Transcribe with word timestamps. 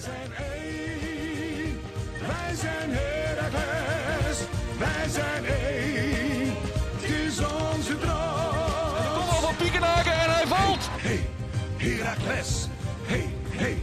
zijn 0.00 0.32
één. 0.52 1.80
Wij 2.26 2.54
zijn 2.54 2.90
Heracles. 2.92 4.38
Wij 4.78 5.08
zijn 5.08 5.44
één. 5.44 6.54
Het 7.00 7.10
is 7.10 7.38
onze 7.38 7.98
droom. 7.98 9.14
Kom 9.14 9.28
al 9.28 9.40
van 9.40 9.56
Piekenhaken 9.56 10.12
en 10.12 10.30
hij 10.30 10.46
valt. 10.46 10.88
Hey, 10.90 11.28
Heracles. 11.76 12.66
Hey, 13.04 13.34
hey, 13.50 13.82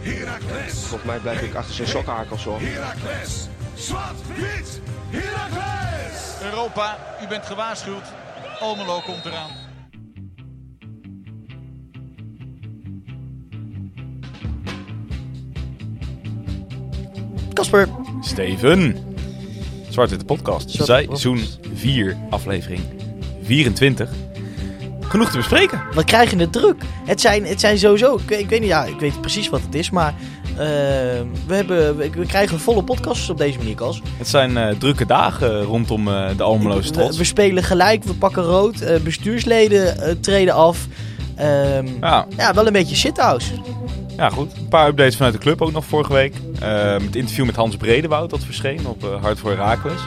Heracles. 0.00 0.72
Volgens 0.72 1.04
mij 1.04 1.18
blijf 1.18 1.40
ik 1.42 1.54
achter 1.54 1.74
zijn 1.74 1.88
sokkenhakels 1.88 2.44
hoor. 2.44 2.60
Heracles. 2.60 3.48
Zwart, 3.74 4.26
wit, 4.36 4.80
Heracles. 5.10 6.42
Europa, 6.42 6.98
u 7.22 7.26
bent 7.26 7.46
gewaarschuwd. 7.46 8.04
Almelo 8.60 9.00
komt 9.00 9.24
eraan. 9.24 9.67
Kasper, 17.58 17.88
Steven. 18.20 18.96
Zwart 19.88 20.10
Witte 20.10 20.24
Podcast. 20.24 20.70
Zwart 20.70 20.86
Seizoen 20.88 21.40
4, 21.74 22.16
aflevering 22.30 22.80
24. 23.42 24.10
Genoeg 25.00 25.30
te 25.30 25.36
bespreken. 25.36 25.80
wat 25.94 26.04
krijg 26.04 26.30
je 26.30 26.36
de 26.36 26.50
druk? 26.50 26.82
Het 27.04 27.20
zijn, 27.20 27.44
het 27.46 27.60
zijn 27.60 27.78
sowieso, 27.78 28.14
ik, 28.16 28.28
weet- 28.28 28.38
ik 28.40 28.48
weet 28.48 28.60
niet, 28.60 28.68
ja, 28.68 28.84
ik 28.84 29.00
weet 29.00 29.20
precies 29.20 29.48
wat 29.48 29.60
het 29.62 29.74
is, 29.74 29.90
maar 29.90 30.14
eh, 30.50 30.56
we, 31.46 31.54
hebben, 31.54 31.96
we, 31.96 32.10
we 32.10 32.26
krijgen 32.26 32.60
volle 32.60 32.82
podcast 32.84 33.30
op 33.30 33.38
deze 33.38 33.58
manier, 33.58 33.74
Kas. 33.74 34.02
Het 34.16 34.28
zijn 34.28 34.56
eh, 34.56 34.68
drukke 34.78 35.06
dagen 35.06 35.62
rondom 35.62 36.08
eh, 36.08 36.28
de 36.36 36.42
Almeloze 36.42 36.88
we, 36.88 36.94
trots. 36.94 37.16
we 37.16 37.24
spelen 37.24 37.62
gelijk, 37.62 38.04
we 38.04 38.14
pakken 38.14 38.42
rood, 38.42 38.80
eh, 38.80 39.00
bestuursleden 39.00 40.00
eh, 40.02 40.14
treden 40.20 40.54
af. 40.54 40.86
Ehm, 41.36 41.86
Ja, 42.00 42.26
ja, 42.36 42.54
wel 42.54 42.66
een 42.66 42.72
beetje 42.72 42.96
shithouse. 42.96 43.50
Ja, 44.18 44.30
goed. 44.30 44.56
Een 44.56 44.68
paar 44.68 44.88
updates 44.88 45.16
vanuit 45.16 45.34
de 45.34 45.40
club 45.40 45.62
ook 45.62 45.72
nog 45.72 45.84
vorige 45.84 46.12
week. 46.12 46.34
Eh, 46.60 46.92
het 46.92 47.16
interview 47.16 47.46
met 47.46 47.56
Hans 47.56 47.76
Bredewoud 47.76 48.30
dat 48.30 48.44
verscheen 48.44 48.86
op 48.86 49.04
eh, 49.04 49.22
Hart 49.22 49.38
voor 49.38 49.50
Herakles. 49.50 50.00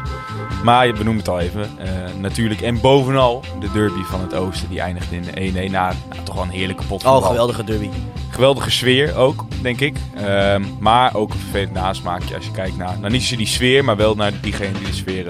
Maar 0.63 0.87
we 0.87 1.03
noemen 1.03 1.17
het 1.17 1.27
al 1.27 1.39
even. 1.39 1.61
eh, 1.61 1.89
natuurlijk. 2.19 2.61
En 2.61 2.81
bovenal 2.81 3.43
de 3.59 3.71
derby 3.71 4.01
van 4.03 4.21
het 4.21 4.33
Oosten. 4.33 4.69
Die 4.69 4.79
eindigde 4.79 5.15
in 5.15 5.55
1-1 5.69 5.71
na 5.71 5.93
nou, 6.09 6.23
toch 6.23 6.35
wel 6.35 6.43
een 6.43 6.49
heerlijke 6.49 6.83
pot. 6.83 7.05
Oh, 7.05 7.25
geweldige 7.25 7.63
derby. 7.63 7.89
Geweldige 8.29 8.71
sfeer 8.71 9.15
ook, 9.15 9.45
denk 9.61 9.79
ik. 9.79 9.95
Ehm, 10.15 10.63
maar 10.79 11.15
ook 11.15 11.33
een 11.33 11.39
vervelend 11.39 11.73
nasmaakje 11.73 12.35
als 12.35 12.45
je 12.45 12.51
kijkt 12.51 12.77
naar... 12.77 12.99
Nou, 12.99 13.11
niet 13.11 13.21
zozeer 13.21 13.37
die 13.37 13.47
sfeer, 13.47 13.85
maar 13.85 13.97
wel 13.97 14.15
naar 14.15 14.31
diegenen 14.41 14.73
die 14.73 14.85
de 14.85 14.93
sfeer 14.93 15.25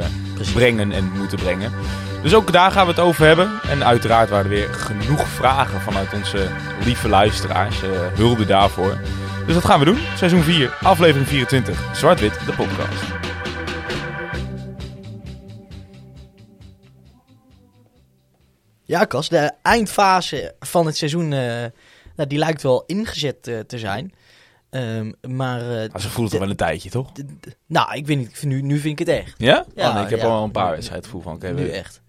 brengen 0.53 0.91
en 0.91 1.11
moeten 1.17 1.37
brengen. 1.37 1.71
Dus 2.21 2.33
ook 2.33 2.51
daar 2.51 2.71
gaan 2.71 2.85
we 2.85 2.91
het 2.91 3.01
over 3.01 3.25
hebben. 3.25 3.59
En 3.69 3.83
uiteraard 3.83 4.29
waren 4.29 4.51
er 4.51 4.57
weer 4.57 4.73
genoeg 4.73 5.27
vragen 5.27 5.81
vanuit 5.81 6.13
onze 6.13 6.47
lieve 6.83 7.09
luisteraars. 7.09 7.83
Eh 7.83 7.89
hulde 8.13 8.45
daarvoor. 8.45 8.97
Dus 9.45 9.53
dat 9.53 9.65
gaan 9.65 9.79
we 9.79 9.85
doen. 9.85 9.99
Seizoen 10.15 10.41
4, 10.41 10.77
aflevering 10.81 11.27
24. 11.27 11.95
Zwart-Wit, 11.95 12.45
de 12.45 12.53
podcast. 12.53 13.03
Ja, 18.83 19.05
Kas, 19.05 19.29
de 19.29 19.51
eindfase 19.61 20.55
van 20.59 20.85
het 20.85 20.97
seizoen, 20.97 21.33
eh, 21.33 21.39
nou, 22.15 22.27
die 22.27 22.37
lijkt 22.37 22.61
wel 22.61 22.83
ingezet 22.85 23.47
eh, 23.47 23.59
te 23.59 23.79
zijn. 23.79 24.13
Ehm, 24.69 25.11
maar, 25.27 25.59
ze 25.99 26.09
voelt 26.09 26.31
het 26.31 26.39
wel 26.39 26.49
een 26.49 26.55
tijdje, 26.55 26.89
toch? 26.89 27.11
nou, 27.67 27.95
ik 27.95 28.07
weet 28.07 28.17
niet, 28.17 28.43
nu, 28.43 28.61
nu 28.61 28.79
vind 28.79 28.99
ik 28.99 29.07
het 29.07 29.17
echt. 29.17 29.33
Ja? 29.37 29.65
Ja, 29.75 29.87
Oh, 29.87 29.95
nee, 29.95 30.03
ik 30.03 30.09
heb 30.09 30.19
ja. 30.19 30.27
al 30.27 30.43
een 30.43 30.51
paar 30.51 30.71
wedstrijden 30.71 31.09
het 31.09 31.17
gevoel 31.17 31.39
van... 31.39 31.55
Nu 31.55 31.69
echt. 31.69 32.00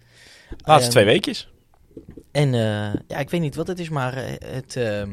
Laatste 0.59 0.85
Ehm, 0.85 0.91
twee 0.91 1.05
weekjes. 1.05 1.49
En 2.33 2.55
eh, 2.55 3.01
ja, 3.09 3.19
ik 3.19 3.31
weet 3.31 3.41
niet 3.41 3.55
wat 3.55 3.67
het 3.67 3.79
is, 3.79 3.89
maar 3.89 4.17
eh, 4.17 4.55
het, 4.55 4.77
ehm, 4.77 5.11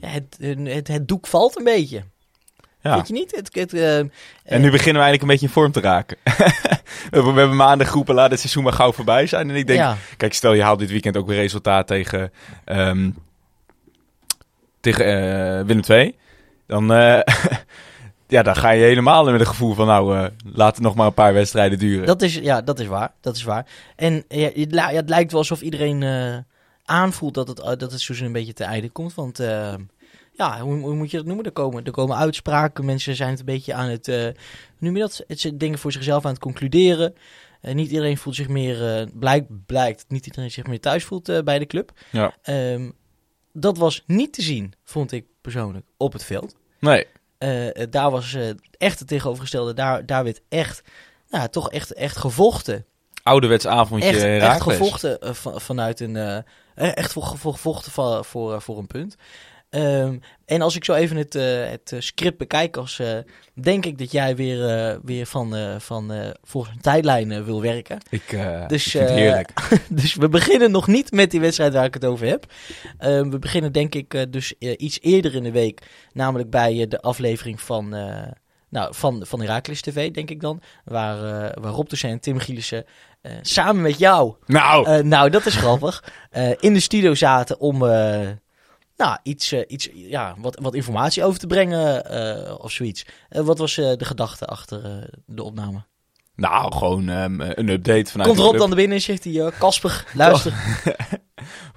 ja, 0.00 0.08
het, 0.08 0.38
het, 0.64 0.88
het 0.88 1.08
doek 1.08 1.26
valt 1.26 1.58
een 1.58 1.64
beetje. 1.64 2.02
Ja. 2.82 2.96
Weet 2.96 3.08
je 3.08 3.12
niet? 3.12 3.36
Het, 3.36 3.48
het, 3.54 3.72
eh, 3.74 3.98
En 3.98 4.60
nu 4.60 4.70
beginnen 4.70 5.02
we 5.02 5.08
eigenlijk 5.08 5.22
een 5.22 5.28
beetje 5.28 5.46
in 5.46 5.52
vorm 5.52 5.72
te 5.72 5.80
raken. 5.80 6.16
we, 7.10 7.22
hebben, 7.22 7.56
maanden 7.56 7.86
geroepen, 7.86 8.14
laat 8.14 8.30
het 8.30 8.40
seizoen 8.40 8.62
maar 8.62 8.72
gauw 8.72 8.92
voorbij 8.92 9.26
zijn. 9.26 9.50
En 9.50 9.56
ik 9.56 9.66
denk, 9.66 9.78
ja, 9.78 9.96
kijk, 10.16 10.34
stel 10.34 10.52
je 10.52 10.62
haalt 10.62 10.78
dit 10.78 10.90
weekend 10.90 11.16
ook 11.16 11.26
weer 11.26 11.36
resultaat 11.36 11.86
tegen, 11.86 12.32
ehm, 12.64 13.10
tegen 14.80 15.06
eh, 15.06 15.66
Willem 15.66 15.82
II. 15.88 16.16
Dan, 16.66 16.92
eh, 16.92 17.20
ja, 18.32 18.42
dan 18.42 18.56
ga 18.56 18.70
je 18.70 18.82
helemaal 18.84 19.24
met 19.30 19.40
een 19.40 19.46
gevoel 19.46 19.74
van, 19.74 19.86
nou, 19.86 20.16
eh, 20.16 20.26
laat 20.54 20.74
het 20.74 20.84
nog 20.84 20.94
maar 20.94 21.06
een 21.06 21.14
paar 21.14 21.34
wedstrijden 21.34 21.78
duren. 21.78 22.06
dat 22.06 22.22
is, 22.22 22.34
ja, 22.34 22.62
dat 22.62 22.80
is 22.80 22.86
waar. 22.86 23.12
Dat 23.20 23.36
is 23.36 23.42
waar. 23.42 23.66
En 23.96 24.24
ja, 24.28 24.44
het, 24.46 24.54
li- 24.54 24.76
ja, 24.76 24.90
het 24.92 25.08
lijkt 25.08 25.30
wel 25.30 25.40
alsof 25.40 25.60
iedereen 25.62 26.02
eh, 26.02 26.36
aanvoelt 26.84 27.34
dat 27.34 27.48
het, 27.48 27.60
eh, 27.60 27.66
dat 27.66 27.92
het 27.92 28.00
seizoen 28.00 28.26
een 28.26 28.32
beetje 28.32 28.52
te 28.52 28.64
einde 28.64 28.90
komt. 28.90 29.14
Want 29.14 29.40
eh, 29.40 29.74
ja, 30.32 30.60
hoe, 30.60 30.74
hoe 30.74 30.94
moet 30.94 31.10
je 31.10 31.16
dat 31.16 31.26
noemen? 31.26 31.44
Er 31.44 31.52
komen, 31.52 31.84
er 31.84 31.90
komen 31.90 32.16
uitspraken. 32.16 32.84
Mensen 32.84 33.16
zijn 33.16 33.30
het 33.30 33.38
een 33.38 33.44
beetje 33.44 33.74
aan 33.74 33.88
het, 33.88 34.08
eh, 34.08 34.22
hoe 34.22 34.34
noem 34.78 34.94
je 34.94 35.00
dat? 35.02 35.24
Het 35.26 35.40
zijn 35.40 35.58
dingen 35.58 35.78
voor 35.78 35.92
zichzelf 35.92 36.24
aan 36.24 36.30
het 36.32 36.40
concluderen. 36.40 37.14
Eh, 37.60 37.74
niet 37.74 37.90
iedereen 37.90 38.18
voelt 38.18 38.36
zich 38.36 38.48
meer, 38.48 38.96
eh, 38.96 39.06
blijkt, 39.14 39.46
blijkt, 39.66 40.04
niet 40.08 40.26
iedereen 40.26 40.50
zich 40.50 40.66
meer 40.66 40.80
thuis 40.80 41.04
voelt 41.04 41.28
eh, 41.28 41.42
bij 41.42 41.58
de 41.58 41.66
club. 41.66 41.92
Ja. 42.10 42.34
Ehm, 42.42 42.90
dat 43.52 43.78
was 43.78 44.02
niet 44.06 44.32
te 44.32 44.42
zien, 44.42 44.72
vond 44.84 45.12
ik 45.12 45.24
persoonlijk, 45.40 45.86
op 45.96 46.12
het 46.12 46.24
veld. 46.24 46.54
Nee, 46.80 47.06
Eh, 47.42 47.86
daar 47.90 48.10
was 48.10 48.34
eh, 48.34 48.48
echt 48.78 48.98
het 48.98 49.08
tegenovergestelde. 49.08 49.74
Daar, 49.74 50.06
daar 50.06 50.24
werd 50.24 50.40
echt, 50.48 50.82
nou, 51.30 51.48
toch 51.48 51.70
echt, 51.70 51.92
echt 51.92 52.16
gevochten. 52.16 52.84
ouderwets 53.22 53.66
avondje 53.66 54.08
Echt, 54.08 54.42
echt 54.42 54.62
gevochten 54.62 55.20
eh, 55.20 55.32
van- 55.32 55.60
vanuit 55.60 56.00
een. 56.00 56.44
echt 56.74 57.12
gevochten 57.12 57.92
voor, 57.92 58.24
voor, 58.24 58.62
voor 58.62 58.78
een 58.78 58.86
punt. 58.86 59.16
Ehm, 59.72 60.18
en 60.44 60.62
als 60.62 60.76
ik 60.76 60.84
zo 60.84 60.94
even 60.94 61.16
het, 61.16 61.34
eh, 61.34 61.70
het 61.70 61.92
eh, 61.92 62.00
script 62.00 62.38
bekijk, 62.38 62.76
als, 62.76 62.98
eh, 62.98 63.18
denk 63.54 63.86
ik 63.86 63.98
dat 63.98 64.12
jij 64.12 64.36
weer, 64.36 64.98
weer 65.02 65.26
van, 65.26 65.80
van 65.80 66.12
volgens 66.42 66.74
een 66.74 66.80
tijdlijn 66.80 67.44
wil 67.44 67.62
werken. 67.62 67.98
Ik, 68.10 68.38
Dus, 68.66 68.86
ik 68.86 68.90
vind 68.90 69.08
het 69.08 69.18
heerlijk. 69.18 69.52
dus 69.88 70.14
we 70.14 70.28
beginnen 70.28 70.70
nog 70.70 70.86
niet 70.86 71.12
met 71.12 71.30
die 71.30 71.40
wedstrijd 71.40 71.72
waar 71.72 71.84
ik 71.84 71.94
het 71.94 72.04
over 72.04 72.26
heb. 72.26 72.46
Ehm, 72.98 73.30
we 73.30 73.38
beginnen 73.38 73.72
denk 73.72 73.94
ik 73.94 74.32
dus 74.32 74.54
iets 74.58 74.98
eerder 75.00 75.34
in 75.34 75.42
de 75.42 75.52
week. 75.52 75.82
Namelijk 76.12 76.50
bij 76.50 76.86
de 76.88 77.00
aflevering 77.00 77.60
van, 77.60 77.88
nou, 78.68 78.94
van, 78.94 79.26
van 79.26 79.40
Heracles 79.40 79.80
TV, 79.80 80.10
denk 80.10 80.30
ik 80.30 80.40
dan. 80.40 80.62
Waar, 80.84 81.20
waar 81.60 81.72
Rob 81.72 81.86
Toussaint 81.86 82.14
en 82.14 82.20
Tim 82.20 82.38
Gielissen 82.38 82.84
samen 83.42 83.82
met 83.82 83.98
jou, 83.98 84.34
Nou, 84.46 85.02
nou 85.02 85.30
dat 85.30 85.46
is 85.46 85.56
grappig, 85.56 86.04
in 86.60 86.74
de 86.74 86.80
studio 86.80 87.14
zaten 87.14 87.60
om 87.60 87.82
nou, 89.02 89.18
iets, 89.22 89.52
eh, 89.52 89.60
iets, 89.66 89.88
ja, 89.92 90.34
wat, 90.38 90.58
wat 90.60 90.74
informatie 90.74 91.24
over 91.24 91.38
te 91.38 91.46
brengen 91.46 92.04
eh, 92.04 92.54
of 92.58 92.70
zoiets. 92.70 93.04
Eh, 93.28 93.42
wat 93.42 93.58
was 93.58 93.74
de 93.74 94.04
gedachte 94.04 94.46
achter 94.46 95.08
de 95.26 95.42
opname? 95.42 95.84
nou, 96.36 96.72
gewoon 96.72 97.08
ehm, 97.08 97.40
een 97.40 97.68
update 97.68 98.10
vanuit 98.10 98.28
Komt 98.28 98.40
de 98.40 98.48
club. 98.48 98.58
dan 98.58 98.70
er 98.70 98.76
binnen 98.76 98.96
en 98.96 99.02
zegt 99.02 99.24
hij, 99.24 99.52
luister. 100.14 100.52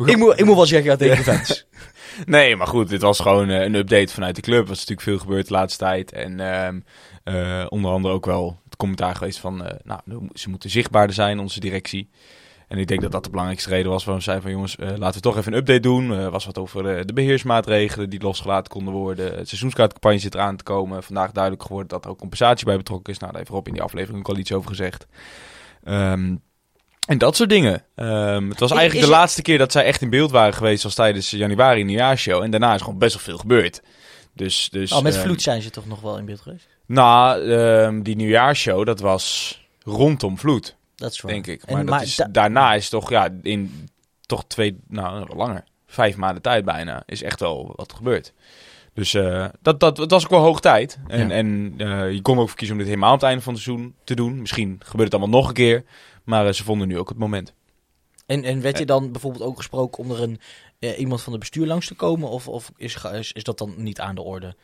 Ik, 0.06 0.18
moet, 0.18 0.40
ik 0.40 0.46
moet 0.46 0.56
wel 0.56 0.66
zeggen 0.66 0.92
ja, 0.92 0.96
tegen 0.98 1.18
de 1.18 1.24
fans. 1.24 1.66
Nee, 2.26 2.56
maar 2.56 2.68
goed, 2.68 2.90
dit 2.90 3.02
was 3.02 3.20
gewoon 3.20 3.50
een 3.50 3.76
update 3.76 4.14
vanuit 4.14 4.36
de 4.36 4.42
club. 4.42 4.62
Er 4.62 4.68
was 4.68 4.78
natuurlijk 4.78 5.02
veel 5.02 5.18
gebeurd 5.18 5.48
de 5.48 5.54
laatste 5.54 5.84
tijd. 5.84 6.12
En 6.12 6.40
ehm, 6.40 6.80
eh, 7.24 7.66
onder 7.70 7.92
andere 7.92 8.14
ook 8.14 8.26
wel 8.26 8.60
het 8.66 8.76
commentaar 8.76 9.16
geweest 9.16 9.40
van... 9.40 9.80
nou, 9.84 10.02
ze 10.34 10.50
moeten 10.50 10.70
zichtbaarder 10.70 11.16
zijn, 11.16 11.40
onze 11.40 11.60
directie. 11.60 12.10
En 12.68 12.78
ik 12.78 12.88
denk 12.88 13.02
dat 13.02 13.12
dat 13.12 13.24
de 13.24 13.30
belangrijkste 13.30 13.70
reden 13.70 13.92
was 13.92 14.04
waarom 14.04 14.18
we 14.18 14.24
zeiden 14.24 14.46
van... 14.46 14.54
jongens, 14.56 14.76
eh, 14.76 14.88
laten 14.98 15.16
we 15.16 15.20
toch 15.22 15.38
even 15.38 15.52
een 15.54 15.58
update 15.60 15.80
doen. 15.80 16.12
Er 16.12 16.32
was 16.32 16.46
wat 16.46 16.58
over 16.58 16.98
eh, 16.98 17.06
de 17.06 17.14
beheersmaatregelen 17.14 18.10
die 18.10 18.22
losgelaten 18.22 18.72
konden 18.72 18.94
worden. 18.94 19.26
Het 19.38 19.48
seizoenskaartcampagne 19.48 20.18
zit 20.20 20.34
eraan 20.36 20.56
te 20.58 20.64
komen. 20.64 21.04
Vandaag 21.04 21.32
duidelijk 21.32 21.64
geworden 21.64 21.88
dat 21.88 22.04
er 22.06 22.10
ook 22.12 22.18
compensatie 22.18 22.66
bij 22.66 22.78
betrokken 22.78 23.14
is. 23.14 23.20
Nou, 23.20 23.32
daar 23.32 23.42
heeft 23.42 23.54
Rob 23.54 23.68
in 23.68 23.74
die 23.74 23.82
aflevering 23.82 24.20
ook 24.20 24.34
al 24.36 24.38
iets 24.40 24.52
over 24.52 24.70
gezegd. 24.70 25.08
Ehm, 25.84 26.36
en 27.08 27.18
dat 27.18 27.36
soort 27.36 27.50
dingen. 27.50 27.84
Ehm, 27.96 28.50
het 28.50 28.60
was 28.60 28.72
eigenlijk 28.72 28.84
is 28.84 28.92
de 28.92 28.98
het- 29.00 29.20
laatste 29.22 29.42
keer 29.42 29.58
dat 29.58 29.72
zij 29.72 29.84
echt 29.86 30.02
in 30.02 30.10
beeld 30.10 30.32
waren 30.32 30.54
geweest... 30.54 30.84
was 30.84 30.96
tijdens 30.96 31.30
januari 31.30 31.84
nieuwjaarshow. 31.84 32.44
En 32.44 32.52
daarna 32.52 32.74
is 32.74 32.82
gewoon 32.82 33.00
best 33.00 33.14
wel 33.14 33.24
veel 33.24 33.38
gebeurd. 33.38 33.82
Dus, 34.34 34.70
dus, 34.72 34.92
Oh, 34.92 35.02
met 35.02 35.14
ehm, 35.16 35.24
Vloed 35.24 35.42
zijn 35.42 35.62
ze 35.62 35.70
toch 35.70 35.86
nog 35.88 36.02
wel 36.02 36.18
in 36.18 36.26
beeld 36.26 36.42
geweest? 36.42 36.68
Nou, 36.86 38.02
die 38.02 38.16
nieuwjaarshow, 38.16 38.86
dat 38.86 39.00
was 39.00 39.60
rondom 39.84 40.38
Vloed, 40.38 40.76
Dat 41.06 41.14
is 41.14 41.22
waar. 41.22 41.32
denk 41.32 41.48
ik. 41.48 41.64
En 41.64 41.74
Maar, 41.74 41.86
dat 41.86 41.94
maar 41.96 42.04
is, 42.04 42.16
da- 42.16 42.28
daarna 42.32 42.74
is 42.74 42.90
toch, 42.90 43.10
ja, 43.10 43.30
in 43.42 43.90
toch 44.22 44.46
twee, 44.48 44.78
nou, 44.88 45.36
langer. 45.36 45.64
Vijf 45.88 46.16
maanden 46.16 46.42
tijd 46.42 46.66
bijna, 46.66 47.04
is 47.06 47.24
echt 47.24 47.40
wel 47.40 47.74
wat 47.76 47.94
gebeurd. 47.94 48.34
Dus 48.94 49.14
eh, 49.14 49.46
dat, 49.62 49.80
dat, 49.80 49.96
dat 49.96 50.12
was 50.12 50.24
ook 50.24 50.30
wel 50.30 50.40
hoog 50.42 50.60
tijd. 50.60 51.00
En, 51.08 51.28
Ja. 51.30 51.34
en 51.36 51.74
eh, 51.78 52.12
je 52.12 52.22
kon 52.22 52.40
ook 52.40 52.48
voor 52.48 52.58
kiezen 52.58 52.76
om 52.76 52.82
dit 52.82 52.90
helemaal 52.92 53.10
aan 53.10 53.16
het 53.16 53.26
einde 53.26 53.42
van 53.44 53.54
het 53.54 53.62
seizoen 53.62 53.96
te 54.04 54.16
doen. 54.16 54.40
Misschien 54.42 54.76
gebeurt 54.80 55.12
het 55.12 55.22
allemaal 55.22 55.40
nog 55.40 55.48
een 55.50 55.54
keer. 55.56 55.84
Maar 56.24 56.48
eh, 56.48 56.54
ze 56.54 56.64
vonden 56.64 56.88
nu 56.88 56.98
ook 57.00 57.10
het 57.10 57.18
moment. 57.18 57.54
En, 58.26 58.44
en 58.44 58.62
werd 58.62 58.78
je 58.78 58.86
dan 58.86 59.12
bijvoorbeeld 59.12 59.44
ook 59.44 59.58
gesproken 59.58 60.04
om 60.04 60.12
er 60.12 60.22
een, 60.22 60.40
iemand 60.98 61.22
van 61.22 61.32
het 61.32 61.42
bestuur 61.42 61.66
langs 61.68 61.88
te 61.88 61.96
komen? 61.96 62.30
Of, 62.30 62.48
of 62.48 62.72
is, 62.78 62.98
is, 63.14 63.32
is 63.32 63.44
dat 63.44 63.58
dan 63.58 63.74
niet 63.78 64.00
aan 64.00 64.16
de 64.16 64.22
orde? 64.22 64.56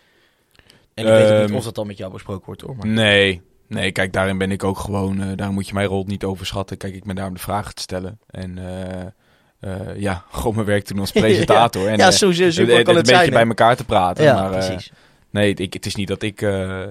En 0.93 1.05
ik 1.05 1.11
weet 1.11 1.39
niet 1.39 1.49
Ehm, 1.49 1.55
of 1.57 1.63
dat 1.63 1.75
dan 1.75 1.87
met 1.87 1.97
jou 1.97 2.11
besproken 2.11 2.45
wordt 2.45 2.61
hoor. 2.61 2.75
Maar... 2.75 2.87
Nee, 2.87 3.41
nee, 3.71 3.91
kijk, 3.91 4.13
daarin 4.13 4.37
ben 4.37 4.51
ik 4.51 4.63
ook 4.63 4.79
gewoon, 4.79 5.21
eh 5.21 5.27
daar 5.35 5.51
moet 5.51 5.67
je 5.67 5.73
mijn 5.73 5.87
rol 5.87 6.03
niet 6.07 6.23
overschatten. 6.23 6.77
Kijk, 6.77 6.95
ik 6.95 7.03
ben 7.03 7.15
daar 7.15 7.27
om 7.27 7.33
de 7.33 7.39
vragen 7.39 7.75
te 7.75 7.81
stellen. 7.81 8.19
En 8.29 8.57
eh, 8.57 9.01
eh, 9.59 9.99
ja, 9.99 10.25
gewoon 10.31 10.55
mijn 10.55 10.67
werk 10.67 10.83
te 10.83 10.93
doen 10.93 11.01
als 11.01 11.11
presentator. 11.25 11.87
en, 11.87 11.97
ja, 11.97 12.11
zo, 12.11 12.31
zo, 12.31 12.49
zo 12.49 12.65
kan 12.65 12.75
het 12.75 12.87
het 12.87 13.09
een 13.09 13.17
beetje 13.17 13.31
bij 13.31 13.47
elkaar 13.47 13.75
te 13.75 13.85
praten. 13.85 14.23
Ja, 14.23 14.41
maar, 14.41 14.49
precies. 14.49 14.91
Nee, 15.29 15.53
ik, 15.53 15.73
het 15.73 15.85
is 15.85 15.95
niet 15.95 16.07
dat 16.07 16.21
ik, 16.21 16.39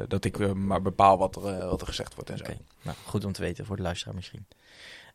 dat 0.09 0.25
ik 0.25 0.55
maar 0.55 0.83
bepaal 0.83 1.19
wat 1.19 1.37
er, 1.37 1.69
wat 1.69 1.81
er 1.81 1.87
gezegd 1.87 2.15
wordt 2.15 2.31
en 2.31 2.39
zo. 2.39 2.45
Oké, 2.45 2.57
nou, 2.83 2.97
goed 3.05 3.25
om 3.25 3.33
te 3.33 3.43
weten 3.43 3.67
voor 3.67 3.77
de 3.77 3.83
luisteraar 3.83 4.15
misschien. 4.15 4.47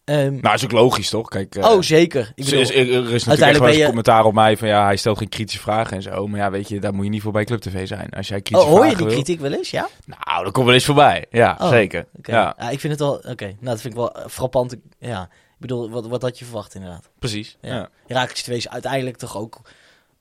Ehm, 0.06 0.38
Nou, 0.42 0.56
is 0.56 0.64
ook 0.64 0.72
logisch, 0.72 1.10
toch? 1.10 1.30
Kijk, 1.30 1.56
eh, 1.56 1.70
oh, 1.72 1.82
zeker. 1.82 2.32
Ik 2.36 2.44
er 2.44 2.44
bedoel, 2.46 2.60
is, 2.62 2.70
er 2.70 2.76
is 2.76 2.86
natuurlijk 2.86 3.14
echt 3.14 3.28
uiteindelijk 3.28 3.74
je- 3.76 3.86
commentaar 3.86 4.26
op 4.26 4.34
mij 4.34 4.58
van 4.58 4.68
ja, 4.68 4.86
hij 4.86 4.96
stelt 4.96 5.18
geen 5.18 5.30
kritische 5.30 5.60
vragen 5.62 5.96
en 5.96 6.02
zo. 6.02 6.28
Maar 6.28 6.40
ja, 6.40 6.52
weet 6.52 6.68
je, 6.70 6.80
daar 6.80 6.94
moet 6.94 7.04
je 7.04 7.10
niet 7.12 7.22
voor 7.22 7.32
bij 7.32 7.44
Club 7.46 7.60
TV 7.62 7.88
zijn. 7.88 8.10
Als 8.10 8.28
jij 8.28 8.38
oh, 8.38 8.44
kritische 8.44 8.70
hoor 8.72 8.86
je 8.86 8.96
die 8.96 9.06
wil- 9.06 9.14
kritiek 9.16 9.40
wel 9.40 9.52
eens, 9.54 9.70
ja? 9.72 9.88
Nou, 10.06 10.44
dat 10.44 10.54
komt 10.54 10.66
wel 10.66 10.74
eens 10.74 10.86
voorbij. 10.86 11.26
Ja, 11.30 11.58
Oh, 11.62 11.70
zeker. 11.70 12.06
Ja, 12.22 12.56
Ja, 12.58 12.70
ik 12.70 12.80
vind 12.80 12.94
het 12.94 13.02
wel... 13.02 13.14
Oké, 13.16 13.46
nou, 13.46 13.56
dat 13.60 13.82
vind 13.82 13.94
ik 13.94 14.00
wel 14.00 14.14
eh, 14.16 14.28
frappant. 14.30 14.76
Ja, 15.00 15.22
ik 15.24 15.62
bedoel, 15.62 15.90
wat, 15.90 16.08
wat 16.08 16.22
had 16.22 16.40
je 16.40 16.46
verwacht 16.46 16.76
inderdaad? 16.76 17.10
precies. 17.20 17.58
Ja. 17.62 17.76
Ja. 17.76 17.90
Herakles 18.08 18.42
2 18.44 18.58
is 18.58 18.70
uiteindelijk 18.70 19.18
toch 19.18 19.38
ook 19.38 19.62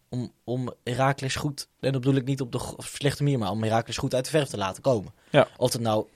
om, 0.09 0.33
om 0.45 0.73
Herakles 0.85 1.35
goed, 1.37 1.69
en 1.81 1.93
dat 1.93 2.01
bedoel 2.01 2.17
ik 2.17 2.25
niet 2.25 2.41
op 2.41 2.53
de 2.53 2.61
slechte 2.79 3.23
manier, 3.23 3.39
maar 3.39 3.51
om 3.51 3.63
Herakles 3.63 3.97
goed 3.97 4.15
uit 4.15 4.25
de 4.25 4.31
verf 4.31 4.49
te 4.49 4.57
laten 4.57 4.83
komen. 4.83 5.13
Ja. 5.31 5.47
Of 5.57 5.73
het 5.73 5.83
nou, 5.83 6.07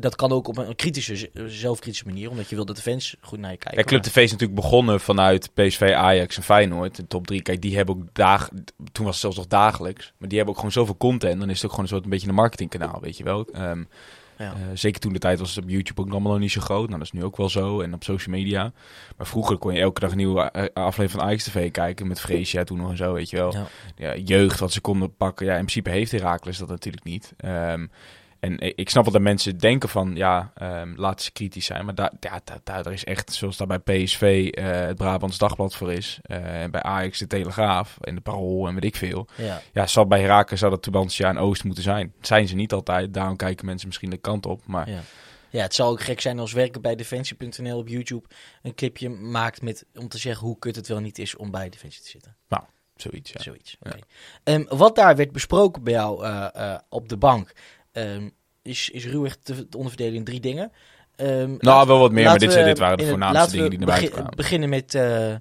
dat 0.00 0.16
kan 0.16 0.32
ook 0.32 0.48
op 0.48 0.56
een 0.56 0.76
kritische, 0.76 1.30
zelfkritische 1.46 2.04
manier, 2.06 2.30
omdat 2.30 2.48
je 2.48 2.54
wil 2.54 2.64
dat 2.64 2.76
de 2.76 2.82
fans 2.82 3.16
goed 3.20 3.38
naar 3.38 3.50
je 3.50 3.56
kijken. 3.56 3.80
Ja, 3.80 3.86
Club 3.86 4.02
TV 4.02 4.16
is 4.16 4.30
natuurlijk 4.30 4.60
begonnen 4.60 5.00
vanuit 5.00 5.50
PSV, 5.54 5.92
Ajax 5.96 6.36
en 6.36 6.42
Feyenoord. 6.42 6.96
De 6.96 7.06
top 7.06 7.26
drie. 7.26 7.42
Kijk, 7.42 7.60
die 7.62 7.76
hebben 7.76 7.94
ook 7.94 8.04
dag... 8.12 8.48
Toen 8.92 9.04
was 9.04 9.12
het 9.12 9.20
zelfs 9.20 9.36
nog 9.36 9.46
dagelijks. 9.46 10.12
Maar 10.18 10.28
die 10.28 10.36
hebben 10.36 10.54
ook 10.54 10.60
gewoon 10.60 10.74
zoveel 10.74 10.96
content. 10.96 11.40
Dan 11.40 11.50
is 11.50 11.54
het 11.56 11.64
ook 11.64 11.70
gewoon 11.70 11.84
een 11.84 11.90
soort 11.90 12.04
een 12.04 12.10
beetje 12.10 12.28
een 12.28 12.34
marketingkanaal, 12.34 13.00
weet 13.00 13.16
je 13.16 13.24
wel. 13.24 13.46
Ehm, 13.52 13.84
Ja. 14.38 14.52
eh, 14.52 14.58
zeker 14.74 15.00
toen 15.00 15.12
de 15.12 15.18
tijd 15.18 15.38
was 15.38 15.54
het 15.54 15.64
op 15.64 15.70
YouTube 15.70 16.00
ook 16.00 16.10
allemaal 16.10 16.32
nog 16.32 16.40
niet 16.40 16.50
zo 16.52 16.60
groot. 16.60 16.86
Nou, 16.86 16.98
dat 16.98 17.06
is 17.06 17.12
nu 17.12 17.24
ook 17.24 17.36
wel 17.36 17.48
zo. 17.48 17.80
En 17.80 17.94
op 17.94 18.04
social 18.04 18.34
media. 18.36 18.72
Maar 19.16 19.26
vroeger 19.26 19.56
kon 19.58 19.74
je 19.74 19.80
elke 19.80 20.00
dag 20.00 20.10
een 20.10 20.16
nieuwe 20.16 20.40
eh, 20.42 20.64
aflevering 20.74 21.10
van 21.10 21.20
Ajax 21.22 21.44
TV 21.44 21.70
kijken. 21.70 22.06
Met 22.06 22.20
Freesia 22.20 22.64
toen 22.64 22.78
nog 22.78 22.90
en 22.90 22.96
zo, 22.96 23.12
weet 23.12 23.30
je 23.30 23.36
wel. 23.36 23.52
Ja. 23.52 23.66
Ja, 23.96 24.16
jeugd 24.16 24.60
wat 24.60 24.72
ze 24.72 24.80
konden 24.80 25.16
pakken. 25.16 25.46
Ja, 25.46 25.52
in 25.52 25.58
principe 25.58 25.90
heeft 25.90 26.10
Herakles 26.12 26.58
dat 26.58 26.68
natuurlijk 26.68 27.04
niet. 27.04 27.32
Ehm, 27.36 27.86
en 28.40 28.76
ik 28.76 28.90
snap 28.90 29.02
wel 29.04 29.12
dat 29.12 29.22
mensen 29.22 29.58
denken 29.58 29.88
van, 29.88 30.14
ja, 30.16 30.52
ehm, 30.54 30.92
laten 30.96 31.24
ze 31.24 31.32
kritisch 31.32 31.66
zijn. 31.66 31.84
Maar 31.84 31.94
daar, 31.94 32.12
ja, 32.20 32.40
daar, 32.64 32.92
is 32.92 33.04
echt, 33.04 33.32
zoals 33.32 33.56
daar 33.56 33.66
bij 33.66 33.78
PSV 33.78 34.48
eh, 34.52 34.64
het 34.70 34.96
Brabants 34.96 35.38
Dagblad 35.38 35.74
voor 35.74 35.92
is. 35.92 36.18
eh, 36.22 36.62
en 36.62 36.70
bij 36.70 36.82
Ajax 36.82 37.18
de 37.18 37.26
Telegraaf 37.26 37.98
en 38.00 38.14
de 38.14 38.20
Parool 38.20 38.68
en 38.68 38.74
weet 38.74 38.84
ik 38.84 38.96
veel. 38.96 39.26
Ja. 39.36 39.60
Ja, 39.72 39.86
zal 39.86 40.06
bij 40.06 40.20
Herakles 40.20 40.58
zou 40.58 40.70
dat 40.70 40.82
Tubantia 40.82 41.28
en 41.28 41.38
Oost 41.38 41.64
moeten 41.64 41.82
zijn. 41.82 42.12
Dat 42.16 42.26
zijn 42.26 42.48
ze 42.48 42.54
niet 42.54 42.72
altijd. 42.72 43.14
Daarom 43.14 43.36
kijken 43.36 43.66
mensen 43.66 43.86
misschien 43.86 44.10
de 44.10 44.16
kant 44.16 44.46
op. 44.46 44.66
Maar 44.66 44.90
Ja. 44.90 45.00
ja, 45.50 45.62
het 45.62 45.74
zou 45.74 45.90
ook 45.90 46.00
gek 46.00 46.20
zijn 46.20 46.38
als 46.38 46.52
werken 46.52 46.80
bij 46.82 46.94
Defensie.nl 46.96 47.78
op 47.78 47.88
YouTube 47.88 48.28
een 48.62 48.74
clipje 48.74 49.08
maakt 49.08 49.62
met, 49.62 49.84
om 49.94 50.08
te 50.08 50.18
zeggen 50.18 50.46
hoe 50.46 50.58
kut 50.58 50.76
het 50.76 50.88
wel 50.88 51.00
niet 51.00 51.18
is 51.18 51.36
om 51.36 51.50
bij 51.50 51.68
Defensie 51.68 52.02
te 52.02 52.08
zitten. 52.08 52.36
zoiets, 52.96 53.32
ja. 53.32 53.40
Zoiets. 53.42 53.76
Ja. 53.80 53.90
oké. 53.90 54.00
Ehm, 54.44 54.64
wat 54.76 54.96
daar 54.96 55.16
werd 55.16 55.32
besproken 55.32 55.84
bij 55.84 55.92
jou 55.92 56.24
eh, 56.24 56.74
op 56.88 57.08
de 57.08 57.16
bank, 57.16 57.52
ehm, 57.92 58.28
is, 58.62 58.90
is 58.90 59.06
ruwweg 59.06 59.36
te, 59.36 59.68
te 59.68 59.76
onderverdelen 59.76 60.14
in 60.14 60.24
drie 60.24 60.40
dingen. 60.40 60.72
Ehm, 61.16 61.54
Nou, 61.58 61.86
wel 61.86 61.98
wat 61.98 62.12
meer, 62.12 62.24
maar 62.24 62.38
dit, 62.38 62.54
we 62.54 62.62
dit 62.62 62.78
waren 62.78 62.98
de 62.98 63.04
voornaamste 63.06 63.50
dingen 63.56 63.70
die 63.70 63.78
naar 63.78 63.88
buiten 63.88 64.10
kwamen. 64.10 64.36
beginnen 64.36 64.68
met, 64.68 64.94
eh, 64.94 65.34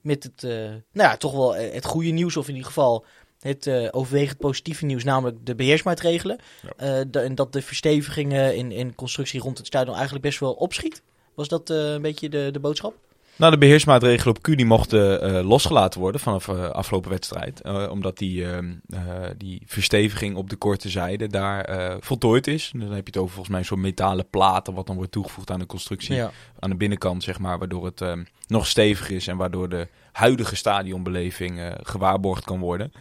met 0.00 0.22
het, 0.22 0.44
eh, 0.44 0.50
nou 0.92 1.08
ja, 1.08 1.16
toch 1.16 1.32
wel 1.32 1.56
eh, 1.56 1.74
het 1.74 1.84
goede 1.84 2.10
nieuws, 2.10 2.36
of 2.36 2.44
in 2.48 2.52
ieder 2.54 2.66
geval 2.68 3.04
het 3.40 3.66
eh, 3.66 3.88
overwegend 3.90 4.38
positieve 4.38 4.84
nieuws, 4.84 5.04
namelijk 5.04 5.46
de 5.46 5.54
beheersmaatregelen. 5.54 6.38
Eh, 6.76 7.00
de- 7.10 7.20
en 7.20 7.34
dat 7.34 7.52
de 7.52 7.62
verstevigingen 7.62 8.56
in, 8.56 8.72
in 8.72 8.94
constructie 8.94 9.40
rond 9.40 9.58
het 9.58 9.66
stadion 9.66 9.94
eigenlijk 9.94 10.24
best 10.24 10.38
wel 10.40 10.52
opschiet. 10.52 11.02
Was 11.34 11.48
dat 11.48 11.68
een 11.70 12.02
beetje 12.02 12.28
de, 12.28 12.48
de 12.52 12.60
boodschap? 12.60 12.94
Nou, 13.40 13.52
de 13.52 13.58
beheersmaatregelen 13.58 14.36
op 14.36 14.42
Q 14.42 14.56
die 14.56 14.66
mochten 14.66 15.22
eh, 15.22 15.48
losgelaten 15.48 16.00
worden 16.00 16.20
vanaf 16.20 16.48
eh 16.48 16.70
afgelopen 16.70 17.10
wedstrijd. 17.10 17.60
Eh, 17.60 17.90
omdat 17.90 18.18
die, 18.18 18.46
ehm, 18.46 18.72
eh, 18.88 19.00
die 19.36 19.62
versteviging 19.66 20.36
op 20.36 20.50
de 20.50 20.56
korte 20.56 20.88
zijde 20.88 21.26
daar 21.28 21.96
voltooid 22.00 22.46
is. 22.46 22.70
Dan 22.74 22.92
heb 22.92 23.06
je 23.06 23.12
het 23.12 23.16
over 23.16 23.30
volgens 23.30 23.48
mij 23.48 23.58
een 23.58 23.64
soort 23.64 23.80
metalen 23.80 24.28
platen 24.30 24.74
wat 24.74 24.86
dan 24.86 24.96
wordt 24.96 25.12
toegevoegd 25.12 25.50
aan 25.50 25.58
de 25.58 25.66
constructie. 25.66 26.14
Ja. 26.14 26.30
Aan 26.58 26.70
de 26.70 26.76
binnenkant, 26.76 27.22
zeg 27.22 27.38
maar, 27.38 27.58
waardoor 27.58 27.84
het 27.84 28.00
ehm, 28.00 28.24
nog 28.46 28.66
steviger 28.66 29.16
is 29.16 29.26
en 29.26 29.36
waardoor 29.36 29.68
de 29.68 29.88
huidige 30.12 30.56
stadionbeleving 30.56 31.74
gewaarborgd 31.82 32.44
kan 32.44 32.60
worden. 32.60 32.92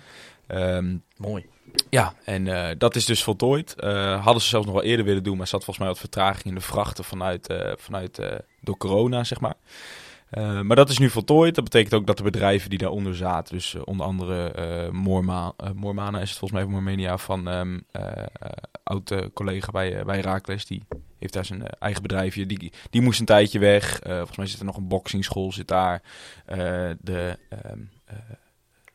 Ehm, 0.47 0.95
Mooi. 1.17 1.45
ja, 1.89 2.13
en 2.23 2.77
dat 2.77 2.95
is 2.95 3.05
dus 3.05 3.23
voltooid. 3.23 3.75
Hadden 4.21 4.41
ze 4.41 4.47
zelfs 4.47 4.65
nog 4.65 4.75
wel 4.75 4.83
eerder 4.83 5.05
willen 5.05 5.23
doen, 5.23 5.37
maar 5.37 5.47
zat 5.47 5.63
volgens 5.63 5.77
mij 5.77 5.87
wat 5.87 5.99
vertraging 5.99 6.45
in 6.45 6.55
de 6.55 6.61
vrachten 6.61 7.03
vanuit, 7.03 7.53
vanuit 7.77 8.19
door 8.61 8.77
corona, 8.77 9.23
zeg 9.23 9.39
maar. 9.39 9.55
Eh, 10.29 10.61
maar 10.61 10.75
dat 10.75 10.89
is 10.89 10.97
nu 10.97 11.09
voltooid. 11.09 11.55
Dat 11.55 11.63
betekent 11.63 11.93
ook 11.93 12.07
dat 12.07 12.17
de 12.17 12.23
bedrijven 12.23 12.69
die 12.69 12.79
daaronder 12.79 13.15
zaten, 13.15 13.55
dus 13.55 13.75
eh, 13.75 13.81
onder 13.85 14.05
andere 14.05 14.51
Moorma, 14.91 15.53
eh, 15.57 15.69
Moormana 15.75 16.19
is 16.19 16.29
het 16.29 16.39
volgens 16.39 16.51
mij 16.51 16.61
van 16.61 16.71
Moormenia, 16.71 17.17
van 17.17 17.47
ehm 17.47 17.79
eh, 17.91 18.17
eh, 18.17 18.49
oud 18.83 19.13
collega 19.33 19.71
bij, 19.71 20.03
bij 20.05 20.15
Herakles, 20.15 20.65
die 20.65 20.83
heeft 21.19 21.33
daar 21.33 21.45
zijn 21.45 21.67
eigen 21.67 22.01
bedrijfje. 22.01 22.45
Die, 22.45 22.71
die 22.89 23.01
moest 23.01 23.19
een 23.19 23.25
tijdje 23.25 23.59
weg. 23.59 23.99
Volgens 24.03 24.37
mij 24.37 24.45
zit 24.45 24.59
er 24.59 24.65
nog 24.65 24.77
een 24.77 24.87
boxingschool 24.87 25.51
zit 25.51 25.67
daar. 25.67 26.01
De 27.01 27.37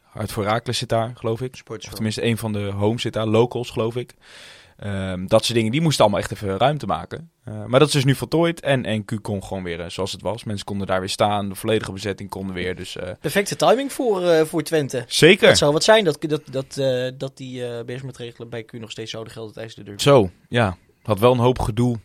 Hart 0.01 0.33
voor 0.33 0.45
Herakles 0.45 0.79
zit 0.79 0.89
daar, 0.89 1.13
geloof 1.15 1.41
ik. 1.41 1.63
Of 1.71 1.79
tenminste, 1.79 2.25
een 2.25 2.39
van 2.39 2.53
de 2.53 2.71
homes 2.71 3.03
zit 3.03 3.13
daar, 3.13 3.27
locals, 3.27 3.71
geloof 3.71 3.97
ik. 3.97 4.15
Ehm, 4.85 5.27
dat 5.27 5.45
soort 5.45 5.57
dingen, 5.57 5.73
die 5.73 5.81
moesten 5.81 6.05
allemaal 6.05 6.21
echt 6.23 6.33
even 6.33 6.57
ruimte 6.59 6.87
maken. 6.87 7.31
Eh, 7.45 7.65
maar 7.65 7.79
dat 7.79 7.89
is 7.89 7.95
dus 7.95 8.05
nu 8.05 8.15
voltooid. 8.15 8.61
En, 8.61 8.85
en 8.85 9.05
Q 9.05 9.19
kon 9.23 9.45
gewoon 9.45 9.63
weer 9.63 9.81
eh, 9.81 9.89
zoals 9.89 10.13
het 10.13 10.23
was. 10.23 10.45
Mensen 10.45 10.67
konden 10.67 10.87
daar 10.87 11.01
weer 11.01 11.09
staan. 11.09 11.49
De 11.49 11.55
volledige 11.55 11.93
bezetting 11.93 12.31
konden 12.31 12.55
weer. 12.55 12.77
Dus 12.77 12.97
eh, 12.97 13.11
Perfecte 13.21 13.57
timing 13.57 13.93
voor, 13.93 14.47
voor 14.47 14.63
Twente. 14.63 15.05
zeker. 15.07 15.49
Het 15.49 15.59
zou 15.59 15.73
wat 15.73 15.85
zijn 15.85 16.05
dat, 16.05 16.19
dat, 16.21 16.43
dat, 16.51 16.75
dat 17.19 17.37
die 17.37 17.67
eh 17.67 17.85
beheersmaatregelen 17.85 18.49
bij 18.49 18.63
Q 18.63 18.73
nog 18.73 18.91
steeds 18.91 19.11
zouden 19.11 19.33
gelden 19.33 19.53
tijdens 19.55 19.75
de 19.75 19.83
deur. 19.83 20.01
Zo, 20.01 20.31
ja. 20.49 20.77
Had 21.03 21.19
wel 21.19 21.33
een 21.33 21.39
hoop 21.39 21.59
gedoe 21.59 21.97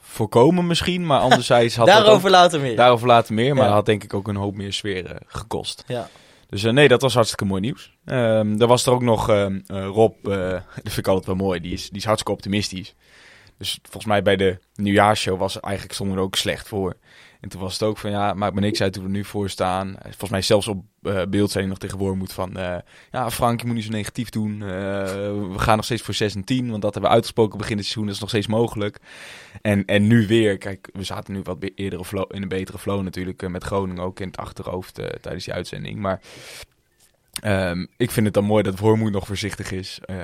voorkomen 0.00 0.66
misschien. 0.66 1.06
Maar 1.06 1.20
anderzijds 1.20 1.76
had 1.76 1.86
dat 1.86 1.96
Daarover 1.96 2.26
ook, 2.28 2.34
later 2.34 2.60
meer. 2.60 2.76
daarover 2.76 3.06
later 3.06 3.34
meer. 3.34 3.54
Maar 3.54 3.66
Ja. 3.66 3.72
had 3.72 3.86
denk 3.86 4.04
ik 4.04 4.14
ook 4.14 4.28
een 4.28 4.36
hoop 4.36 4.54
meer 4.56 4.72
sfeer 4.72 5.18
gekost. 5.26 5.84
Ja. 5.86 6.08
Dus 6.48 6.64
eh, 6.64 6.72
nee, 6.72 6.88
dat 6.88 7.02
was 7.02 7.14
hartstikke 7.14 7.44
mooi 7.44 7.60
nieuws. 7.60 7.92
Er 8.04 8.66
was 8.66 8.86
er 8.86 8.92
ook 8.92 9.02
nog 9.02 9.28
ehm, 9.28 9.60
eh, 9.66 9.86
Rob, 9.86 10.28
eh, 10.28 10.50
dat 10.82 10.92
vind 10.92 10.96
ik 10.96 11.08
altijd 11.08 11.26
wel 11.26 11.36
mooi, 11.36 11.60
die 11.60 11.72
is, 11.72 11.88
die 11.88 11.98
is 11.98 12.04
hartstikke 12.04 12.32
optimistisch. 12.32 12.94
Dus 13.64 13.78
volgens 13.82 14.04
mij 14.04 14.22
bij 14.22 14.36
de 14.36 14.58
nieuwjaarsshow 14.74 15.38
was 15.38 15.60
eigenlijk 15.60 15.94
we 15.98 16.16
er 16.16 16.18
ook 16.18 16.34
slecht 16.34 16.68
voor. 16.68 16.96
En 17.40 17.48
toen 17.48 17.60
was 17.60 17.72
het 17.72 17.82
ook 17.82 17.98
van 17.98 18.10
ja, 18.10 18.34
maakt 18.34 18.54
me 18.54 18.60
niks 18.60 18.82
uit 18.82 18.94
hoe 18.94 19.04
we 19.04 19.10
nu 19.10 19.24
voor 19.24 19.50
staan. 19.50 19.96
Volgens 20.02 20.30
mij 20.30 20.42
zelfs 20.42 20.68
op 20.68 20.84
eh, 21.02 21.22
beeld 21.28 21.50
zijn 21.50 21.68
nog 21.68 21.78
tegenwoordig 21.78 22.18
moet 22.18 22.32
van 22.32 22.56
eh, 22.56 22.76
ja, 23.10 23.30
Frank, 23.30 23.60
je 23.60 23.66
moet 23.66 23.74
niet 23.74 23.84
zo 23.84 23.90
negatief 23.90 24.28
doen. 24.28 24.62
Eh, 24.62 24.68
we 25.52 25.54
gaan 25.56 25.76
nog 25.76 25.84
steeds 25.84 26.02
voor 26.02 26.14
6 26.14 26.34
en 26.34 26.44
10, 26.44 26.70
want 26.70 26.82
dat 26.82 26.92
hebben 26.92 27.10
we 27.10 27.16
uitgesproken 27.16 27.58
begin 27.58 27.76
het 27.76 27.84
seizoen, 27.84 28.06
dat 28.06 28.14
is 28.14 28.20
nog 28.20 28.28
steeds 28.28 28.46
mogelijk. 28.46 28.98
En, 29.62 29.84
en 29.84 30.06
nu 30.06 30.26
weer, 30.26 30.58
kijk, 30.58 30.88
we 30.92 31.04
zaten 31.04 31.34
nu 31.34 31.40
wat 31.42 31.58
flow, 32.04 32.34
in 32.34 32.42
een 32.42 32.48
betere 32.48 32.78
flow 32.78 33.02
natuurlijk, 33.02 33.48
met 33.48 33.64
Groningen 33.64 34.02
ook 34.02 34.20
in 34.20 34.26
het 34.26 34.36
achterhoofd 34.36 34.94
tijdens 35.20 35.44
die 35.44 35.54
uitzending. 35.54 35.98
Maar 35.98 36.20
ehm, 37.40 37.86
ik 37.96 38.10
vind 38.10 38.26
het 38.26 38.34
dan 38.34 38.44
mooi 38.44 38.62
dat 38.62 38.78
Wormoed 38.78 39.12
nog 39.12 39.26
voorzichtig 39.26 39.72
is. 39.72 39.98
eh, 40.04 40.16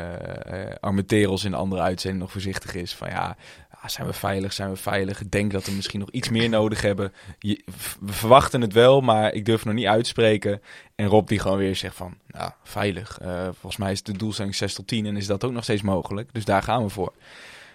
Armenteros 0.81 1.45
in 1.45 1.51
de 1.51 1.57
andere 1.57 1.83
uitzending 1.83 2.23
nog 2.23 2.33
voorzichtig 2.33 2.75
is. 2.75 2.95
Van 2.95 3.09
ja, 3.09 3.37
ah, 3.71 3.89
zijn 3.89 4.07
we 4.07 4.13
veilig, 4.13 4.53
zijn 4.53 4.71
we 4.71 4.77
veilig? 4.77 5.21
Ik 5.21 5.31
denk 5.31 5.51
dat 5.53 5.65
we 5.67 5.73
misschien 5.73 6.01
nog 6.01 6.11
iets 6.11 6.29
meer 6.29 6.49
nodig 6.49 6.81
hebben. 6.83 7.13
Je- 7.39 7.63
we 8.01 8.13
verwachten 8.13 8.61
het 8.61 8.73
wel, 8.73 9.01
maar 9.01 9.33
ik 9.33 9.45
durf 9.45 9.57
het 9.59 9.67
nog 9.67 9.75
niet 9.77 9.87
uitspreken. 9.87 10.63
En 10.95 11.07
Rob 11.07 11.29
die 11.29 11.39
gewoon 11.39 11.59
weer 11.59 11.77
zegt 11.77 11.97
van, 11.97 12.15
nou, 12.27 12.51
veilig. 12.63 13.19
Eh, 13.19 13.43
volgens 13.45 13.77
mij 13.77 13.93
is 13.93 14.03
de 14.03 14.17
doelstelling 14.17 14.55
6 14.55 14.75
tot 14.75 14.87
10 14.87 15.07
en 15.07 15.17
is 15.17 15.27
dat 15.27 15.45
ook 15.45 15.53
nog 15.53 15.63
steeds 15.63 15.83
mogelijk. 15.83 16.29
Dus 16.33 16.45
daar 16.45 16.63
gaan 16.63 16.83
we 16.83 16.89
voor. 16.89 17.13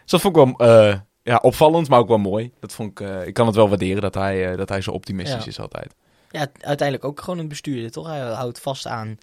Dus 0.02 0.12
dat 0.12 0.22
vond 0.22 0.38
ik 0.38 0.58
wel 0.58 1.02
ja, 1.24 1.38
opvallend, 1.42 1.90
maar 1.90 2.00
ook 2.00 2.08
wel 2.08 2.18
mooi. 2.18 2.52
Dat 2.60 2.74
vond 2.74 3.00
ik, 3.00 3.08
ik 3.28 3.34
kan 3.34 3.46
het 3.46 3.56
wel 3.56 3.70
waarderen 3.70 4.02
dat 4.02 4.14
hij, 4.14 4.56
dat 4.56 4.70
hij 4.70 4.82
zo 4.82 4.92
optimistisch 4.92 5.44
Ja. 5.44 5.50
is 5.50 5.60
altijd. 5.60 5.94
Ja, 6.40 6.48
uiteindelijk 6.60 7.04
ook 7.08 7.22
gewoon 7.22 7.40
een 7.40 7.48
bestuurder, 7.48 7.92
toch? 7.92 8.08
Hij 8.08 8.20
houdt 8.20 8.60
vast 8.60 8.88
aan, 8.88 9.18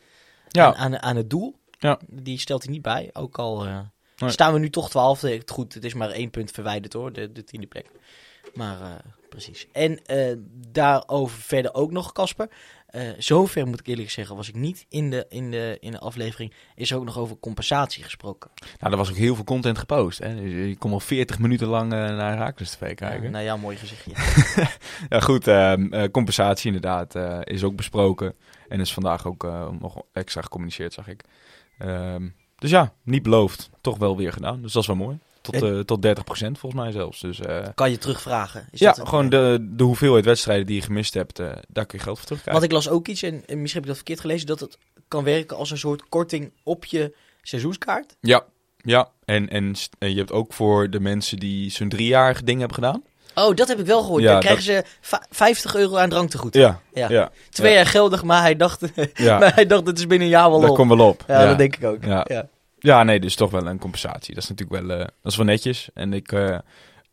Ja. 0.49 0.67
aan, 0.67 0.75
aan, 0.77 1.03
aan 1.03 1.17
het 1.17 1.31
doel. 1.31 1.57
Ja. 1.79 1.99
Die 2.09 2.39
stelt 2.39 2.63
hij 2.63 2.73
niet 2.73 2.83
bij. 2.83 3.11
Ook 3.13 3.39
al 3.39 3.65
eh, 3.67 3.81
Nee. 4.17 4.31
staan 4.31 4.53
we 4.53 4.59
nu 4.59 4.71
toch 4.71 4.91
twaalfde. 4.91 5.43
Goed, 5.47 5.75
het 5.75 5.85
is 5.85 5.95
maar 5.95 6.11
één 6.11 6.31
punt 6.31 6.51
verwijderd 6.51 6.93
hoor, 6.93 7.13
de, 7.13 7.33
de 7.33 7.45
tiende 7.45 7.67
plek. 7.67 7.87
Maar 8.55 8.81
eh, 8.81 8.91
precies. 9.29 9.67
En 9.73 10.05
eh, 10.05 10.37
daarover 10.71 11.39
verder 11.39 11.75
ook 11.75 11.91
nog, 11.91 12.13
Casper. 12.13 12.49
Eh 12.93 13.09
zover 13.19 13.67
moet 13.67 13.81
ik 13.81 13.87
eerlijk 13.87 14.11
zeggen, 14.11 14.37
was 14.37 14.49
ik 14.49 14.55
niet 14.55 14.87
in 14.89 15.11
de, 15.11 15.27
in, 15.29 15.51
de, 15.51 15.77
in 15.81 15.91
de 15.91 15.99
aflevering. 15.99 16.53
Is 16.75 16.91
er 16.91 16.97
ook 16.97 17.05
nog 17.05 17.19
over 17.19 17.37
compensatie 17.41 18.03
gesproken. 18.03 18.51
Nou, 18.81 18.93
er 18.93 18.99
was 18.99 19.11
ook 19.11 19.17
heel 19.17 19.35
veel 19.35 19.45
content 19.45 19.79
gepost. 19.79 20.19
Hè? 20.19 20.35
Dus 20.35 20.53
je 20.53 20.77
kon 20.79 20.93
al 20.93 21.01
40 21.01 21.39
minuten 21.39 21.67
lang 21.67 21.93
eh, 21.93 21.99
naar 21.99 22.33
Herakles 22.33 22.71
TV 22.71 22.95
kijken. 22.95 23.23
Ja, 23.23 23.31
nou 23.31 23.45
ja, 23.45 23.57
mooi 23.57 23.77
gezichtje. 23.77 24.13
Ja, 25.09 25.21
goed. 25.21 25.47
ehm, 25.47 25.93
eh, 25.93 26.11
compensatie 26.11 26.67
inderdaad 26.73 27.15
is 27.47 27.65
ook 27.65 27.77
besproken. 27.77 28.35
En 28.69 28.81
is 28.81 28.93
vandaag 28.93 29.27
ook 29.27 29.43
nog 29.81 30.03
extra 30.13 30.41
gecommuniceerd, 30.43 30.93
zag 30.93 31.09
ik. 31.09 31.25
Ehm, 31.79 32.29
dus 32.57 32.71
ja, 32.71 32.93
niet 33.03 33.23
beloofd. 33.23 33.71
Toch 33.81 33.99
wel 33.99 34.17
weer 34.17 34.33
gedaan. 34.33 34.63
Dus 34.63 34.73
dat 34.73 34.83
is 34.83 34.89
wel 34.89 34.97
mooi. 34.97 35.19
Tot, 35.43 35.63
eh 35.63 35.79
tot 35.79 36.07
30% 36.07 36.11
volgens 36.59 36.75
mij 36.83 36.91
zelfs. 36.93 37.21
Dus 37.21 37.41
eh, 37.41 37.67
kan 37.75 37.91
je 37.91 37.99
terugvragen. 37.99 38.69
Is 38.71 38.81
ja, 38.81 38.93
dat 38.93 39.09
gewoon 39.09 39.29
de, 39.29 39.59
de 39.71 39.85
hoeveelheid 39.85 40.25
wedstrijden 40.25 40.67
die 40.67 40.77
je 40.77 40.83
gemist 40.83 41.15
hebt, 41.15 41.39
eh, 41.39 41.47
daar 41.69 41.87
kun 41.87 41.99
je 41.99 42.05
geld 42.05 42.17
voor 42.19 42.27
terugkrijgen. 42.27 42.61
Want 42.63 42.65
ik 42.65 42.73
las 42.73 42.89
ook 42.95 43.09
iets, 43.09 43.23
en, 43.23 43.33
en 43.47 43.61
misschien 43.61 43.67
heb 43.83 43.83
ik 43.83 43.87
dat 43.87 43.97
verkeerd 43.97 44.21
gelezen, 44.21 44.47
dat 44.47 44.61
het 44.61 44.79
kan 45.09 45.25
werken 45.25 45.57
als 45.57 45.71
een 45.71 45.79
soort 45.79 46.09
korting 46.09 46.53
op 46.63 46.85
je 46.85 47.15
seizoenskaart. 47.43 48.17
Ja, 48.21 48.45
ja. 48.77 49.09
En, 49.25 49.49
en, 49.49 49.75
en 49.99 50.11
je 50.11 50.19
hebt 50.19 50.33
ook 50.33 50.53
voor 50.53 50.91
de 50.91 51.01
mensen 51.01 51.39
die 51.39 51.71
zo'n 51.71 51.89
driejarig 51.89 52.43
ding 52.43 52.59
hebben 52.59 52.77
gedaan. 52.77 53.03
Oh, 53.35 53.55
dat 53.55 53.69
heb 53.69 53.79
ik 53.79 53.87
wel 53.87 54.03
gehoord. 54.03 54.23
Ja, 54.23 54.33
Dan 54.33 54.41
krijgen 54.41 54.63
ze 54.63 54.85
va- 55.01 55.23
50 55.31 55.75
euro 55.75 55.97
aan 55.97 56.09
drank 56.09 56.31
te 56.31 56.39
goed. 56.39 56.55
Ja, 56.55 56.81
Ja. 56.95 57.09
ja. 57.09 57.31
Twee 57.51 57.71
ja. 57.71 57.77
jaar 57.77 57.87
geldig, 57.87 58.23
maar 58.25 58.41
hij 58.41 58.57
dacht, 58.57 58.81
maar 59.41 59.55
hij 59.55 59.67
dacht 59.67 59.87
het 59.87 59.99
is 59.99 60.07
binnen 60.07 60.27
een 60.27 60.33
jaar 60.33 60.51
wel 60.51 60.61
dat 60.61 60.71
op. 60.71 60.77
komt 60.77 60.89
wel 60.97 61.09
op. 61.09 61.25
Ja, 61.27 61.47
dat 61.47 61.59
denk 61.59 61.77
ik 61.77 61.85
ook. 61.85 62.05
Ja. 62.05 62.49
Ja. 62.83 63.03
Nee, 63.03 63.21
dus 63.21 63.35
toch 63.35 63.51
wel 63.51 63.67
een 63.67 63.79
compensatie. 63.79 64.35
Dat 64.35 64.43
is 64.43 64.49
natuurlijk 64.49 64.87
wel, 64.87 64.99
eh, 64.99 65.07
dat 65.23 65.33
is 65.33 65.37
wel 65.37 65.47
netjes. 65.47 65.89
En 65.95 66.13
ik, 66.13 66.33
eh, 66.33 66.59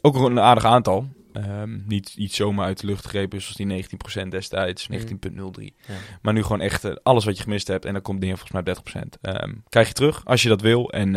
ook 0.01 0.15
een 0.15 0.39
aardig 0.39 0.65
aantal. 0.65 1.07
Ehm, 1.33 1.77
niet 1.87 2.13
iets 2.17 2.35
zomaar 2.35 2.65
uit 2.65 2.79
de 2.79 2.87
lucht 2.87 3.05
gegrepen, 3.05 3.41
zoals 3.41 3.55
die 3.55 3.65
19% 3.65 4.31
destijds, 4.31 4.87
19,03. 4.87 5.75
Ja. 5.87 5.93
Maar 6.21 6.33
nu 6.33 6.41
gewoon 6.41 6.61
echt 6.61 6.83
eh, 6.83 6.95
alles 7.03 7.25
wat 7.25 7.37
je 7.37 7.43
gemist 7.43 7.67
hebt, 7.67 7.85
en 7.85 7.93
dan 7.93 8.01
komt 8.01 8.19
neer 8.19 8.37
volgens 8.37 8.51
mij 8.51 8.63
30%. 8.63 9.17
Ehm 9.21 9.53
krijg 9.69 9.87
je 9.87 9.93
terug 9.93 10.25
als 10.25 10.41
je 10.41 10.49
dat 10.49 10.61
wil. 10.61 10.91
En 10.91 11.15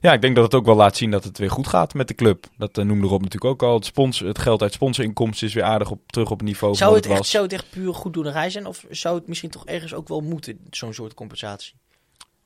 ja, 0.00 0.12
ik 0.12 0.20
denk 0.20 0.34
dat 0.34 0.44
het 0.44 0.54
ook 0.54 0.64
wel 0.64 0.74
laat 0.74 0.96
zien 0.96 1.10
dat 1.10 1.24
het 1.24 1.38
weer 1.38 1.50
goed 1.50 1.66
gaat 1.66 1.94
met 1.94 2.08
de 2.08 2.14
club. 2.14 2.46
Dat 2.56 2.78
uh, 2.78 2.84
noemde 2.84 3.06
Rob 3.06 3.22
natuurlijk 3.22 3.52
ook 3.52 3.62
al. 3.62 3.74
Het, 3.74 3.84
sponsor, 3.84 4.26
het 4.26 4.38
geld 4.38 4.62
uit 4.62 4.72
sponsorinkomsten 4.72 5.46
is 5.46 5.54
weer 5.54 5.64
aardig 5.64 5.90
op, 5.90 6.00
terug 6.06 6.30
op 6.30 6.38
het 6.38 6.46
niveau 6.46 6.74
Zou, 6.74 6.90
van 6.90 6.98
het 6.98 7.08
echt, 7.08 7.18
was. 7.18 7.30
zou 7.30 7.44
het 7.44 7.52
echt 7.52 7.70
puur 7.70 7.94
goed 7.94 8.14
doenerij 8.14 8.50
zijn? 8.50 8.66
Of 8.66 8.84
zou 8.90 9.18
het 9.18 9.28
misschien 9.28 9.50
toch 9.50 9.66
ergens 9.66 9.94
ook 9.94 10.08
wel 10.08 10.20
moeten, 10.20 10.58
zo'n 10.70 10.94
soort 10.94 11.14
compensatie? 11.14 11.74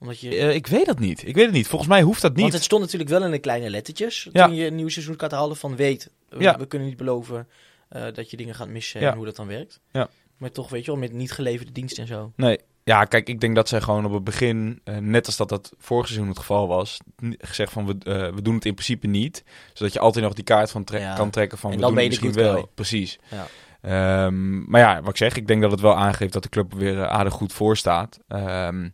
Omdat 0.04 0.20
je... 0.20 0.37
Eh, 0.37 0.54
ik 0.54 0.66
weet 0.66 0.87
dat 0.87 0.99
niet. 0.99 1.26
Ik 1.26 1.34
weet 1.34 1.44
het 1.44 1.54
niet. 1.54 1.66
Volgens 1.68 1.90
mij 1.90 2.02
hoeft 2.02 2.23
dat 2.23 2.32
niet. 2.32 2.40
Want 2.40 2.52
het 2.52 2.62
stond 2.62 2.82
natuurlijk 2.82 3.11
wel 3.11 3.25
in 3.25 3.30
de 3.30 3.38
kleine 3.38 3.70
lettertjes. 3.70 4.28
Ja. 4.32 4.46
Toen 4.46 4.54
je 4.54 4.66
een 4.66 4.75
nieuw 4.75 4.88
seizoenkaart 4.88 5.32
haalde 5.32 5.54
van 5.54 5.76
weet, 5.76 6.11
we, 6.28 6.40
Ja. 6.42 6.58
we 6.58 6.66
kunnen 6.66 6.88
niet 6.88 6.96
beloven 6.96 7.49
eh, 7.88 8.02
dat 8.12 8.30
je 8.30 8.37
dingen 8.37 8.54
gaat 8.54 8.68
missen 8.68 9.00
Ja. 9.00 9.11
en 9.11 9.16
hoe 9.16 9.25
dat 9.25 9.37
dan 9.37 9.46
werkt. 9.46 9.80
Ja. 9.92 10.08
Maar 10.38 10.50
toch, 10.50 10.68
weet 10.70 10.84
je 10.84 10.90
wel, 10.90 11.00
met 11.00 11.12
niet 11.12 11.32
geleverde 11.32 11.73
dienst 11.73 11.99
en 11.99 12.06
zo. 12.06 12.32
Nee. 12.37 12.58
Ja, 12.84 13.04
kijk, 13.04 13.28
ik 13.28 13.40
denk 13.40 13.54
dat 13.54 13.68
zij 13.68 13.80
gewoon 13.80 14.04
op 14.04 14.12
het 14.12 14.25
begin, 14.25 14.80
eh, 14.84 14.96
net 14.96 15.26
als 15.26 15.37
dat 15.37 15.49
dat 15.49 15.73
vorig 15.78 16.06
seizoen 16.06 16.28
het 16.28 16.38
geval 16.38 16.68
was, 16.68 16.99
gezegd 17.38 17.73
van 17.73 17.87
we, 17.87 17.94
we 18.34 18.42
doen 18.42 18.54
het 18.54 18.64
in 18.64 18.75
principe 18.75 19.06
niet. 19.06 19.44
Zodat 19.73 19.92
je 19.92 19.99
altijd 19.99 20.25
nog 20.25 20.34
die 20.34 20.44
kaart 20.44 20.70
van 20.70 20.84
tre- 20.84 21.14
kan 21.16 21.30
trekken 21.30 21.58
van 21.58 21.70
En 21.70 21.76
we 21.76 21.82
dan 21.82 21.90
doen 21.94 22.00
het 22.02 22.08
misschien 22.08 22.32
wel. 22.32 22.70
Precies. 22.75 23.18
Ja. 23.30 23.46
Ehm, 23.80 24.70
maar 24.70 24.80
ja, 24.80 25.00
wat 25.00 25.11
ik 25.11 25.16
zeg, 25.16 25.37
ik 25.37 25.46
denk 25.46 25.62
dat 25.62 25.70
het 25.70 25.80
wel 25.80 25.96
aangeeft 25.96 26.32
dat 26.32 26.42
de 26.42 26.49
club 26.49 26.73
er 26.73 26.78
weer 26.78 27.06
aardig 27.06 27.32
goed 27.32 27.52
voor 27.52 27.76
staat. 27.76 28.18
Ehm, 28.28 28.88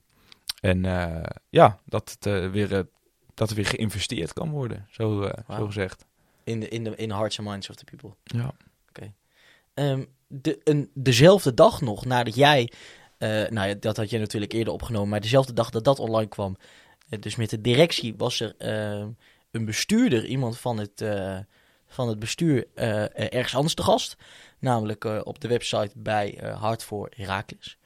en 0.60 0.84
eh, 0.84 1.30
ja, 1.48 1.80
dat 1.84 2.10
het, 2.10 2.26
eh, 2.26 2.50
weer, 2.50 2.74
eh, 2.74 2.82
dat 3.34 3.50
er 3.50 3.56
weer 3.56 3.66
geïnvesteerd 3.66 4.32
kan 4.32 4.50
worden, 4.50 4.86
zo, 4.90 5.30
zo 5.48 5.66
gezegd. 5.66 6.06
In 6.44 6.60
de, 6.60 6.68
in 6.68 6.84
de 6.84 6.96
in 6.96 7.10
hearts 7.10 7.38
and 7.38 7.48
minds 7.48 7.70
of 7.70 7.76
the 7.76 7.84
people. 7.84 8.10
Ja. 8.22 8.54
Ehm, 9.74 10.04
de, 10.26 10.60
een, 10.64 10.90
dezelfde 10.94 11.54
dag 11.54 11.80
nog 11.80 12.04
nadat 12.04 12.34
jij, 12.34 12.72
nou 13.18 13.68
ja, 13.68 13.74
dat 13.74 13.96
had 13.96 14.10
je 14.10 14.18
natuurlijk 14.18 14.52
eerder 14.52 14.72
opgenomen, 14.72 15.08
maar 15.08 15.20
dezelfde 15.20 15.52
dag 15.52 15.70
dat 15.70 15.84
dat 15.84 15.98
online 15.98 16.28
kwam, 16.28 16.56
dus 17.20 17.36
met 17.36 17.50
de 17.50 17.60
directie, 17.60 18.14
was 18.16 18.40
er 18.40 18.54
eh, 18.58 19.06
een 19.50 19.64
bestuurder, 19.64 20.26
iemand 20.26 20.58
van 20.58 20.78
het, 20.78 21.04
van 21.86 22.08
het 22.08 22.18
bestuur, 22.18 22.66
ergens 23.14 23.54
anders 23.54 23.74
te 23.74 23.82
gast. 23.82 24.16
Namelijk 24.58 25.04
op 25.04 25.40
de 25.40 25.48
website 25.48 25.92
bij 25.94 26.54
Hart 26.58 26.84
voor 26.84 27.08
Herakles. 27.16 27.78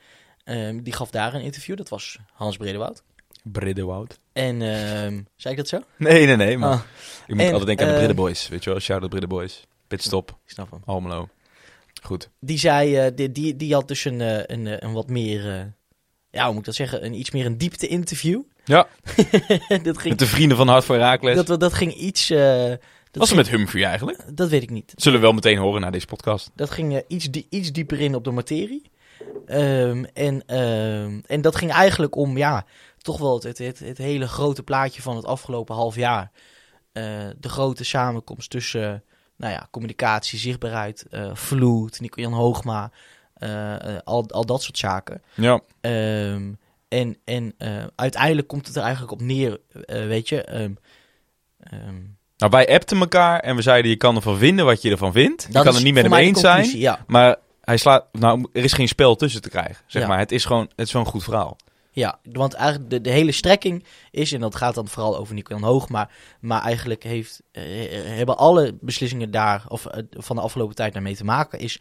Ehm, 0.45 0.83
die 0.83 0.93
gaf 0.93 1.11
daar 1.11 1.35
een 1.35 1.41
interview, 1.43 1.77
dat 1.77 1.89
was 1.89 2.19
Hans 2.33 2.57
Bredewoud. 2.57 3.03
Briddewoud. 3.43 4.19
En 4.33 4.63
ehm, 4.63 5.21
zei 5.37 5.55
ik 5.55 5.57
dat 5.57 5.69
zo? 5.69 5.81
Nee, 5.97 6.27
nee, 6.27 6.37
nee. 6.37 6.59
Maar 6.59 6.71
Ah, 6.73 6.81
ik 7.27 7.35
moet 7.35 7.45
en, 7.45 7.47
altijd 7.51 7.67
denken 7.67 7.85
aan 7.87 7.93
de 7.93 7.99
eh, 7.99 8.05
Bridde 8.05 8.23
Boys. 8.23 8.49
Weet 8.49 8.65
je 8.65 8.71
wel, 8.71 8.81
shout-out 8.81 9.11
Bridde 9.11 9.29
Boys. 9.29 9.65
Pitstop, 9.89 10.31
ik 10.45 10.51
snap 10.51 10.71
hem. 10.71 10.81
Almelo. 10.85 11.29
Goed. 12.03 12.29
Die 12.41 12.59
zei, 12.59 12.97
eh, 12.97 13.11
die, 13.15 13.33
die, 13.33 13.57
die 13.57 13.75
had 13.75 13.89
dus 13.89 14.05
een, 14.05 14.21
eh, 14.21 14.39
een, 14.57 14.85
een 14.85 14.93
wat 14.93 15.09
meer, 15.09 15.73
ja, 16.31 16.43
hoe 16.45 16.49
moet 16.51 16.59
ik 16.59 16.65
dat 16.65 16.75
zeggen, 16.75 17.05
een 17.05 17.15
iets 17.15 17.31
meer 17.31 17.47
een 17.47 17.59
diepte 17.59 17.87
interview. 17.87 18.41
Ja, 18.65 18.87
dat 19.83 19.99
ging, 19.99 20.09
met 20.09 20.19
de 20.19 20.27
vrienden 20.27 20.57
van 20.57 20.69
Hart 20.69 20.85
voor 20.85 20.95
Herakles. 20.95 21.45
dat, 21.45 21.61
dat 21.61 21.73
ging 21.75 21.95
iets, 21.95 22.27
dat, 22.29 22.39
was 23.13 23.29
ging- 23.29 23.29
het 23.29 23.37
met 23.37 23.49
Humphrey 23.49 23.85
eigenlijk? 23.85 24.37
dat 24.37 24.49
weet 24.49 24.63
ik 24.63 24.71
niet. 24.71 24.93
Zullen 24.97 25.19
we 25.19 25.25
wel 25.25 25.35
meteen 25.35 25.59
horen 25.59 25.81
na 25.81 25.91
deze 25.91 26.07
podcast. 26.07 26.51
Dat 26.55 26.71
ging 26.71 27.03
iets, 27.09 27.31
die, 27.31 27.47
iets 27.51 27.73
dieper 27.73 28.01
in 28.01 28.15
op 28.15 28.25
de 28.25 28.31
materie. 28.31 28.91
Ehm, 29.47 30.05
en, 30.05 30.47
ehm, 30.47 31.21
en 31.27 31.41
dat 31.41 31.57
ging 31.57 31.73
eigenlijk 31.73 32.17
om, 32.17 32.37
ja, 32.37 32.65
toch 32.99 33.19
wel 33.19 33.41
het, 33.41 33.59
het, 33.59 33.99
hele 33.99 34.29
grote 34.29 34.63
plaatje 34.63 35.03
van 35.03 35.17
het 35.17 35.25
afgelopen 35.25 35.75
half 35.75 35.95
jaar. 35.95 36.31
Eh, 36.93 37.05
de 37.39 37.49
grote 37.49 37.85
samenkomst 37.85 38.51
tussen, 38.51 39.05
nou 39.37 39.53
ja, 39.53 39.69
communicatie, 39.71 40.39
zichtbaarheid, 40.39 41.07
eh 41.11 41.35
Vloed, 41.35 42.01
Nico-Jan 42.01 42.33
Hoogma, 42.33 42.91
eh, 43.35 43.77
al, 44.05 44.31
al 44.31 44.47
dat 44.47 44.63
soort 44.63 44.79
zaken. 44.79 45.23
Ja. 45.35 45.61
Ehm, 45.81 46.53
en 46.89 47.17
en 47.25 47.55
uiteindelijk 47.97 48.49
komt 48.49 48.67
het 48.67 48.77
er 48.77 48.83
eigenlijk 48.83 49.13
op 49.13 49.21
neer, 49.21 49.61
weet 49.87 50.29
je. 50.29 50.73
Nou, 52.37 52.51
wij 52.51 52.75
appten 52.75 52.99
elkaar 52.99 53.41
en 53.41 53.57
we 53.57 53.63
zeiden 53.63 53.91
je 53.91 53.97
kan 53.97 54.17
ervan 54.17 54.39
vinden 54.39 54.65
wat 54.65 54.83
je 54.83 54.91
ervan 54.91 55.13
vindt. 55.13 55.47
Je 55.47 55.63
kan 55.63 55.75
het 55.75 55.85
niet 55.85 55.95
met 55.95 56.03
hem 56.03 56.15
eens 56.15 56.41
zijn. 56.41 56.79
Ja, 56.79 57.05
Maar 57.07 57.37
hij 57.65 57.77
slaat, 57.77 58.07
nou, 58.13 58.49
er 58.53 58.65
is 58.65 58.73
geen 58.73 58.89
spel 58.89 59.17
tussen 59.17 59.43
te 59.43 59.49
krijgen. 59.49 59.85
Zeg 59.87 60.03
Ja. 60.03 60.09
maar, 60.09 60.19
het 60.19 60.33
is 60.33 60.45
gewoon, 60.45 60.71
het 60.77 60.87
is 60.87 60.93
een 60.93 61.05
goed 61.07 61.25
verhaal. 61.25 61.57
ja, 61.91 62.19
want 62.33 62.55
eigenlijk 62.55 62.91
de, 62.91 63.01
de 63.01 63.11
hele 63.11 63.33
strekking 63.33 63.85
is, 64.11 64.33
en 64.33 64.41
dat 64.41 64.55
gaat 64.55 64.75
dan 64.75 64.89
vooral 64.89 65.17
over 65.17 65.35
Nico-Jan 65.35 65.63
Hoog, 65.63 65.89
maar, 65.89 66.11
maar 66.41 66.63
eigenlijk 66.63 67.03
heeft, 67.03 67.43
eh, 67.53 67.63
hebben 68.17 68.37
alle 68.37 68.77
beslissingen 68.81 69.31
daar, 69.31 69.65
of 69.69 69.87
eh, 69.87 70.03
van 70.11 70.37
de 70.37 70.43
afgelopen 70.43 70.75
tijd 70.75 70.93
daarmee 70.93 71.17
te 71.17 71.25
maken, 71.25 71.59
is 71.59 71.81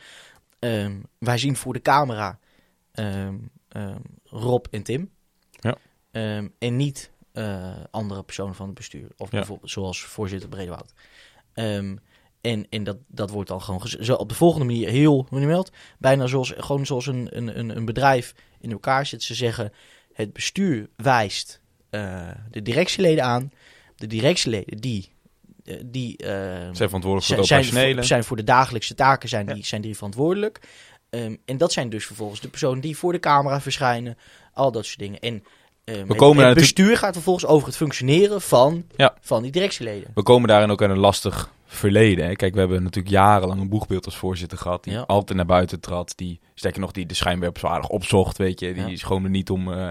ehm, 0.60 1.00
wij 1.18 1.38
zien 1.38 1.56
voor 1.56 1.74
de 1.74 1.82
camera 1.82 2.40
ehm, 2.92 3.36
ehm, 3.70 4.00
Rob 4.24 4.66
en 4.72 4.84
Tim. 4.84 5.10
Ja. 5.60 5.76
En 6.60 6.76
niet 6.76 7.12
eh, 7.32 7.72
andere 7.92 8.24
personen 8.24 8.56
van 8.56 8.66
het 8.66 8.76
bestuur. 8.76 9.08
Of 9.18 9.32
Ja. 9.32 9.38
bijvoorbeeld 9.38 9.72
zoals 9.72 10.02
voorzitter 10.04 10.50
Bredewoud. 10.50 10.94
En 12.52 12.68
en 12.70 12.84
dat, 12.84 12.98
dat 13.08 13.30
wordt 13.30 13.50
dan 13.50 13.62
gewoon 13.62 13.82
zo 14.00 14.14
op 14.14 14.30
de 14.30 14.36
volgende 14.36 14.66
manier 14.66 14.90
heel, 14.90 15.26
hoe? 15.30 15.66
Bijna 16.00 16.28
zoals, 16.28 16.54
gewoon 16.58 16.86
zoals 16.86 17.06
een, 17.08 17.28
een, 17.32 17.60
een, 17.60 17.76
een 17.78 17.86
bedrijf 17.86 18.34
in 18.60 18.72
elkaar 18.72 19.06
zit. 19.06 19.24
Ze 19.24 19.34
zeggen, 19.36 19.72
het 20.14 20.34
bestuur 20.34 20.90
wijst 20.96 21.62
eh, 21.90 22.28
de 22.52 22.62
directieleden 22.62 23.24
aan. 23.24 23.52
De 23.96 24.08
directieleden 24.08 24.78
die... 24.78 25.12
eh, 25.64 25.76
die 25.86 26.18
eh, 26.18 26.30
Zijn 26.72 26.74
verantwoordelijk 26.76 27.26
voor 27.26 27.46
zijn, 27.46 27.60
operationele. 27.60 27.96
voor, 27.96 28.04
zijn 28.04 28.24
voor 28.24 28.38
de 28.38 28.44
dagelijkse 28.44 28.96
taken 28.96 29.30
zijn, 29.30 29.48
Ja. 29.48 29.54
die, 29.54 29.66
zijn 29.66 29.82
die 29.82 29.96
verantwoordelijk. 29.96 30.60
Ehm, 31.10 31.36
en 31.46 31.58
dat 31.58 31.72
zijn 31.72 31.90
dus 31.90 32.06
vervolgens 32.06 32.40
de 32.42 32.48
personen 32.48 32.82
die 32.82 32.98
voor 32.98 33.12
de 33.12 33.20
camera 33.20 33.62
verschijnen. 33.62 34.18
Al 34.54 34.72
dat 34.72 34.86
soort 34.86 35.00
dingen. 35.00 35.20
En 35.20 35.44
ehm, 35.84 36.08
het, 36.08 36.18
komen 36.18 36.46
het 36.46 36.58
bestuur 36.58 36.98
gaat 36.98 37.14
vervolgens 37.14 37.46
over 37.46 37.68
het 37.68 37.78
functioneren 37.78 38.42
van, 38.42 38.86
Ja. 38.96 39.18
van 39.22 39.42
die 39.42 39.52
directieleden. 39.52 40.12
We 40.14 40.24
komen 40.24 40.48
daarin 40.48 40.70
ook 40.72 40.84
aan 40.84 40.90
een 40.90 40.98
lastig 40.98 41.52
verleden. 41.76 42.26
Hè. 42.26 42.36
Kijk, 42.36 42.54
we 42.54 42.60
hebben 42.60 42.84
natuurlijk 42.84 43.14
jarenlang 43.14 43.62
een 43.62 43.70
boegbeeld 43.70 44.06
als 44.06 44.18
voorzitter 44.18 44.58
gehad. 44.58 44.84
Die 44.84 44.94
Ja. 44.94 45.02
altijd 45.02 45.38
naar 45.38 45.46
buiten 45.48 45.80
trad. 45.80 46.14
Die, 46.16 46.40
sterker 46.56 46.80
nog, 46.82 46.92
die 46.92 47.06
de 47.06 47.14
schijnwerpers 47.14 47.66
aardig 47.66 47.90
opzocht, 47.90 48.38
weet 48.38 48.60
je. 48.60 48.74
Die 48.74 48.88
Ja. 48.90 48.96
schoonde 48.96 49.30
niet 49.30 49.50
om, 49.50 49.74
eh, 49.74 49.88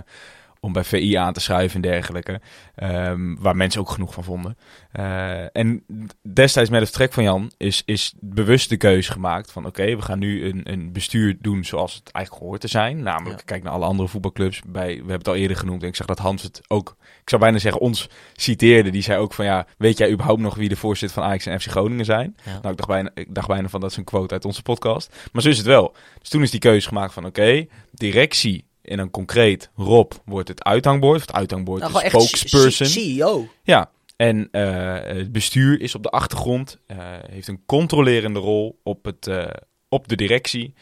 om 0.64 0.73
bij 0.73 0.85
VI 0.85 1.14
aan 1.14 1.33
te 1.33 1.40
schuiven 1.40 1.76
en 1.83 1.90
dergelijke. 1.90 2.40
Ehm, 2.75 3.35
waar 3.38 3.57
mensen 3.57 3.81
ook 3.81 3.90
genoeg 3.90 4.14
van 4.14 4.25
vonden. 4.25 4.57
Eh, 4.92 5.57
en 5.57 5.85
destijds 6.33 6.71
met 6.71 6.81
het 6.81 6.88
vertrek 6.88 7.12
van 7.12 7.23
Jan 7.25 7.52
is, 7.57 7.83
is 7.85 8.14
bewust 8.21 8.69
de 8.69 8.76
keuze 8.76 9.12
gemaakt 9.12 9.52
van... 9.52 9.66
oké, 9.66 9.97
we 9.97 10.02
gaan 10.02 10.19
nu 10.19 10.45
een, 10.45 10.61
een 10.64 10.92
bestuur 10.92 11.37
doen 11.40 11.64
zoals 11.64 11.95
het 11.95 12.11
eigenlijk 12.11 12.45
hoort 12.47 12.61
te 12.61 12.69
zijn. 12.69 13.02
Namelijk, 13.02 13.38
Ja. 13.38 13.45
kijk 13.45 13.62
naar 13.62 13.73
alle 13.73 13.85
andere 13.85 14.09
voetbalclubs. 14.09 14.61
Bij, 14.66 14.87
we 14.88 14.95
hebben 14.95 15.19
het 15.19 15.28
al 15.28 15.35
eerder 15.35 15.57
genoemd 15.57 15.83
en 15.83 15.88
ik 15.88 15.97
zag 15.97 16.07
dat 16.07 16.19
Hans 16.19 16.42
het 16.42 16.61
ook... 16.69 16.97
Ik 17.00 17.28
zou 17.28 17.40
bijna 17.42 17.59
zeggen, 17.59 17.81
ons 17.81 18.09
citeerde. 18.33 18.90
Die 18.90 19.02
zei 19.02 19.19
ook 19.21 19.35
van, 19.35 19.45
ja, 19.45 19.66
weet 19.78 19.99
jij 19.99 20.11
überhaupt 20.11 20.40
nog 20.40 20.54
wie 20.54 20.69
de 20.69 20.76
voorzitter 20.76 21.19
van 21.21 21.28
Ajax 21.28 21.47
en 21.47 21.61
FC 21.61 21.71
Groningen 21.71 22.04
zijn? 22.04 22.37
Ja. 22.45 22.50
Nou, 22.50 22.69
ik 22.71 22.76
dacht, 22.76 22.88
bijna, 22.88 23.11
ik 23.14 23.35
dacht 23.35 23.49
bijna 23.49 23.69
van, 23.69 23.81
dat 23.81 23.90
is 23.90 23.97
een 23.97 24.04
quote 24.04 24.35
uit 24.35 24.45
onze 24.45 24.62
podcast. 24.62 25.16
Maar 25.33 25.42
zo 25.42 25.49
is 25.49 25.57
het 25.59 25.66
wel. 25.66 25.95
Dus 26.19 26.28
toen 26.28 26.42
is 26.42 26.50
die 26.50 26.61
keuze 26.61 26.88
gemaakt 26.88 27.12
van, 27.12 27.25
oké, 27.26 27.66
directie 27.92 28.64
en 28.83 28.97
dan 28.97 29.11
concreet 29.11 29.71
Rob 29.77 30.12
wordt 30.25 30.49
het 30.49 30.65
uithangbord. 30.65 31.17
Of 31.17 31.27
het 31.27 31.33
uithangbord 31.33 31.81
Nou, 31.81 32.09
spokesperson. 32.09 32.87
CEO. 32.87 33.49
Ja, 33.62 33.91
en 34.23 34.49
eh, 34.51 35.17
het 35.17 35.33
bestuur 35.33 35.81
is 35.81 35.95
op 35.95 36.03
de 36.03 36.09
achtergrond, 36.09 36.79
eh, 36.87 36.97
heeft 37.31 37.49
een 37.49 37.62
controlerende 37.67 38.39
rol 38.39 38.81
op, 38.83 39.05
het, 39.05 39.27
eh, 39.27 39.47
op 39.89 40.09
de 40.09 40.17
directie 40.17 40.75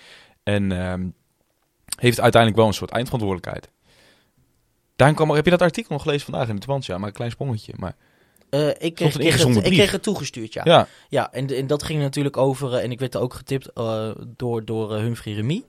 en 0.43 0.73
ehm, 0.73 1.09
heeft 1.97 2.21
uiteindelijk 2.21 2.61
wel 2.61 2.71
een 2.71 2.79
soort 2.79 2.91
eindverantwoordelijkheid. 2.91 3.71
Daarin 4.97 5.17
kwam, 5.17 5.31
heb 5.31 5.45
je 5.45 5.51
dat 5.51 5.63
artikel 5.63 5.93
nog 5.93 6.03
gelezen 6.03 6.25
vandaag 6.31 6.49
in 6.49 6.55
de 6.55 6.61
Twans? 6.61 6.87
Ja, 6.87 6.99
maar 6.99 7.09
een 7.09 7.15
klein 7.15 7.31
sprongetje. 7.31 7.73
Maar, 7.77 7.97
ik, 8.79 8.95
kreeg, 8.95 9.15
een 9.15 9.21
kreeg 9.21 9.45
het, 9.45 9.57
ik 9.57 9.73
kreeg 9.73 9.93
het 9.93 10.03
toegestuurd, 10.03 10.53
ja. 10.53 10.63
ja. 10.65 10.89
Ja, 11.09 11.33
en, 11.33 11.57
en 11.57 11.67
dat 11.67 11.83
ging 11.83 12.01
natuurlijk 12.01 12.37
over, 12.37 12.75
en 12.75 12.91
ik 12.91 12.99
werd 12.99 13.15
er 13.15 13.21
ook 13.21 13.35
getipt 13.35 13.71
door, 14.37 14.65
door 14.65 14.97
Humphrey 14.97 15.35
Remy. 15.35 15.65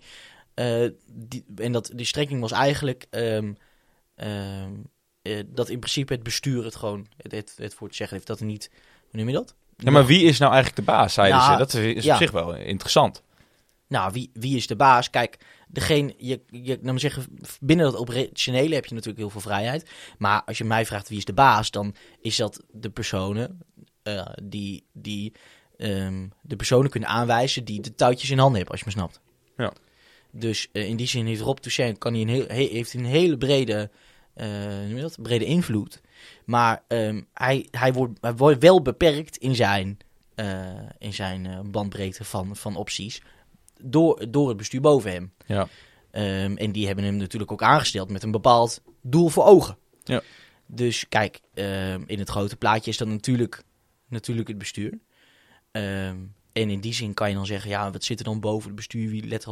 Eh, 0.53 0.89
die, 1.05 1.46
en 1.55 1.72
dat, 1.72 1.91
die 1.96 2.05
strekking 2.05 2.41
was 2.41 2.51
eigenlijk 2.51 3.05
ehm, 3.10 3.53
ehm, 4.15 4.72
eh, 5.22 5.39
dat 5.48 5.70
in 5.70 5.79
principe 5.79 6.13
het 6.13 6.24
bestuur 6.24 6.63
het 6.63 6.75
gewoon 6.75 7.08
het, 7.17 7.31
het, 7.31 7.53
het 7.58 7.74
voor 7.74 7.89
te 7.89 7.96
zeggen 7.96 8.15
heeft. 8.15 8.27
Dat 8.27 8.39
er 8.39 8.46
niet, 8.46 8.70
hoe 9.10 9.20
noem 9.20 9.29
je 9.29 9.36
dat? 9.36 9.55
ja, 9.77 9.91
maar 9.91 10.05
wie 10.05 10.24
is 10.24 10.38
nou 10.38 10.53
eigenlijk 10.53 10.86
de 10.86 10.91
baas, 10.91 11.13
zeiden 11.13 11.38
Nou, 11.38 11.51
ze. 11.51 11.58
Dat 11.58 11.74
is 11.74 12.03
ja. 12.03 12.13
op 12.13 12.22
zich 12.22 12.31
wel 12.31 12.55
interessant. 12.55 13.24
Nou, 13.88 14.12
wie, 14.12 14.29
wie 14.34 14.55
is 14.55 14.67
de 14.67 14.75
baas? 14.75 15.10
Kijk, 15.10 15.38
degene, 15.67 16.13
je, 16.17 16.41
je, 16.48 16.74
nou 16.74 16.91
maar 16.91 17.00
zeggen, 17.00 17.25
binnen 17.60 17.86
dat 17.86 17.96
operationele 17.96 18.75
heb 18.75 18.86
je 18.86 18.93
natuurlijk 18.93 19.20
heel 19.20 19.29
veel 19.29 19.41
vrijheid. 19.41 19.89
Maar 20.17 20.43
als 20.43 20.58
je 20.58 20.63
mij 20.63 20.86
vraagt 20.86 21.10
wie 21.10 21.17
is 21.17 21.25
de 21.25 21.34
baas, 21.34 21.72
dan 21.72 21.96
is 22.22 22.36
dat 22.36 22.63
de 22.72 22.89
personen 22.89 23.60
eh, 24.03 24.25
die, 24.43 24.86
die 24.93 25.34
ehm, 25.77 26.27
de 26.41 26.55
personen 26.55 26.89
kunnen 26.89 27.10
aanwijzen 27.10 27.65
die 27.65 27.81
de 27.81 27.96
touwtjes 27.96 28.29
in 28.29 28.38
handen 28.38 28.58
hebben, 28.58 28.72
als 28.72 28.79
je 28.79 28.86
me 28.86 28.91
snapt. 28.91 29.20
Ja. 29.58 29.74
Dus 30.32 30.68
eh, 30.72 30.88
in 30.88 30.96
die 30.96 31.08
zin 31.08 31.26
heeft 31.26 31.42
Rob 31.42 31.58
Toussaint 31.58 31.98
kan 31.98 32.14
hij 32.14 32.22
een 32.22 32.28
heel, 32.30 32.46
he- 32.48 32.70
heeft 32.72 32.94
een 32.94 33.06
hele 33.06 33.38
brede, 33.38 33.90
eh, 34.34 35.02
dat? 35.02 35.22
brede 35.22 35.46
invloed. 35.46 36.02
Maar 36.46 36.84
ehm, 36.88 37.22
hij, 37.34 37.68
hij, 37.72 37.94
wordt, 37.94 38.18
hij 38.22 38.36
wordt 38.36 38.62
wel 38.62 38.82
beperkt 38.82 39.38
in 39.38 39.56
zijn, 39.56 39.98
eh, 40.36 40.70
in 40.98 41.14
zijn 41.14 41.72
bandbreedte 41.72 42.24
van, 42.24 42.56
van 42.56 42.76
opties 42.76 43.22
door, 43.82 44.32
door 44.32 44.48
het 44.48 44.58
bestuur 44.58 44.82
boven 44.82 45.12
hem. 45.12 45.34
Ja. 45.46 45.68
Ehm, 46.12 46.56
en 46.56 46.72
die 46.72 46.86
hebben 46.86 47.06
hem 47.06 47.16
natuurlijk 47.16 47.52
ook 47.52 47.64
aangesteld 47.64 48.10
met 48.10 48.24
een 48.24 48.32
bepaald 48.32 48.82
doel 49.02 49.30
voor 49.30 49.46
ogen. 49.46 49.78
Ja. 50.04 50.22
Dus 50.66 51.08
kijk, 51.10 51.40
ehm, 51.54 52.04
in 52.06 52.20
het 52.20 52.30
grote 52.30 52.56
plaatje 52.56 52.92
is 52.92 52.98
dat 52.98 53.08
natuurlijk, 53.08 53.64
natuurlijk 54.08 54.48
het 54.48 54.58
bestuur. 54.58 55.00
Ehm, 55.72 56.18
en 56.53 56.70
in 56.70 56.79
die 56.79 56.93
zin 56.93 57.13
kan 57.13 57.29
je 57.29 57.36
dan 57.36 57.46
zeggen, 57.46 57.70
ja, 57.70 57.91
wat 57.91 58.03
zit 58.03 58.20
er 58.20 58.25
dan 58.25 58.39
boven 58.39 58.67
het 58.67 58.75
bestuur? 58.75 59.10
Wie 59.10 59.27
let 59.27 59.46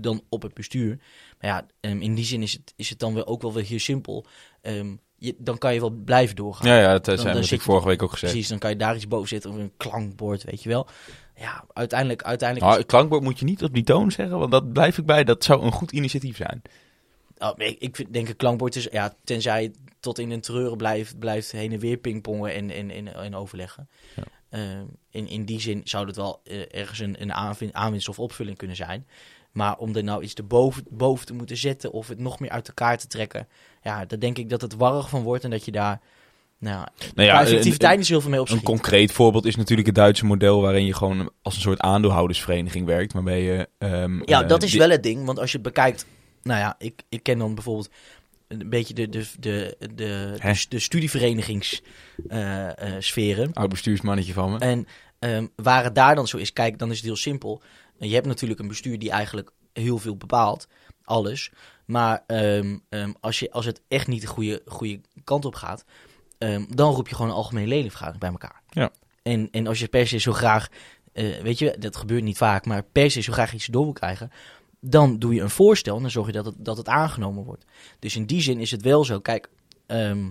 dan 0.00 0.22
op 0.28 0.42
het 0.42 0.54
bestuur? 0.54 0.98
Maar 1.40 1.50
ja, 1.50 1.66
ehm, 1.80 2.00
in 2.00 2.14
die 2.14 2.24
zin 2.24 2.42
is 2.42 2.52
het, 2.52 2.72
is 2.76 2.88
het 2.88 2.98
dan 2.98 3.14
weer 3.14 3.26
ook 3.26 3.42
wel 3.42 3.52
weer 3.52 3.64
heel 3.64 3.78
simpel. 3.78 4.26
Ehm, 4.60 4.94
je, 5.16 5.34
dan 5.38 5.58
kan 5.58 5.74
je 5.74 5.80
wel 5.80 5.90
blijven 5.90 6.36
doorgaan. 6.36 6.68
Ja, 6.68 6.78
ja, 6.78 6.92
dat 6.92 7.00
eh, 7.00 7.06
Dan- 7.06 7.18
zijn 7.18 7.34
we 7.34 7.40
natuurlijk 7.40 7.62
vorige 7.62 7.88
week 7.88 8.02
ook 8.02 8.12
gezegd. 8.12 8.32
Precies, 8.32 8.50
dan 8.50 8.58
kan 8.58 8.70
je 8.70 8.76
daar 8.76 8.94
iets 8.94 9.08
boven 9.08 9.28
zetten 9.28 9.50
of 9.50 9.56
een 9.56 9.72
klankbord, 9.76 10.44
weet 10.44 10.62
je 10.62 10.68
wel. 10.68 10.88
Ja, 11.36 11.64
uiteindelijk, 11.72 12.22
uiteindelijk 12.22 12.68
Nou, 12.68 12.80
het 12.80 12.90
klankbord 12.90 13.22
moet 13.22 13.38
je 13.38 13.44
niet 13.44 13.62
op 13.62 13.74
die 13.74 13.84
toon 13.84 14.10
zeggen, 14.10 14.38
want 14.38 14.50
dat 14.50 14.72
blijf 14.72 14.98
ik 14.98 15.06
bij. 15.06 15.24
Dat 15.24 15.44
zou 15.44 15.62
een 15.62 15.72
goed 15.72 15.92
initiatief 15.92 16.36
zijn. 16.36 16.62
Oh, 17.38 17.52
ik 17.56 17.96
vind, 17.96 18.12
denk 18.12 18.28
een 18.28 18.36
klankbord 18.36 18.76
is, 18.76 18.88
ja, 18.90 19.14
tenzij 19.24 19.72
tot 20.00 20.18
in 20.18 20.30
een 20.30 20.40
treuren 20.40 20.76
blijft, 20.76 21.18
blijft 21.18 21.52
heen 21.52 21.72
en 21.72 21.78
weer 21.78 21.96
pingpongen 21.96 22.54
en, 22.54 22.70
en, 22.70 22.90
en, 22.90 23.14
en 23.14 23.34
overleggen. 23.34 23.88
Ja. 24.16 24.22
Ehm, 24.52 24.84
in, 25.10 25.28
in 25.28 25.44
die 25.44 25.60
zin 25.60 25.80
zou 25.84 26.06
het 26.06 26.16
wel 26.16 26.40
eh, 26.44 26.60
ergens 26.70 26.98
een, 26.98 27.22
een 27.22 27.74
aanwinst 27.74 28.08
of 28.08 28.18
opvulling 28.18 28.56
kunnen 28.56 28.76
zijn. 28.76 29.06
Maar 29.52 29.76
om 29.76 29.96
er 29.96 30.04
nou 30.04 30.22
iets 30.22 30.34
erboven 30.34 30.84
boven 30.90 31.26
te 31.26 31.34
moeten 31.34 31.56
zetten 31.56 31.92
of 31.92 32.08
het 32.08 32.18
nog 32.18 32.40
meer 32.40 32.50
uit 32.50 32.68
elkaar 32.68 32.98
te 32.98 33.06
trekken, 33.06 33.48
ja, 33.82 34.04
daar 34.04 34.18
denk 34.18 34.38
ik 34.38 34.48
dat 34.48 34.60
het 34.60 34.74
warrig 34.74 35.08
van 35.08 35.22
wordt 35.22 35.44
en 35.44 35.50
dat 35.50 35.64
je 35.64 35.70
daar, 35.70 36.00
nou, 36.58 36.86
Nou 37.14 37.28
ja, 37.28 37.40
effectiviteit 37.40 37.98
niet 37.98 38.06
zoveel 38.06 38.30
mee 38.30 38.40
op 38.40 38.50
een 38.50 38.62
concreet 38.62 39.12
voorbeeld 39.12 39.44
is 39.44 39.56
natuurlijk 39.56 39.86
het 39.86 39.96
Duitse 39.96 40.24
model 40.24 40.60
waarin 40.60 40.86
je 40.86 40.94
gewoon 40.94 41.30
als 41.42 41.54
een 41.54 41.60
soort 41.60 41.80
aandeelhoudersvereniging 41.80 42.86
werkt. 42.86 43.12
Waarbij 43.12 43.42
je... 43.42 43.68
ehm, 43.78 44.22
Ja, 44.24 44.42
eh, 44.42 44.48
dat 44.48 44.62
is 44.62 44.74
wel 44.74 44.90
het 44.90 45.02
ding. 45.02 45.24
Want 45.26 45.38
als 45.38 45.50
je 45.50 45.58
het 45.58 45.66
bekijkt... 45.66 46.06
Nou 46.42 46.60
ja, 46.60 46.74
ik, 46.78 47.02
ik 47.08 47.22
ken 47.22 47.38
dan 47.38 47.54
bijvoorbeeld 47.54 47.90
een 48.60 48.68
beetje 48.68 48.94
de, 48.94 49.08
de, 49.08 49.26
de, 49.38 49.76
de, 49.78 49.94
de, 49.94 50.64
de 50.68 50.78
studieverinigingssferen. 50.78 53.52
Oud 53.52 53.68
bestuursmannetje 53.68 54.32
van 54.32 54.52
me. 54.52 54.58
en 54.58 54.86
ehm, 55.18 55.46
waar 55.56 55.84
het 55.84 55.94
daar 55.94 56.14
dan 56.14 56.28
zo 56.28 56.36
is, 56.36 56.52
kijk, 56.52 56.78
dan 56.78 56.90
is 56.90 56.96
het 56.96 57.04
heel 57.04 57.16
simpel. 57.16 57.62
Je 57.98 58.14
hebt 58.14 58.26
natuurlijk 58.26 58.60
een 58.60 58.68
bestuur 58.68 58.98
die 58.98 59.10
eigenlijk 59.10 59.50
heel 59.72 59.98
veel 59.98 60.16
bepaalt. 60.16 60.68
Alles. 61.04 61.50
Maar 61.84 62.24
ehm, 62.26 62.78
ehm, 62.88 63.12
als, 63.20 63.38
je, 63.38 63.50
als 63.50 63.66
het 63.66 63.82
echt 63.88 64.06
niet 64.06 64.20
de 64.20 64.26
goede, 64.26 64.62
goede 64.66 65.00
kant 65.24 65.44
op 65.44 65.54
gaat... 65.54 65.84
dan 66.68 66.94
roep 66.94 67.08
je 67.08 67.14
gewoon 67.14 67.30
een 67.30 67.36
algemene 67.36 67.66
ledenvergadering 67.66 68.20
bij 68.20 68.30
elkaar. 68.30 68.62
Ja. 68.68 68.90
En, 69.22 69.48
en 69.50 69.66
als 69.66 69.78
je 69.78 69.88
per 69.88 70.06
se 70.06 70.18
zo 70.18 70.32
graag... 70.32 70.68
eh, 71.12 71.40
weet 71.40 71.58
je, 71.58 71.76
dat 71.78 71.96
gebeurt 71.96 72.22
niet 72.22 72.36
vaak, 72.36 72.66
maar 72.66 72.82
per 72.82 73.10
se 73.10 73.20
zo 73.20 73.32
graag 73.32 73.52
iets 73.52 73.66
door 73.66 73.84
wil 73.84 73.92
krijgen... 73.92 74.30
dan 74.84 75.18
doe 75.18 75.34
je 75.34 75.40
een 75.40 75.50
voorstel 75.50 75.96
en 75.96 76.02
dan 76.02 76.10
zorg 76.10 76.26
je 76.26 76.32
dat 76.32 76.44
het, 76.44 76.54
dat 76.58 76.76
het 76.76 76.88
aangenomen 76.88 77.44
wordt. 77.44 77.64
Dus 77.98 78.16
in 78.16 78.24
die 78.26 78.40
zin 78.40 78.60
is 78.60 78.70
het 78.70 78.82
wel 78.82 79.04
zo. 79.04 79.20
Kijk, 79.20 79.48
ehm, 79.86 80.30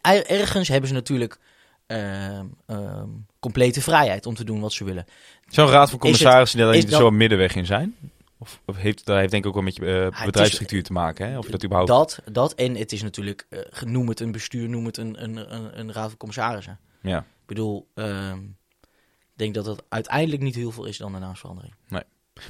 er- 0.00 0.26
ergens 0.26 0.68
hebben 0.68 0.88
ze 0.88 0.94
natuurlijk 0.94 1.38
ehm, 1.86 2.46
ehm, 2.66 3.08
complete 3.40 3.80
vrijheid 3.82 4.26
om 4.26 4.34
te 4.34 4.44
doen 4.44 4.60
wat 4.60 4.72
ze 4.72 4.84
willen. 4.84 5.04
Zo'n 5.48 5.66
raad 5.68 5.90
van 5.90 5.98
commissarissen 5.98 6.58
die 6.58 6.66
daar 6.66 6.76
niet 6.76 6.90
zo 6.92 7.06
een 7.06 7.16
middenweg 7.16 7.54
in 7.54 7.66
zijn? 7.66 7.96
Of, 8.38 8.60
of 8.64 8.76
heeft, 8.76 9.04
dat 9.06 9.16
heeft 9.16 9.30
denk 9.30 9.42
ik 9.42 9.48
ook 9.48 9.54
wel 9.54 9.62
met 9.64 9.76
je 9.76 10.10
eh, 10.10 10.24
bedrijfsstructuur 10.24 10.82
te 10.82 10.92
maken, 10.92 11.30
hè? 11.30 11.38
Of 11.38 11.44
je 11.44 11.50
dat 11.50 11.64
überhaupt... 11.64 11.90
Dat, 11.90 12.20
dat 12.32 12.54
en 12.54 12.74
het 12.76 12.92
is 12.92 13.02
natuurlijk, 13.02 13.46
eh, 13.48 13.82
noem 13.82 14.08
het 14.08 14.20
een 14.20 14.32
bestuur, 14.32 14.68
noem 14.68 14.86
het 14.86 14.96
een, 14.96 15.22
een, 15.22 15.54
een, 15.54 15.78
een 15.78 15.92
raad 15.92 16.08
van 16.08 16.16
commissarissen. 16.16 16.78
Ja. 17.02 17.18
Ik 17.18 17.46
bedoel, 17.46 17.88
ik 17.94 18.36
denk 19.34 19.54
dat 19.54 19.64
dat 19.64 19.84
uiteindelijk 19.88 20.42
niet 20.42 20.54
heel 20.54 20.70
veel 20.70 20.84
is 20.84 20.96
dan 20.98 21.14
een 21.14 21.20
naamsverandering. 21.20 21.74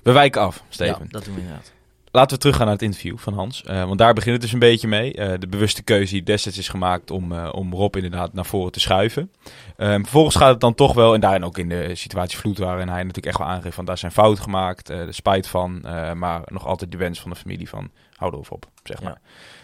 We 0.02 0.12
wijken 0.12 0.40
af, 0.40 0.62
Steven. 0.68 1.02
Ja, 1.02 1.10
dat 1.10 1.24
doen 1.24 1.34
we 1.34 1.40
inderdaad. 1.40 1.74
Laten 2.16 2.34
we 2.34 2.40
teruggaan 2.40 2.64
naar 2.64 2.74
het 2.74 2.84
interview 2.84 3.18
van 3.18 3.34
Hans. 3.34 3.62
Eh, 3.64 3.84
want 3.84 3.98
daar 3.98 4.14
begint 4.14 4.32
het 4.32 4.42
dus 4.42 4.52
een 4.52 4.58
beetje 4.58 4.88
mee. 4.88 5.14
Eh, 5.14 5.38
de 5.38 5.46
bewuste 5.46 5.82
keuze 5.82 6.12
die 6.12 6.22
destijds 6.22 6.58
is 6.58 6.68
gemaakt 6.68 7.10
om, 7.10 7.32
eh, 7.32 7.48
om 7.52 7.72
Rob 7.72 7.96
inderdaad 7.96 8.32
naar 8.32 8.46
voren 8.46 8.72
te 8.72 8.80
schuiven. 8.80 9.32
Ehm, 9.76 10.00
vervolgens 10.00 10.36
gaat 10.36 10.50
het 10.50 10.60
dan 10.60 10.74
toch 10.74 10.94
wel, 10.94 11.14
en 11.14 11.20
daarin 11.20 11.44
ook 11.44 11.58
in 11.58 11.68
de 11.68 11.94
situatie 11.94 12.38
vloed 12.38 12.58
waarin 12.58 12.88
hij 12.88 12.98
natuurlijk 12.98 13.26
echt 13.26 13.38
wel 13.38 13.46
aangeeft 13.46 13.74
van 13.74 13.84
daar 13.84 13.98
zijn 13.98 14.12
fouten 14.12 14.42
gemaakt, 14.42 14.86
de 14.86 15.12
spijt 15.12 15.48
van, 15.48 15.80
maar 16.14 16.42
nog 16.44 16.66
altijd 16.66 16.92
de 16.92 16.96
wens 16.96 17.20
van 17.20 17.30
de 17.30 17.36
familie 17.36 17.68
van 17.68 17.90
hou 18.16 18.32
erover 18.32 18.52
op, 18.52 18.66
zeg 18.84 19.02
maar. 19.02 19.20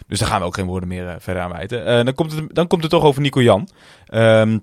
Dus 0.07 0.19
daar 0.19 0.29
gaan 0.29 0.39
we 0.39 0.45
ook 0.45 0.55
geen 0.55 0.65
woorden 0.65 0.89
meer 0.89 1.15
verder 1.19 1.43
aan 1.43 1.51
wijten. 1.51 2.05
Dan, 2.05 2.13
komt 2.13 2.31
het, 2.31 2.55
dan 2.55 2.67
komt 2.67 2.81
het 2.81 2.91
toch 2.91 3.03
over 3.03 3.21
Nico 3.21 3.41
Jan. 3.41 3.67
Ehm, 4.05 4.57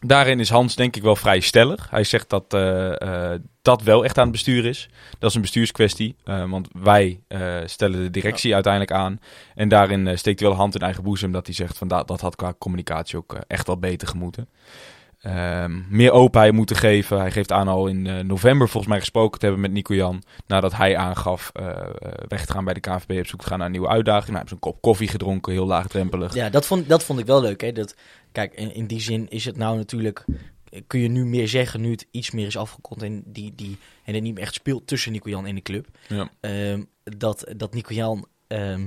daarin 0.00 0.40
is 0.40 0.50
Hans 0.50 0.74
denk 0.74 0.96
ik 0.96 1.02
wel 1.02 1.16
vrij 1.16 1.40
stellig. 1.40 1.90
Hij 1.90 2.04
zegt 2.04 2.30
dat 2.30 2.54
eh, 2.54 3.32
eh, 3.32 3.40
dat 3.62 3.82
wel 3.82 4.04
echt 4.04 4.18
aan 4.18 4.22
het 4.22 4.32
bestuur 4.32 4.64
is. 4.64 4.88
Dat 5.18 5.30
is 5.30 5.36
een 5.36 5.42
bestuurskwestie. 5.42 6.16
eh, 6.24 6.50
want 6.50 6.68
wij 6.72 7.20
stellen 7.64 8.02
de 8.02 8.10
directie 8.10 8.54
uiteindelijk 8.54 8.92
aan. 8.92 9.20
En 9.54 9.68
daarin 9.68 10.18
steekt 10.18 10.40
hij 10.40 10.48
wel 10.48 10.58
hand 10.58 10.74
in 10.74 10.80
eigen 10.80 11.02
boezem. 11.02 11.32
Dat 11.32 11.46
hij 11.46 11.54
zegt 11.54 11.78
van 11.78 11.88
dat, 11.88 12.08
dat 12.08 12.20
had 12.20 12.36
qua 12.36 12.54
communicatie 12.58 13.18
ook 13.18 13.38
echt 13.46 13.66
wel 13.66 13.78
beter 13.78 14.08
gemoeten. 14.08 14.48
Ehm, 15.20 15.80
meer 15.88 16.12
openheid 16.12 16.52
moeten 16.52 16.76
geven. 16.76 17.20
Hij 17.20 17.30
geeft 17.30 17.52
aan 17.52 17.68
al 17.68 17.86
in 17.86 18.26
november 18.26 18.68
volgens 18.68 18.92
mij 18.92 19.00
gesproken 19.00 19.38
te 19.38 19.44
hebben 19.44 19.62
met 19.62 19.72
Nico 19.72 19.94
Jan. 19.94 20.22
Nadat 20.46 20.76
hij 20.76 20.96
aangaf 20.96 21.52
weg 22.28 22.46
te 22.46 22.52
gaan 22.52 22.64
bij 22.64 22.74
de 22.74 22.80
KVB 22.80 23.18
op 23.18 23.26
zoek 23.26 23.40
te 23.40 23.46
gaan 23.46 23.56
naar 23.56 23.66
een 23.66 23.72
nieuwe 23.72 23.88
uitdaging. 23.88 24.26
Nou, 24.26 24.38
hij 24.38 24.46
heeft 24.48 24.52
een 24.64 24.72
kop 24.72 24.80
koffie 24.82 25.08
gedronken, 25.08 25.52
heel 25.52 25.66
laagdrempelig. 25.66 26.34
Ja, 26.34 26.50
dat 26.50 26.66
vond, 26.66 26.88
dat 26.88 27.04
vond 27.04 27.18
ik 27.18 27.26
wel 27.26 27.40
leuk. 27.40 27.60
Hè? 27.60 27.72
Dat, 27.72 27.94
kijk, 28.32 28.54
in, 28.54 28.74
in 28.74 28.86
die 28.86 29.00
zin 29.00 29.28
is 29.28 29.44
het 29.44 29.56
nou 29.56 29.76
natuurlijk... 29.76 30.24
Kun 30.86 31.00
je 31.00 31.08
nu 31.08 31.24
meer 31.26 31.48
zeggen, 31.48 31.80
nu 31.80 31.90
het 31.90 32.06
iets 32.10 32.30
meer 32.30 32.46
is 32.46 32.56
afgekond 32.56 33.02
en, 33.02 33.22
die, 33.26 33.54
die, 33.54 33.78
en 34.04 34.14
het 34.14 34.22
niet 34.22 34.34
meer 34.34 34.42
echt 34.42 34.54
speelt 34.54 34.86
tussen 34.86 35.12
Nico 35.12 35.28
Jan 35.28 35.46
en 35.46 35.54
de 35.54 35.62
club. 35.62 35.86
Ja. 36.08 36.30
Ehm, 36.40 36.84
dat, 37.04 37.44
dat 37.56 37.74
Nico 37.74 37.94
Jan, 37.94 38.26
ehm, 38.46 38.80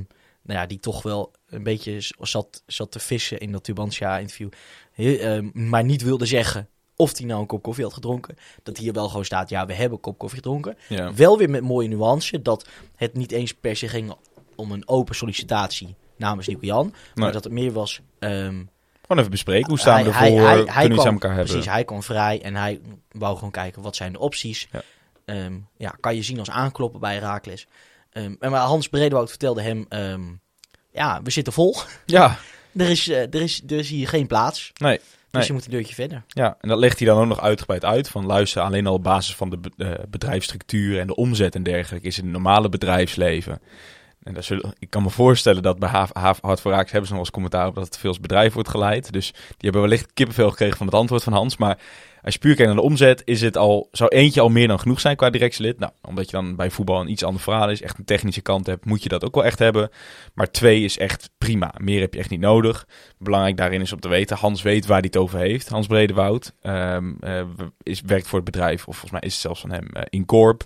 nou 0.44 0.60
ja, 0.60 0.66
die 0.66 0.80
toch 0.80 1.02
wel 1.02 1.32
een 1.48 1.64
beetje 1.64 1.98
zat, 2.20 2.64
zat 2.66 2.92
te 2.92 3.00
vissen 3.00 3.40
in 3.40 3.52
dat 3.52 3.64
Tubantia-interview. 3.64 4.50
ehm, 4.96 5.50
maar 5.54 5.84
niet 5.84 6.02
wilde 6.02 6.26
zeggen 6.26 6.68
of 6.96 7.18
hij 7.18 7.26
nou 7.28 7.42
een 7.42 7.48
kop 7.48 7.62
koffie 7.64 7.84
had 7.84 7.94
gedronken. 7.94 8.36
Dat 8.64 8.78
hier 8.78 8.94
wel 8.94 9.08
gewoon 9.10 9.26
staat, 9.26 9.50
ja, 9.50 9.66
we 9.66 9.74
hebben 9.74 9.94
een 9.98 10.04
kop 10.04 10.18
koffie 10.18 10.38
gedronken. 10.38 10.78
Ja. 10.90 11.14
Wel 11.14 11.38
weer 11.38 11.50
met 11.50 11.62
mooie 11.62 11.88
nuance, 11.88 12.42
dat 12.42 12.68
het 12.96 13.14
niet 13.14 13.32
eens 13.32 13.54
per 13.54 13.76
se 13.76 13.88
ging 13.88 14.14
om 14.56 14.72
een 14.72 14.88
open 14.88 15.16
sollicitatie 15.16 15.96
namens 16.18 16.48
Nico 16.48 16.66
Jan. 16.66 16.90
Maar 16.90 17.24
Nee. 17.24 17.32
dat 17.32 17.44
het 17.44 17.54
meer 17.54 17.72
was... 17.72 18.02
Gewoon 19.14 19.28
even 19.28 19.44
bespreken. 19.44 19.70
Hoe 19.70 19.80
staan 19.80 20.04
we 20.04 20.10
ervoor? 20.10 20.22
hij- 20.48 20.64
hij- 20.66 20.66
Kunnen 20.66 20.98
we 20.98 21.08
aan 21.08 21.14
elkaar 21.14 21.30
hebben? 21.34 21.52
Precies, 21.52 21.72
hij 21.72 21.84
kwam 21.84 22.04
vrij 22.04 22.42
en 22.42 22.56
hij 22.56 22.82
wou 23.12 23.36
gewoon 23.36 23.52
kijken 23.52 23.82
wat 23.82 23.96
zijn 23.96 24.12
de 24.12 24.20
opties. 24.20 24.68
Ja. 24.72 24.82
Ehm, 25.26 25.54
ja, 25.78 25.96
kan 26.00 26.16
je 26.16 26.24
zien 26.24 26.40
als 26.40 26.50
aankloppen 26.50 27.00
bij 27.00 27.14
Herakles. 27.14 27.68
Ehm 28.12 28.34
en 28.40 28.52
maar 28.52 28.62
Hans 28.62 28.90
Bredewoud 28.90 29.30
vertelde 29.30 29.62
hem, 29.62 29.86
ehm, 29.90 30.22
ja, 30.92 31.22
we 31.24 31.32
zitten 31.32 31.54
vol. 31.54 31.76
Ja, 32.06 32.38
er, 32.78 32.90
is, 32.90 33.08
eh, 33.08 33.22
er, 33.22 33.42
is, 33.42 33.62
er 33.68 33.78
is 33.78 33.90
hier 33.90 34.08
geen 34.08 34.28
plaats. 34.28 34.72
nee. 34.78 35.00
Dus 35.32 35.48
je 35.48 35.54
moet 35.54 35.66
een 35.66 35.72
deurtje 35.72 35.94
verder. 35.94 36.24
Ja, 36.28 36.58
en 36.62 36.70
dat 36.70 36.78
legt 36.78 37.00
hij 37.00 37.08
dan 37.08 37.22
ook 37.22 37.28
nog 37.28 37.42
uitgebreid 37.42 37.86
uit. 37.86 38.10
Van 38.10 38.26
luister, 38.26 38.62
alleen 38.62 38.88
al 38.88 38.94
op 38.94 39.04
basis 39.04 39.36
van 39.36 39.50
de 39.50 39.60
eh, 39.78 39.92
bedrijfsstructuur 40.10 41.00
en 41.00 41.08
de 41.08 41.16
omzet 41.16 41.56
en 41.56 41.64
dergelijke 41.64 42.08
is 42.08 42.18
in 42.18 42.24
het 42.24 42.34
normale 42.34 42.70
bedrijfsleven. 42.70 43.62
En 44.24 44.36
ik 44.80 44.90
kan 44.90 45.04
me 45.04 45.10
voorstellen 45.10 45.64
dat 45.64 45.80
bij 45.80 45.90
Haaf, 45.90 46.42
Hart 46.42 46.62
voor 46.62 46.72
Raaks 46.72 46.92
hebben 46.92 47.08
ze 47.08 47.14
nog 47.14 47.24
eens 47.24 47.34
commentaar 47.34 47.68
op 47.68 47.76
dat 47.76 47.86
het 47.86 47.98
veel 47.98 48.10
als 48.10 48.20
bedrijf 48.20 48.54
wordt 48.54 48.70
geleid. 48.70 49.12
Dus 49.12 49.32
die 49.32 49.56
hebben 49.58 49.82
wellicht 49.82 50.14
kippenvel 50.14 50.50
gekregen 50.50 50.78
van 50.78 50.86
het 50.86 50.96
antwoord 50.96 51.24
van 51.24 51.34
Hans. 51.34 51.58
Maar 51.58 51.78
als 52.24 52.34
je 52.34 52.40
puur 52.40 52.56
kijkt 52.56 52.72
naar 52.72 52.82
de 52.82 52.88
omzet, 52.88 53.22
is 53.26 53.42
het 53.42 53.58
al, 53.58 53.88
zou 53.92 54.10
eentje 54.10 54.42
al 54.42 54.50
meer 54.50 54.68
dan 54.68 54.80
genoeg 54.80 55.00
zijn 55.00 55.16
qua 55.16 55.30
directielid. 55.30 55.80
Nou, 55.80 55.92
omdat 56.02 56.26
je 56.26 56.32
dan 56.32 56.56
bij 56.56 56.72
voetbal 56.72 57.02
een 57.02 57.12
iets 57.12 57.24
ander 57.24 57.42
verhaal 57.42 57.70
is, 57.70 57.82
echt 57.82 57.98
een 57.98 58.06
technische 58.06 58.42
kant 58.42 58.66
hebt, 58.66 58.86
moet 58.86 59.04
je 59.04 59.10
dat 59.10 59.26
ook 59.26 59.36
wel 59.36 59.46
echt 59.46 59.60
hebben. 59.60 59.90
Maar 60.34 60.52
twee 60.52 60.84
is 60.84 60.98
echt 60.98 61.30
prima. 61.38 61.74
Meer 61.78 62.02
heb 62.02 62.14
je 62.14 62.20
echt 62.20 62.30
niet 62.30 62.40
nodig. 62.40 62.88
Belangrijk 63.18 63.58
daarin 63.58 63.82
is 63.82 63.94
om 63.94 64.00
te 64.00 64.08
weten, 64.08 64.38
Hans 64.38 64.62
weet 64.62 64.86
waar 64.86 65.00
hij 65.00 65.08
het 65.12 65.22
over 65.22 65.40
heeft. 65.40 65.70
Hans 65.70 65.88
Bredewoud 65.88 66.54
ehm, 66.62 67.14
eh, 67.20 67.42
is, 67.84 68.02
werkt 68.02 68.28
voor 68.28 68.40
het 68.40 68.52
bedrijf, 68.52 68.88
of 68.88 68.98
volgens 68.98 69.12
mij 69.12 69.22
is 69.22 69.34
het 69.34 69.42
zelfs 69.42 69.62
van 69.62 69.72
hem, 69.72 69.88
eh, 69.88 70.04
Incorp. 70.10 70.66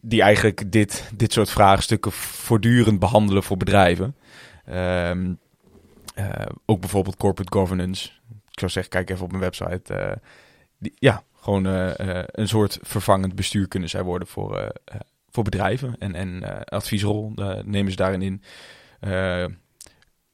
Die 0.00 0.22
eigenlijk 0.22 0.72
dit, 0.72 1.10
dit 1.16 1.32
soort 1.32 1.50
vraagstukken 1.50 2.12
voortdurend 2.12 2.98
behandelen 2.98 3.42
voor 3.42 3.56
bedrijven. 3.56 4.16
Ehm, 4.64 5.32
eh, 6.14 6.46
ook 6.64 6.80
bijvoorbeeld 6.80 7.16
corporate 7.16 7.58
governance. 7.58 8.10
Ik 8.50 8.58
zou 8.58 8.70
zeggen, 8.70 8.92
kijk 8.92 9.10
even 9.10 9.24
op 9.24 9.30
mijn 9.30 9.42
website. 9.42 9.94
eh, 9.94 10.16
ja, 10.98 11.22
gewoon 11.34 11.66
eh, 11.66 12.22
een 12.26 12.48
soort 12.48 12.78
vervangend 12.82 13.34
bestuur 13.34 13.68
kunnen 13.68 13.88
zij 13.88 14.02
worden 14.02 14.28
voor, 14.28 14.72
voor 15.30 15.44
bedrijven. 15.44 15.96
En, 15.98 16.14
en 16.14 16.64
adviesrol 16.64 17.32
nemen 17.64 17.90
ze 17.90 17.96
daarin 17.96 18.22
in. 18.22 18.42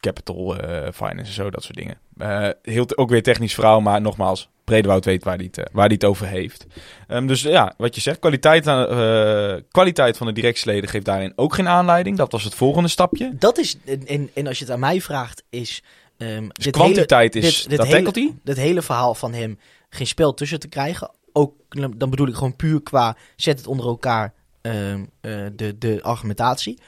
Capital 0.01 0.55
finance 0.93 1.19
en 1.19 1.33
zo, 1.33 1.51
dat 1.51 1.63
soort 1.63 1.77
dingen. 1.77 1.99
Eh, 2.21 2.49
heel 2.63 2.87
ook 2.95 3.11
weer 3.11 3.23
technisch 3.23 3.55
verhaal, 3.55 3.81
maar 3.81 4.01
nogmaals, 4.01 4.49
Bredewoud 4.65 5.05
weet 5.05 5.25
waar 5.25 5.37
hij 5.37 5.45
het, 5.45 5.59
eh, 5.59 5.65
waar 5.73 5.85
hij 5.85 5.95
het 5.95 6.05
over 6.05 6.27
heeft. 6.27 6.67
Ehm, 7.09 7.27
dus 7.27 7.43
ja, 7.43 7.75
wat 7.77 7.95
je 7.95 8.01
zegt, 8.01 8.19
kwaliteit, 8.19 8.67
aan- 8.67 8.89
eh, 8.89 9.63
kwaliteit 9.71 10.17
van 10.17 10.27
de 10.27 10.33
directieleden 10.33 10.89
geeft 10.91 11.05
daarin 11.05 11.33
ook 11.37 11.55
geen 11.55 11.69
aanleiding. 11.69 12.17
Dat 12.17 12.33
was 12.33 12.45
het 12.45 12.55
volgende 12.55 12.89
stapje. 12.89 13.33
Dat 13.39 13.59
is, 13.59 13.77
en, 14.07 14.31
en, 14.35 14.47
als 14.47 14.59
je 14.59 14.65
het 14.65 14.73
aan 14.73 14.81
mij 14.81 15.01
vraagt, 15.01 15.43
is... 15.51 15.83
ehm 16.17 16.49
Dus 16.49 16.65
dit 16.65 16.73
kwantiteit 16.75 17.35
hele, 17.35 17.47
is, 17.47 17.61
dit, 17.61 17.69
dit 17.69 17.79
dat 17.79 17.87
hele, 17.87 18.11
hij. 18.13 18.35
dit 18.45 18.57
hele 18.57 18.83
verhaal 18.83 19.15
van 19.15 19.33
hem 19.33 19.59
geen 19.91 20.07
spel 20.07 20.35
tussen 20.35 20.61
te 20.61 20.69
krijgen. 20.69 21.11
Ook, 21.33 21.55
dan 21.97 22.11
bedoel 22.11 22.29
ik 22.29 22.35
gewoon 22.35 22.57
puur 22.57 22.83
qua 22.83 23.17
zet 23.37 23.59
het 23.59 23.67
onder 23.67 23.87
elkaar 23.87 24.33
ehm, 24.61 25.05
eh, 25.21 25.33
de, 25.57 25.79
de 25.79 25.99
argumentatie. 26.03 26.79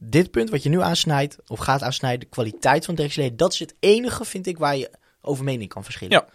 Dit 0.00 0.30
punt 0.30 0.50
wat 0.50 0.62
je 0.62 0.68
nu 0.68 0.80
aansnijdt, 0.80 1.36
of 1.46 1.58
gaat 1.58 1.82
aansnijden, 1.82 2.20
de 2.20 2.26
kwaliteit 2.26 2.84
van 2.84 2.94
directieleden, 2.94 3.36
dat 3.36 3.52
is 3.52 3.58
het 3.58 3.74
enige, 3.80 4.24
vind 4.24 4.46
ik, 4.46 4.58
waar 4.58 4.76
je 4.76 4.90
over 5.20 5.44
mening 5.44 5.68
kan 5.70 5.84
verschillen. 5.84 6.14
Ja. 6.14 6.26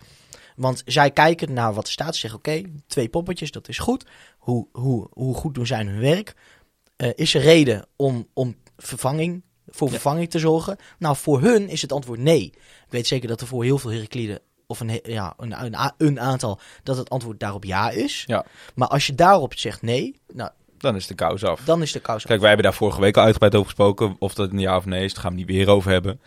Want 0.55 0.81
zij 0.85 1.11
kijken 1.11 1.53
naar 1.53 1.73
wat 1.73 1.85
er 1.85 1.91
staat, 1.91 2.15
zeggen 2.15 2.39
oké, 2.39 2.61
twee 2.87 3.09
poppetjes, 3.09 3.51
dat 3.51 3.67
is 3.67 3.77
goed. 3.77 4.05
Hoe, 4.37 4.67
hoe, 4.71 5.07
hoe 5.11 5.35
goed 5.35 5.53
doen 5.55 5.65
zij 5.65 5.83
hun 5.85 5.99
werk? 5.99 6.35
Eh, 6.95 7.09
is 7.15 7.33
er 7.33 7.41
reden 7.41 7.85
om, 7.95 8.27
om 8.33 8.55
vervanging, 8.77 9.43
voor 9.67 9.87
Ja. 9.87 9.93
vervanging 9.93 10.29
te 10.29 10.39
zorgen? 10.39 10.77
Nou, 10.99 11.15
voor 11.15 11.41
hun 11.41 11.69
is 11.69 11.81
het 11.81 11.91
antwoord 11.91 12.19
nee. 12.19 12.43
Ik 12.45 12.87
weet 12.89 13.07
zeker 13.07 13.27
dat 13.27 13.41
er 13.41 13.47
voor 13.47 13.63
heel 13.63 13.77
veel 13.77 13.91
Herakliden, 13.91 14.39
of 14.67 14.79
een, 14.79 14.99
ja, 15.03 15.33
een, 15.37 15.63
een, 15.63 15.91
een 15.97 16.19
aantal, 16.19 16.59
dat 16.83 16.97
het 16.97 17.09
antwoord 17.09 17.39
daarop 17.39 17.63
ja 17.63 17.89
is. 17.89 18.23
Ja. 18.25 18.45
Maar 18.75 18.87
als 18.87 19.07
je 19.07 19.15
daarop 19.15 19.57
zegt 19.57 19.81
nee, 19.81 20.19
nou, 20.33 20.51
Dan 20.83 20.95
is 20.95 21.07
de 21.07 21.15
kous 21.15 21.43
af. 21.43 21.61
dan 21.65 21.81
is 21.81 21.91
de 21.91 21.99
kous 21.99 22.15
af. 22.15 22.23
Kijk, 22.23 22.39
wij 22.39 22.47
hebben 22.47 22.65
daar 22.65 22.77
vorige 22.77 23.01
week 23.01 23.17
al 23.17 23.23
uitgebreid 23.23 23.53
over 23.55 23.65
gesproken. 23.65 24.15
Of 24.19 24.33
dat 24.33 24.51
een 24.51 24.59
ja 24.59 24.77
of 24.77 24.85
nee 24.85 25.03
is, 25.03 25.13
daar 25.13 25.21
gaan 25.23 25.31
we 25.31 25.37
niet 25.37 25.47
weer 25.47 25.69
over 25.69 25.91
hebben. 25.91 26.21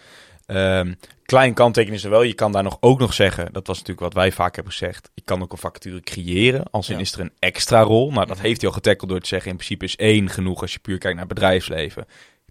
Ehm, 0.47 0.95
klein 1.25 1.55
kanttekening 1.55 1.99
is 1.99 2.05
er 2.05 2.11
wel. 2.11 2.23
Je 2.23 2.35
kan 2.35 2.53
daar 2.53 2.63
nog 2.63 2.77
ook 2.81 2.99
nog 2.99 3.13
zeggen. 3.15 3.53
Dat 3.53 3.67
was 3.67 3.77
natuurlijk 3.79 4.07
wat 4.07 4.15
wij 4.15 4.33
vaak 4.33 4.55
hebben 4.55 4.73
gezegd. 4.73 5.11
Je 5.15 5.23
kan 5.25 5.43
ook 5.43 5.53
een 5.53 5.59
vacature 5.59 6.01
creëren. 6.01 6.65
Als 6.71 6.89
in 6.89 6.95
Ja. 6.95 7.01
is 7.01 7.13
er 7.13 7.21
een 7.21 7.33
extra 7.39 7.81
rol. 7.83 8.13
Nou, 8.13 8.27
dat 8.27 8.41
heeft 8.41 8.61
hij 8.61 8.69
al 8.71 8.75
getackeld 8.77 9.11
door 9.11 9.21
te 9.21 9.27
zeggen. 9.27 9.51
In 9.51 9.57
principe 9.57 9.85
is 9.85 9.97
één 9.97 10.29
genoeg 10.31 10.61
als 10.61 10.73
je 10.73 10.79
puur 10.79 10.99
kijkt 10.99 11.17
naar 11.17 11.27
bedrijfsleven. 11.27 12.07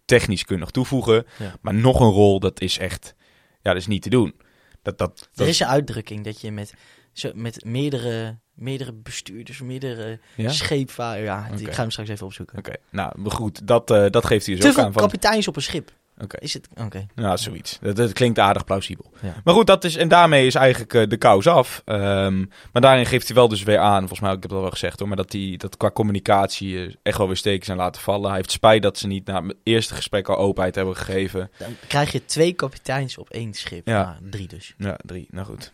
Technisch 0.06 0.46
kun 0.46 0.56
je 0.56 0.62
nog 0.62 0.72
toevoegen. 0.72 1.26
Ja. 1.40 1.56
Maar 1.62 1.74
nog 1.74 2.00
een 2.00 2.10
rol, 2.12 2.40
dat 2.40 2.62
is 2.62 2.78
echt... 2.78 3.16
Ja, 3.62 3.72
dat 3.72 3.82
is 3.82 3.88
niet 3.88 4.02
te 4.02 4.10
doen. 4.10 4.36
Dat, 4.82 4.98
dat, 4.98 5.20
Er 5.22 5.28
dat, 5.34 5.48
is 5.48 5.60
een 5.60 5.68
uitdrukking 5.68 6.24
dat 6.24 6.42
je 6.42 6.52
met, 6.52 6.74
zo, 7.14 7.32
met 7.34 7.66
meerdere, 7.66 8.38
meerdere 8.56 8.94
bestuurders, 8.94 9.62
meerdere 9.62 10.20
ja? 10.36 10.50
scheepvaarders... 10.50 11.26
Ja, 11.26 11.68
ik 11.68 11.74
ga 11.74 11.82
hem 11.82 11.92
straks 11.92 12.10
even 12.10 12.26
opzoeken. 12.26 12.58
Oké, 12.58 12.74
nou 12.90 13.30
goed. 13.30 13.68
Dat, 13.68 13.92
eh, 13.92 14.06
dat 14.10 14.26
geeft 14.26 14.46
hij 14.46 14.56
dus 14.56 14.64
Te 14.64 14.72
ook 14.72 14.86
aan. 14.86 14.94
Van, 14.94 15.02
kapiteins 15.02 15.48
op 15.48 15.56
een 15.56 15.62
schip. 15.62 15.92
Oké. 16.18 16.38
Is 16.40 16.54
het? 16.54 16.68
Oké. 16.78 17.06
Nou, 17.16 17.38
zoiets. 17.38 17.78
Dat, 17.82 17.96
dat 17.96 18.14
klinkt 18.14 18.40
aardig 18.40 18.64
plausibel. 18.64 19.12
Ja. 19.22 19.34
Maar 19.44 19.54
goed, 19.54 19.68
dat 19.68 19.84
is, 19.84 19.96
en 19.96 20.08
daarmee 20.08 20.46
is 20.46 20.56
eigenlijk 20.56 20.94
eh, 20.94 21.08
de 21.08 21.18
kous 21.18 21.48
af. 21.48 21.82
Ehm, 21.86 22.46
maar 22.72 22.82
daarin 22.82 23.06
geeft 23.06 23.28
hij 23.28 23.36
wel 23.36 23.48
dus 23.48 23.64
weer 23.64 23.78
aan, 23.78 24.00
volgens 24.00 24.20
mij, 24.20 24.34
ik 24.34 24.42
heb 24.42 24.52
dat 24.52 24.62
wel 24.62 24.70
gezegd 24.70 25.00
hoor, 25.00 25.08
maar 25.08 25.18
dat 25.18 25.32
hij 25.32 25.54
dat 25.58 25.78
qua 25.78 25.92
communicatie 25.92 26.86
eh, 26.86 26.94
echt 27.04 27.18
wel 27.18 27.28
weer 27.28 27.38
steken 27.38 27.66
zijn 27.66 27.78
laten 27.78 28.02
vallen. 28.02 28.28
Hij 28.28 28.36
heeft 28.36 28.52
spijt 28.52 28.82
dat 28.82 28.98
ze 28.98 29.08
niet 29.08 29.26
na 29.26 29.44
het 29.44 29.56
eerste 29.64 29.96
gesprek 29.96 30.30
al 30.30 30.38
openheid 30.38 30.76
hebben 30.76 30.96
gegeven. 30.96 31.52
Dan 31.58 31.76
krijg 31.88 32.12
je 32.12 32.26
twee 32.26 32.54
kapiteins 32.54 33.18
op 33.18 33.30
één 33.30 33.54
schip. 33.54 33.88
Ja. 33.88 34.04
Nou, 34.04 34.30
drie 34.30 34.48
dus. 34.48 34.74
Ja, 34.78 34.98
drie. 35.06 35.28
Nou 35.32 35.46
goed. 35.46 35.72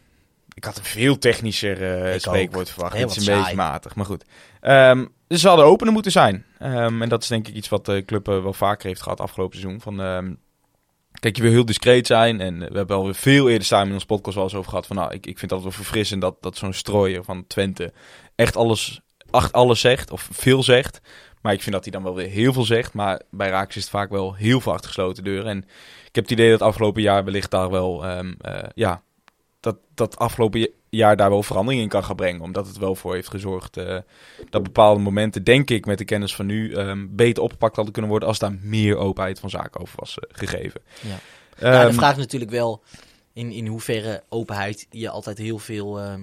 Ik 0.61 0.67
had 0.67 0.77
een 0.77 0.83
veel 0.83 1.17
technischer 1.17 1.81
Ik 2.13 2.21
spreekwoord 2.21 2.67
ook. 2.67 2.73
verwacht. 2.73 2.93
Heel 2.93 3.01
Het 3.01 3.11
is 3.11 3.17
een 3.17 3.23
saai. 3.23 3.39
beetje 3.39 3.55
matig, 3.55 3.95
maar 3.95 4.05
goed. 4.05 4.25
Ehm, 4.59 5.05
dus 5.27 5.41
ze 5.41 5.47
hadden 5.47 5.65
opener 5.65 5.93
moeten 5.93 6.11
zijn. 6.11 6.45
Ehm, 6.59 7.01
en 7.01 7.09
dat 7.09 7.21
is 7.23 7.27
denk 7.27 7.47
ik 7.47 7.55
iets 7.55 7.69
wat 7.69 7.85
de 7.85 8.03
club 8.05 8.27
eh, 8.27 8.41
wel 8.41 8.53
vaker 8.53 8.87
heeft 8.87 9.01
gehad 9.01 9.19
afgelopen 9.19 9.59
seizoen. 9.59 9.81
Van, 9.81 10.01
ehm, 10.01 10.33
kijk, 11.19 11.35
je 11.35 11.41
wil 11.41 11.51
heel 11.51 11.65
discreet 11.65 12.07
zijn. 12.07 12.41
En 12.41 12.61
eh, 12.63 12.69
we 12.69 12.77
hebben 12.77 12.95
alweer 12.95 13.15
veel 13.15 13.49
eerder 13.49 13.67
samen 13.67 13.87
in 13.87 13.93
ons 13.93 14.05
podcast 14.05 14.35
wel 14.35 14.43
eens 14.43 14.55
over 14.55 14.69
gehad. 14.69 14.87
Van, 14.87 14.95
nou, 14.95 15.13
ik, 15.13 15.25
ik 15.25 15.39
vind 15.39 15.51
dat 15.51 15.61
wel 15.61 15.71
verfrissend 15.71 16.21
dat, 16.21 16.35
dat 16.41 16.57
zo'n 16.57 16.73
strooier 16.73 17.23
van 17.23 17.47
Twente 17.47 17.93
echt 18.35 18.55
alles, 18.55 19.01
acht 19.29 19.53
alles 19.53 19.79
zegt. 19.79 20.11
Of 20.11 20.27
veel 20.31 20.63
zegt. 20.63 21.01
Maar 21.41 21.53
ik 21.53 21.61
vind 21.61 21.75
dat 21.75 21.83
hij 21.83 21.91
dan 21.93 22.03
wel 22.03 22.15
weer 22.15 22.29
heel 22.29 22.53
veel 22.53 22.65
zegt. 22.65 22.93
Maar 22.93 23.21
bij 23.31 23.49
Raaks 23.49 23.75
is 23.75 23.81
het 23.81 23.91
vaak 23.91 24.09
wel 24.09 24.33
heel 24.33 24.61
veel 24.61 24.71
achter 24.71 24.87
gesloten 24.87 25.23
deuren. 25.23 25.49
En 25.49 25.57
ik 26.07 26.15
heb 26.15 26.23
het 26.23 26.31
idee 26.31 26.51
dat 26.51 26.61
afgelopen 26.61 27.01
jaar 27.01 27.23
wellicht 27.23 27.51
daar 27.51 27.69
wel... 27.69 28.05
ja, 28.73 29.01
dat, 29.61 29.77
dat 29.93 30.17
afgelopen 30.17 30.59
ja- 30.59 30.67
jaar 30.89 31.15
daar 31.15 31.29
wel 31.29 31.43
verandering 31.43 31.81
in 31.83 31.89
kan 31.89 32.03
gaan 32.03 32.15
brengen. 32.15 32.41
Omdat 32.41 32.67
het 32.67 32.77
wel 32.77 32.95
voor 32.95 33.13
heeft 33.13 33.29
gezorgd 33.29 33.77
eh, 33.77 33.97
dat 34.49 34.63
bepaalde 34.63 35.01
momenten, 35.01 35.43
denk 35.43 35.69
ik, 35.69 35.85
met 35.85 35.97
de 35.97 36.05
kennis 36.05 36.35
van 36.35 36.45
nu, 36.45 36.73
ehm, 36.73 37.07
beter 37.09 37.43
opgepakt 37.43 37.75
hadden 37.75 37.93
kunnen 37.93 38.11
worden 38.11 38.29
als 38.29 38.39
daar 38.39 38.57
meer 38.61 38.97
openheid 38.97 39.39
van 39.39 39.49
zaken 39.49 39.81
over 39.81 39.99
was 39.99 40.17
eh, 40.19 40.29
gegeven. 40.31 40.81
Ja. 41.01 41.09
ja, 41.09 41.81
de 41.81 41.87
Ehm, 41.87 41.93
vraag 41.93 42.11
is 42.11 42.17
natuurlijk 42.17 42.51
wel 42.51 42.83
in, 43.33 43.51
in 43.51 43.67
hoeverre 43.67 44.23
openheid 44.29 44.87
je 44.89 45.09
altijd 45.09 45.37
heel 45.37 45.59
veel... 45.59 45.99
ehm, 45.99 46.21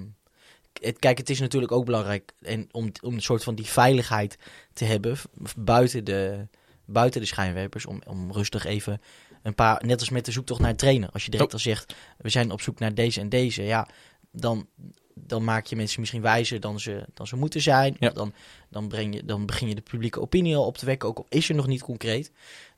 het, 0.81 0.99
kijk, 0.99 1.19
het 1.19 1.31
is 1.31 1.41
natuurlijk 1.41 1.73
ook 1.73 1.85
belangrijk 1.85 2.33
en 2.43 2.69
om, 2.71 2.93
om 3.03 3.15
een 3.15 3.23
soort 3.23 3.45
van 3.45 3.55
die 3.55 3.67
veiligheid 3.67 4.39
te 4.73 4.85
hebben 4.85 5.17
buiten 5.57 6.05
de, 6.05 6.47
buiten 6.85 7.21
de 7.21 7.27
schijnwerpers. 7.27 7.87
Om, 7.87 8.03
om 8.07 8.33
rustig 8.33 8.65
even 8.65 9.01
een 9.43 9.55
paar, 9.55 9.87
net 9.87 10.01
als 10.01 10.11
met 10.11 10.25
de 10.25 10.33
zoektocht 10.33 10.61
naar 10.61 10.71
een 10.71 10.77
trainer. 10.77 11.11
Als 11.13 11.25
je 11.25 11.31
direct 11.31 11.53
al 11.53 11.59
zegt, 11.59 11.95
we 12.19 12.29
zijn 12.29 12.51
op 12.51 12.61
zoek 12.61 12.79
naar 12.79 12.95
deze 12.95 13.21
en 13.21 13.29
deze. 13.29 13.63
Ja, 13.63 13.89
dan, 14.31 14.69
dan 15.15 15.45
maak 15.45 15.67
je 15.67 15.77
mensen 15.77 16.01
misschien 16.01 16.23
wijzer 16.23 16.61
dan 16.61 16.81
ze, 16.81 17.05
dan 17.15 17.27
ze 17.27 17.37
moeten 17.37 17.61
zijn. 17.61 17.97
Ja. 18.01 18.11
Dan, 18.11 18.33
dan, 18.71 18.89
breng 18.89 19.15
je, 19.15 19.25
dan 19.25 19.47
begin 19.47 19.69
je 19.69 19.75
de 19.75 19.81
publieke 19.81 20.21
opinie 20.21 20.57
al 20.57 20.67
op 20.67 20.79
te 20.79 20.87
wekken, 20.87 21.09
ook 21.09 21.19
al 21.19 21.27
is 21.29 21.49
er 21.49 21.55
nog 21.55 21.67
niet 21.67 21.83
concreet. 21.83 22.33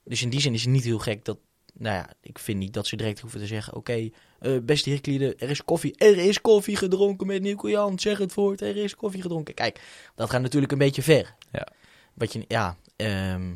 Dus 0.04 0.22
in 0.22 0.30
die 0.30 0.40
zin 0.40 0.54
is 0.54 0.62
het 0.62 0.70
niet 0.70 0.84
heel 0.84 0.98
gek 0.98 1.24
dat, 1.24 1.38
nou 1.74 1.96
ja, 1.96 2.10
ik 2.22 2.38
vind 2.38 2.58
niet 2.58 2.72
dat 2.72 2.86
ze 2.86 2.96
direct 2.96 3.20
hoeven 3.20 3.40
te 3.40 3.46
zeggen, 3.46 3.74
oké, 3.74 4.10
eh, 4.40 4.58
beste 4.62 4.90
heerklieden, 4.90 5.38
er 5.38 5.50
is 5.50 5.64
koffie. 5.64 5.96
Er 5.96 6.18
is 6.18 6.40
koffie 6.40 6.76
gedronken 6.76 7.26
met 7.26 7.42
Nico 7.42 7.70
Jan, 7.70 7.98
zeg 7.98 8.18
het 8.18 8.32
voort, 8.32 8.60
er 8.60 8.76
is 8.76 8.94
koffie 8.94 9.22
gedronken. 9.22 9.54
Kijk, 9.54 9.80
dat 10.14 10.30
gaat 10.30 10.42
natuurlijk 10.42 10.72
een 10.72 10.78
beetje 10.78 11.02
ver. 11.02 11.34
Ja. 11.52 11.66
Wat 12.14 12.32
je, 12.32 12.44
ja, 12.48 12.76
ehm, 12.96 13.52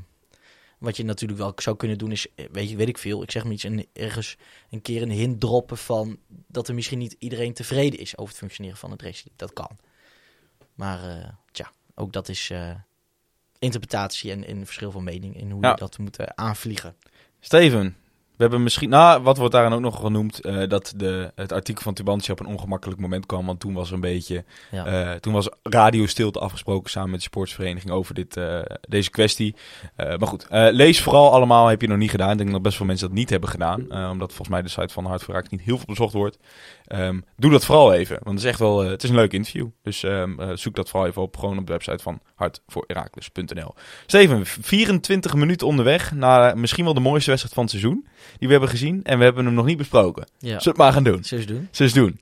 wat 0.78 0.96
je 0.96 1.04
natuurlijk 1.04 1.40
wel 1.40 1.52
zou 1.56 1.76
kunnen 1.76 1.98
doen 1.98 2.10
is, 2.12 2.26
eh, 2.34 2.46
weet, 2.52 2.70
je, 2.70 2.76
weet 2.76 2.88
ik 2.88 2.98
veel, 2.98 3.22
ik 3.22 3.30
zeg 3.30 3.44
maar 3.44 3.52
iets, 3.52 3.62
een, 3.62 3.87
ergens 3.92 4.37
een 4.70 4.82
keer 4.82 5.02
een 5.02 5.10
hint 5.10 5.40
droppen 5.40 5.76
van 5.78 6.18
dat 6.46 6.68
er 6.68 6.74
misschien 6.74 6.98
niet 6.98 7.16
iedereen 7.18 7.52
tevreden 7.54 7.98
is 7.98 8.16
over 8.16 8.28
het 8.30 8.38
functioneren 8.38 8.76
van 8.78 8.90
het 8.90 9.02
race. 9.02 9.28
Dat 9.37 9.52
kan. 9.52 9.78
Maar 10.74 11.18
eh, 11.18 11.28
tja, 11.52 11.72
ook 11.94 12.12
dat 12.12 12.28
is 12.28 12.50
eh, 12.50 12.70
interpretatie 13.58 14.30
en, 14.30 14.46
en 14.46 14.64
verschil 14.64 14.90
van 14.90 15.04
mening 15.04 15.37
in 15.37 15.50
hoe 15.50 15.62
Ja. 15.62 15.70
je 15.70 15.76
dat 15.76 15.98
moet 15.98 16.34
aanvliegen. 16.37 16.96
Steven, 17.40 17.96
we 18.37 18.42
hebben 18.42 18.62
misschien, 18.62 18.88
nou, 18.88 19.23
wat 19.23 19.37
wordt 19.37 19.53
daarin 19.53 19.73
ook 19.73 19.81
nog 19.81 20.01
genoemd, 20.01 20.40
eh, 20.40 20.68
dat 20.68 20.92
de, 20.97 21.33
het 21.35 21.53
artikel 21.53 21.83
van 21.83 21.94
Tubantia 21.94 22.33
op 22.33 22.40
een 22.40 22.47
ongemakkelijk 22.47 23.01
moment 23.01 23.27
kwam, 23.27 23.47
want 23.47 23.61
toen 23.61 23.75
was 23.75 23.88
er 23.88 23.94
een 23.94 24.01
beetje 24.01 24.44
Ja. 24.70 24.87
Eh, 24.87 25.20
toen 25.20 25.33
was 25.33 25.49
radiostilte 25.62 26.38
afgesproken 26.38 26.90
samen 26.90 27.11
met 27.11 27.18
de 27.18 27.25
sportsvereniging 27.25 27.92
over 27.92 28.14
dit, 28.14 28.37
eh, 28.37 28.61
deze 28.88 29.11
kwestie. 29.11 29.55
Maar 29.97 30.27
goed, 30.27 30.47
lees 30.51 31.03
vooral 31.03 31.33
allemaal. 31.33 31.66
Heb 31.66 31.81
je 31.81 31.88
nog 31.88 31.99
niet 31.99 32.11
gedaan. 32.11 32.31
Ik 32.31 32.38
denk 32.38 32.51
dat 32.51 32.62
best 32.62 32.77
veel 32.77 32.87
mensen 32.87 33.09
dat 33.09 33.16
niet 33.16 33.31
hebben 33.31 33.49
gedaan. 33.49 33.81
omdat 34.11 34.29
volgens 34.29 34.49
mij 34.49 34.62
de 34.62 34.68
site 34.68 34.92
van 34.92 35.07
Hart 35.07 35.23
voor 35.23 35.35
Raak 35.35 35.51
niet 35.51 35.61
heel 35.61 35.77
veel 35.77 35.87
bezocht 35.87 36.12
wordt. 36.12 36.38
Ehm, 36.85 37.20
doe 37.37 37.51
dat 37.51 37.64
vooral 37.64 37.92
even. 37.92 38.18
Want 38.23 38.37
het 38.37 38.44
is 38.44 38.51
echt 38.51 38.59
wel 38.59 38.85
eh, 38.85 38.90
het 38.90 39.03
is 39.03 39.09
een 39.09 39.14
leuk 39.16 39.33
interview. 39.33 39.66
Dus 39.83 40.03
ehm, 40.03 40.40
eh, 40.40 40.51
zoek 40.55 40.75
dat 40.75 40.88
vooral 40.88 41.09
even 41.09 41.23
op. 41.23 41.37
Gewoon 41.37 41.59
op 41.59 41.66
de 41.66 41.73
website 41.73 42.03
van 42.03 42.20
hartvoorherakles.nl 42.35 43.75
Steven, 44.07 44.47
24 44.47 45.35
minuten 45.35 45.66
onderweg 45.66 46.12
naar 46.12 46.59
misschien 46.59 46.85
wel 46.85 46.94
de 46.94 47.01
mooiste 47.01 47.31
wedstrijd 47.31 47.55
van 47.55 47.64
het 47.64 47.73
seizoen. 47.73 48.07
Die 48.38 48.47
we 48.49 48.53
hebben 48.55 48.70
gezien. 48.70 49.05
En 49.05 49.18
we 49.18 49.25
hebben 49.25 49.44
hem 49.44 49.55
nog 49.55 49.66
niet 49.66 49.77
besproken. 49.77 50.27
ja. 50.38 50.49
Zullen 50.49 50.62
we 50.62 50.68
het 50.68 50.77
maar 50.77 50.92
gaan 50.92 51.05
doen? 51.05 51.25
Zullen 51.25 51.47
doen? 51.47 51.68
Zullen 51.70 51.94
doen. 51.94 52.20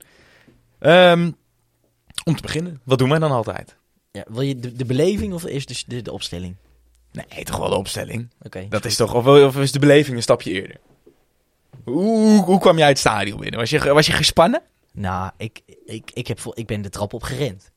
Ehm, 0.79 1.31
om 2.23 2.35
te 2.35 2.41
beginnen, 2.41 2.81
wat 2.83 2.97
doen 2.97 3.09
wij 3.09 3.19
dan 3.19 3.31
altijd? 3.31 3.77
Ja, 4.11 4.23
wil 4.27 4.41
je 4.41 4.59
de, 4.59 4.73
de 4.75 4.85
beleving 4.85 5.33
of 5.33 5.43
eerst 5.43 5.67
de, 5.67 5.95
de, 5.95 6.01
de 6.01 6.11
opstelling? 6.11 6.55
Nee, 7.11 7.43
toch 7.43 7.57
wel 7.57 7.69
de 7.69 7.75
opstelling. 7.75 8.29
Oké. 8.41 8.65
Dat 8.69 8.85
is 8.85 8.95
toch, 8.95 9.13
of, 9.13 9.25
of 9.25 9.57
is 9.57 9.71
de 9.71 9.79
beleving 9.79 10.15
een 10.15 10.23
stapje 10.23 10.51
eerder? 10.51 10.77
Hoe, 11.83 12.43
hoe 12.43 12.59
kwam 12.59 12.77
jij 12.77 12.87
het 12.87 12.99
stadion 12.99 13.39
binnen? 13.39 13.59
Was 13.59 13.69
je, 13.69 13.93
was 13.93 14.05
je 14.05 14.11
gespannen? 14.11 14.61
Nou, 14.91 15.31
ik, 15.37 15.61
ik, 15.85 16.11
ik, 16.13 16.27
heb, 16.27 16.39
ik 16.53 16.67
ben 16.67 16.81
de 16.81 16.89
trap 16.89 17.13
op 17.13 17.23
gerend. 17.23 17.71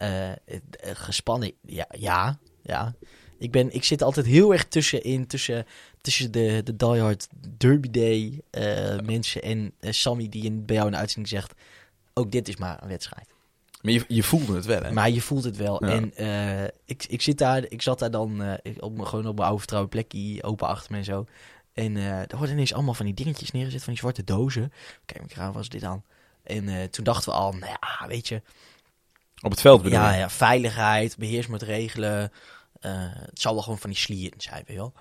Eh, 0.00 0.30
eh, 0.30 0.36
gespannen, 0.80 1.52
ja, 1.66 1.86
ja, 1.98 2.38
ja. 2.62 2.94
Ik, 3.38 3.50
ben, 3.50 3.74
ik 3.74 3.84
zit 3.84 4.02
altijd 4.02 4.26
heel 4.26 4.52
erg 4.52 4.64
tussenin, 4.68 5.26
tussen, 5.26 5.66
tussen 6.00 6.32
de, 6.32 6.60
de 6.64 6.76
diehard 6.76 7.28
Derby 7.56 7.90
Day 7.90 8.40
eh, 8.50 8.98
mensen 9.04 9.42
en 9.42 9.72
Sammy 9.80 10.28
die 10.28 10.44
in, 10.44 10.64
bij 10.64 10.74
jou 10.74 10.86
in 10.86 10.92
de 10.92 10.98
uitzending 10.98 11.34
zegt, 11.34 11.52
ook 12.14 12.32
dit 12.32 12.48
is 12.48 12.56
maar 12.56 12.82
een 12.82 12.88
wedstrijd. 12.88 13.28
Maar 13.82 13.92
je, 13.92 14.04
je 14.08 14.22
voelde 14.22 14.54
het 14.54 14.64
wel, 14.64 14.82
hè? 14.82 14.92
Maar 14.92 15.10
je 15.10 15.20
voelt 15.20 15.44
het 15.44 15.56
wel. 15.56 15.84
Ja. 15.86 15.90
En 15.90 16.12
ik, 16.84 17.04
ik, 17.08 17.22
zit 17.22 17.38
daar, 17.38 17.64
ik 17.68 17.82
zat 17.82 17.98
daar 17.98 18.10
dan 18.10 18.58
op, 18.78 19.00
gewoon 19.00 19.26
op 19.26 19.34
mijn 19.34 19.46
oude 19.46 19.58
vertrouwde 19.58 19.88
plekje, 19.88 20.42
open 20.42 20.68
achter 20.68 20.92
me 20.92 20.98
en 20.98 21.04
zo. 21.04 21.26
En 21.72 21.96
eh 21.96 22.18
er 22.18 22.36
worden 22.36 22.54
ineens 22.54 22.74
allemaal 22.74 22.94
van 22.94 23.06
die 23.06 23.14
dingetjes 23.14 23.50
neergezet, 23.50 23.82
van 23.82 23.92
die 23.92 24.02
zwarte 24.02 24.24
dozen. 24.24 24.72
Kijk, 25.04 25.30
ik 25.30 25.36
was 25.52 25.68
dit 25.68 25.84
aan. 25.84 26.04
En 26.42 26.68
eh, 26.68 26.84
toen 26.84 27.04
dachten 27.04 27.32
we 27.32 27.38
al, 27.38 27.52
nou 27.52 27.76
ja, 27.80 28.06
weet 28.08 28.28
je, 28.28 28.42
Op 29.40 29.50
het 29.50 29.60
veld 29.60 29.82
bedoel 29.82 29.98
ja, 29.98 30.14
ja, 30.14 30.30
veiligheid, 30.30 31.16
beheersmaatregelen. 31.16 32.32
Eh, 32.80 32.92
het 33.12 33.40
zal 33.40 33.52
wel 33.52 33.62
gewoon 33.62 33.78
van 33.78 33.90
die 33.90 33.98
slieren 33.98 34.40
zijn, 34.40 34.62
weet 34.66 34.76
je 34.76 34.82
wel. 34.82 34.92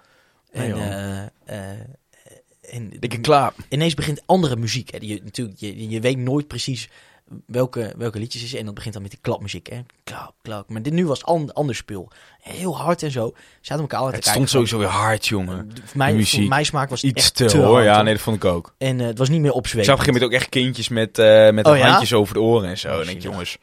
Nee, 0.54 0.74
En, 0.74 1.32
eh, 1.46 2.74
en 2.74 2.90
Dikke 3.00 3.20
klaar. 3.20 3.54
ineens 3.70 3.94
begint 3.94 4.22
andere 4.26 4.56
muziek. 4.56 4.92
Hè. 4.92 4.98
Je, 5.02 5.22
natuurlijk, 5.24 5.60
je, 5.60 5.90
je 5.90 6.00
weet 6.00 6.18
nooit 6.18 6.48
precies 6.48 6.90
welke, 7.46 7.94
welke 7.98 8.20
liedjes 8.20 8.44
is. 8.44 8.54
En 8.54 8.66
dat 8.66 8.74
begint 8.74 8.94
dan 8.94 9.02
met 9.02 9.12
die 9.12 9.20
klapmuziek. 9.22 9.68
Hè. 9.70 9.80
Klap, 10.04 10.36
klap. 10.42 10.70
Maar 10.70 10.82
dit 10.82 10.94
nu 10.94 11.06
was 11.08 11.24
an, 11.26 11.54
ander 11.54 11.76
spul. 11.76 12.12
Heel 12.42 12.78
hard 12.78 13.04
en 13.04 13.12
zo. 13.12 13.34
Zaten 13.62 13.82
elkaar 13.82 14.00
altijd 14.00 14.16
Het 14.16 14.26
te 14.26 14.30
kijken. 14.32 14.50
stond 14.50 14.70
sowieso 14.70 14.78
weer 14.92 15.02
hard, 15.02 15.28
jongen. 15.28 15.58
van- 15.58 15.84
Voor 15.86 15.98
mij, 15.98 16.12
de 16.12 16.18
muziek. 16.18 16.40
voor 16.40 16.50
mijn 16.50 16.66
smaak 16.66 16.90
was 16.90 17.04
Iets 17.04 17.32
te, 17.32 17.46
te 17.46 17.58
hoor. 17.58 17.74
hard, 17.74 17.86
Ja, 17.86 18.02
nee, 18.02 18.14
dat 18.14 18.24
vond 18.24 18.36
ik 18.36 18.46
ook. 18.46 18.74
En 18.78 19.00
eh, 19.00 19.06
het 19.08 19.18
was 19.18 19.30
niet 19.30 19.42
meer 19.42 19.50
Ik 19.50 19.56
opzwepen. 19.56 19.86
zag 19.86 19.94
op 19.94 20.00
een 20.00 20.06
gegeven 20.06 20.28
moment 20.30 20.42
ook 20.48 20.54
echt 20.56 20.64
kindjes 20.64 20.90
met, 20.90 21.18
eh 21.20 21.50
met 21.52 21.66
Oh, 21.66 21.72
de 21.72 21.78
ja? 21.78 21.88
handjes 21.88 22.14
over 22.14 22.34
de 22.34 22.42
oren 22.42 22.70
en 22.70 22.78
zo. 22.78 22.94
Oh, 22.94 23.00
en 23.00 23.06
denk 23.06 23.22
jongens, 23.22 23.58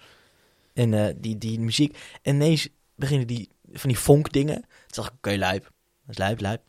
En 0.75 0.95
eh, 1.07 1.15
die, 1.17 1.39
die 1.39 1.61
muziek. 1.61 1.99
En 2.23 2.35
ineens 2.35 2.69
beginnen 2.97 3.27
die 3.27 3.49
van 3.73 3.89
die 3.91 3.99
funk 3.99 4.33
dingen. 4.33 4.55
Toen 4.61 4.67
dacht 5.03 5.09
ik, 5.09 5.15
oké, 5.17 5.37
lijp. 5.37 5.63
Dat 5.63 5.71
is 6.11 6.19
lijp, 6.19 6.41
lijp. 6.41 6.61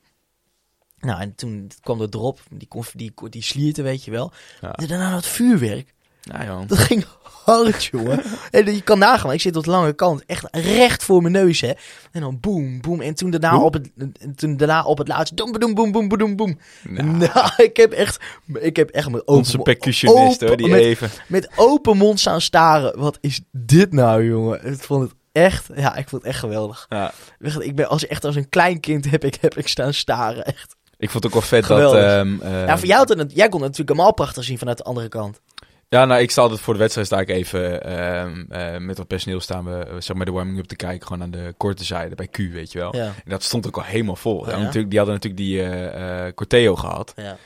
Nou, 1.00 1.22
en 1.22 1.36
toen 1.36 1.72
kwam 1.82 2.02
er 2.02 2.08
erop, 2.12 2.40
die, 2.50 2.68
die, 2.96 3.12
die 3.30 3.42
slierten, 3.42 3.84
weet 3.84 4.04
je 4.04 4.12
wel. 4.12 4.32
Ja. 4.62 4.72
En 4.74 4.88
daarna 4.88 5.12
dat 5.12 5.26
vuurwerk. 5.26 5.94
Nou 6.32 6.46
joh. 6.46 6.68
Dat 6.68 6.78
ging 6.78 7.06
hard, 7.22 7.84
jongen. 7.84 8.22
en 8.52 8.74
je 8.76 8.82
kan 8.82 9.00
nagaan, 9.00 9.32
ik 9.32 9.42
zit 9.42 9.56
op 9.56 9.64
de 9.64 9.70
lange 9.70 9.94
kant, 9.94 10.24
echt 10.26 10.48
recht 10.52 11.04
voor 11.04 11.22
mijn 11.22 11.34
neus, 11.34 11.62
hè. 11.62 11.72
En 12.12 12.22
dan 12.22 12.40
boem, 12.40 12.82
boem. 12.82 13.02
En 13.02 13.16
toen 13.16 13.30
daarna, 13.30 13.58
op 13.60 13.74
het, 13.74 13.90
en 13.98 14.36
toen 14.36 14.58
daarna 14.58 14.84
op 14.84 14.98
het 14.98 15.08
laatste, 15.08 15.36
doem, 15.36 15.52
boem, 15.52 15.74
boem, 15.74 15.92
boem, 15.92 16.08
boem, 16.08 16.36
boem. 16.36 16.60
Nou, 16.84 17.08
Nou, 17.08 17.50
ik 17.64 17.78
heb 17.78 17.92
echt, 17.92 18.24
ik 18.54 18.76
heb 18.76 18.90
echt 18.90 19.10
mijn 19.10 19.22
open, 19.22 19.34
onze 19.36 19.58
percussionist, 19.58 20.34
open- 20.36 20.48
hoor, 20.48 20.58
die 20.58 20.68
met, 20.68 20.80
even... 20.80 21.10
met 21.28 21.50
open 21.56 21.98
mond 21.98 22.20
staan 22.20 22.42
staren. 22.42 23.00
Wat 23.00 23.18
is 23.22 23.42
dit 23.52 23.94
nou, 23.94 24.24
jongen? 24.26 24.66
Ik 24.66 24.80
vond 24.84 25.04
het 25.04 25.14
echt, 25.32 25.70
ja, 25.76 25.96
ik 25.96 26.10
vond 26.10 26.22
het 26.22 26.32
echt 26.32 26.40
geweldig. 26.40 26.86
Ja. 26.90 27.12
Ik 27.60 27.76
ben 27.76 27.90
als 27.90 28.08
echt 28.08 28.26
als 28.26 28.36
een 28.36 28.50
klein 28.50 28.80
kind 28.80 29.10
heb 29.10 29.24
ik, 29.24 29.38
heb 29.42 29.58
ik 29.58 29.68
staan 29.68 29.94
staren, 29.94 30.46
echt. 30.46 30.76
Ik 31.00 31.10
vond 31.10 31.24
het 31.24 31.34
ook 31.34 31.40
wel 31.40 31.50
vet 31.50 31.66
Geweldig. 31.66 32.02
dat... 32.02 32.10
ehm, 32.10 32.42
eh, 32.42 32.66
ja, 32.68 32.78
voor 32.78 32.88
jou, 32.88 33.00
had 33.00 33.18
het, 33.18 33.32
jij 33.36 33.50
kon 33.50 33.62
het 33.62 33.70
natuurlijk 33.70 33.90
helemaal 33.90 34.14
prachtig 34.14 34.44
zien 34.44 34.58
vanuit 34.58 34.78
de 34.78 34.84
andere 34.84 35.08
kant. 35.08 35.42
Ja, 35.90 36.06
nou, 36.06 36.22
ik 36.22 36.32
sta 36.32 36.42
altijd 36.42 36.60
voor 36.60 36.74
de 36.74 36.80
wedstrijd 36.80 37.08
sta 37.08 37.20
ik 37.20 37.30
even 37.30 37.84
ehm, 37.84 38.44
eh, 38.50 38.78
met 38.78 38.98
wat 38.98 39.08
personeel 39.08 39.40
staan 39.40 39.66
we 39.66 39.86
eh, 39.86 39.96
zeg 40.00 40.16
maar 40.16 40.26
de 40.26 40.32
warming 40.32 40.58
up 40.58 40.66
te 40.66 40.76
kijken, 40.76 41.08
gewoon 41.08 41.22
aan 41.24 41.32
de 41.32 41.54
korte 41.58 41.84
zijde 41.84 42.16
bij 42.16 42.28
Q, 42.28 42.38
weet 42.38 42.72
je 42.72 42.80
wel. 42.80 42.96
Ja, 42.96 43.06
En 43.06 43.14
dat 43.32 43.44
stond 43.44 43.68
ook 43.68 43.78
al 43.78 43.84
helemaal 43.84 44.16
vol. 44.16 44.38
Oh, 44.38 44.48
Ja, 44.48 44.58
natuurlijk, 44.58 44.90
die 44.90 44.98
hadden 45.00 45.16
natuurlijk 45.16 45.44
die 45.44 45.64
eh, 45.64 46.34
Corteo 46.36 46.76
gehad. 46.76 47.14
ja. 47.16 47.38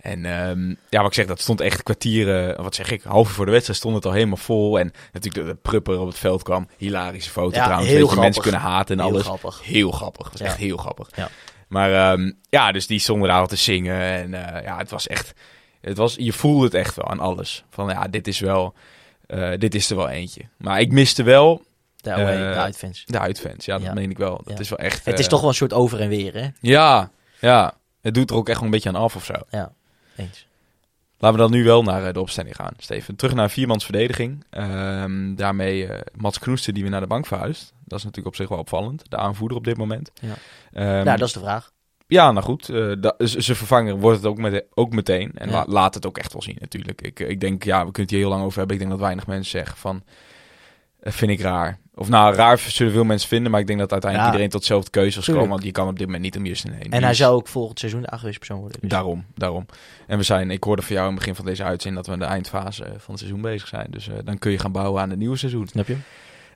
En 0.00 0.24
ehm, 0.24 0.68
ja, 0.88 0.98
wat 0.98 1.06
ik 1.06 1.14
zeg, 1.14 1.26
dat 1.26 1.40
stond 1.40 1.60
echt 1.60 1.82
kwartieren, 1.82 2.62
wat 2.62 2.74
zeg 2.74 2.90
ik, 2.90 3.02
half 3.02 3.28
uur 3.28 3.34
voor 3.34 3.44
de 3.44 3.50
wedstrijd 3.50 3.78
stond 3.78 3.94
het 3.94 4.04
al 4.06 4.12
helemaal 4.12 4.36
vol. 4.36 4.78
En 4.78 4.92
natuurlijk 5.12 5.46
de 5.46 5.54
prupper 5.54 5.98
op 6.00 6.06
het 6.06 6.18
veld 6.18 6.42
kwam. 6.42 6.68
Hilarische 6.76 7.30
foto 7.30 7.56
Ja, 7.56 7.64
trouwens. 7.64 7.90
heel 7.90 7.98
je, 7.98 8.04
mensen 8.04 8.20
grappig. 8.22 8.42
kunnen 8.42 8.60
haten 8.60 8.98
en 8.98 9.04
Heel 9.04 9.12
alles. 9.12 9.24
grappig. 9.26 9.60
Heel 9.64 9.90
grappig. 9.90 10.30
Was 10.30 10.40
echt 10.40 10.56
heel 10.56 10.76
grappig. 10.76 11.08
Ja. 11.16 11.28
Maar 11.68 11.92
ehm, 12.12 12.30
ja, 12.48 12.72
dus 12.72 12.86
die 12.86 12.98
stonden 12.98 13.28
daar 13.28 13.40
al 13.40 13.46
te 13.46 13.56
zingen. 13.56 14.00
En 14.00 14.30
ja, 14.64 14.76
het 14.78 14.90
was 14.90 15.06
echt... 15.06 15.32
Het 15.80 15.96
was, 15.96 16.14
je 16.18 16.32
voelde 16.32 16.64
het 16.64 16.74
echt 16.74 16.96
wel 16.96 17.08
aan 17.08 17.20
alles. 17.20 17.64
Van 17.70 17.88
ja, 17.88 18.08
dit 18.08 18.26
is 18.28 18.40
wel... 18.40 18.74
eh, 19.26 19.50
dit 19.58 19.74
is 19.74 19.90
er 19.90 19.96
wel 19.96 20.08
eentje. 20.08 20.42
Maar 20.56 20.80
ik 20.80 20.92
miste 20.92 21.22
wel 21.22 21.62
De, 21.96 22.12
away, 22.12 22.34
Eh, 22.48 22.52
de 22.52 22.58
uitfans. 22.60 23.04
de 23.06 23.18
uitfans. 23.18 23.64
Ja, 23.64 23.76
dat 23.76 23.86
Ja. 23.86 23.92
meen 23.94 24.10
ik 24.10 24.18
wel. 24.18 24.36
Dat 24.44 24.52
Ja. 24.54 24.58
is 24.60 24.68
wel 24.68 24.78
echt... 24.78 25.04
Het 25.04 25.18
is 25.18 25.24
eh, 25.24 25.30
toch 25.30 25.40
wel 25.40 25.48
een 25.48 25.54
soort 25.54 25.72
over 25.72 26.00
en 26.00 26.08
weer, 26.08 26.34
hè? 26.34 26.48
Ja, 26.60 27.10
ja. 27.40 27.74
Het 28.00 28.14
doet 28.14 28.30
er 28.30 28.36
ook 28.36 28.48
echt 28.48 28.56
wel 28.56 28.64
een 28.64 28.70
beetje 28.74 28.88
aan 28.88 28.94
af 28.94 29.16
of 29.16 29.24
zo. 29.24 29.34
Ja, 29.50 29.72
eens. 30.16 30.46
Laten 31.18 31.38
we 31.38 31.42
dan 31.44 31.52
nu 31.52 31.64
wel 31.64 31.82
naar 31.82 32.12
de 32.12 32.20
opstelling 32.20 32.54
gaan, 32.56 32.72
Steven. 32.78 33.16
Terug 33.16 33.34
naar 33.34 33.50
viermans 33.50 33.84
verdediging. 33.84 34.44
Ehm, 34.50 35.34
daarmee 35.34 35.86
eh, 35.86 36.00
Mats 36.14 36.38
Knoester 36.38 36.72
die 36.72 36.82
weer 36.82 36.90
naar 36.92 37.00
de 37.00 37.06
bank 37.06 37.26
verhuist. 37.26 37.72
Dat 37.84 37.98
is 37.98 38.04
natuurlijk 38.04 38.34
op 38.34 38.40
zich 38.40 38.48
wel 38.48 38.58
opvallend. 38.58 39.02
De 39.10 39.16
aanvoerder 39.16 39.56
op 39.56 39.64
dit 39.64 39.76
moment. 39.76 40.10
Ja. 40.20 40.34
Ehm, 40.72 41.04
nou, 41.04 41.18
dat 41.18 41.28
is 41.28 41.32
de 41.32 41.40
vraag. 41.40 41.70
Ja, 42.10 42.32
nou 42.32 42.44
goed. 42.44 42.68
eh 42.68 42.92
da- 43.00 43.14
z- 43.18 43.34
zijn 43.36 43.56
vervanger 43.56 43.96
wordt 43.96 44.16
het 44.16 44.26
ook, 44.26 44.38
met, 44.38 44.64
ook 44.74 44.92
meteen. 44.92 45.30
En 45.34 45.48
Ja. 45.48 45.54
la- 45.54 45.64
laat 45.68 45.94
het 45.94 46.06
ook 46.06 46.18
echt 46.18 46.32
wel 46.32 46.42
zien 46.42 46.56
natuurlijk. 46.60 47.02
Ik, 47.02 47.20
ik 47.20 47.40
denk, 47.40 47.64
ja, 47.64 47.76
we 47.78 47.82
kunnen 47.84 48.02
het 48.02 48.10
hier 48.10 48.18
heel 48.20 48.28
lang 48.28 48.42
over 48.44 48.58
hebben. 48.58 48.76
Ik 48.76 48.82
denk 48.82 48.92
dat 48.94 49.00
weinig 49.04 49.26
mensen 49.26 49.50
zeggen 49.50 49.76
van... 49.76 50.02
eh, 51.00 51.12
vind 51.12 51.30
ik 51.30 51.40
raar. 51.40 51.78
Of 51.94 52.08
nou, 52.08 52.34
raar 52.34 52.58
zullen 52.58 52.92
veel 52.92 53.04
mensen 53.04 53.28
vinden. 53.28 53.50
Maar 53.50 53.60
ik 53.60 53.66
denk 53.66 53.78
dat 53.78 53.92
uiteindelijk 53.92 54.30
Ja. 54.30 54.36
iedereen 54.36 54.52
tot 54.58 54.68
dezelfde 54.68 54.90
keuze 54.90 55.10
zal 55.12 55.22
Tuurlijk. 55.22 55.44
komen. 55.46 55.60
Want 55.62 55.74
je 55.74 55.80
kan 55.80 55.88
op 55.88 55.96
dit 55.98 56.06
moment 56.06 56.24
niet 56.24 56.36
om 56.36 56.44
Justin 56.46 56.72
heen. 56.72 56.92
En 56.92 57.02
hij 57.02 57.10
is- 57.10 57.16
zou 57.18 57.34
ook 57.34 57.48
volgend 57.48 57.78
seizoen 57.78 58.00
de 58.00 58.10
aangewezen 58.10 58.38
persoon 58.38 58.58
worden. 58.60 58.80
dus- 58.80 58.90
Daarom, 58.90 59.24
daarom. 59.34 59.66
En 60.06 60.18
we 60.18 60.22
zijn, 60.24 60.50
ik 60.50 60.64
hoorde 60.64 60.82
van 60.82 60.92
jou 60.94 61.04
in 61.06 61.10
het 61.12 61.20
begin 61.20 61.34
van 61.36 61.44
deze 61.44 61.64
uitzending 61.64 61.96
dat 62.04 62.14
we 62.14 62.20
in 62.22 62.28
de 62.28 62.34
eindfase 62.34 62.82
van 62.84 63.10
het 63.14 63.18
seizoen 63.18 63.40
bezig 63.40 63.68
zijn. 63.68 63.86
Dus 63.90 64.08
eh, 64.08 64.14
dan 64.24 64.38
kun 64.38 64.50
je 64.50 64.58
gaan 64.58 64.72
bouwen 64.72 65.02
aan 65.02 65.10
het 65.10 65.18
nieuwe 65.18 65.36
seizoen. 65.36 65.68
Snap 65.68 65.86
je? 65.86 65.96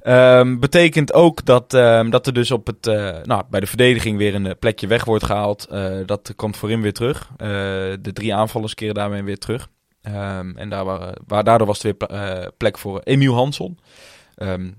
Ehm, 0.04 0.58
betekent 0.58 1.12
ook 1.12 1.44
dat, 1.44 1.74
ehm, 1.74 2.10
dat 2.10 2.26
er 2.26 2.32
dus 2.32 2.50
op 2.50 2.66
het, 2.66 2.86
eh, 2.86 3.22
nou, 3.22 3.42
bij 3.50 3.60
de 3.60 3.66
verdediging 3.66 4.18
weer 4.18 4.34
een 4.34 4.46
eh, 4.46 4.52
plekje 4.58 4.86
weg 4.86 5.04
wordt 5.04 5.24
gehaald. 5.24 5.66
Eh, 5.66 5.96
dat 6.06 6.32
komt 6.36 6.56
voorin 6.56 6.80
weer 6.80 6.92
terug. 6.92 7.30
De 7.36 8.10
drie 8.12 8.34
aanvallers 8.34 8.74
keren 8.74 8.94
daarmee 8.94 9.22
weer 9.22 9.38
terug. 9.38 9.68
Ehm, 10.02 10.56
en 10.56 10.68
daar, 10.68 10.84
waren- 10.84 11.22
waar, 11.26 11.44
daardoor 11.44 11.66
was 11.66 11.82
er 11.82 11.94
weer 11.98 12.52
plek 12.56 12.78
voor 12.78 13.00
Emiel 13.00 13.34
Hansson. 13.34 13.78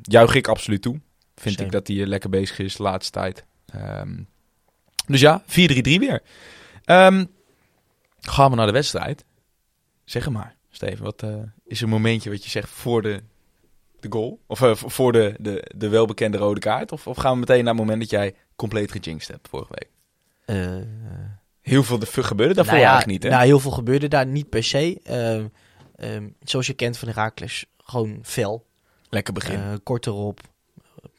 Juich 0.02 0.36
ik 0.36 0.48
absoluut 0.48 0.82
toe. 0.82 1.00
Vind 1.36 1.60
ik 1.60 1.72
dat 1.72 1.88
hij 1.88 2.06
lekker 2.06 2.30
bezig 2.30 2.60
is 2.60 2.76
de 2.76 2.84
laatste 2.84 3.12
tijd. 3.12 3.46
Dus 5.08 5.22
ja, 5.22 5.44
4-3-3 5.46 6.00
weer. 6.00 6.22
Gaan 8.22 8.50
we 8.50 8.56
naar 8.56 8.66
de 8.66 8.72
wedstrijd. 8.72 9.26
Zeg 10.04 10.30
maar, 10.30 10.56
Steven. 10.70 11.04
Wat 11.04 11.24
is 11.66 11.82
een 11.82 11.90
momentje 11.90 12.30
wat 12.30 12.44
je 12.44 12.50
zegt 12.50 12.70
voor 12.70 13.02
de, 13.02 13.22
de 14.12 14.18
goal? 14.18 14.40
Of 14.48 14.62
eh, 14.62 14.76
voor 14.76 15.12
de, 15.12 15.36
de, 15.40 15.72
de 15.76 15.90
welbekende 15.90 16.38
rode 16.38 16.60
kaart? 16.60 16.92
Of, 16.92 17.08
of 17.08 17.18
gaan 17.18 17.34
we 17.34 17.40
meteen 17.40 17.64
naar 17.64 17.74
het 17.74 17.82
moment 17.82 18.00
dat 18.00 18.10
jij 18.10 18.36
compleet 18.56 18.92
gejinxed 18.92 19.32
hebt 19.32 19.48
vorige 19.48 19.74
week? 19.74 19.90
Eh, 20.46 20.82
Heel 21.62 21.84
veel 21.84 22.00
gebeurde 22.24 22.54
daarvoor 22.54 22.74
nou 22.74 22.86
ja, 22.86 22.92
eigenlijk 22.92 23.08
niet, 23.08 23.24
hè? 23.24 23.30
Nou, 23.38 23.46
heel 23.46 23.60
veel 23.60 23.72
gebeurde 23.72 24.08
daar 24.08 24.26
niet 24.26 24.50
per 24.50 24.64
se. 24.64 25.00
Ehm, 25.04 25.48
ehm, 25.96 26.30
zoals 26.40 26.68
je 26.68 26.74
kent 26.74 26.98
van 26.98 27.08
Herakles, 27.08 27.66
gewoon 27.78 28.20
fel. 28.22 28.66
Lekker 29.10 29.34
begin. 29.34 29.56
Eh, 29.56 29.74
kort 29.84 30.06
erop. 30.06 30.40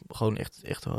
Gewoon 0.09 0.37
echt... 0.37 0.61
echt 0.62 0.85
eh, 0.87 0.92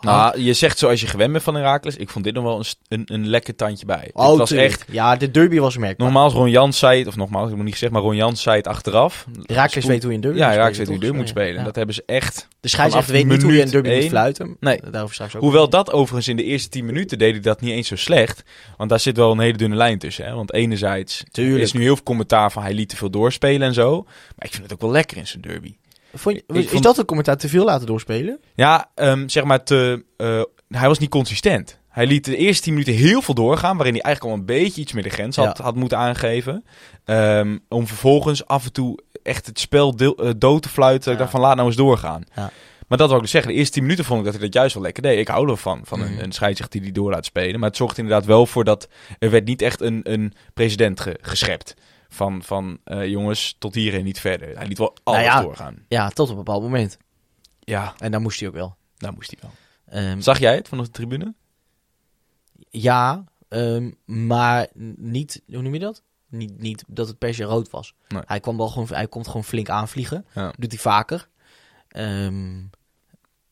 nou, 0.00 0.40
je 0.40 0.52
zegt 0.52 0.78
zoals 0.78 1.00
je 1.00 1.06
gewend 1.06 1.32
bent 1.32 1.44
van 1.44 1.54
Herakles. 1.54 1.96
Ik 1.96 2.08
vond 2.10 2.24
dit 2.24 2.34
nog 2.34 2.44
wel 2.44 2.58
een, 2.58 2.64
een, 2.88 3.02
een 3.14 3.28
lekker 3.28 3.54
tandje 3.56 3.86
bij. 3.86 4.10
oh, 4.12 4.28
het 4.28 4.38
was 4.38 4.48
tuurlijk. 4.48 4.70
echt... 4.72 4.84
Ja, 4.90 5.16
de 5.16 5.30
derby 5.30 5.58
was 5.58 5.76
merkbaar. 5.76 6.06
Nogmaals, 6.06 6.32
Ron 6.32 6.50
Jans 6.50 6.78
zei 6.78 6.98
het, 6.98 7.08
of 7.08 7.16
nogmaals, 7.16 7.48
ik 7.50 7.54
moet 7.54 7.64
niet 7.64 7.72
gezegd, 7.72 7.92
maar 7.92 8.02
Ron 8.02 8.16
Jans 8.16 8.42
zei 8.42 8.56
het 8.56 8.66
achteraf. 8.66 9.26
Herakles 9.42 9.84
weet 9.84 10.02
hoe 10.02 10.10
je 10.10 10.16
een 10.16 10.22
derby 10.22 10.38
Ja, 10.38 10.44
moet 10.46 10.54
Herakles 10.54 10.78
weet 10.78 10.86
spelen, 10.86 11.00
hoe 11.02 11.12
je 11.12 11.24
toch? 11.24 11.34
moet 11.34 11.42
spelen. 11.42 11.58
Ja. 11.58 11.64
Dat 11.64 11.74
hebben 11.76 11.94
ze 11.94 12.02
echt... 12.06 12.48
De 12.60 12.68
scheidsrechter 12.68 13.12
weet 13.12 13.26
niet 13.26 13.42
hoe 13.42 13.52
je 13.52 13.62
een 13.62 13.70
derby 13.70 13.88
moet 13.88 13.98
één- 13.98 14.08
fluiten. 14.08 14.56
Nee. 14.60 14.80
Daarover 14.90 15.14
straks 15.14 15.34
ook. 15.36 15.42
Hoewel 15.42 15.68
dat 15.68 15.92
overigens 15.92 16.28
in 16.28 16.36
de 16.36 16.44
eerste 16.44 16.68
10 16.68 16.84
minuten 16.84 17.18
deed 17.18 17.32
hij 17.32 17.40
dat 17.40 17.60
niet 17.60 17.70
eens 17.72 17.88
zo 17.88 17.96
slecht. 17.96 18.42
Want 18.76 18.90
daar 18.90 19.00
zit 19.00 19.16
wel 19.16 19.32
een 19.32 19.38
hele 19.38 19.56
dunne 19.58 19.76
lijn 19.76 19.98
tussen. 19.98 20.24
Hè? 20.26 20.34
Want 20.34 20.52
enerzijds 20.52 21.24
Tuurlijk. 21.30 21.62
is 21.62 21.72
nu 21.72 21.80
heel 21.82 21.94
veel 21.94 22.04
commentaar 22.04 22.52
van 22.52 22.62
hij 22.62 22.74
liet 22.74 22.88
te 22.88 22.96
veel 22.96 23.10
doorspelen 23.10 23.66
en 23.68 23.74
zo. 23.74 24.02
Maar 24.04 24.46
ik 24.46 24.50
vind 24.50 24.62
het 24.62 24.72
ook 24.72 24.80
wel 24.80 24.90
lekker 24.90 25.16
in 25.16 25.26
zijn 25.26 25.42
derby. 25.42 25.74
Vond 26.14 26.36
je- 26.36 26.44
Ik 26.46 26.64
is 26.64 26.70
vond- 26.70 26.82
dat 26.82 26.98
een 26.98 27.04
commentaar 27.04 27.36
te 27.36 27.48
veel 27.48 27.64
laten 27.64 27.86
doorspelen? 27.86 28.40
Ja, 28.54 28.90
ehm, 28.94 29.28
zeg 29.28 29.44
maar, 29.44 29.64
te, 29.64 30.04
eh, 30.16 30.42
hij 30.68 30.88
was 30.88 30.98
niet 30.98 31.10
consistent. 31.10 31.78
Hij 31.88 32.06
liet 32.06 32.24
de 32.24 32.36
eerste 32.36 32.62
10 32.62 32.72
minuten 32.72 32.94
heel 32.94 33.22
veel 33.22 33.34
doorgaan, 33.34 33.76
waarin 33.76 33.94
hij 33.94 34.02
eigenlijk 34.02 34.34
al 34.34 34.40
een 34.40 34.46
beetje 34.46 34.80
iets 34.80 34.92
meer 34.92 35.02
de 35.02 35.08
grens 35.08 35.36
had, 35.36 35.56
Ja. 35.58 35.64
had 35.64 35.74
moeten 35.74 35.98
aangeven. 35.98 36.64
Ehm, 37.04 37.58
om 37.68 37.86
vervolgens 37.86 38.46
af 38.46 38.64
en 38.64 38.72
toe 38.72 38.98
echt 39.22 39.46
het 39.46 39.58
spel 39.60 39.96
deel- 39.96 40.16
eh, 40.16 40.30
dood 40.36 40.62
te 40.62 40.68
fluiten. 40.68 41.12
Ik 41.12 41.18
dacht 41.18 41.30
van, 41.30 41.40
laat 41.40 41.54
nou 41.56 41.66
eens 41.68 41.76
doorgaan. 41.76 42.22
Ja. 42.34 42.50
Maar 42.88 42.98
dat 42.98 43.06
wil 43.08 43.16
ik 43.16 43.22
dus 43.22 43.32
zeggen. 43.32 43.50
De 43.52 43.56
eerste 43.58 43.72
10 43.72 43.82
minuten 43.82 44.04
vond 44.04 44.18
ik 44.18 44.24
dat 44.24 44.34
hij 44.34 44.44
dat 44.44 44.54
juist 44.54 44.74
wel 44.74 44.82
lekker 44.82 45.02
deed. 45.02 45.18
Ik 45.18 45.28
hou 45.28 45.48
ervan, 45.50 45.80
van 45.84 45.98
Mhm. 45.98 46.08
een, 46.12 46.22
een 46.24 46.32
scheidsrechter 46.32 46.80
die 46.80 46.92
die 46.92 47.02
door 47.02 47.10
laat 47.10 47.24
spelen. 47.24 47.60
Maar 47.60 47.68
het 47.68 47.78
zorgt 47.78 47.98
inderdaad 47.98 48.24
wel 48.24 48.46
voor 48.46 48.64
dat 48.64 48.88
er 49.18 49.30
werd 49.30 49.44
niet 49.44 49.62
echt 49.62 49.80
een, 49.80 50.00
een 50.02 50.32
president 50.54 51.00
ge- 51.00 51.18
geschept. 51.20 51.74
Van, 52.14 52.42
van 52.42 52.78
eh, 52.84 53.06
jongens, 53.06 53.56
tot 53.58 53.74
hier 53.74 53.94
en 53.94 54.04
niet 54.04 54.20
verder. 54.20 54.56
Hij 54.56 54.66
liet 54.66 54.78
wel 54.78 54.96
alles 55.02 55.20
Nou 55.24 55.32
ja. 55.36 55.42
doorgaan. 55.42 55.84
Ja, 55.88 56.08
tot 56.08 56.28
een 56.28 56.36
bepaald 56.36 56.62
moment. 56.62 56.98
Ja, 57.60 57.94
En 57.98 58.10
dan 58.10 58.22
moest 58.22 58.38
hij 58.40 58.48
ook 58.48 58.54
wel. 58.54 58.76
daar 58.96 59.12
moest 59.12 59.30
hij 59.30 59.38
wel. 59.42 59.50
Ehm, 60.02 60.20
Zag 60.20 60.38
jij 60.38 60.54
het 60.54 60.68
vanaf 60.68 60.84
de 60.86 60.90
tribune? 60.92 61.34
ja, 62.70 63.24
ehm, 63.48 63.90
maar 64.04 64.66
niet, 64.96 65.42
hoe 65.46 65.62
noem 65.62 65.72
je 65.74 65.78
dat? 65.80 66.02
Niet, 66.28 66.58
niet 66.60 66.84
dat 66.88 67.08
het 67.08 67.18
per 67.18 67.34
se 67.34 67.44
rood 67.44 67.70
was. 67.70 67.94
Nee. 68.08 68.22
Hij, 68.26 68.40
kwam 68.40 68.56
wel 68.56 68.68
gewoon, 68.68 68.88
hij 68.90 69.08
komt 69.08 69.26
gewoon 69.26 69.44
flink 69.44 69.68
aanvliegen. 69.68 70.26
Ja. 70.34 70.52
Doet 70.58 70.70
hij 70.72 70.80
vaker. 70.80 71.28
Ehm, 71.88 72.62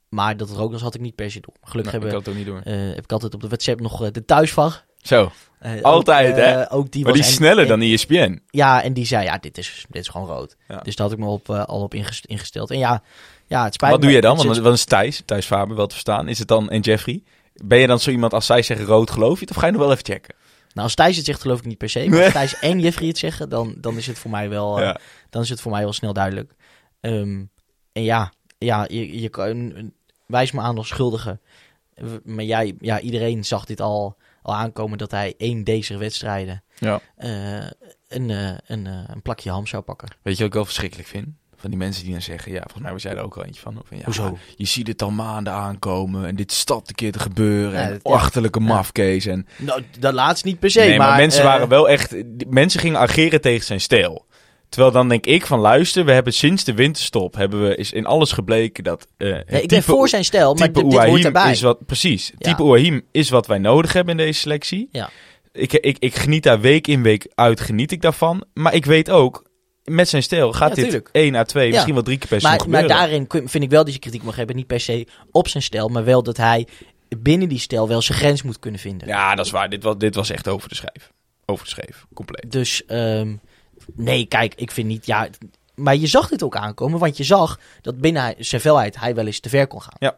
maar 0.09 0.37
dat 0.37 0.49
het 0.49 0.59
rood 0.59 0.71
was, 0.73 0.81
had 0.81 0.95
ik 0.95 1.01
niet 1.01 1.15
per 1.15 1.31
se 1.31 1.41
door. 1.41 1.55
Gelukkig 1.61 1.93
Nee, 1.93 2.03
ik 2.03 2.11
hebben, 2.11 2.11
had 2.11 2.21
het 2.27 2.29
ook 2.29 2.63
niet 2.65 2.65
door. 2.67 2.75
eh, 2.89 2.95
heb 2.95 3.05
ik 3.05 3.13
altijd 3.13 3.35
op 3.35 3.41
de 3.41 3.47
WhatsApp 3.47 3.81
nog 3.81 4.03
eh, 4.05 4.11
de 4.13 4.25
thuisvag. 4.25 4.85
Zo, 4.99 5.31
Eh, 5.63 5.83
Altijd, 5.83 6.31
ook, 6.31 6.37
hè? 6.37 6.43
eh, 6.63 6.77
Ook 6.77 6.91
die 6.91 7.05
maar 7.05 7.13
die 7.13 7.23
is 7.23 7.35
sneller 7.35 7.63
en- 7.63 7.69
dan 7.69 7.81
E 7.81 7.93
ESPN. 7.93 8.43
Ja, 8.51 8.83
en 8.83 8.93
die 8.93 9.07
zei, 9.07 9.25
ja, 9.25 9.39
dit 9.39 9.59
is, 9.59 9.85
dit 9.89 10.03
is 10.03 10.09
gewoon 10.09 10.27
rood. 10.27 10.57
Ja. 10.69 10.77
Dus 10.81 10.97
daar 10.97 11.07
had 11.07 11.17
ik 11.17 11.23
me 11.25 11.31
op, 11.31 11.49
eh, 11.51 11.65
al 11.65 11.81
op 11.83 11.95
ingest- 11.95 12.25
ingesteld. 12.25 12.71
En 12.71 12.79
ja, 12.79 13.03
ja 13.47 13.65
het 13.65 13.75
spijt 13.75 13.91
Wat 13.93 14.01
me. 14.01 14.07
doe 14.07 14.15
je 14.15 14.21
dan? 14.21 14.37
Want 14.37 14.59
wat 14.59 14.73
is 14.75 14.85
Thijs? 14.85 15.23
Thijs 15.25 15.47
Faber, 15.47 15.77
wel 15.77 15.87
te 15.87 15.93
verstaan. 15.95 16.29
Is 16.29 16.39
het 16.39 16.49
dan 16.49 16.71
en 16.71 16.81
Jeffrey? 16.81 17.23
Ben 17.55 17.79
je 17.79 17.87
dan 17.87 18.01
zo 18.01 18.11
iemand 18.11 18.33
als 18.35 18.47
zij 18.47 18.63
zeggen 18.63 18.87
rood, 18.87 19.11
geloof 19.11 19.35
je 19.35 19.41
het? 19.45 19.51
Of 19.51 19.57
ga 19.61 19.67
je 19.67 19.73
nog 19.73 19.81
wel 19.81 19.91
even 19.93 20.05
checken? 20.05 20.35
Nou, 20.73 20.87
als 20.87 20.95
Thijs 20.95 21.17
het 21.17 21.25
zegt, 21.27 21.41
geloof 21.41 21.59
ik 21.59 21.65
niet 21.67 21.79
per 21.79 21.89
se. 21.91 22.09
Maar 22.09 22.23
als 22.25 22.33
Thijs 22.33 22.59
en 22.59 22.81
Jeffrey 22.81 23.09
het 23.09 23.19
zeggen, 23.19 23.49
dan, 23.49 23.75
dan 23.79 23.97
is 23.97 24.07
het 24.07 24.19
voor 24.19 24.31
mij 24.31 24.49
wel, 24.49 24.95
dan 25.31 25.43
is 25.43 25.49
het 25.49 25.61
voor 25.61 25.73
mij 25.73 25.83
wel 25.83 25.93
snel 25.93 26.13
duidelijk. 26.13 26.53
Ehm, 27.01 27.43
en 27.93 28.03
ja, 28.03 28.33
ja 28.59 28.85
je, 28.89 29.21
je 29.21 29.29
kan, 29.29 29.73
wijs 30.27 30.53
me 30.53 30.61
aan 30.61 30.77
als 30.79 30.89
schuldige. 30.89 31.39
maar 32.25 32.45
jij, 32.45 32.75
ja, 32.81 33.01
iedereen 33.01 33.45
zag 33.45 33.65
dit 33.65 33.81
al, 33.81 34.17
al 34.43 34.55
aankomen 34.55 34.99
dat 34.99 35.11
hij 35.11 35.35
één 35.39 35.65
deze 35.65 35.97
wedstrijden 35.97 36.63
Ja. 36.79 37.01
eh, 37.17 37.57
een, 38.09 38.31
eh, 38.31 38.49
een, 38.67 38.87
eh, 38.87 38.93
een 39.07 39.23
plakje 39.23 39.51
ham 39.51 39.67
zou 39.67 39.83
pakken. 39.83 40.09
Weet 40.23 40.33
je 40.35 40.39
wat 40.39 40.49
ik 40.49 40.55
wel 40.55 40.65
verschrikkelijk 40.65 41.09
vind? 41.09 41.27
Van 41.57 41.71
die 41.71 41.79
mensen 41.81 42.03
die 42.05 42.13
dan 42.13 42.23
zeggen, 42.23 42.53
ja, 42.53 42.61
volgens 42.61 42.83
mij 42.83 42.93
was 42.93 43.03
jij 43.03 43.13
er 43.13 43.23
ook 43.23 43.37
al 43.37 43.45
eentje 43.45 43.61
van. 43.61 43.81
Van, 43.85 43.97
ja, 43.99 44.05
Hoezo? 44.05 44.39
Je 44.57 44.65
ziet 44.67 44.87
het 44.87 45.03
al 45.03 45.11
maanden 45.11 45.53
aankomen 45.53 46.27
en 46.27 46.35
dit 46.37 46.53
staat 46.53 46.89
een 46.89 46.95
keer 46.95 47.13
te 47.13 47.19
gebeuren. 47.19 47.73
Ja, 47.81 47.87
en 47.87 47.91
dat- 47.93 48.01
ja. 48.03 48.13
achterlijke 48.13 48.61
mafkees. 48.61 49.27
En, 49.27 49.47
Nou, 49.59 49.83
dat 49.99 50.15
laatst 50.15 50.45
niet 50.45 50.59
per 50.59 50.71
se, 50.71 50.79
nee, 50.81 50.99
maar, 50.99 51.09
maar... 51.09 51.17
mensen 51.17 51.45
waren 51.45 51.69
wel 51.69 51.89
echt... 51.89 52.11
die- 52.11 52.47
Mensen 52.49 52.81
gingen 52.81 52.99
ageren 53.01 53.41
tegen 53.41 53.67
zijn 53.67 53.81
stijl. 53.81 54.27
Terwijl 54.73 54.93
dan 54.93 55.09
denk 55.09 55.27
ik 55.27 55.47
van, 55.47 55.59
luister, 55.59 56.05
we 56.05 56.13
hebben 56.13 56.33
sinds 56.33 56.65
de 56.65 56.75
winterstop... 56.75 57.35
hebben 57.35 57.63
we 57.69 57.77
is 57.77 57.93
in 57.93 58.07
alles 58.07 58.33
gebleken 58.33 58.85
dat... 58.85 59.07
eh, 59.17 59.29
Nee, 59.29 59.39
ik 59.41 59.47
ben 59.49 59.61
type- 59.69 59.83
voor 59.83 60.09
zijn 60.09 60.25
stijl, 60.25 60.55
maar 60.55 60.73
dit, 60.73 60.91
dit 60.91 61.05
hoort 61.05 61.25
erbij. 61.25 61.51
is 61.51 61.61
wat... 61.61 61.87
Precies. 61.87 62.33
Ja. 62.39 62.51
Type 62.51 62.63
Ouahim 62.63 63.03
is 63.11 63.31
wat 63.31 63.47
wij 63.47 63.59
nodig 63.59 63.93
hebben 63.93 64.19
in 64.19 64.25
deze 64.27 64.39
selectie. 64.41 64.89
Ja. 64.93 65.11
Ik, 65.53 65.73
ik, 65.73 65.97
ik 65.99 66.15
geniet 66.15 66.43
daar 66.43 66.61
week 66.61 66.87
in 66.87 67.03
week 67.03 67.27
uit, 67.35 67.61
geniet 67.61 67.93
ik 67.93 68.03
daarvan. 68.03 68.45
Maar 68.55 68.75
ik 68.75 68.85
weet 68.85 69.11
ook, 69.11 69.45
met 69.85 70.09
zijn 70.09 70.23
stijl 70.23 70.53
gaat 70.53 70.69
Ja, 70.69 70.75
dit 70.75 70.85
tuurlijk. 70.85 71.09
1 71.13 71.35
à 71.35 71.43
2, 71.43 71.67
Ja. 71.67 71.73
misschien 71.73 71.95
wel 71.95 72.03
drie 72.03 72.19
keer 72.19 72.29
per 72.29 72.41
seizoen 72.41 72.71
Maar, 72.71 72.81
maar 72.81 72.89
daarin 72.91 73.27
vind 73.29 73.65
ik 73.65 73.71
wel 73.71 73.85
dat 73.85 73.93
je 73.93 73.99
kritiek 73.99 74.23
mag 74.23 74.37
hebben. 74.37 74.57
Niet 74.57 74.67
per 74.67 74.81
se 74.81 75.07
op 75.31 75.49
zijn 75.49 75.63
stijl, 75.63 75.89
maar 75.89 76.05
wel 76.05 76.23
dat 76.23 76.37
hij 76.37 76.67
binnen 77.19 77.49
die 77.49 77.59
stijl 77.59 77.89
wel 77.89 78.03
zijn 78.03 78.19
grens 78.19 78.43
moet 78.43 78.59
kunnen 78.59 78.81
vinden. 78.81 79.09
Ja, 79.09 79.35
dat 79.35 79.47
is 79.47 79.51
waar. 79.53 79.69
Dit 79.71 79.83
was, 79.83 79.99
dit 79.99 80.15
was 80.15 80.31
echt 80.31 80.49
over 80.49 80.69
de 80.69 80.75
schijf. 80.75 81.13
Over 81.47 81.65
de 81.65 81.71
schijf, 81.71 82.05
compleet. 82.15 82.53
Dus 82.53 82.85
ehm, 82.87 83.35
nee, 83.95 84.27
kijk, 84.27 84.55
ik 84.55 84.71
vind 84.71 84.87
niet... 84.89 85.07
Ja, 85.07 85.29
maar 85.75 85.97
je 85.97 86.07
zag 86.07 86.29
dit 86.29 86.43
ook 86.43 86.57
aankomen, 86.57 86.99
want 86.99 87.17
je 87.17 87.25
zag 87.25 87.59
dat 87.81 87.99
binnen 88.01 88.35
zijn 88.39 88.61
velheid 88.61 88.99
hij 88.99 89.15
wel 89.15 89.27
eens 89.27 89.41
te 89.41 89.49
ver 89.49 89.67
kon 89.67 89.83
gaan. 89.83 89.97
Ja. 89.99 90.17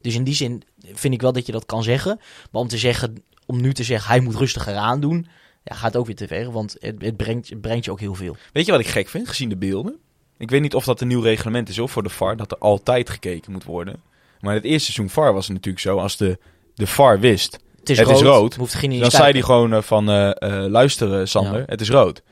Dus 0.00 0.14
in 0.14 0.24
die 0.24 0.34
zin 0.34 0.62
vind 0.92 1.14
ik 1.14 1.20
wel 1.20 1.32
dat 1.32 1.46
je 1.46 1.52
dat 1.52 1.66
kan 1.66 1.82
zeggen. 1.82 2.20
Maar 2.50 2.62
om 2.62 2.68
te 2.68 2.78
zeggen, 2.78 3.22
om 3.46 3.60
nu 3.60 3.72
te 3.72 3.84
zeggen 3.84 4.10
hij 4.10 4.20
moet 4.20 4.34
rustiger 4.36 4.74
aandoen, 4.74 5.26
ja, 5.64 5.74
gaat 5.74 5.96
ook 5.96 6.06
weer 6.06 6.16
te 6.16 6.26
ver. 6.26 6.50
Want 6.52 6.76
het, 6.80 6.94
het, 7.02 7.16
brengt, 7.16 7.48
het 7.48 7.60
brengt 7.60 7.84
je 7.84 7.90
ook 7.90 8.00
heel 8.00 8.14
veel. 8.14 8.36
Weet 8.52 8.66
je 8.66 8.72
wat 8.72 8.80
ik 8.80 8.86
gek 8.86 9.08
vind, 9.08 9.28
gezien 9.28 9.48
de 9.48 9.56
beelden? 9.56 9.96
Ik 10.38 10.50
weet 10.50 10.60
niet 10.60 10.74
of 10.74 10.84
dat 10.84 11.00
een 11.00 11.08
nieuw 11.08 11.20
reglement 11.20 11.68
is, 11.68 11.78
of 11.78 11.90
voor 11.90 12.02
de 12.02 12.08
VAR, 12.08 12.36
dat 12.36 12.50
er 12.52 12.58
altijd 12.58 13.10
gekeken 13.10 13.52
moet 13.52 13.64
worden. 13.64 14.02
Maar 14.40 14.54
het 14.54 14.64
eerste 14.64 14.92
seizoen 14.92 15.14
VAR 15.14 15.32
was 15.32 15.44
het 15.44 15.54
natuurlijk 15.54 15.84
zo, 15.84 15.98
als 15.98 16.16
de, 16.16 16.38
de 16.74 16.86
VAR 16.86 17.20
wist, 17.20 17.58
Het 17.78 17.90
is 17.90 17.98
Het 17.98 18.06
rood. 18.06 18.16
is 18.16 18.22
rood. 18.22 18.54
Hoeft 18.54 18.74
geen 18.74 19.00
dan 19.00 19.10
zei 19.10 19.32
hij 19.32 19.42
gewoon 19.42 19.72
eh, 19.74 19.82
van, 19.82 20.10
eh 20.10 20.30
eh, 20.30 20.70
luister 20.70 21.20
eh, 21.20 21.26
Sander, 21.26 21.58
Ja. 21.58 21.64
het 21.66 21.80
is 21.80 21.90
rood. 21.90 22.22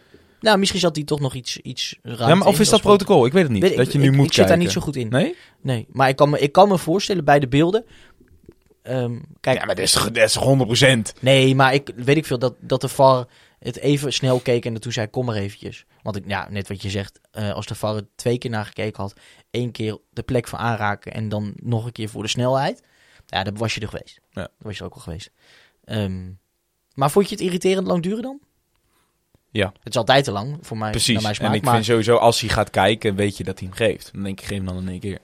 Nou, 0.42 0.59
misschien 0.59 0.81
zat 0.81 0.96
hij 0.96 1.05
toch 1.05 1.20
nog 1.20 1.35
iets, 1.35 1.57
iets 1.59 1.98
ruimte 2.02 2.24
Ja, 2.24 2.35
maar 2.35 2.46
of 2.48 2.61
is 2.61 2.68
dat 2.68 2.81
protocol? 2.81 3.26
Ik 3.26 3.33
weet 3.33 3.42
het 3.42 3.52
niet. 3.52 3.62
Weet 3.62 3.70
ik- 3.70 3.76
dat 3.76 3.92
je 3.92 3.98
nu 3.98 4.05
ik, 4.11 4.12
moet 4.16 4.26
ik 4.26 4.33
zit 4.33 4.48
daar 4.48 4.57
niet 4.57 4.70
zo 4.70 4.81
goed 4.81 4.96
in. 4.96 5.09
Nee? 5.09 5.37
Nee, 5.61 5.87
maar 5.90 6.09
ik 6.09 6.16
kan 6.16 6.31
me, 6.31 6.38
ik 6.38 6.52
kan 6.52 6.68
me 6.68 6.78
voorstellen 6.78 7.24
bij 7.24 7.38
de 7.40 7.48
beelden. 7.48 7.85
ehm, 8.83 9.18
kijk, 9.40 9.59
Ja, 9.59 9.64
maar 9.64 9.74
dat 9.74 9.85
is, 9.85 9.92
toch- 9.92 10.11
dat 10.11 10.24
is 10.24 10.33
toch 10.33 10.44
100%. 10.44 11.14
nee, 11.20 11.55
maar 11.55 11.74
ik 11.74 11.90
weet 11.96 12.16
ik 12.16 12.26
veel 12.26 12.38
dat, 12.38 12.55
dat 12.61 12.81
de 12.81 12.88
VAR 12.88 13.26
het 13.59 13.78
even 13.78 14.12
snel 14.12 14.38
keek 14.40 14.64
en 14.64 14.72
dat 14.72 14.83
toen 14.83 14.92
zei 14.92 15.07
kom 15.07 15.24
maar 15.24 15.35
eventjes. 15.37 15.85
Want 16.02 16.16
ik, 16.16 16.24
ja, 16.26 16.46
net 16.50 16.68
wat 16.68 16.83
je 16.83 16.90
zegt, 16.90 17.20
eh, 17.31 17.52
als 17.52 17.66
de 17.66 17.74
VAR 17.74 17.94
het 17.94 18.05
twee 18.14 18.38
keer 18.38 18.50
naar 18.50 18.64
gekeken 18.64 19.02
had, 19.02 19.14
één 19.50 19.70
keer 19.70 19.98
de 20.11 20.22
plek 20.22 20.48
van 20.48 20.59
aanraken 20.59 21.12
en 21.12 21.28
dan 21.28 21.52
nog 21.62 21.85
een 21.85 21.92
keer 21.92 22.09
voor 22.09 22.22
de 22.22 22.28
snelheid, 22.28 22.83
ja, 23.26 23.42
dan 23.44 23.57
was 23.57 23.74
je 23.74 23.81
er 23.81 23.88
geweest. 23.88 24.20
Ja. 24.31 24.40
Dan 24.42 24.50
was 24.59 24.74
je 24.74 24.81
er 24.81 24.87
ook 24.87 24.94
al 24.94 25.00
geweest. 25.00 25.31
Ehm, 25.85 26.31
maar 26.94 27.11
vond 27.11 27.28
je 27.28 27.35
het 27.35 27.44
irriterend 27.44 27.87
lang 27.87 28.02
duren 28.02 28.22
dan? 28.22 28.40
Ja. 29.53 29.67
Het 29.83 29.88
is 29.93 29.97
altijd 29.97 30.25
te 30.25 30.33
lang 30.33 30.59
voor 30.61 30.77
mij. 30.79 30.91
Precies. 30.91 31.15
Naar 31.15 31.23
mijn 31.23 31.35
smaak, 31.35 31.49
en 31.51 31.55
ik 31.57 31.62
maar 31.65 31.73
vind 31.75 31.87
sowieso, 31.87 32.17
als 32.17 32.41
hij 32.41 32.49
gaat 32.49 32.71
kijken, 32.71 33.15
weet 33.15 33.37
je 33.37 33.45
dat 33.45 33.59
hij 33.59 33.69
hem 33.69 33.77
geeft. 33.77 34.11
Dan 34.12 34.23
denk 34.23 34.41
ik, 34.41 34.47
geef 34.47 34.57
hem 34.57 34.67
dan 34.67 34.77
in 34.79 34.88
één 34.88 35.01
keer. 35.01 35.19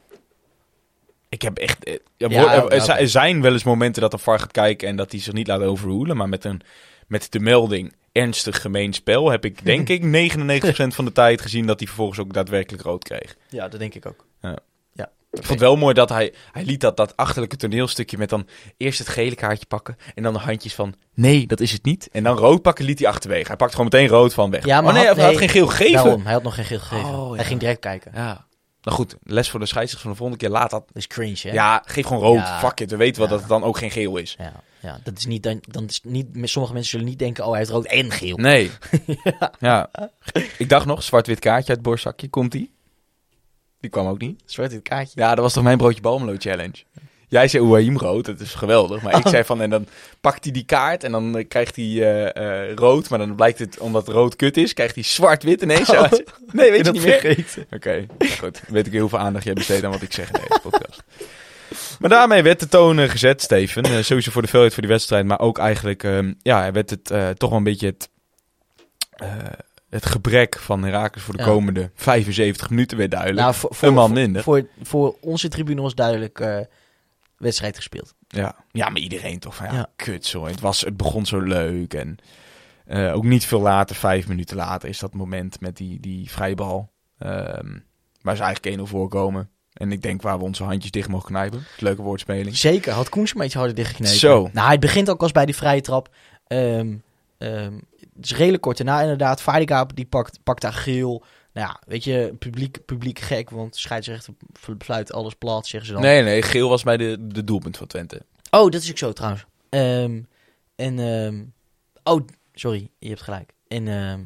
Ik 1.28 1.42
heb 1.42 1.58
echt... 1.58 1.84
eh, 1.84 1.96
ja, 2.16 2.60
hoor- 2.60 2.70
er- 2.70 3.08
zijn 3.08 3.40
wel 3.42 3.52
eens 3.52 3.62
momenten 3.62 4.02
dat 4.02 4.10
de 4.10 4.18
VAR 4.18 4.38
gaat 4.38 4.52
kijken 4.52 4.88
en 4.88 4.96
dat 4.96 5.10
hij 5.12 5.20
zich 5.20 5.32
niet 5.32 5.46
laat 5.46 5.60
overroelen. 5.60 6.16
Maar 6.16 6.28
met, 6.28 6.44
een, 6.44 6.60
met 7.06 7.32
de 7.32 7.40
melding 7.40 7.92
ernstig 8.12 8.60
gemeen 8.60 8.92
spel 8.92 9.30
heb 9.30 9.44
ik 9.44 9.64
denk 9.64 9.88
ik 9.96 10.02
99% 10.04 10.86
van 10.94 11.04
de 11.04 11.12
tijd 11.12 11.40
gezien 11.40 11.66
dat 11.66 11.78
hij 11.78 11.86
vervolgens 11.86 12.18
ook 12.18 12.32
daadwerkelijk 12.32 12.82
rood 12.82 13.04
kreeg. 13.04 13.36
ja, 13.48 13.68
dat 13.68 13.80
denk 13.80 13.94
ik 13.94 14.06
ook. 14.06 14.24
Ja. 14.40 14.58
Ik 15.30 15.38
vond 15.44 15.48
het 15.48 15.68
wel 15.68 15.76
mooi 15.76 15.94
dat 15.94 16.08
hij, 16.08 16.34
hij 16.52 16.64
liet 16.64 16.80
dat, 16.80 16.96
dat 16.96 17.16
achterlijke 17.16 17.56
toneelstukje 17.56 18.18
met 18.18 18.28
dan 18.28 18.48
eerst 18.76 18.98
het 18.98 19.08
gele 19.08 19.34
kaartje 19.34 19.66
pakken 19.66 19.96
en 20.14 20.22
dan 20.22 20.32
de 20.32 20.38
handjes 20.38 20.74
van 20.74 20.94
nee, 21.14 21.46
dat 21.46 21.60
is 21.60 21.72
het 21.72 21.84
niet. 21.84 22.08
En 22.12 22.22
dan 22.22 22.36
rood 22.36 22.62
pakken 22.62 22.84
liet 22.84 22.98
hij 22.98 23.08
achterwege. 23.08 23.46
Hij 23.46 23.56
pakt 23.56 23.70
gewoon 23.74 23.88
meteen 23.92 24.08
rood 24.08 24.34
van 24.34 24.50
weg. 24.50 24.64
Ja, 24.64 24.80
maar 24.80 24.90
oh 24.92 24.98
nee, 24.98 25.06
had- 25.06 25.16
hij 25.16 25.24
had 25.24 25.34
nee, 25.34 25.42
geen 25.42 25.56
geel 25.56 25.66
gegeven. 25.66 25.92
Daarom, 26.04 26.22
hij 26.22 26.32
had 26.32 26.42
nog 26.42 26.54
geen 26.54 26.64
geel 26.64 26.78
gegeven. 26.78 27.08
Oh, 27.10 27.34
Hij 27.34 27.44
ging 27.44 27.60
direct 27.60 27.80
kijken. 27.80 28.12
Ja. 28.14 28.46
Nou 28.82 28.96
goed, 28.96 29.16
les 29.22 29.50
voor 29.50 29.60
de 29.60 29.66
scheidsrechter 29.66 30.08
van 30.08 30.10
de 30.10 30.16
volgende 30.16 30.44
keer. 30.44 30.54
Laat 30.54 30.70
dat. 30.70 30.86
Dat 30.86 30.96
is 30.96 31.06
cringe, 31.06 31.38
hè? 31.40 31.50
Ja, 31.52 31.82
geef 31.86 32.06
gewoon 32.06 32.22
rood. 32.22 32.38
Ja. 32.38 32.58
Fuck 32.58 32.80
it. 32.80 32.90
We 32.90 32.96
weten 32.96 33.20
wel 33.20 33.30
dat 33.30 33.40
het 33.40 33.48
dan 33.48 33.62
ook 33.62 33.78
geen 33.78 33.90
geel 33.90 34.16
is. 34.16 34.34
Ja, 34.38 34.52
ja, 34.80 35.00
dat 35.02 35.18
is 35.18 35.26
niet, 35.26 35.42
dan, 35.42 35.58
dan 35.60 35.84
is 35.86 36.00
niet, 36.02 36.26
sommige 36.42 36.72
mensen 36.74 36.90
zullen 36.90 37.06
niet 37.06 37.18
denken, 37.18 37.44
oh, 37.44 37.50
hij 37.50 37.58
heeft 37.58 37.70
rood 37.70 37.86
en 37.86 38.10
geel. 38.10 38.36
Nee. 38.36 38.70
ja. 39.60 39.90
Ik 40.58 40.68
dacht 40.68 40.86
nog, 40.86 41.02
zwart-wit 41.02 41.38
kaartje 41.38 41.68
uit 41.68 41.78
het 41.78 41.82
borstzakje. 41.82 42.28
Komt 42.28 42.52
die? 43.80 43.90
Kwam 43.90 44.06
ook 44.06 44.20
niet. 44.20 44.42
Zwart 44.44 44.70
dit 44.70 44.82
kaartje. 44.82 45.20
Ja, 45.20 45.28
dat 45.34 45.44
was 45.44 45.52
toch 45.52 45.62
mijn 45.62 45.78
broodje 45.78 46.00
Balmelo 46.00 46.34
challenge. 46.38 46.74
Jij 47.30 47.48
zei 47.48 47.62
Ouahim 47.64 47.98
rood, 47.98 48.24
dat 48.24 48.40
is 48.40 48.54
geweldig. 48.54 49.02
Maar 49.02 49.16
ik 49.18 49.24
Oh. 49.24 49.30
zei 49.30 49.44
van, 49.44 49.60
en 49.60 49.70
dan 49.70 49.86
pakt 50.20 50.44
hij 50.44 50.52
die 50.52 50.64
kaart 50.64 51.04
en 51.04 51.12
dan 51.12 51.36
eh, 51.36 51.48
krijgt 51.48 51.76
hij 51.76 51.84
eh, 51.84 52.36
eh, 52.70 52.74
rood. 52.74 53.08
Maar 53.08 53.18
dan 53.18 53.34
blijkt 53.34 53.58
het, 53.58 53.78
omdat 53.78 54.08
rood 54.08 54.36
kut 54.36 54.56
is, 54.56 54.72
krijgt 54.72 54.94
hij 54.94 55.04
zwart-wit 55.04 55.62
ineens. 55.62 55.90
Oh. 55.90 56.02
Nee, 56.52 56.70
weet 56.70 56.86
je 56.86 56.92
niet 56.92 57.02
meer? 57.04 57.66
Oké, 57.70 58.06
goed. 58.38 58.60
Dan 58.64 58.74
weet 58.74 58.86
ik 58.86 58.92
heel 58.92 59.08
veel 59.08 59.18
aandacht 59.18 59.44
jij 59.44 59.54
besteedt 59.54 59.84
aan 59.84 59.90
wat 59.90 60.02
ik 60.02 60.12
zeg 60.12 60.26
in 60.30 60.40
deze 60.48 60.60
podcast. 60.62 61.02
Maar 62.00 62.10
daarmee 62.10 62.42
werd 62.42 62.60
de 62.60 62.68
toon 62.68 63.08
gezet, 63.08 63.42
Steven. 63.42 64.04
Sowieso 64.04 64.30
voor 64.30 64.42
de 64.42 64.48
veelheid 64.48 64.72
voor 64.72 64.82
die 64.82 64.90
wedstrijd. 64.92 65.26
Maar 65.26 65.40
ook 65.40 65.58
eigenlijk, 65.58 66.04
ehm, 66.04 66.32
ja, 66.42 66.72
werd 66.72 66.90
het 66.90 67.04
toch 67.38 67.48
wel 67.48 67.58
een 67.58 67.64
beetje 67.64 67.86
het, 67.86 68.08
het 69.90 70.06
gebrek 70.06 70.58
van 70.58 70.82
Herakles 70.84 71.22
voor 71.24 71.36
de 71.36 71.42
Ja. 71.42 71.48
komende 71.48 71.90
75 71.94 72.70
minuten 72.70 72.96
weer 72.96 73.08
duidelijk. 73.08 73.40
Nou, 73.40 73.54
voor, 73.54 73.74
voor, 73.74 73.88
een 73.88 73.94
man 73.94 74.12
minder. 74.12 74.42
Voor, 74.42 74.66
voor 74.82 75.16
onze 75.20 75.48
tribune 75.48 75.80
was 75.82 75.94
duidelijk 75.94 76.40
eh, 76.40 76.58
wedstrijd 77.36 77.76
gespeeld. 77.76 78.14
Ja. 78.28 78.56
ja, 78.70 78.88
maar 78.88 79.00
iedereen 79.00 79.38
toch 79.38 79.54
van, 79.54 79.66
ja, 79.66 79.72
Ja. 79.74 79.90
kut 79.96 80.26
zo. 80.26 80.46
Het, 80.46 80.60
was, 80.60 80.80
het 80.80 80.96
begon 80.96 81.26
zo 81.26 81.40
leuk. 81.40 81.94
En 81.94 82.16
eh, 82.86 83.14
ook 83.14 83.24
niet 83.24 83.44
veel 83.46 83.60
later, 83.60 83.96
vijf 83.96 84.28
minuten 84.28 84.56
later, 84.56 84.88
is 84.88 84.98
dat 84.98 85.14
moment 85.14 85.60
met 85.60 85.76
die, 85.76 86.00
die 86.00 86.30
vrijbal. 86.30 86.90
ehm 87.18 87.76
waar 88.22 88.36
ze 88.36 88.42
eigenlijk 88.42 88.78
1-0 88.80 88.82
voorkomen. 88.90 89.50
En 89.72 89.92
ik 89.92 90.02
denk 90.02 90.22
waar 90.22 90.38
we 90.38 90.44
onze 90.44 90.64
handjes 90.64 90.90
dicht 90.90 91.08
mogen 91.08 91.26
knijpen. 91.26 91.64
Leuke 91.78 92.02
woordspeling. 92.02 92.56
Zeker, 92.56 92.92
had 92.92 93.08
Koens 93.08 93.34
een 93.34 93.40
beetje 93.40 93.58
harder 93.58 93.76
dichtgeknepen. 93.76 94.18
Zo. 94.18 94.50
Nou, 94.52 94.66
hij 94.66 94.78
begint 94.78 95.10
ook 95.10 95.22
als 95.22 95.32
bij 95.32 95.46
die 95.46 95.56
vrije 95.56 95.80
trap. 95.80 96.14
Ehm, 96.46 96.96
het 98.18 98.30
is 98.30 98.36
redelijk 98.36 98.62
kort 98.62 98.76
daarna 98.76 99.00
inderdaad. 99.00 99.42
Vaardigaap 99.42 99.96
die 99.96 100.06
pakt, 100.06 100.38
pakt 100.42 100.62
daar 100.62 100.72
geel. 100.72 101.24
Nou 101.52 101.66
ja, 101.66 101.80
weet 101.86 102.04
je, 102.04 102.34
publiek, 102.38 102.84
publiek 102.84 103.18
gek, 103.18 103.50
want 103.50 103.76
scheidsrechter 103.76 104.34
besluit 104.76 105.12
alles 105.12 105.34
plat, 105.34 105.66
zeggen 105.66 105.88
ze 105.88 105.94
dan. 105.94 106.02
Nee, 106.02 106.22
nee, 106.22 106.42
geel 106.42 106.68
was 106.68 106.82
bij 106.82 106.96
de, 106.96 107.16
de 107.20 107.44
doelpunt 107.44 107.76
van 107.76 107.86
Twente. 107.86 108.22
Oh, 108.50 108.70
dat 108.70 108.82
is 108.82 108.90
ook 108.90 108.98
zo 108.98 109.12
trouwens. 109.12 109.44
Ehm, 109.68 110.20
en, 110.76 110.98
ehm, 110.98 111.44
oh, 112.02 112.26
sorry, 112.54 112.90
je 112.98 113.08
hebt 113.08 113.22
gelijk. 113.22 113.52
En, 113.68 113.88
ehm, 113.88 114.20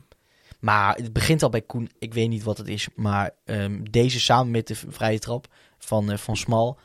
maar 0.61 0.97
het 0.97 1.13
begint 1.13 1.43
al 1.43 1.49
bij 1.49 1.63
Koen, 1.63 1.91
ik 1.99 2.15
weet 2.15 2.29
niet 2.29 2.43
wat 2.43 2.59
het 2.59 2.69
is, 2.69 2.89
maar 2.95 3.31
deze 3.91 4.21
samen 4.21 4.51
met 4.51 4.67
de 4.67 4.75
vrije 4.75 5.19
trap 5.19 5.47
van, 5.79 6.11
eh, 6.11 6.19
van 6.19 6.37
Smal, 6.37 6.79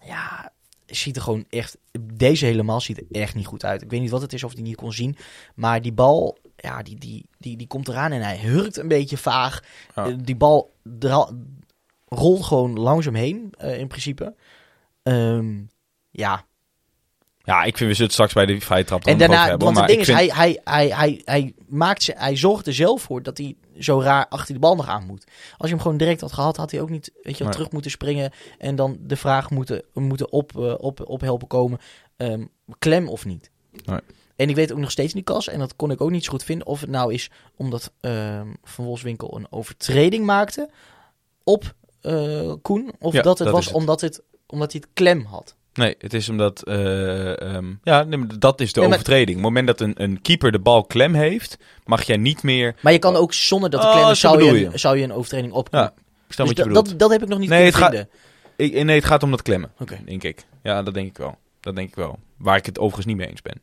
ja, 0.00 0.52
ziet 0.86 1.16
er 1.16 1.22
gewoon 1.22 1.44
echt, 1.48 1.76
deze 2.02 2.44
helemaal 2.44 2.80
ziet 2.80 2.98
er 2.98 3.20
echt 3.20 3.34
niet 3.34 3.46
goed 3.46 3.64
uit. 3.64 3.82
Ik 3.82 3.90
weet 3.90 4.00
niet 4.00 4.10
wat 4.10 4.22
het 4.22 4.32
is 4.32 4.44
of 4.44 4.52
hij 4.52 4.62
niet 4.62 4.76
kon 4.76 4.92
zien, 4.92 5.16
maar 5.54 5.82
die 5.82 5.92
bal, 5.92 6.38
ja, 6.64 6.82
die, 6.82 6.98
die, 6.98 7.26
die, 7.38 7.56
die 7.56 7.66
komt 7.66 7.88
eraan 7.88 8.12
en 8.12 8.20
hij 8.22 8.38
hurkt 8.38 8.76
een 8.76 8.88
beetje 8.88 9.16
vaag. 9.16 9.60
Ja. 9.94 10.06
Eh, 10.06 10.14
die 10.22 10.36
bal 10.36 10.72
rolt 12.08 12.44
gewoon 12.44 12.78
langzaam 12.78 13.14
heen, 13.14 13.54
eh, 13.58 13.78
in 13.78 13.86
principe. 13.88 14.34
Ehm, 15.02 15.62
ja, 16.10 16.44
Ja, 17.46 17.62
ik 17.62 17.76
vind 17.76 17.90
we 17.90 17.96
zullen 17.96 18.12
straks 18.12 18.32
bij 18.32 18.46
de 18.46 18.60
vrije 18.60 18.84
trap 18.84 19.04
en 19.06 19.18
daarna, 19.18 19.46
hebben. 19.46 19.64
want 19.66 19.78
het 19.78 19.86
ding 19.88 20.00
is, 20.00 20.06
vind- 20.06 20.18
hij, 20.18 20.28
hij, 20.28 20.60
hij, 20.64 20.88
hij, 20.88 21.20
hij, 21.24 21.54
maakt 21.66 22.02
ze, 22.02 22.12
hij 22.16 22.36
zorgt 22.36 22.66
er 22.66 22.74
zelf 22.74 23.02
voor 23.02 23.22
dat 23.22 23.38
hij 23.38 23.56
zo 23.78 24.00
raar 24.00 24.26
achter 24.28 24.54
de 24.54 24.60
bal 24.60 24.74
nog 24.76 24.88
aan 24.88 25.06
moet. 25.06 25.24
Als 25.56 25.68
je 25.68 25.74
hem 25.74 25.82
gewoon 25.82 25.96
direct 25.96 26.20
had 26.20 26.32
gehad, 26.32 26.56
had 26.56 26.70
hij 26.70 26.80
ook 26.80 26.90
niet 26.90 27.10
weet 27.14 27.32
je, 27.32 27.38
wel, 27.38 27.46
Nee. 27.46 27.56
terug 27.56 27.70
moeten 27.72 27.90
springen. 27.90 28.32
En 28.58 28.76
dan 28.76 28.96
de 29.00 29.16
vraag 29.16 29.50
moeten, 29.50 29.82
moeten 29.94 30.32
op, 30.32 30.56
eh, 30.58 30.74
op, 30.78 31.08
op 31.08 31.20
helpen 31.20 31.46
komen. 31.48 31.78
ehm, 32.16 32.44
klem 32.78 33.08
of 33.08 33.24
niet. 33.24 33.50
Nee. 33.84 34.00
En 34.36 34.48
ik 34.48 34.54
weet 34.54 34.72
ook 34.72 34.78
nog 34.78 34.90
steeds 34.90 35.14
niet, 35.14 35.24
Kas, 35.24 35.48
en 35.48 35.58
dat 35.58 35.76
kon 35.76 35.90
ik 35.90 36.00
ook 36.00 36.10
niet 36.10 36.24
zo 36.24 36.30
goed 36.30 36.44
vinden, 36.44 36.66
of 36.66 36.80
het 36.80 36.90
nou 36.90 37.12
is 37.12 37.30
omdat 37.56 37.92
ehm, 38.00 38.46
Van 38.64 38.84
Wolfswinkel 38.84 39.36
een 39.36 39.46
overtreding 39.50 40.24
maakte 40.24 40.70
op 41.44 41.74
eh, 42.00 42.52
Koen, 42.62 42.92
of 42.98 43.12
Ja, 43.12 43.22
dat 43.22 43.38
het 43.38 43.46
dat 43.46 43.56
was 43.56 43.64
het. 43.66 43.74
Omdat, 43.74 44.00
het, 44.00 44.22
omdat 44.46 44.72
hij 44.72 44.80
het 44.84 44.90
klem 44.94 45.24
had. 45.24 45.54
Nee, 45.74 45.94
het 45.98 46.14
is 46.14 46.28
omdat... 46.28 46.62
eh, 46.62 47.40
ehm, 47.54 47.72
ja, 47.82 48.04
dat 48.38 48.60
is 48.60 48.72
de 48.72 48.80
Nee, 48.80 48.88
maar- 48.88 48.98
overtreding. 48.98 49.38
Op 49.38 49.44
het 49.44 49.52
moment 49.52 49.66
dat 49.66 49.80
een, 49.80 50.02
een 50.02 50.22
keeper 50.22 50.52
de 50.52 50.58
bal 50.58 50.84
klem 50.84 51.14
heeft, 51.14 51.56
mag 51.84 52.02
jij 52.02 52.16
niet 52.16 52.42
meer... 52.42 52.74
Maar 52.80 52.92
je 52.92 52.98
kan 52.98 53.16
ook 53.16 53.32
zonder 53.32 53.70
dat 53.70 53.80
de 53.80 53.86
Oh, 53.86 53.92
klem 53.96 54.10
is, 54.10 54.20
zo 54.20 54.28
zou, 54.28 54.56
je, 54.58 54.70
zou 54.78 54.96
je 54.98 55.04
een 55.04 55.12
overtreding 55.12 55.52
op 55.52 55.68
Ja, 55.70 55.86
ik 55.86 55.92
snap 56.32 56.46
Dus 56.46 56.56
wat 56.56 56.66
je 56.66 56.72
dat, 56.72 56.86
dat, 56.86 56.98
dat 56.98 57.10
heb 57.10 57.22
ik 57.22 57.28
nog 57.28 57.38
niet 57.38 57.48
Nee, 57.48 57.72
gaat-. 57.72 58.06
Ik, 58.56 58.84
nee, 58.84 58.96
het 58.96 59.04
gaat 59.04 59.22
om 59.22 59.30
dat 59.30 59.42
klemmen, 59.42 59.72
Oké. 59.78 59.98
denk 60.04 60.22
ik. 60.22 60.44
Ja, 60.62 60.82
dat 60.82 60.94
denk 60.94 61.08
ik 61.08 61.16
wel. 61.16 61.36
Dat 61.60 61.76
denk 61.76 61.88
ik 61.88 61.94
wel. 61.94 62.18
Waar 62.38 62.56
ik 62.56 62.66
het 62.66 62.78
overigens 62.78 63.06
niet 63.06 63.16
mee 63.16 63.28
eens 63.28 63.42
ben. 63.42 63.60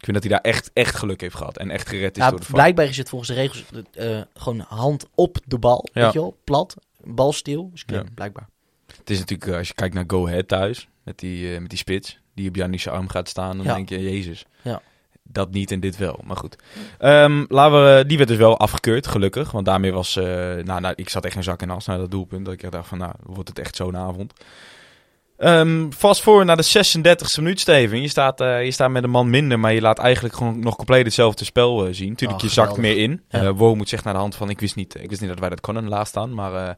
Ik 0.00 0.06
vind 0.06 0.22
dat 0.22 0.30
hij 0.30 0.40
daar 0.40 0.52
echt, 0.52 0.70
echt 0.72 0.94
geluk 0.96 1.20
heeft 1.20 1.34
gehad. 1.34 1.56
En 1.58 1.70
echt 1.70 1.88
gered 1.88 2.16
is 2.16 2.22
Ja, 2.22 2.30
door 2.30 2.40
de 2.40 2.46
blijkbaar 2.52 2.86
is 2.86 2.96
het 2.96 3.08
volgens 3.08 3.30
de 3.30 3.36
regels 3.36 3.64
eh, 3.92 4.20
gewoon 4.34 4.64
hand 4.68 5.06
op 5.14 5.38
de 5.46 5.58
bal. 5.58 5.88
Ja. 5.92 6.02
Weet 6.02 6.12
je 6.12 6.18
wel? 6.18 6.36
Plat. 6.44 6.76
Bal 7.04 7.32
stil. 7.32 7.70
Dus 7.72 7.84
Ja. 7.86 8.04
blijkbaar. 8.14 8.48
Het 8.96 9.10
is 9.10 9.18
natuurlijk, 9.18 9.50
eh, 9.50 9.56
als 9.56 9.68
je 9.68 9.74
kijkt 9.74 9.94
naar 9.94 10.04
Go 10.06 10.26
Ahead 10.26 10.48
thuis, 10.48 10.88
met 11.02 11.18
die, 11.18 11.54
eh, 11.54 11.60
met 11.60 11.68
die 11.70 11.78
spits, 11.78 12.18
die 12.34 12.48
op 12.48 12.56
Janische 12.56 12.90
arm 12.90 13.08
gaat 13.08 13.28
staan, 13.28 13.56
dan 13.56 13.66
denk 13.66 13.88
je, 13.88 14.02
jezus. 14.02 14.44
Ja. 14.62 14.82
Dat 15.22 15.50
niet 15.50 15.70
en 15.70 15.80
dit 15.80 15.96
wel, 15.96 16.20
maar 16.24 16.36
goed. 16.36 16.56
Ehm, 16.98 17.44
laten 17.48 17.96
we, 17.96 18.04
die 18.06 18.16
werd 18.16 18.28
dus 18.28 18.38
wel 18.38 18.58
afgekeurd, 18.58 19.06
gelukkig. 19.06 19.50
Want 19.50 19.64
daarmee 19.66 19.92
was, 19.92 20.14
nou, 20.14 20.80
nou, 20.80 20.92
ik 20.96 21.08
zat 21.08 21.24
echt 21.24 21.34
geen 21.34 21.42
zak 21.42 21.62
in 21.62 21.70
as 21.70 21.86
naar 21.86 21.98
dat 21.98 22.10
doelpunt. 22.10 22.44
Dat 22.44 22.54
ik 22.54 22.70
dacht 22.70 22.88
van, 22.88 22.98
nou, 22.98 23.12
wordt 23.22 23.48
het 23.48 23.58
echt 23.58 23.76
zo'n 23.76 23.96
avond. 23.96 24.32
Ehm 25.40 25.90
vast 25.90 26.22
voor 26.22 26.44
naar 26.44 26.56
de 26.56 26.64
36e 26.64 27.36
minuut, 27.36 27.60
Steven. 27.60 28.00
Je 28.00 28.08
staat, 28.08 28.40
eh, 28.40 28.64
je 28.64 28.70
staat 28.70 28.90
met 28.90 29.04
een 29.04 29.10
man 29.10 29.30
minder, 29.30 29.58
maar 29.60 29.72
je 29.72 29.80
laat 29.80 29.98
eigenlijk 29.98 30.34
gewoon 30.34 30.58
nog 30.58 30.76
compleet 30.76 31.04
hetzelfde 31.04 31.44
spel 31.44 31.86
eh, 31.86 31.92
zien. 31.92 32.14
Tuurlijk, 32.14 32.40
Oh, 32.40 32.46
je 32.46 32.52
zakt 32.54 32.76
meer 32.76 32.96
in. 32.96 33.22
Ja. 33.28 33.40
Eh 33.42 33.74
moet 33.74 33.88
zeggen 33.88 34.04
naar 34.04 34.14
de 34.14 34.20
hand 34.20 34.34
van, 34.34 34.50
ik 34.50 34.60
wist, 34.60 34.76
niet, 34.76 34.94
ik 35.02 35.08
wist 35.08 35.20
niet 35.20 35.30
dat 35.30 35.38
wij 35.38 35.48
dat 35.48 35.60
konden 35.60 35.88
laat 35.88 36.08
staan, 36.08 36.34
maar... 36.34 36.76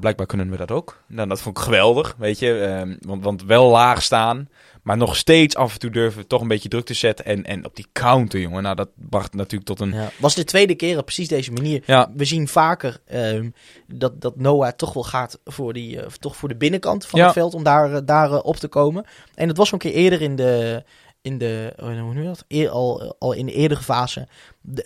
blijkbaar 0.00 0.26
kunnen 0.26 0.50
we 0.50 0.56
dat 0.56 0.70
ook. 0.70 1.02
Nou, 1.06 1.28
dat 1.28 1.40
vond 1.40 1.58
ik 1.58 1.64
geweldig, 1.64 2.14
weet 2.18 2.38
je. 2.38 2.60
Ehm, 2.60 2.96
want, 3.00 3.24
want 3.24 3.44
wel 3.44 3.70
laag 3.70 4.02
staan, 4.02 4.48
maar 4.84 4.96
nog 4.96 5.16
steeds 5.16 5.56
af 5.56 5.72
en 5.72 5.78
toe 5.78 5.90
durven 5.90 6.26
toch 6.26 6.40
een 6.40 6.48
beetje 6.48 6.68
druk 6.68 6.84
te 6.84 6.94
zetten. 6.94 7.24
En, 7.24 7.44
en 7.44 7.64
op 7.64 7.76
die 7.76 7.86
counter, 7.92 8.40
jongen. 8.40 8.62
Nou, 8.62 8.76
dat 8.76 8.88
bracht 8.94 9.34
natuurlijk 9.34 9.64
tot 9.64 9.80
een... 9.80 9.92
Ja. 9.92 10.10
Was 10.18 10.34
de 10.34 10.44
tweede 10.44 10.74
keer 10.74 10.98
op 10.98 11.04
precies 11.04 11.28
deze 11.28 11.52
manier. 11.52 11.82
Ja, 11.86 12.10
We 12.16 12.24
zien 12.24 12.48
vaker 12.48 13.00
ehm, 13.06 13.50
dat, 13.86 14.20
dat 14.20 14.36
Noah 14.36 14.72
toch 14.72 14.92
wel 14.92 15.02
gaat 15.02 15.40
voor, 15.44 15.72
die, 15.72 16.00
eh, 16.00 16.06
toch 16.06 16.36
voor 16.36 16.48
de 16.48 16.56
binnenkant 16.56 17.06
van 17.06 17.18
Ja. 17.18 17.24
het 17.24 17.34
veld 17.34 17.54
om 17.54 17.62
daar, 17.62 17.94
eh, 17.94 18.00
daar 18.04 18.32
eh, 18.32 18.40
op 18.42 18.56
te 18.56 18.68
komen. 18.68 19.04
En 19.34 19.48
het 19.48 19.56
was 19.56 19.72
een 19.72 19.78
keer 19.78 19.92
eerder 19.92 20.22
in 20.22 20.36
de, 20.36 20.84
in 21.22 21.38
de 21.38 21.72
oh, 21.76 21.86
hoe 21.86 22.14
noem 22.14 22.24
dat? 22.24 22.44
Eer, 22.48 22.68
al, 22.68 23.16
al 23.18 23.32
in 23.32 23.46
de 23.46 23.52
eerdere 23.52 23.82
fase 23.82 24.28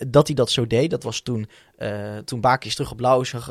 dat 0.06 0.26
hij 0.26 0.36
dat 0.36 0.50
zo 0.50 0.66
deed. 0.66 0.90
Dat 0.90 1.02
was 1.02 1.20
toen, 1.20 1.48
eh 1.76 2.16
toen 2.24 2.40
Bakis 2.40 2.74
terug 2.74 2.90
op 2.90 3.00
Lauwersen 3.00 3.42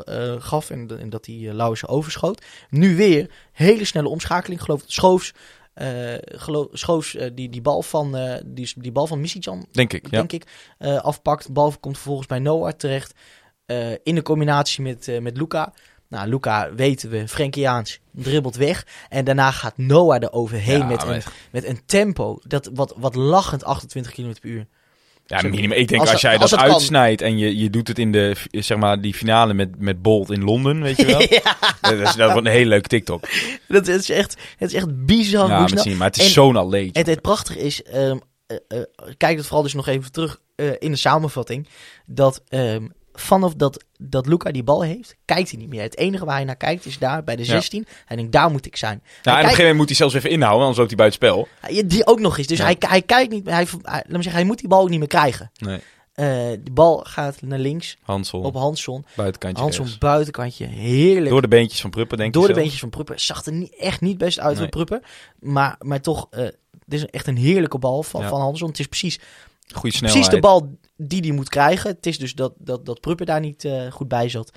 gaf 0.42 0.70
en, 0.70 1.00
en 1.00 1.10
dat 1.10 1.26
hij 1.26 1.34
uh, 1.34 1.52
Lauwersen 1.52 1.88
overschoot. 1.88 2.44
Nu 2.70 2.96
weer 2.96 3.30
hele 3.52 3.84
snelle 3.84 4.08
omschakeling. 4.08 4.58
Ik 4.58 4.64
geloof 4.64 4.80
dat 4.80 4.90
Schoofs, 4.90 5.34
eh, 5.78 6.38
geloof, 6.38 6.66
Schoofs 6.72 7.14
eh, 7.14 7.30
die, 7.34 7.48
die 7.48 7.60
bal 7.62 7.82
van, 7.82 8.16
eh 8.16 8.40
die, 8.46 8.72
die 8.76 8.92
bal 8.92 9.06
van 9.06 9.20
Misicjan 9.20 9.66
denk 9.70 9.92
ik. 9.92 10.04
Ja. 10.10 10.18
denk 10.18 10.32
ik, 10.32 10.44
eh, 10.78 10.96
afpakt. 11.00 11.46
De 11.46 11.52
bal 11.52 11.74
komt 11.80 11.94
vervolgens 11.94 12.26
bij 12.26 12.38
Noah 12.38 12.72
terecht. 12.72 13.14
eh, 13.66 13.90
in 14.02 14.14
de 14.14 14.22
combinatie 14.22 14.82
met, 14.82 15.08
eh, 15.08 15.20
met 15.20 15.36
Luca. 15.36 15.72
Nou, 16.08 16.28
Luca 16.28 16.74
weten 16.74 17.10
we, 17.10 17.28
Frenkiaans, 17.28 18.00
dribbelt 18.10 18.56
weg. 18.56 18.86
En 19.08 19.24
daarna 19.24 19.50
gaat 19.50 19.76
Noah 19.78 20.22
er 20.22 20.32
overheen 20.32 20.78
Ja, 20.78 20.84
met, 20.86 21.02
een, 21.02 21.22
met 21.52 21.64
een 21.64 21.80
tempo. 21.86 22.38
Dat 22.46 22.70
wat, 22.74 22.94
wat 22.96 23.14
lachend 23.14 23.64
28 23.64 24.12
km 24.12 24.32
per 24.40 24.50
uur. 24.50 24.66
Ja, 25.28 25.42
minimum. 25.42 25.72
Ik 25.72 25.88
denk 25.88 26.00
als, 26.00 26.12
als- 26.12 26.20
jij 26.20 26.38
als 26.38 26.50
dat 26.50 26.60
uitsnijdt 26.60 27.22
en 27.22 27.38
je, 27.38 27.58
je 27.58 27.70
doet 27.70 27.88
het 27.88 27.98
in 27.98 28.12
de, 28.12 28.36
zeg 28.50 28.78
maar, 28.78 29.00
die 29.00 29.14
finale 29.14 29.54
met, 29.54 29.78
met 29.78 30.02
Bolt 30.02 30.30
in 30.30 30.44
Londen, 30.44 30.82
weet 30.82 30.96
je 30.96 31.06
wel. 31.06 31.18
dat, 31.98 32.08
is, 32.08 32.14
dat 32.14 32.32
wordt 32.32 32.46
een 32.46 32.52
hele 32.52 32.68
leuke 32.68 32.88
TikTok. 32.88 33.28
Dat 33.68 33.86
is 33.86 34.10
echt, 34.10 34.36
het 34.56 34.68
is 34.68 34.76
echt 34.76 35.06
bizar. 35.06 35.48
Ja, 35.48 35.66
hoe 35.84 35.94
maar, 35.94 36.06
het 36.06 36.18
is 36.18 36.32
zo'n 36.32 36.56
atleet. 36.56 36.96
En 36.96 37.08
het 37.08 37.20
prachtige 37.20 37.58
is, 37.58 37.82
ehm, 37.82 38.18
eh, 38.46 38.56
eh, 38.68 38.82
kijk 39.16 39.36
het 39.36 39.46
vooral 39.46 39.62
dus 39.62 39.74
nog 39.74 39.86
even 39.86 40.12
terug 40.12 40.40
eh, 40.54 40.66
in 40.78 40.90
de 40.90 40.96
samenvatting, 40.96 41.68
dat 42.06 42.42
ehm, 42.48 42.86
vanaf 43.20 43.54
dat, 43.54 43.84
dat 43.98 44.26
Luca 44.26 44.50
die 44.50 44.62
bal 44.62 44.82
heeft, 44.82 45.16
kijkt 45.24 45.50
hij 45.50 45.58
niet 45.58 45.68
meer. 45.68 45.82
Het 45.82 45.96
enige 45.96 46.24
waar 46.24 46.34
hij 46.34 46.44
naar 46.44 46.56
kijkt 46.56 46.84
is 46.86 46.98
daar 46.98 47.24
bij 47.24 47.36
de 47.36 47.42
Ja. 47.44 47.48
16. 47.48 47.86
Hij 48.04 48.16
denkt, 48.16 48.32
daar 48.32 48.50
moet 48.50 48.66
ik 48.66 48.76
zijn. 48.76 49.02
Nou, 49.02 49.08
en 49.22 49.22
op 49.22 49.28
een 49.28 49.34
gegeven 49.42 49.58
moment 49.58 49.76
moet 49.78 49.86
hij 49.88 49.96
zelfs 49.96 50.14
even 50.14 50.30
inhouden, 50.30 50.60
anders 50.60 50.78
loopt 50.78 50.90
hij 50.90 50.98
buiten 50.98 51.18
spel. 51.20 51.48
Ja, 51.74 51.82
Die 51.82 52.06
ook 52.06 52.20
nog 52.20 52.38
eens. 52.38 52.46
Dus 52.46 52.58
Ja. 52.58 52.64
hij, 52.64 52.76
hij 52.78 53.02
kijkt 53.02 53.32
niet 53.32 53.44
meer. 53.44 53.54
Hij, 53.54 53.66
laat 53.82 54.06
me 54.06 54.12
zeggen, 54.12 54.32
hij 54.32 54.44
moet 54.44 54.58
die 54.58 54.68
bal 54.68 54.80
ook 54.80 54.88
niet 54.88 54.98
meer 54.98 55.08
krijgen. 55.08 55.50
Nee. 55.56 55.78
Eh 56.14 56.24
de 56.64 56.70
bal 56.72 57.00
gaat 57.04 57.42
naar 57.42 57.58
links 57.58 57.96
Hansel, 58.02 58.40
op 58.40 58.54
Hansson. 58.54 59.04
buitenkantje 59.16 59.64
rechts. 59.64 59.98
buitenkantje. 59.98 60.66
Heerlijk. 60.66 61.28
Door 61.30 61.40
de 61.42 61.48
beentjes 61.48 61.80
van 61.80 61.90
Pruppen, 61.90 62.18
denk 62.18 62.32
Door 62.32 62.42
ik 62.42 62.48
de 62.48 62.54
zelf. 62.54 62.64
beentjes 62.64 62.80
van 62.90 62.90
Pruppen. 63.04 63.20
Zag 63.20 63.44
er 63.46 63.52
niet, 63.52 63.76
echt 63.76 64.00
niet 64.00 64.18
best 64.18 64.38
uit 64.38 64.48
Nee. 64.48 64.56
voor 64.58 64.68
Pruppen. 64.68 65.02
Maar, 65.40 65.76
maar 65.78 66.00
toch, 66.00 66.26
eh 66.30 66.40
dit 66.86 67.00
is 67.00 67.06
echt 67.06 67.26
een 67.26 67.36
heerlijke 67.36 67.78
bal 67.78 68.02
van, 68.02 68.20
Ja. 68.20 68.28
van 68.28 68.40
Hansson. 68.40 68.68
Het 68.68 68.78
is 68.78 68.86
precies, 68.86 69.18
Goeie 69.74 69.96
snelheid. 69.96 70.20
precies 70.20 70.28
de 70.34 70.40
bal 70.40 70.76
die 70.98 71.20
hij 71.20 71.30
moet 71.32 71.48
krijgen. 71.48 71.90
Het 71.90 72.06
is 72.06 72.18
dus 72.18 72.34
dat, 72.34 72.52
dat, 72.58 72.86
dat 72.86 73.00
Pruppen 73.00 73.26
daar 73.26 73.40
niet 73.40 73.64
eh, 73.64 73.90
goed 73.90 74.08
bij 74.08 74.28
zat. 74.28 74.50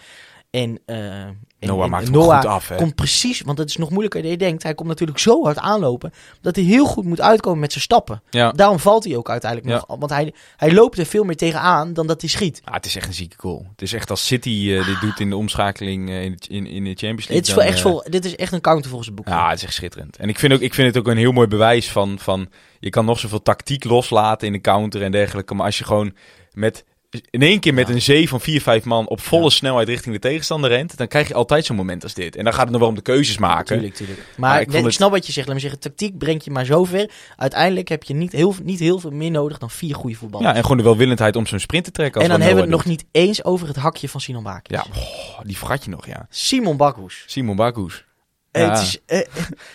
En, 0.49 0.79
eh, 0.85 1.21
en- 1.21 1.37
Noah 1.59 1.83
en 1.83 1.89
maakt 1.89 2.03
hem 2.03 2.13
Noah 2.13 2.35
goed 2.39 2.49
af, 2.49 2.67
hè. 2.67 2.75
komt 2.75 2.95
precies, 2.95 3.41
want 3.41 3.57
het 3.57 3.69
is 3.69 3.77
nog 3.77 3.89
moeilijker 3.89 4.21
dan 4.21 4.31
je 4.31 4.37
denkt. 4.37 4.63
Hij 4.63 4.73
komt 4.73 4.89
natuurlijk 4.89 5.19
zo 5.19 5.43
hard 5.43 5.57
aanlopen 5.57 6.11
dat 6.41 6.55
hij 6.55 6.65
heel 6.65 6.85
goed 6.85 7.05
moet 7.05 7.21
uitkomen 7.21 7.59
met 7.59 7.71
zijn 7.71 7.83
stappen. 7.83 8.21
Ja. 8.29 8.51
Daarom 8.51 8.79
valt 8.79 9.03
hij 9.03 9.17
ook 9.17 9.29
uiteindelijk 9.29 9.71
Ja. 9.71 9.83
nog. 9.87 9.99
Want 9.99 10.11
hij, 10.11 10.33
hij 10.57 10.73
loopt 10.73 10.97
er 10.97 11.05
veel 11.05 11.23
meer 11.23 11.35
tegenaan 11.35 11.93
dan 11.93 12.07
dat 12.07 12.21
hij 12.21 12.29
schiet. 12.29 12.61
Ah, 12.63 12.73
het 12.73 12.85
is 12.85 12.95
echt 12.95 13.07
een 13.07 13.13
zieke 13.13 13.35
goal. 13.39 13.65
Het 13.71 13.81
is 13.81 13.93
echt 13.93 14.09
als 14.09 14.25
City 14.25 14.49
eh, 14.71 14.85
dit 14.85 15.01
doet 15.01 15.19
in 15.19 15.29
de 15.29 15.35
omschakeling 15.35 16.09
in, 16.09 16.37
de, 16.39 16.47
in, 16.47 16.67
in 16.67 16.83
de 16.83 16.89
Champions 16.89 17.27
League. 17.27 17.35
Het 17.37 17.47
is 17.47 17.53
dan, 17.53 17.63
echt 17.63 17.79
vol, 17.79 18.03
dit 18.09 18.25
is 18.25 18.35
echt 18.35 18.51
een 18.53 18.61
counter 18.61 18.87
volgens 18.87 19.07
het 19.07 19.17
boek. 19.17 19.27
Ja, 19.27 19.49
het 19.49 19.57
is 19.57 19.63
echt 19.63 19.73
schitterend. 19.73 20.17
En 20.17 20.29
ik 20.29 20.39
vind, 20.39 20.53
ook, 20.53 20.59
ik 20.59 20.73
vind 20.73 20.87
het 20.87 20.97
ook 20.97 21.07
een 21.11 21.17
heel 21.17 21.31
mooi 21.31 21.47
bewijs 21.47 21.91
van, 21.91 22.19
van... 22.19 22.49
Je 22.81 22.89
kan 22.89 23.05
nog 23.05 23.19
zoveel 23.19 23.41
tactiek 23.41 23.83
loslaten 23.83 24.47
in 24.47 24.53
de 24.53 24.61
counter 24.61 25.01
en 25.01 25.11
dergelijke. 25.11 25.53
Maar 25.53 25.65
als 25.65 25.77
je 25.77 25.83
gewoon 25.83 26.13
met... 26.51 26.83
In 27.29 27.41
één 27.41 27.59
keer 27.59 27.73
met 27.73 27.87
Ja. 27.87 27.93
een 27.93 28.01
zee 28.01 28.29
van 28.29 28.41
vier, 28.41 28.61
vijf 28.61 28.83
man 28.83 29.07
op 29.07 29.19
volle 29.21 29.43
Ja. 29.43 29.49
snelheid 29.49 29.87
richting 29.87 30.15
de 30.15 30.21
tegenstander 30.21 30.69
rent... 30.69 30.97
dan 30.97 31.07
krijg 31.07 31.27
je 31.27 31.33
altijd 31.33 31.65
zo'n 31.65 31.75
moment 31.75 32.03
als 32.03 32.13
dit. 32.13 32.35
En 32.35 32.43
dan 32.43 32.53
gaat 32.53 32.61
het 32.61 32.71
nog 32.71 32.79
wel 32.79 32.89
om 32.89 32.95
de 32.95 33.01
keuzes 33.01 33.37
maken. 33.37 33.65
Tuurlijk, 33.65 33.93
tuurlijk. 33.95 34.19
Maar 34.19 34.49
Maar 34.49 34.61
ik 34.61 34.71
het- 34.71 34.93
snap 34.93 35.11
wat 35.11 35.25
je 35.25 35.31
zegt. 35.31 35.45
Laat 35.47 35.55
me 35.55 35.61
zeggen, 35.61 35.79
tactiek 35.79 36.17
brengt 36.17 36.45
je 36.45 36.51
maar 36.51 36.65
zover. 36.65 37.11
Uiteindelijk 37.35 37.87
heb 37.89 38.03
je 38.03 38.13
niet 38.13 38.31
heel, 38.31 38.55
niet 38.63 38.79
heel 38.79 38.99
veel 38.99 39.11
meer 39.11 39.31
nodig 39.31 39.57
dan 39.57 39.69
vier 39.69 39.95
goede 39.95 40.15
voetballers. 40.15 40.49
Ja, 40.51 40.55
en 40.55 40.61
gewoon 40.61 40.77
de 40.77 40.83
welwillendheid 40.83 41.35
om 41.35 41.45
zo'n 41.45 41.59
sprint 41.59 41.85
te 41.85 41.91
trekken. 41.91 42.21
Als 42.21 42.29
en 42.29 42.35
dan 42.37 42.47
hebben 42.47 42.63
we 42.65 42.69
het 42.71 42.77
nog 42.79 42.89
niet 42.91 43.05
eens 43.11 43.43
over 43.43 43.67
het 43.67 43.75
hakje 43.77 44.09
van 44.09 44.21
Sinan 44.21 44.43
Bakis. 44.43 44.77
doet. 44.77 44.95
Ja, 44.95 45.01
oh, 45.01 45.39
die 45.43 45.57
vergat 45.57 45.83
je 45.83 45.89
nog, 45.89 46.05
ja. 46.07 46.25
Simon 46.29 46.77
Bakhoes. 46.77 47.23
Simon 47.27 47.55
Bakoes. 47.55 48.05
Ja. 48.51 48.69
het 48.69 48.81
is, 48.81 48.97
eh, 49.05 49.19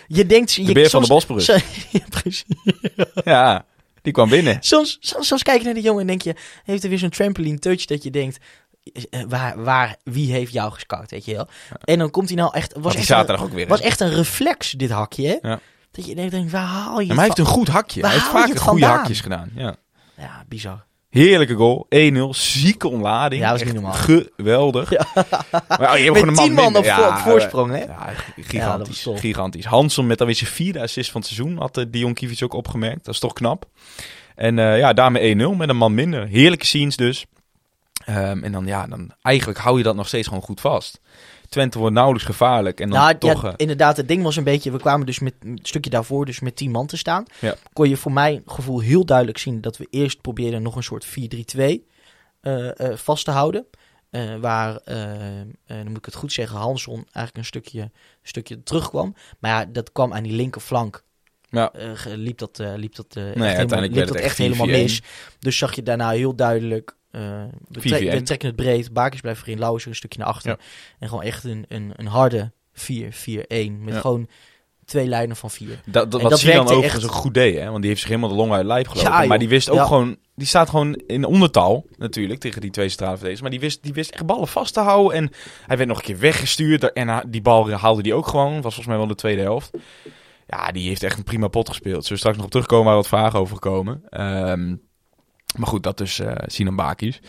je 0.07 0.25
denkt... 0.25 0.55
De 0.55 0.63
je, 0.63 0.73
beer 0.73 0.89
van 0.89 1.01
de 1.01 1.07
soms- 1.07 1.25
Bosporus. 1.25 1.63
Ja, 1.91 1.99
precies. 2.09 2.45
Ja, 3.23 3.65
die 4.01 4.13
kwam 4.13 4.29
binnen. 4.29 4.57
Soms, 4.59 4.97
soms, 4.99 5.27
soms 5.27 5.43
kijk 5.43 5.57
je 5.59 5.65
naar 5.65 5.73
die 5.73 5.83
jongen 5.83 6.01
en 6.01 6.07
denk 6.07 6.21
je... 6.21 6.35
Heeft 6.63 6.83
er 6.83 6.89
weer 6.89 6.99
zo'n 6.99 7.09
trampoline 7.09 7.59
touch 7.59 7.85
dat 7.85 8.03
je 8.03 8.09
denkt... 8.11 8.37
eh, 9.09 9.21
waar, 9.27 9.63
waar, 9.63 9.95
wie 10.03 10.31
heeft 10.31 10.53
jou 10.53 10.71
gescout, 10.71 11.11
weet 11.11 11.25
je 11.25 11.35
wel? 11.35 11.47
En 11.83 11.99
dan 11.99 12.09
komt 12.11 12.27
hij 12.27 12.37
nou 12.37 12.53
echt... 12.53 12.73
Was 12.77 12.85
echt 12.91 12.97
een- 13.01 13.15
zaterdag 13.15 13.45
ook 13.45 13.51
weer. 13.53 13.67
was 13.67 13.81
echt 13.81 13.99
een 13.99 14.13
reflex, 14.13 14.71
dit 14.71 14.89
hakje? 14.89 15.39
Ja. 15.41 15.59
Dat 15.91 16.05
je 16.05 16.15
denkt, 16.15 16.51
waar 16.51 16.61
haal 16.65 16.99
je 16.99 17.07
maar 17.07 17.15
hij 17.15 17.25
heeft 17.25 17.37
een 17.37 17.45
goed 17.45 17.67
hakje. 17.67 18.01
Hij 18.01 18.09
heeft 18.11 18.23
het 18.31 18.33
goede 18.41 18.59
vandaan? 18.59 18.97
hakjes 18.97 19.21
gedaan. 19.21 19.51
Ja. 19.55 19.75
Ja, 20.17 20.43
bizar. 20.47 20.85
Heerlijke 21.09 21.53
goal. 21.53 21.87
1-0. 21.95 22.19
Zieke 22.29 22.87
ontlading. 22.87 23.41
Ja, 23.41 23.51
dat 23.51 23.63
niet 23.63 23.73
normaal. 23.73 23.93
Geweldig. 23.93 24.91
Maar, 25.67 25.91
oh, 25.91 25.97
je 25.97 26.03
hebt 26.03 26.25
Met 26.25 26.39
gewoon 26.39 26.49
een 26.49 26.53
man 26.53 26.75
op, 26.75 26.83
Ja, 26.83 27.07
op 27.09 27.17
voorsprong, 27.17 27.71
hè? 27.71 27.77
Ja, 27.77 27.85
Ja, 27.85 28.43
gigantisch. 28.43 29.07
gigantisch. 29.15 29.65
Hanson 29.65 30.07
met 30.07 30.19
alweer 30.19 30.35
zijn 30.35 30.49
vierde 30.49 30.81
assist 30.81 31.11
van 31.11 31.21
het 31.21 31.29
seizoen. 31.29 31.57
Had 31.57 31.77
uh, 31.77 31.85
Dion 31.87 32.13
Kivic 32.13 32.43
ook 32.43 32.53
opgemerkt. 32.53 33.05
Dat 33.05 33.13
is 33.13 33.19
toch 33.19 33.33
knap. 33.33 33.65
En 34.35 34.57
uh, 34.57 34.77
ja, 34.77 34.93
daarmee 34.93 35.35
1-0 35.35 35.37
met 35.57 35.69
een 35.69 35.77
man 35.77 35.93
minder. 35.93 36.27
Heerlijke 36.27 36.65
scenes 36.65 36.95
dus. 36.95 37.25
Um, 38.09 38.43
en 38.43 38.51
dan, 38.51 38.65
ja, 38.65 38.87
dan 38.87 39.11
eigenlijk 39.21 39.59
hou 39.59 39.77
je 39.77 39.83
dat 39.83 39.95
nog 39.95 40.07
steeds 40.07 40.27
gewoon 40.27 40.43
goed 40.43 40.61
vast. 40.61 40.99
Twente 41.57 41.79
wordt 41.79 41.93
nauwelijks 41.93 42.27
gevaarlijk. 42.27 42.79
En 42.79 42.89
dan 42.89 42.99
nou, 42.99 43.17
toch... 43.17 43.41
ja, 43.41 43.47
uh, 43.47 43.53
inderdaad, 43.57 43.97
het 43.97 44.07
ding 44.07 44.23
was 44.23 44.35
een 44.35 44.43
beetje... 44.43 44.71
We 44.71 44.77
kwamen 44.77 45.05
dus 45.05 45.19
met 45.19 45.33
een 45.39 45.59
stukje 45.61 45.89
daarvoor, 45.89 46.25
dus 46.25 46.39
met 46.39 46.55
10 46.55 46.71
man 46.71 46.87
te 46.87 46.97
staan. 46.97 47.25
Ja. 47.39 47.55
Kon 47.73 47.89
je 47.89 47.97
voor 47.97 48.11
mijn 48.11 48.41
gevoel 48.45 48.79
heel 48.79 49.05
duidelijk 49.05 49.37
zien... 49.37 49.61
dat 49.61 49.77
we 49.77 49.87
eerst 49.89 50.21
probeerden 50.21 50.61
nog 50.61 50.75
een 50.75 50.83
soort 50.83 51.05
4-3-2 51.05 51.09
uh, 51.57 51.77
uh, 52.41 52.71
vast 52.93 53.25
te 53.25 53.31
houden. 53.31 53.65
Uh, 54.11 54.35
waar, 54.35 54.79
dan 55.65 55.87
moet 55.87 55.97
ik 55.97 56.05
het 56.05 56.15
goed 56.15 56.31
zeggen, 56.31 56.57
Hanson 56.57 56.95
eigenlijk 56.95 57.37
een 57.37 57.45
stukje, 57.45 57.81
een 57.81 57.91
stukje 58.21 58.63
terugkwam. 58.63 59.15
Maar 59.39 59.51
ja, 59.51 59.65
dat 59.65 59.91
kwam 59.91 60.13
aan 60.13 60.23
die 60.23 60.35
linkerflank. 60.35 61.03
Ja. 61.49 61.73
Uh, 61.75 61.91
liep 62.03 62.37
dat, 62.37 62.59
uh, 62.59 62.73
liep 62.75 62.95
dat, 62.95 63.15
uh, 63.17 63.23
nee, 63.23 63.49
echt, 63.49 63.57
helemaal, 63.57 63.89
liep 63.89 64.07
dat 64.07 64.15
echt 64.15 64.37
helemaal 64.37 64.67
mis. 64.67 65.01
Dus 65.39 65.57
zag 65.57 65.75
je 65.75 65.83
daarna 65.83 66.09
heel 66.09 66.35
duidelijk. 66.35 66.95
Uh, 67.17 67.43
we, 67.67 67.79
tre 67.79 68.11
we, 68.11 68.21
trekken 68.21 68.47
het 68.47 68.57
breed. 68.57 68.93
Bakers 68.93 69.21
blijven 69.21 69.45
erin. 69.45 69.59
Lauwers 69.59 69.85
een 69.85 69.95
stukje 69.95 70.19
naar 70.19 70.27
achter. 70.27 70.49
Ja. 70.49 70.57
En 70.99 71.09
gewoon 71.09 71.23
echt 71.23 71.43
een, 71.43 71.65
een, 71.67 71.91
een 71.95 72.07
harde 72.07 72.51
4-4-1. 72.73 72.79
Met 72.79 73.93
ja. 73.93 73.99
gewoon 73.99 74.27
twee 74.85 75.07
lijnen 75.07 75.35
van 75.35 75.49
vier. 75.49 75.79
Dat, 75.85 76.11
dat, 76.11 76.21
wat 76.21 76.39
Sinan 76.39 76.67
overigens 76.67 76.93
echt... 76.93 77.03
ook 77.03 77.11
goed 77.11 77.33
deed. 77.33 77.57
Hè? 77.57 77.65
Want 77.65 77.79
die 77.79 77.87
heeft 77.87 77.99
zich 77.99 78.09
helemaal 78.09 78.29
de 78.29 78.35
long 78.35 78.51
uit 78.51 78.65
lijf 78.65 78.87
gelopen. 78.87 79.11
Ja, 79.11 79.25
maar 79.25 79.39
die 79.39 79.49
wist 79.49 79.69
ook 79.69 79.77
ja. 79.77 79.85
gewoon... 79.85 80.17
Die 80.35 80.47
staat 80.47 80.69
gewoon 80.69 80.93
in 80.93 81.25
ondertal 81.25 81.85
natuurlijk 81.95 82.39
tegen 82.39 82.61
die 82.61 82.71
twee 82.71 82.89
centrale 82.89 83.17
verdedigers. 83.17 83.41
Maar 83.41 83.51
die 83.51 83.69
wist, 83.69 83.83
die 83.83 83.93
wist 83.93 84.11
echt 84.11 84.25
ballen 84.25 84.47
vast 84.47 84.73
te 84.73 84.79
houden. 84.79 85.17
En 85.17 85.31
hij 85.67 85.77
werd 85.77 85.89
nog 85.89 85.97
een 85.97 86.03
keer 86.03 86.19
weggestuurd. 86.19 86.93
En 86.93 87.23
die 87.29 87.41
bal 87.41 87.69
haalde 87.69 88.01
die 88.01 88.13
ook 88.13 88.27
gewoon. 88.27 88.53
Was 88.53 88.61
volgens 88.61 88.87
mij 88.87 88.97
wel 88.97 89.07
de 89.07 89.15
tweede 89.15 89.41
helft. 89.41 89.69
Ja, 90.47 90.71
die 90.71 90.87
heeft 90.87 91.03
echt 91.03 91.17
een 91.17 91.23
prima 91.23 91.47
pot 91.47 91.69
gespeeld. 91.69 92.01
Zullen 92.01 92.09
we 92.09 92.17
straks 92.17 92.35
nog 92.35 92.45
op 92.45 92.51
terugkomen 92.51 92.85
waar 92.85 92.95
wat 92.95 93.07
vragen 93.07 93.39
over 93.39 93.59
komen. 93.59 94.03
Um, 94.49 94.86
maar 95.55 95.67
goed, 95.67 95.83
dat 95.83 95.97
dus 95.97 96.19
uh, 96.19 96.31
Sinan 96.45 96.75
Bakis. 96.75 97.19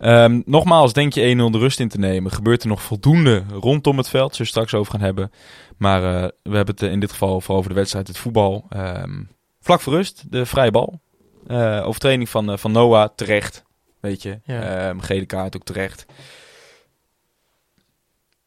Um, 0.00 0.42
nogmaals, 0.46 0.92
denk 0.92 1.12
je 1.12 1.48
1-0 1.48 1.52
de 1.52 1.58
rust 1.58 1.80
in 1.80 1.88
te 1.88 1.98
nemen. 1.98 2.32
Gebeurt 2.32 2.62
er 2.62 2.68
nog 2.68 2.82
voldoende 2.82 3.44
rondom 3.60 3.96
het 3.96 4.08
veld. 4.08 4.30
Zullen 4.30 4.52
we 4.52 4.58
straks 4.58 4.74
over 4.74 4.92
gaan 4.92 5.00
hebben. 5.00 5.32
Maar 5.76 6.02
uh, 6.02 6.28
we 6.42 6.56
hebben 6.56 6.74
het 6.74 6.82
in 6.82 7.00
dit 7.00 7.10
geval 7.10 7.40
vooral 7.40 7.58
over 7.58 7.70
de 7.70 7.76
wedstrijd, 7.76 8.08
het 8.08 8.18
voetbal. 8.18 8.66
Um, 8.76 9.28
vlak 9.60 9.80
voor 9.80 9.92
rust, 9.92 10.24
de 10.30 10.46
vrije 10.46 10.70
bal. 10.70 11.00
Eh 11.46 11.82
overtreding 11.86 12.28
van, 12.28 12.50
eh, 12.50 12.56
van 12.56 12.72
Noah, 12.72 13.08
terecht. 13.14 13.64
Weet 14.00 14.22
je, 14.22 14.40
Ja. 14.44 14.60
Ehm, 14.60 14.98
gele 14.98 15.26
kaart 15.26 15.56
ook 15.56 15.64
terecht. 15.64 16.06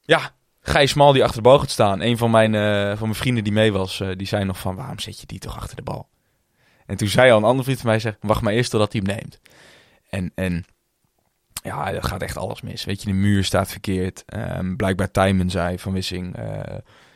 Ja, 0.01 0.31
Gijs 0.61 0.91
Smal 0.91 1.13
die 1.13 1.23
achter 1.23 1.41
de 1.41 1.49
bal 1.49 1.59
gaat 1.59 1.69
staan. 1.69 2.01
Een 2.01 2.17
van 2.17 2.31
mijn, 2.31 2.55
eh, 2.55 2.97
van 2.97 3.07
mijn 3.07 3.15
vrienden 3.15 3.43
die 3.43 3.53
mee 3.53 3.71
was, 3.71 3.99
eh, 3.99 4.09
die 4.15 4.27
zei 4.27 4.43
nog 4.43 4.59
van... 4.59 4.75
waarom 4.75 4.99
zet 4.99 5.19
je 5.19 5.25
die 5.25 5.39
toch 5.39 5.55
achter 5.55 5.75
de 5.75 5.81
bal? 5.81 6.07
En 6.91 6.97
toen 6.97 7.07
zei 7.07 7.31
al 7.31 7.37
een 7.37 7.43
andere 7.43 7.63
vriend 7.63 7.79
van 7.79 7.89
mij... 7.89 7.99
Zeg, 7.99 8.17
wacht 8.19 8.41
maar 8.41 8.53
eerst 8.53 8.71
totdat 8.71 8.91
hij 8.93 9.01
hem 9.05 9.15
neemt. 9.15 9.39
En, 10.09 10.31
en 10.35 10.65
ja, 11.63 11.91
er 11.93 12.03
gaat 12.03 12.21
echt 12.21 12.37
alles 12.37 12.61
mis. 12.61 12.85
Weet 12.85 13.01
je, 13.01 13.07
de 13.07 13.13
muur 13.13 13.43
staat 13.43 13.69
verkeerd. 13.71 14.23
Ehm, 14.25 14.75
blijkbaar 14.75 15.11
Tijmen 15.11 15.49
zei 15.49 15.79
van 15.79 15.93
Wissing... 15.93 16.35
eh, 16.35 16.59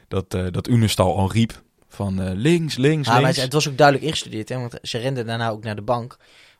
dat, 0.07 0.33
eh 0.33 0.45
dat 0.51 0.67
Unestal 0.67 1.17
al 1.17 1.31
riep 1.31 1.61
van 1.87 2.21
eh, 2.21 2.31
links, 2.33 2.75
links, 2.75 3.07
Ja, 3.07 3.13
maar 3.13 3.21
links. 3.21 3.35
het, 3.35 3.45
het 3.45 3.53
was 3.53 3.69
ook 3.69 3.77
duidelijk 3.77 4.05
ingestudeerd, 4.07 4.49
hè, 4.49 4.55
want 4.59 4.77
ze 4.81 4.97
renden 4.97 5.25
daarna 5.25 5.49
ook 5.49 5.63
naar 5.63 5.75
de 5.75 5.81
bank 5.81 6.17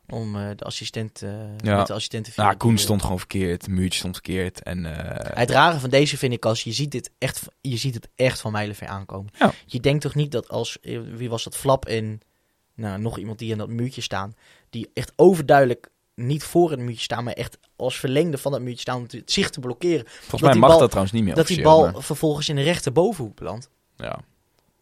om 0.07 0.34
de 0.34 0.63
assistent, 0.63 1.20
Ja. 1.57 1.78
met 1.78 1.88
de 1.88 1.93
assistent 1.93 2.24
te 2.26 2.32
Nou, 2.36 2.49
vinden. 2.49 2.57
Koen 2.57 2.70
Die, 2.76 2.80
stond 2.80 3.01
gewoon 3.01 3.18
verkeerd. 3.20 3.68
Muurtje 3.68 3.99
stond 3.99 4.13
verkeerd. 4.13 4.63
En, 4.63 4.84
Het 5.39 5.49
rare 5.49 5.80
van 5.80 5.89
deze 5.89 6.18
vind 6.18 6.34
ik 6.34 6.45
als 6.45 6.63
je 6.63 6.72
ziet 6.72 6.91
dit 6.91 7.11
echt, 7.18 7.41
je 7.61 7.78
ziet 7.78 7.93
het 7.93 8.09
echt 8.16 8.41
van 8.41 8.51
mijlenver 8.51 8.88
aankomen. 8.88 9.32
Ja. 9.39 9.51
Je 9.66 9.80
denkt 9.80 10.01
toch 10.01 10.16
niet 10.16 10.32
dat 10.32 10.49
als, 10.49 10.78
wie 11.16 11.30
was 11.30 11.43
dat, 11.43 11.57
Flap 11.57 11.86
en 11.86 12.20
nou, 12.76 12.99
nog 13.01 13.17
iemand 13.17 13.39
die 13.39 13.51
in 13.51 13.57
dat 13.57 13.69
muurtje 13.69 14.01
staan, 14.01 14.36
die 14.69 14.89
echt 14.93 15.13
overduidelijk 15.15 15.89
niet 16.15 16.43
voor 16.43 16.71
het 16.71 16.80
muurtje 16.80 17.03
staan, 17.03 17.23
maar 17.23 17.34
echt 17.34 17.57
als 17.76 17.99
verlengde 17.99 18.38
van 18.38 18.51
dat 18.51 18.61
muurtje 18.61 18.82
staan 18.82 18.97
om 18.97 19.03
het 19.09 19.21
zicht 19.32 19.53
te 19.53 19.59
blokkeren. 19.59 20.05
volgens 20.07 20.41
mij 20.41 20.53
mag 20.55 20.69
bal- 20.69 20.80
dat 20.80 20.88
trouwens 20.89 21.15
niet 21.15 21.23
meer 21.23 21.36
dat 21.36 21.47
die 21.47 21.61
bal 21.61 21.82
maar- 21.91 22.01
vervolgens 22.01 22.49
in 22.49 22.55
de 22.55 22.61
rechterbovenhoek 22.61 23.36
belandt. 23.36 23.69
Ja. 23.97 24.19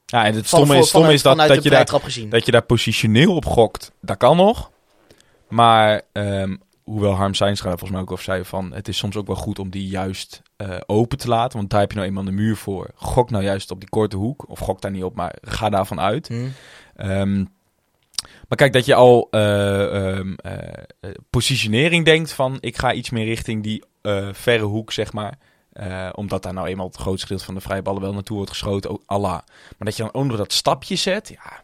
ja, 0.05 0.25
en 0.25 0.33
het 0.35 0.47
stomme 0.47 0.65
van- 0.65 0.75
is, 0.75 0.87
stomme 0.87 1.05
vanuit- 1.07 1.15
is 1.15 1.21
dat, 1.21 1.37
dat, 1.55 1.63
je 1.63 1.69
daar, 1.69 2.01
gezien. 2.01 2.29
dat 2.29 2.45
je 2.45 2.51
daar 2.51 2.61
positioneel 2.65 3.35
op 3.35 3.45
gokt. 3.45 3.91
Dat 4.01 4.17
kan 4.17 4.37
nog. 4.37 4.71
Maar 5.47 6.01
ehm, 6.11 6.55
hoewel 6.83 7.11
Harm 7.11 7.33
Seinstra 7.33 7.69
volgens 7.69 7.91
mij 7.91 8.01
ook 8.01 8.11
al 8.11 8.17
zei 8.17 8.45
van... 8.45 8.73
het 8.73 8.87
is 8.87 8.97
soms 8.97 9.15
ook 9.15 9.27
wel 9.27 9.35
goed 9.35 9.59
om 9.59 9.69
die 9.69 9.87
juist 9.87 10.41
eh, 10.55 10.77
open 10.85 11.17
te 11.17 11.27
laten. 11.27 11.57
Want 11.57 11.69
daar 11.69 11.79
heb 11.79 11.89
je 11.91 11.95
nou 11.95 12.07
eenmaal 12.09 12.23
de 12.23 12.31
muur 12.31 12.55
voor. 12.55 12.89
Gok 12.95 13.29
nou 13.29 13.43
juist 13.43 13.71
op 13.71 13.79
die 13.79 13.89
korte 13.89 14.15
hoek. 14.17 14.49
Of 14.49 14.59
gok 14.59 14.81
daar 14.81 14.91
niet 14.91 15.03
op, 15.03 15.15
maar 15.15 15.35
ga 15.41 15.69
daarvan 15.69 15.99
uit. 15.99 16.27
Hm. 16.27 16.47
Ehm, 16.95 17.45
maar 18.53 18.61
kijk, 18.61 18.73
dat 18.73 18.85
je 18.85 18.95
al 18.95 19.27
eh, 19.31 20.17
ehm, 20.17 20.33
eh, 20.33 21.11
positionering 21.29 22.05
denkt 22.05 22.31
van... 22.31 22.57
ik 22.59 22.77
ga 22.77 22.93
iets 22.93 23.09
meer 23.09 23.25
richting 23.25 23.63
die 23.63 23.83
eh, 24.01 24.29
verre 24.31 24.63
hoek, 24.63 24.91
zeg 24.91 25.13
maar... 25.13 25.37
Omdat 26.15 26.43
daar 26.43 26.53
nou 26.53 26.67
eenmaal 26.67 26.87
het 26.87 26.95
grootste 26.95 27.21
gedeelte 27.21 27.45
van 27.45 27.53
de 27.53 27.61
vrije 27.61 27.81
ballen 27.81 28.01
wel 28.01 28.13
naartoe 28.13 28.35
wordt 28.35 28.51
geschoten, 28.51 28.99
Allah. 29.05 29.31
Maar 29.31 29.77
dat 29.77 29.97
je 29.97 30.09
dan 30.11 30.27
nog 30.27 30.37
dat 30.37 30.53
stapje 30.53 30.95
zet, 30.95 31.29
ja, 31.29 31.63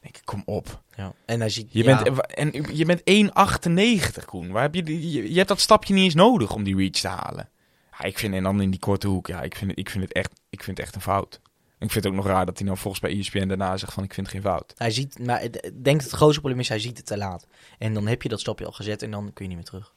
denk 0.00 0.16
ik, 0.16 0.22
kom 0.24 0.42
op. 0.44 0.82
Ja. 0.96 1.12
En 1.24 1.38
Je, 1.38 1.66
ja. 1.68 2.02
bent, 2.02 2.26
en 2.26 2.76
je 2.76 2.84
bent 2.84 3.00
1,98 4.20 4.24
Koen. 4.24 4.50
Waar 4.50 4.62
heb 4.62 4.74
je, 4.74 5.10
je, 5.12 5.30
je 5.30 5.36
hebt 5.36 5.48
dat 5.48 5.60
stapje 5.60 5.94
niet 5.94 6.04
eens 6.04 6.14
nodig 6.14 6.54
om 6.54 6.62
die 6.62 6.76
reach 6.76 6.90
te 6.90 7.08
halen. 7.08 7.48
Ja, 7.98 8.04
ik 8.04 8.18
vind, 8.18 8.34
en 8.34 8.42
dan 8.42 8.62
in 8.62 8.70
die 8.70 8.80
korte 8.80 9.08
hoek, 9.08 9.26
ja, 9.26 9.42
ik 9.42 9.56
vind, 9.56 9.78
ik 9.78 9.90
vind, 9.90 10.04
het, 10.04 10.12
echt, 10.12 10.40
ik 10.50 10.62
vind 10.62 10.76
het 10.76 10.86
echt 10.86 10.94
een 10.94 11.02
fout. 11.02 11.40
En 11.82 11.88
ik 11.88 11.94
vind 11.94 12.04
het 12.04 12.12
ook 12.12 12.24
nog 12.24 12.32
raar 12.32 12.46
dat 12.46 12.58
hij 12.58 12.66
nou 12.66 12.78
volgens 12.78 13.02
bij 13.02 13.18
ESPN 13.18 13.46
daarna 13.46 13.76
zegt 13.76 13.92
van 13.92 14.04
ik 14.04 14.14
vind 14.14 14.26
het 14.26 14.36
geen 14.36 14.44
fout. 14.44 14.72
Hij 14.76 14.90
ziet, 14.90 15.18
maar 15.18 15.42
ik 15.42 15.52
denk 15.62 15.96
dat 16.00 16.10
het 16.10 16.10
grootste 16.10 16.40
probleem 16.40 16.60
is, 16.60 16.68
hij 16.68 16.78
ziet 16.78 16.96
het 16.96 17.06
te 17.06 17.16
laat. 17.16 17.46
En 17.78 17.94
dan 17.94 18.06
heb 18.06 18.22
je 18.22 18.28
dat 18.28 18.40
stapje 18.40 18.66
al 18.66 18.72
gezet 18.72 19.02
en 19.02 19.10
dan 19.10 19.30
kun 19.32 19.44
je 19.44 19.54
niet 19.54 19.56
meer 19.56 19.80
terug. 19.80 19.94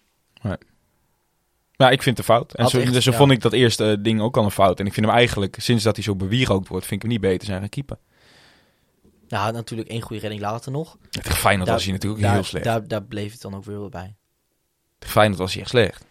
Ja, 1.72 1.90
ik 1.90 2.04
vind 2.04 2.18
het 2.18 2.28
een 2.28 2.36
fout. 2.36 2.54
En 2.54 2.64
Had 2.64 2.72
zo, 2.72 2.80
echt, 2.80 2.94
dus 2.94 3.04
zo 3.04 3.12
ja. 3.12 3.18
vond 3.18 3.32
ik 3.32 3.42
dat 3.42 3.54
eerste 3.54 4.02
ding 4.02 4.22
ook 4.22 4.38
al 4.38 4.44
een 4.44 4.52
fout. 4.52 4.80
En 4.80 4.86
ik 4.86 4.94
vind 4.94 5.06
hem 5.06 5.16
eigenlijk, 5.16 5.56
sinds 5.60 5.84
dat 5.84 5.96
hij 5.96 6.04
zo 6.04 6.16
bewierookt 6.16 6.68
wordt, 6.68 6.86
vind 6.86 7.04
ik 7.04 7.10
hem 7.10 7.20
niet 7.20 7.30
beter 7.30 7.48
zijn 7.48 7.60
gaan 7.60 7.70
keeper. 7.70 7.98
Nou, 9.28 9.54
natuurlijk 9.54 9.90
één 9.90 10.02
goede 10.02 10.22
redding 10.22 10.42
later 10.42 10.72
nog. 10.72 10.98
Tegen 11.10 11.36
Feyenoord 11.36 11.70
was 11.70 11.84
hij 11.84 11.94
natuurlijk 11.94 12.22
daar, 12.22 12.34
heel 12.34 12.44
slecht. 12.44 12.66
Daar, 12.66 12.88
daar 12.88 13.04
bleef 13.04 13.32
het 13.32 13.42
dan 13.42 13.56
ook 13.56 13.66
weer 13.66 13.90
bij. 13.90 14.16
Tegen 15.00 15.14
Feyenoord 15.14 15.40
was 15.40 15.54
hij 15.54 15.62
echt 15.62 15.70
slecht. 15.72 16.06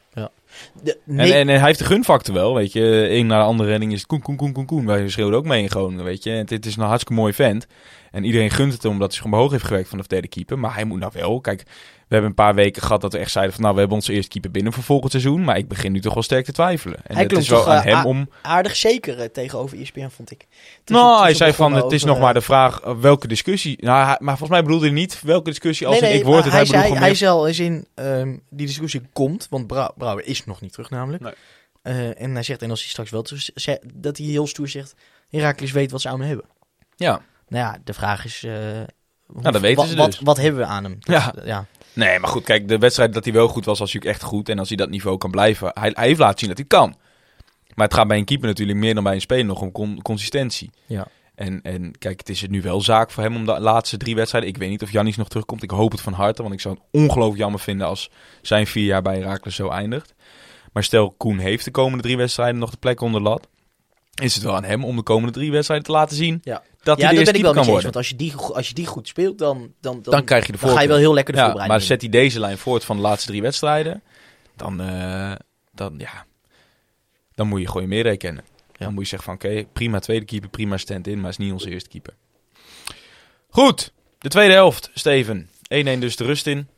De, 0.83 0.93
En, 1.07 1.15
nee, 1.15 1.33
en, 1.33 1.49
en 1.49 1.57
hij 1.59 1.67
heeft 1.67 1.79
de 1.79 1.85
gunfactor 1.85 2.35
wel, 2.35 2.55
weet 2.55 2.73
je. 2.73 3.07
Eén 3.11 3.27
na 3.27 3.39
de 3.39 3.45
andere 3.45 3.69
redding 3.69 3.93
is 3.93 3.99
het 3.99 4.07
koen, 4.07 4.23
koen, 4.23 4.37
koen, 4.37 4.53
koen, 4.53 4.67
koen. 4.67 4.87
Wij 4.87 5.09
schreeuwden 5.09 5.39
ook 5.39 5.45
mee 5.45 5.63
in 5.63 5.71
Groningen, 5.71 6.05
weet 6.05 6.23
je. 6.23 6.31
En 6.33 6.47
dit 6.47 6.67
is 6.67 6.77
een 6.77 6.83
hartstikke 6.83 7.21
mooi 7.21 7.33
vent. 7.33 7.67
En 8.11 8.25
iedereen 8.25 8.51
gunt 8.51 8.73
het 8.73 8.83
hem 8.83 8.93
omdat 8.93 9.13
hij 9.13 9.23
gewoon 9.23 9.39
hoog 9.41 9.51
heeft 9.51 9.65
gewerkt 9.65 9.89
van 9.89 9.99
de 9.99 10.05
verdedigde 10.05 10.37
keeper. 10.37 10.59
Maar 10.59 10.75
hij 10.75 10.85
moet 10.85 10.99
nou 11.01 11.13
wel, 11.15 11.41
kijk, 11.41 11.63
we 12.09 12.21
hebben 12.21 12.31
een 12.31 12.35
paar 12.45 12.55
weken 12.55 12.83
gehad 12.83 13.01
dat 13.01 13.13
we 13.13 13.19
echt 13.19 13.31
zeiden 13.31 13.55
van... 13.55 13.63
Nou, 13.63 13.75
we 13.75 13.81
hebben 13.81 13.99
onze 13.99 14.13
eerste 14.13 14.31
keeper 14.31 14.51
binnen 14.51 14.73
voor 14.73 14.83
volgend 14.83 15.11
seizoen. 15.11 15.45
Maar 15.45 15.57
ik 15.57 15.69
begin 15.69 15.93
nu 15.93 16.01
toch 16.01 16.15
wel 16.15 16.23
sterk 16.23 16.45
te 16.45 16.53
twijfelen. 16.53 16.97
En 17.05 17.15
Hij 17.15 17.23
het 17.23 17.33
is 17.33 17.49
wel 17.49 17.59
toch, 17.59 17.69
aan 17.69 17.83
eh, 17.83 17.95
hem 17.95 18.05
om... 18.07 18.29
aardig 18.43 18.77
zeker 18.77 19.19
eh, 19.21 19.29
tegenover 19.29 19.81
ESPN, 19.81 20.09
vond 20.09 20.31
ik. 20.31 20.47
Nou, 20.85 21.23
hij 21.23 21.31
ze 21.31 21.37
zei 21.37 21.53
van, 21.53 21.73
het 21.73 21.93
is 21.93 22.03
over, 22.03 22.07
nog 22.09 22.19
maar 22.19 22.29
eh, 22.29 22.35
de 22.35 22.41
vraag 22.41 22.81
welke 23.01 23.29
discussie... 23.29 23.77
Nou, 23.81 24.07
hij- 24.07 24.17
maar 24.21 24.37
volgens 24.39 24.51
mij 24.51 24.63
bedoelde 24.63 24.85
hij 24.87 24.95
niet 24.95 25.21
welke 25.23 25.51
discussie 25.51 25.87
als 25.87 26.01
nee, 26.01 26.05
in 26.05 26.15
nee, 26.15 26.21
ik 26.25 26.27
word 26.29 26.45
het. 26.45 26.53
Hij, 26.53 26.63
hij, 26.63 26.69
zei, 26.81 26.93
hij 26.93 27.01
meer- 27.07 27.17
zei 27.17 27.31
al 27.31 27.47
eens 27.47 27.59
in, 27.59 27.87
ehm, 27.95 28.37
die 28.51 28.67
discussie 28.67 29.03
komt, 29.13 29.47
want 29.51 29.67
Brou- 29.67 29.93
Brouwer 29.97 30.27
is 30.27 30.44
nog 30.47 30.61
niet 30.61 30.73
terug 30.73 30.91
namelijk. 30.91 31.23
Nee. 31.23 31.33
Eh, 31.83 32.21
en 32.23 32.35
hij 32.35 32.43
zegt, 32.43 32.63
en 32.63 32.71
als 32.71 32.81
hij 32.81 32.89
straks 32.89 33.11
wel 33.11 33.23
terug 33.23 33.51
dat 33.95 34.17
hij 34.17 34.27
heel 34.27 34.47
stoer 34.47 34.69
zegt, 34.69 34.95
Herakles 35.29 35.73
weet 35.73 35.91
wat 35.91 36.01
ze 36.01 36.09
aan 36.09 36.19
hem 36.19 36.29
hebben. 36.29 36.47
Ja. 36.97 37.21
Nou 37.49 37.65
ja, 37.65 37.79
de 37.85 37.93
vraag 37.95 38.25
is, 38.25 38.43
eh, 38.45 38.53
hoe- 39.27 39.43
dat 39.43 39.61
weten 39.61 39.77
wat, 39.77 39.89
ze 39.89 39.95
dus. 40.17 40.21
wat 40.21 40.37
hebben 40.37 40.61
we 40.61 40.67
aan 40.67 40.85
hem? 40.85 40.97
Dat- 41.01 41.15
Ja. 41.15 41.35
ja. 41.45 41.67
Nee, 41.93 42.19
maar 42.19 42.31
goed, 42.31 42.45
kijk, 42.45 42.69
de 42.69 42.79
wedstrijd 42.79 43.13
dat 43.13 43.25
hij 43.25 43.33
wel 43.33 43.49
goed 43.49 43.65
was, 43.65 43.79
was 43.79 43.93
natuurlijk 43.93 44.21
echt 44.21 44.29
goed. 44.31 44.49
En 44.49 44.59
als 44.59 44.69
hij 44.69 44.77
dat 44.77 44.91
niveau 44.91 45.19
kan 45.19 45.31
blijven, 45.31 45.71
hij, 45.75 45.91
hij 45.95 46.07
heeft 46.07 46.19
laten 46.19 46.39
zien 46.39 46.49
dat 46.49 46.59
hij 46.59 46.67
kan. 46.67 46.97
Maar 47.75 47.87
het 47.87 47.95
gaat 47.97 48.09
bij 48.09 48.19
een 48.19 48.25
keeper 48.25 48.47
natuurlijk 48.49 48.79
meer 48.79 48.95
dan 48.95 49.03
bij 49.05 49.15
een 49.15 49.21
speler 49.21 49.45
nog 49.45 49.61
om 49.61 49.73
con- 49.73 50.03
consistentie. 50.03 50.71
Ja. 50.87 51.07
En, 51.35 51.63
en 51.63 51.99
kijk, 51.99 52.19
het 52.19 52.29
is 52.29 52.41
het 52.41 52.51
nu 52.51 52.63
wel 52.63 52.81
zaak 52.81 53.11
voor 53.11 53.23
hem 53.23 53.37
om 53.37 53.47
de 53.47 53.61
laatste 53.61 53.97
drie 53.97 54.15
wedstrijden. 54.15 54.51
Ik 54.51 54.57
weet 54.57 54.69
niet 54.71 54.83
of 54.83 54.91
Jannis 54.93 55.17
nog 55.17 55.29
terugkomt. 55.29 55.63
Ik 55.63 55.71
hoop 55.71 55.91
het 55.93 56.01
van 56.01 56.13
harte, 56.13 56.43
want 56.43 56.55
ik 56.55 56.61
zou 56.61 56.75
het 56.75 56.85
ongelooflijk 57.03 57.39
jammer 57.41 57.61
vinden 57.61 57.87
als 57.87 58.11
zijn 58.43 58.67
vier 58.67 58.85
jaar 58.85 59.03
bij 59.03 59.17
Herakles 59.17 59.55
zo 59.55 59.69
eindigt. 59.69 60.15
Maar 60.75 60.85
stel, 60.85 61.11
Koen 61.11 61.39
heeft 61.39 61.65
de 61.65 61.71
komende 61.71 62.03
drie 62.03 62.17
wedstrijden 62.17 62.59
nog 62.59 62.71
de 62.71 62.77
plek 62.77 63.01
onder 63.01 63.23
de 63.23 63.29
lat. 63.29 63.49
Is 64.15 64.35
het 64.35 64.45
wel 64.45 64.57
aan 64.57 64.65
hem 64.65 64.85
om 64.85 64.97
de 64.97 65.03
komende 65.03 65.33
drie 65.33 65.51
wedstrijden 65.51 65.87
te 65.87 65.93
laten 65.93 66.17
zien 66.17 66.41
Ja. 66.43 66.63
dat 66.83 66.99
ja, 66.99 67.05
hij 67.07 67.17
de 67.17 67.25
daar 67.25 67.33
ben 67.33 67.35
ik 67.35 67.43
wel 67.43 67.53
kan 67.53 67.63
eens. 67.63 67.73
Want 67.73 67.83
worden. 67.83 68.01
als 68.01 68.09
je, 68.09 68.17
die, 68.17 68.35
als 68.35 68.69
je 68.69 68.75
die 68.75 68.87
goed 68.87 69.09
speelt, 69.09 69.39
dan, 69.39 69.73
dan, 69.81 70.03
dan, 70.03 70.13
Dan 70.13 70.25
krijg 70.25 70.47
je 70.47 70.53
de 70.53 70.59
dan 70.59 70.71
ga 70.71 70.81
je 70.81 70.89
wel 70.89 70.97
heel 70.97 71.15
lekker 71.15 71.35
de 71.35 71.41
Ja, 71.41 71.47
maar 71.47 71.57
voorbereiding 71.57 71.91
zet 71.91 72.01
hij 72.01 72.11
deze 72.11 72.41
lijn 72.41 72.59
voort 72.59 72.85
van 72.85 72.97
de 72.97 73.03
laatste 73.03 73.29
drie 73.29 73.43
wedstrijden, 73.43 74.03
dan, 74.57 74.81
eh, 74.81 75.33
dan, 75.73 75.95
ja, 75.99 76.27
dan 77.35 77.47
moet 77.47 77.61
je 77.61 77.69
gewoon 77.69 78.17
kennen. 78.17 78.45
Ja. 78.73 78.85
Dan 78.85 78.95
moet 78.95 79.03
je 79.03 79.09
zeggen 79.09 79.29
van, 79.29 79.35
oké, 79.35 79.65
prima 79.73 79.99
tweede 79.99 80.25
keeper, 80.25 80.49
prima 80.49 80.77
stand-in, 80.77 81.21
maar 81.21 81.31
is 81.31 81.37
niet 81.37 81.53
onze 81.53 81.71
eerste 81.71 81.89
keeper. 81.89 82.15
Goed, 83.49 83.93
de 84.19 84.29
tweede 84.29 84.55
helft, 84.55 84.91
Steven. 84.95 85.49
1-1 85.69 85.99
dus 85.99 86.17
de 86.17 86.25
rust 86.25 86.47
in. 86.47 86.69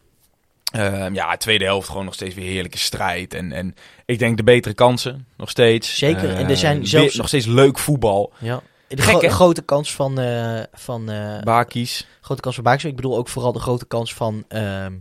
Ehm, 0.77 1.15
ja, 1.15 1.37
tweede 1.37 1.65
helft 1.65 1.89
gewoon 1.89 2.05
nog 2.05 2.15
steeds 2.15 2.35
weer 2.35 2.47
heerlijke 2.51 2.79
strijd. 2.79 3.35
En, 3.35 3.53
en 3.53 3.75
ik 4.07 4.19
denk 4.19 4.37
de 4.37 4.43
betere 4.43 4.75
kansen, 4.75 5.27
nog 5.37 5.51
steeds. 5.51 5.97
Zeker, 5.99 6.35
en 6.35 6.49
er 6.49 6.57
zijn 6.57 6.73
Ehm, 6.73 6.81
weer 6.81 6.89
zelfs- 6.89 7.15
nog 7.15 7.29
steeds 7.29 7.47
leuk 7.47 7.79
voetbal. 7.79 8.33
Ja. 8.39 8.63
De 8.89 8.97
Gek, 9.03 9.05
gro- 9.11 9.21
hè? 9.21 9.29
grote 9.29 9.63
kans 9.63 9.95
van, 9.95 10.19
eh 10.21 10.61
van, 10.73 11.11
eh, 11.11 11.41
Bakies, 11.43 12.07
grote 12.21 12.41
kans 12.41 12.55
van 12.55 12.65
Baakse. 12.65 12.89
Ik 12.89 12.97
bedoel 12.97 13.17
ook 13.17 13.29
vooral 13.29 13.53
de 13.53 13.59
grote 13.59 13.87
kans 13.87 14.15
van, 14.15 14.45
ehm, 14.49 14.93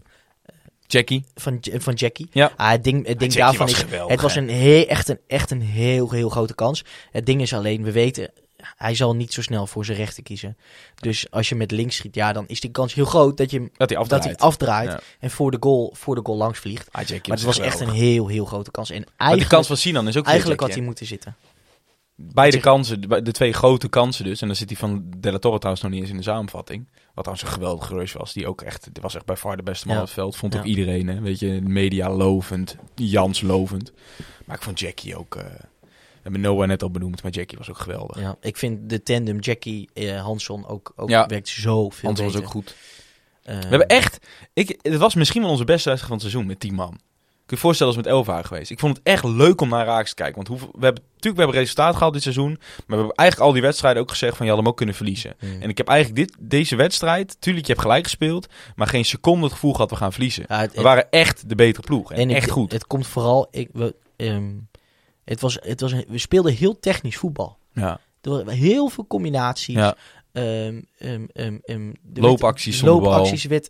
Jackie. 0.87 1.23
van, 1.35 1.57
van 1.77 1.93
Jackie. 1.93 2.27
Ja. 2.31 2.51
Ah, 2.57 2.69
het 2.69 2.83
ding, 2.83 3.07
het 3.07 3.19
ding 3.19 3.33
Jackie 3.33 3.39
daarvan 3.39 3.65
was 3.67 3.75
is, 3.75 3.81
geweldig, 3.83 4.11
het 4.11 4.21
was 4.21 4.35
een 4.35 4.49
heel, 4.49 4.85
echt, 4.85 5.09
een, 5.09 5.19
echt 5.27 5.51
een 5.51 5.61
heel, 5.61 6.11
heel 6.11 6.29
grote 6.29 6.55
kans. 6.55 6.83
Het 7.11 7.25
ding 7.25 7.41
is 7.41 7.53
alleen, 7.53 7.83
we 7.83 7.91
weten, 7.91 8.31
hij 8.75 8.95
zal 8.95 9.15
niet 9.15 9.33
zo 9.33 9.41
snel 9.41 9.67
voor 9.67 9.85
zijn 9.85 9.97
rechter 9.97 10.23
kiezen. 10.23 10.57
Dus 10.95 11.31
als 11.31 11.49
je 11.49 11.55
met 11.55 11.71
links 11.71 11.95
schiet, 11.95 12.15
ja, 12.15 12.33
dan 12.33 12.47
is 12.47 12.59
die 12.59 12.71
kans 12.71 12.93
heel 12.93 13.05
groot 13.05 13.37
dat, 13.37 13.51
je, 13.51 13.59
Dat 13.59 13.69
hij 13.77 13.87
dat 13.87 13.97
afdraait. 13.97 14.23
hij 14.23 14.35
afdraait 14.35 14.89
Ja. 14.89 14.99
en 15.19 15.31
voor 15.31 15.51
de 15.51 15.57
goal, 15.59 15.93
voor 15.97 16.15
de 16.15 16.21
goal 16.23 16.37
langs 16.37 16.59
vliegt. 16.59 16.87
Ah, 16.91 17.09
Maar 17.09 17.19
het 17.23 17.41
was 17.43 17.59
echt 17.59 17.79
een 17.79 17.89
heel, 17.89 18.27
heel 18.27 18.45
grote 18.45 18.71
kans. 18.71 18.89
En 18.89 18.95
Maar 18.99 19.05
de 19.07 19.13
eigenlijk, 19.17 19.49
kans 19.49 19.67
van 19.67 19.77
Sinan 19.77 20.07
is 20.07 20.17
ook 20.17 20.25
eigenlijk 20.25 20.59
had 20.61 20.73
hij 20.73 20.81
moeten 20.81 21.05
zitten. 21.05 21.35
Beide 22.17 22.59
kansen, 22.59 23.01
de 23.23 23.31
twee 23.31 23.53
grote 23.53 23.87
kansen 23.89 24.25
dus. 24.25 24.41
En 24.41 24.47
dan 24.47 24.55
zit 24.55 24.69
hij 24.69 24.77
van 24.77 25.05
De 25.17 25.31
La 25.31 25.37
Torre 25.39 25.57
trouwens 25.57 25.83
nog 25.83 25.91
niet 25.93 26.01
eens 26.01 26.09
in 26.11 26.17
de 26.17 26.23
samenvatting. 26.23 26.87
Wat 27.13 27.23
trouwens 27.23 27.41
een 27.41 27.53
geweldige 27.53 27.93
rush 27.93 28.13
was. 28.13 28.33
Die 28.33 28.47
ook 28.47 28.61
echt, 28.61 28.83
dit 28.93 29.03
was 29.03 29.15
echt 29.15 29.25
bij 29.25 29.35
far 29.37 29.57
de 29.57 29.63
beste 29.63 29.85
man 29.87 29.95
Ja. 29.95 30.01
op 30.01 30.07
het 30.07 30.15
veld. 30.17 30.35
Vond 30.35 30.53
Ja. 30.53 30.59
ook 30.59 30.65
iedereen, 30.65 31.07
hè. 31.07 31.19
Weet 31.21 31.39
je, 31.39 31.61
media 31.63 32.09
lovend. 32.09 32.75
Jans 32.95 33.41
lovend. 33.41 33.91
Maar 34.45 34.55
ik 34.55 34.61
vond 34.61 34.79
Jackie 34.79 35.17
ook... 35.17 35.35
eh 35.35 35.45
hebben 36.31 36.41
Noah 36.41 36.67
net 36.67 36.83
al 36.83 36.91
benoemd, 36.91 37.23
maar 37.23 37.31
Jackie 37.31 37.57
was 37.57 37.69
ook 37.69 37.77
geweldig. 37.77 38.19
Ja, 38.19 38.35
ik 38.41 38.57
vind 38.57 38.89
de 38.89 39.03
tandem 39.03 39.39
Jackie 39.39 39.89
eh 39.93 40.21
Hansson 40.23 40.67
ook, 40.67 40.93
ook 40.95 41.09
Ja. 41.09 41.27
werkt 41.27 41.47
zo 41.47 41.89
veel 41.89 42.09
Hans 42.09 42.21
was 42.21 42.35
ook 42.35 42.47
goed. 42.49 42.75
Eh, 43.43 43.55
We 43.57 43.67
hebben 43.67 43.87
echt... 43.87 44.17
Ik, 44.53 44.79
het 44.81 44.97
was 44.97 45.15
misschien 45.15 45.41
wel 45.41 45.51
onze 45.51 45.63
beste 45.63 45.89
wedstrijd 45.89 46.11
van 46.13 46.21
het 46.21 46.31
seizoen 46.31 46.45
met 46.45 46.59
10 46.59 46.73
man. 46.73 46.89
Kun 47.45 47.55
je 47.57 47.61
je 47.61 47.67
voorstellen 47.69 47.95
als 47.95 48.03
met 48.03 48.13
11 48.13 48.25
waren 48.25 48.45
geweest. 48.45 48.71
Ik 48.71 48.79
vond 48.79 48.97
het 48.97 49.05
echt 49.05 49.23
leuk 49.23 49.61
om 49.61 49.69
naar 49.69 49.85
Raaks 49.85 50.09
te 50.09 50.15
kijken. 50.15 50.35
Want 50.35 50.47
hoeveel, 50.47 50.67
we 50.67 50.85
hebben 50.85 51.03
natuurlijk 51.03 51.35
we 51.35 51.41
hebben 51.41 51.59
resultaat 51.59 51.93
gehaald 51.93 52.13
dit 52.13 52.21
seizoen. 52.21 52.49
Maar 52.49 52.83
we 52.85 52.95
hebben 52.95 53.15
eigenlijk 53.15 53.49
al 53.49 53.53
die 53.53 53.61
wedstrijden 53.61 54.01
ook 54.01 54.09
gezegd 54.09 54.35
van 54.37 54.45
je 54.45 54.51
had 54.51 54.61
hem 54.61 54.69
ook 54.69 54.77
kunnen 54.77 54.95
verliezen. 54.95 55.35
mm. 55.39 55.61
En 55.61 55.69
ik 55.69 55.77
heb 55.77 55.87
eigenlijk 55.87 56.27
dit, 56.27 56.37
deze 56.39 56.75
wedstrijd, 56.75 57.37
tuurlijk 57.39 57.65
je 57.65 57.71
hebt 57.71 57.83
gelijk 57.85 58.03
gespeeld, 58.03 58.47
maar 58.75 58.87
geen 58.87 59.05
seconde 59.05 59.43
het 59.43 59.53
gevoel 59.53 59.73
gehad 59.73 59.89
we 59.89 59.95
gaan 59.95 60.11
verliezen. 60.11 60.45
Ja, 60.47 60.59
het, 60.59 60.73
We 60.75 60.81
waren 60.81 61.11
echt 61.11 61.49
de 61.49 61.55
betere 61.55 61.85
ploeg. 61.85 62.11
En, 62.11 62.29
echt 62.29 62.49
goed. 62.49 62.71
Het 62.71 62.87
komt 62.87 63.07
vooral, 63.07 63.47
ik, 63.51 63.69
we, 63.73 63.95
ehm, 64.15 64.51
het 65.25 65.41
was, 65.41 65.57
het 65.61 65.81
was 65.81 65.93
we 66.07 66.17
speelden 66.17 66.53
heel 66.53 66.79
technisch 66.79 67.17
voetbal. 67.17 67.57
ja. 67.73 67.99
Er 68.21 68.31
waren 68.31 68.53
heel 68.53 68.89
veel 68.89 69.07
combinaties. 69.07 69.75
Ja. 69.75 69.95
ehm, 70.31 70.81
ehm, 70.97 71.25
ehm, 71.33 71.57
ehm, 71.63 71.91
de 72.01 72.21
Loopacties. 72.21 72.81
Loopacties 72.81 73.45
werd, 73.45 73.69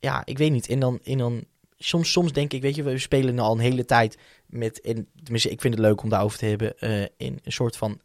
ja, 0.00 0.22
ik 0.24 0.38
weet 0.38 0.50
niet. 0.50 0.68
En 0.68 0.80
dan, 0.80 1.00
en 1.04 1.18
dan 1.18 1.44
soms, 1.78 2.12
soms 2.12 2.32
denk 2.32 2.52
ik, 2.52 2.62
weet 2.62 2.74
je, 2.74 2.82
we 2.82 2.98
spelen 2.98 3.38
al 3.38 3.52
een 3.52 3.58
hele 3.58 3.84
tijd 3.84 4.18
met, 4.46 4.80
en, 4.80 5.08
tenminste, 5.22 5.50
ik 5.50 5.60
vind 5.60 5.74
het 5.74 5.82
leuk 5.82 6.02
om 6.02 6.08
daarover 6.08 6.38
te 6.38 6.46
hebben, 6.46 6.78
eh, 6.78 7.02
in 7.02 7.40
een 7.42 7.52
soort 7.52 7.76
van, 7.76 8.00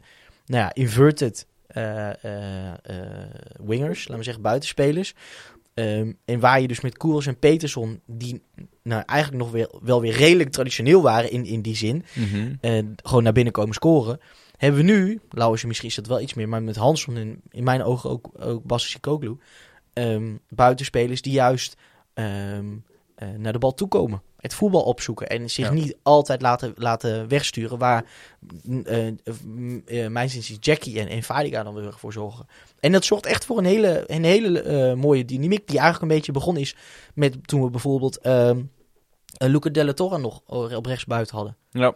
nou 0.45 0.63
ja, 0.63 0.73
inverted 0.73 1.47
eh, 1.67 2.23
eh, 2.23 2.79
wingers, 3.65 3.99
laten 3.99 4.17
we 4.17 4.23
zeggen, 4.23 4.43
buitenspelers. 4.43 5.13
Ehm, 5.79 6.11
en 6.25 6.39
waar 6.39 6.61
je 6.61 6.67
dus 6.67 6.81
met 6.81 6.97
Koers 6.97 7.25
en 7.27 7.39
Peterson, 7.39 8.01
die 8.05 8.41
nou 8.83 9.03
eigenlijk 9.05 9.43
nog 9.43 9.51
weer, 9.51 9.69
wel 9.81 10.01
weer 10.01 10.13
redelijk 10.13 10.49
traditioneel 10.49 11.01
waren 11.01 11.31
in, 11.31 11.45
in 11.45 11.61
die 11.61 11.75
zin, 11.75 12.03
Mhm. 12.15 12.53
eh, 12.61 12.83
gewoon 13.03 13.23
naar 13.23 13.33
binnen 13.33 13.53
komen 13.53 13.73
scoren. 13.73 14.19
Hebben 14.57 14.85
we 14.85 14.91
nu, 14.91 15.19
Lauwers 15.29 15.65
misschien 15.65 15.89
is 15.89 15.95
dat 15.95 16.07
wel 16.07 16.21
iets 16.21 16.33
meer, 16.33 16.49
maar 16.49 16.63
met 16.63 16.75
Hansson 16.75 17.17
en 17.17 17.41
in 17.49 17.63
mijn 17.63 17.83
ogen 17.83 18.09
ook, 18.09 18.29
ook 18.39 18.63
Bassi 18.63 18.89
Sikoglu, 18.89 19.37
ehm, 19.93 20.35
buitenspelers 20.49 21.21
die 21.21 21.33
juist 21.33 21.75
ehm, 22.13 22.65
eh, 23.19 23.27
naar 23.37 23.53
de 23.53 23.59
bal 23.59 23.73
toekomen. 23.73 24.21
Het 24.37 24.53
voetbal 24.53 24.81
opzoeken 24.81 25.27
en 25.29 25.49
zich 25.49 25.65
Ja. 25.65 25.73
niet 25.73 25.95
altijd 26.03 26.41
laten, 26.41 26.73
laten 26.75 27.27
wegsturen. 27.27 27.77
Waar 27.77 28.05
mm, 28.63 28.85
eh, 28.85 29.07
mm, 29.45 29.81
eh, 29.85 30.07
mijn 30.07 30.29
zin 30.29 30.39
is 30.39 30.57
Jackie 30.59 30.99
en, 30.99 31.07
en 31.07 31.23
Fadiga 31.23 31.63
dan 31.63 31.73
weer 31.73 31.93
voor 31.97 32.13
zorgen. 32.13 32.45
En 32.79 32.91
dat 32.91 33.05
zorgt 33.05 33.25
echt 33.25 33.45
voor 33.45 33.57
een 33.57 33.65
hele, 33.65 34.03
een 34.07 34.23
hele 34.23 34.95
mooie 34.95 35.25
dynamiek 35.25 35.67
die 35.67 35.79
eigenlijk 35.79 36.11
een 36.11 36.17
beetje 36.17 36.31
begonnen 36.31 36.61
is 36.61 36.75
met 37.13 37.47
toen 37.47 37.61
we 37.63 37.69
bijvoorbeeld 37.69 38.17
ehm 38.19 38.57
uh, 39.43 39.49
Luca 39.49 39.69
Della 39.69 39.93
Torre 39.93 40.17
nog 40.17 40.41
op 40.75 40.85
rechts 40.85 41.05
buiten 41.05 41.35
hadden. 41.35 41.55
Ja. 41.71 41.93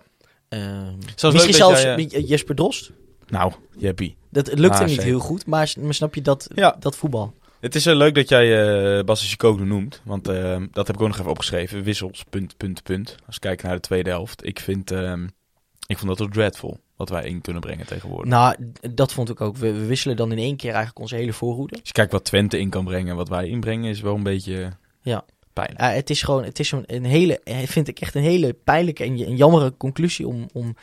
Ehm, 0.49 0.97
misschien 0.97 1.31
leuk 1.31 1.53
zelfs 1.53 1.81
jij, 1.81 2.05
Jesper 2.05 2.55
Drost. 2.55 2.91
Nou, 3.27 3.53
Jeppie. 3.77 4.15
Dat 4.29 4.47
lukte 4.59 4.77
Ah, 4.77 4.79
niet 4.79 4.89
zeker. 4.89 5.03
heel 5.05 5.19
goed, 5.19 5.45
maar 5.45 5.67
snap 5.89 6.15
je 6.15 6.21
dat, 6.21 6.47
Ja. 6.55 6.75
dat 6.79 6.95
voetbal? 6.95 7.33
Het 7.63 7.75
is 7.75 7.87
uh, 7.87 7.95
leuk 7.95 8.15
dat 8.15 8.29
jij 8.29 8.47
uh, 9.05 9.15
Chicoglu 9.15 9.65
noemt. 9.65 10.01
Want 10.03 10.29
uh, 10.29 10.61
dat 10.71 10.87
heb 10.87 10.95
ik 10.95 11.01
ook 11.01 11.07
nog 11.07 11.17
even 11.17 11.31
opgeschreven. 11.31 11.83
Wissels, 11.83 12.23
punt, 12.29 12.57
punt, 12.57 12.83
punt. 12.83 13.15
Als 13.25 13.35
ik 13.35 13.41
kijk 13.41 13.63
naar 13.63 13.75
de 13.75 13.79
tweede 13.79 14.09
helft. 14.09 14.45
Ik 14.45 14.59
vind, 14.59 14.91
um, 14.91 15.29
ik 15.87 15.97
vond 15.97 16.09
dat 16.09 16.21
ook 16.21 16.33
dreadful. 16.33 16.79
Wat 16.95 17.09
wij 17.09 17.23
in 17.23 17.41
kunnen 17.41 17.61
brengen 17.61 17.85
tegenwoordig. 17.85 18.29
Nou, 18.31 18.55
dat 18.93 19.13
vond 19.13 19.29
ik 19.29 19.41
ook. 19.41 19.57
We, 19.57 19.73
we, 19.73 19.85
wisselen 19.85 20.15
dan 20.15 20.31
in 20.31 20.37
één 20.37 20.55
keer 20.55 20.69
eigenlijk 20.69 20.99
onze 20.99 21.15
hele 21.15 21.33
voorhoede. 21.33 21.73
Als 21.73 21.87
je 21.87 21.91
kijkt 21.91 22.11
wat 22.11 22.23
Twente 22.23 22.59
in 22.59 22.69
kan 22.69 22.85
brengen. 22.85 23.15
Wat 23.15 23.29
wij 23.29 23.47
inbrengen 23.47 23.89
is 23.89 24.01
wel 24.01 24.15
een 24.15 24.23
beetje 24.23 24.71
ja. 25.01 25.25
pijn. 25.53 25.75
Uh, 25.79 25.93
het 25.93 26.09
is 26.09 26.21
gewoon, 26.21 26.43
het 26.43 26.59
is 26.59 26.71
een, 26.71 26.83
een 26.85 27.05
hele, 27.05 27.41
vind 27.65 27.87
ik 27.87 27.99
echt 27.99 28.15
een 28.15 28.21
hele 28.21 28.53
pijnlijke 28.53 29.03
en 29.03 29.11
een 29.11 29.37
jammere 29.37 29.77
conclusie 29.77 30.27
om, 30.27 30.49
om, 30.53 30.75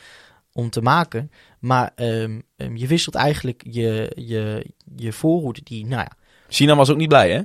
om 0.53 0.69
te 0.69 0.81
maken. 0.81 1.31
Maar 1.59 1.91
um, 1.95 2.43
um, 2.55 2.77
je 2.77 2.87
wisselt 2.87 3.15
eigenlijk 3.15 3.63
je, 3.69 4.11
je, 4.15 4.65
je 4.95 5.13
voorhoede 5.13 5.61
die, 5.63 5.85
nou 5.85 6.01
ja. 6.01 6.19
Sinan 6.53 6.77
was 6.77 6.89
ook 6.89 6.97
niet 6.97 7.07
blij, 7.07 7.31
hè? 7.31 7.41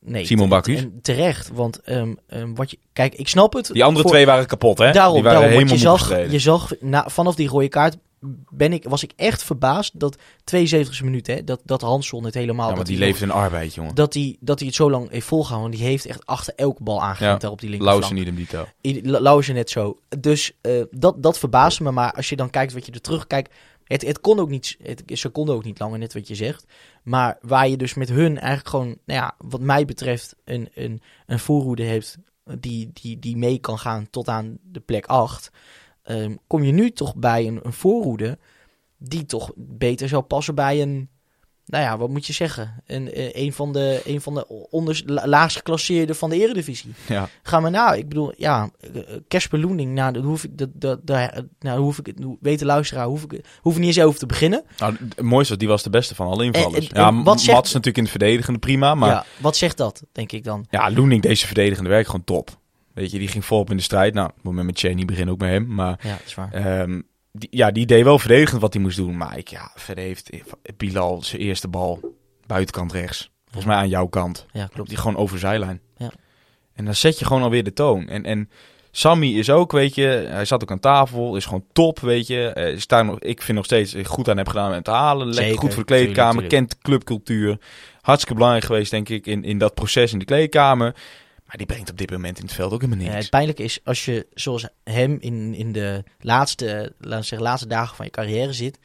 Nee, 0.00 0.24
Simon 0.24 0.48
Bakkus. 0.48 0.78
En 0.78 0.98
terecht, 1.02 1.50
want 1.54 1.88
um, 1.88 2.18
um, 2.28 2.54
wat 2.54 2.70
je, 2.70 2.78
kijk, 2.92 3.14
ik 3.14 3.28
snap 3.28 3.52
het. 3.52 3.66
Die 3.72 3.84
andere 3.84 4.02
voor, 4.02 4.10
twee 4.10 4.26
waren 4.26 4.46
kapot, 4.46 4.78
hè? 4.78 4.92
Daarom, 4.92 5.14
die 5.14 5.22
waren 5.22 5.40
daarom 5.40 5.58
helemaal 5.58 5.96
je 5.96 5.98
zag, 5.98 6.30
je 6.30 6.38
zag 6.38 6.72
na, 6.80 7.08
vanaf 7.08 7.34
die 7.34 7.48
rode 7.48 7.68
kaart 7.68 7.96
ben 8.50 8.72
ik, 8.72 8.84
was 8.88 9.02
ik 9.02 9.12
echt 9.16 9.42
verbaasd 9.42 10.00
dat 10.00 10.16
72 10.44 11.02
minuten, 11.02 11.34
hè, 11.34 11.44
dat, 11.44 11.60
dat 11.64 11.80
Hansson 11.80 12.24
het 12.24 12.34
helemaal... 12.34 12.68
Ja, 12.68 12.74
maar 12.74 12.84
die 12.84 12.98
leeft 12.98 13.22
in 13.22 13.30
arbeid, 13.30 13.74
jongen. 13.74 13.94
Dat 13.94 14.14
hij 14.14 14.36
dat 14.40 14.58
hij 14.58 14.68
het 14.68 14.76
zo 14.76 14.90
lang 14.90 15.10
heeft 15.10 15.26
volgehouden. 15.26 15.70
Die 15.70 15.86
heeft 15.86 16.06
echt 16.06 16.26
achter 16.26 16.52
elke 16.56 16.82
bal 16.82 16.96
ja, 17.18 17.34
op 17.34 17.60
die 17.60 17.70
linkerflank. 17.70 17.80
Lauwse 17.80 18.14
niet 18.14 18.26
hem 18.26 18.34
dito. 18.36 19.20
Lauwse 19.20 19.52
net 19.52 19.70
zo. 19.70 19.98
Dus 20.18 20.52
uh, 20.62 20.82
dat, 20.90 21.22
dat 21.22 21.38
verbaasde 21.38 21.82
me. 21.82 21.90
Maar 21.90 22.12
als 22.12 22.28
je 22.28 22.36
dan 22.36 22.50
kijkt 22.50 22.72
wat 22.72 22.86
je 22.86 22.92
er 22.92 23.00
terugkijkt... 23.00 23.54
Het, 23.90 24.02
het 24.02 24.20
kon 24.20 24.38
ook 24.38 24.48
niet, 24.48 24.76
het, 24.82 25.02
ze 25.06 25.28
konden 25.28 25.54
ook 25.54 25.64
niet 25.64 25.78
langer, 25.78 25.98
net 25.98 26.12
wat 26.12 26.28
je 26.28 26.34
zegt. 26.34 26.64
Maar 27.02 27.38
waar 27.40 27.68
je 27.68 27.76
dus 27.76 27.94
met 27.94 28.08
hun 28.08 28.38
eigenlijk 28.38 28.68
gewoon, 28.68 28.86
nou 28.86 29.20
ja, 29.20 29.34
wat 29.38 29.60
mij 29.60 29.84
betreft, 29.84 30.36
een, 30.44 30.68
een, 30.74 31.02
een 31.26 31.38
voorhoede 31.38 31.82
heeft 31.82 32.18
die, 32.58 32.90
die, 32.92 33.18
die 33.18 33.36
mee 33.36 33.58
kan 33.58 33.78
gaan 33.78 34.10
tot 34.10 34.28
aan 34.28 34.58
de 34.62 34.80
plek 34.80 35.06
8. 35.06 35.50
Um, 36.04 36.38
kom 36.46 36.62
je 36.62 36.72
nu 36.72 36.90
toch 36.90 37.16
bij 37.16 37.46
een, 37.46 37.60
een 37.62 37.72
voorhoede 37.72 38.38
die 38.98 39.26
toch 39.26 39.52
beter 39.56 40.08
zou 40.08 40.22
passen 40.22 40.54
bij 40.54 40.82
een, 40.82 41.08
nou 41.70 41.84
ja, 41.84 41.98
wat 41.98 42.08
moet 42.08 42.26
je 42.26 42.32
zeggen? 42.32 42.82
Een, 42.86 43.10
een 43.40 43.52
van 43.52 43.72
de, 43.72 44.02
een 44.04 44.20
van 44.20 44.34
de 44.34 44.46
onder, 44.70 45.02
laagst 45.06 45.56
geclasseerden 45.56 46.16
van 46.16 46.30
de 46.30 46.36
eredivisie. 46.36 46.92
Ja. 47.08 47.28
Gaan 47.42 47.62
we 47.62 47.68
nou, 47.70 47.96
ik 47.96 48.08
bedoel, 48.08 48.32
ja, 48.36 48.70
Kesper 49.28 49.58
Loening, 49.58 49.94
nou, 49.94 50.12
dat 50.12 50.22
hoef 50.22 50.44
ik, 50.44 50.58
dat, 50.58 51.00
dat, 51.02 51.28
nou, 51.58 51.80
hoef 51.80 51.98
ik 51.98 52.06
het, 52.06 52.16
weten 52.40 52.66
luisteraar, 52.66 53.06
hoef 53.06 53.22
ik, 53.22 53.44
hoef 53.60 53.74
ik 53.74 53.78
niet 53.78 53.96
eens 53.96 54.04
over 54.06 54.18
te 54.18 54.26
beginnen. 54.26 54.64
Nou, 54.78 54.96
het 55.08 55.22
mooiste, 55.22 55.56
die 55.56 55.68
was 55.68 55.82
de 55.82 55.90
beste 55.90 56.14
van 56.14 56.26
alle 56.26 56.44
invallers. 56.44 56.88
En, 56.88 56.94
en, 56.94 57.16
ja, 57.16 57.22
wat 57.22 57.40
zegt, 57.40 57.56
Mats 57.56 57.72
natuurlijk 57.72 57.96
in 57.96 58.02
het 58.02 58.12
verdedigende 58.12 58.58
prima, 58.58 58.94
maar... 58.94 59.10
Ja, 59.10 59.24
wat 59.40 59.56
zegt 59.56 59.76
dat, 59.76 60.02
denk 60.12 60.32
ik 60.32 60.44
dan? 60.44 60.66
Ja, 60.70 60.90
Loening, 60.90 61.22
deze 61.22 61.46
verdedigende 61.46 61.90
werk 61.90 62.06
gewoon 62.06 62.24
top. 62.24 62.58
Weet 62.94 63.10
je, 63.10 63.18
die 63.18 63.28
ging 63.28 63.44
volop 63.44 63.70
in 63.70 63.76
de 63.76 63.82
strijd. 63.82 64.14
Nou, 64.14 64.30
het 64.34 64.42
moment 64.42 64.66
met 64.66 64.78
Cheney 64.78 65.04
beginnen 65.04 65.34
ook 65.34 65.40
met 65.40 65.50
hem, 65.50 65.74
maar... 65.74 65.98
Ja, 66.02 66.10
dat 66.10 66.26
is 66.26 66.34
waar. 66.34 66.80
Um, 66.80 67.08
die, 67.32 67.48
ja, 67.50 67.70
die 67.70 67.86
deed 67.86 68.04
wel 68.04 68.18
verdedigend 68.18 68.60
wat 68.60 68.72
hij 68.72 68.82
moest 68.82 68.96
doen. 68.96 69.16
Maar 69.16 69.38
ik, 69.38 69.48
ja, 69.48 69.70
verder 69.74 70.04
heeft 70.04 70.30
Bilal 70.76 71.22
zijn 71.22 71.42
eerste 71.42 71.68
bal 71.68 72.14
buitenkant 72.46 72.92
rechts. 72.92 73.30
Volgens 73.44 73.64
mij 73.64 73.76
aan 73.76 73.88
jouw 73.88 74.06
kant. 74.06 74.46
Ja, 74.52 74.66
klopt. 74.66 74.88
Die 74.88 74.98
gewoon 74.98 75.16
over 75.16 75.38
zijlijn. 75.38 75.80
Ja. 75.96 76.10
En 76.74 76.84
dan 76.84 76.94
zet 76.94 77.18
je 77.18 77.24
gewoon 77.24 77.42
alweer 77.42 77.64
de 77.64 77.72
toon. 77.72 78.08
En, 78.08 78.24
en 78.24 78.50
Sammy 78.90 79.26
is 79.26 79.50
ook, 79.50 79.72
weet 79.72 79.94
je, 79.94 80.26
hij 80.28 80.44
zat 80.44 80.62
ook 80.62 80.70
aan 80.70 80.80
tafel, 80.80 81.36
is 81.36 81.44
gewoon 81.44 81.64
top, 81.72 82.00
weet 82.00 82.26
je. 82.26 82.52
Uh, 82.56 82.68
is 82.68 82.86
daar 82.86 83.04
nog, 83.04 83.18
ik 83.18 83.42
vind 83.42 83.56
nog 83.56 83.66
steeds 83.66 83.94
goed 84.04 84.28
aan 84.28 84.36
heb 84.36 84.48
gedaan 84.48 84.68
met 84.68 84.78
het 84.78 84.86
halen. 84.86 85.26
Lekker 85.26 85.44
Zeker, 85.44 85.60
goed 85.60 85.74
voor 85.74 85.84
de 85.84 85.94
kleedkamer, 85.94 86.32
tuurlijk, 86.32 86.48
tuurlijk. 86.48 86.70
kent 86.70 86.82
clubcultuur. 86.82 87.58
Hartstikke 88.00 88.34
belangrijk 88.34 88.66
geweest, 88.66 88.90
denk 88.90 89.08
ik, 89.08 89.26
in, 89.26 89.44
in 89.44 89.58
dat 89.58 89.74
proces 89.74 90.12
in 90.12 90.18
de 90.18 90.24
kleedkamer. 90.24 90.94
Maar 91.50 91.58
die 91.58 91.68
brengt 91.68 91.90
op 91.90 91.98
dit 91.98 92.10
moment 92.10 92.38
in 92.38 92.44
het 92.44 92.54
veld 92.54 92.72
ook 92.72 92.80
helemaal 92.80 93.02
niks. 93.02 93.14
Ja, 93.14 93.20
het 93.20 93.30
pijnlijke 93.30 93.62
is, 93.62 93.80
als 93.84 94.04
je 94.04 94.26
zoals 94.34 94.68
hem 94.84 95.16
in, 95.20 95.54
in 95.54 95.72
de 95.72 96.04
laatste, 96.20 96.92
laten 96.98 97.24
zeggen, 97.24 97.48
laatste 97.48 97.68
dagen 97.68 97.96
van 97.96 98.04
je 98.04 98.10
carrière 98.10 98.52
zit, 98.52 98.78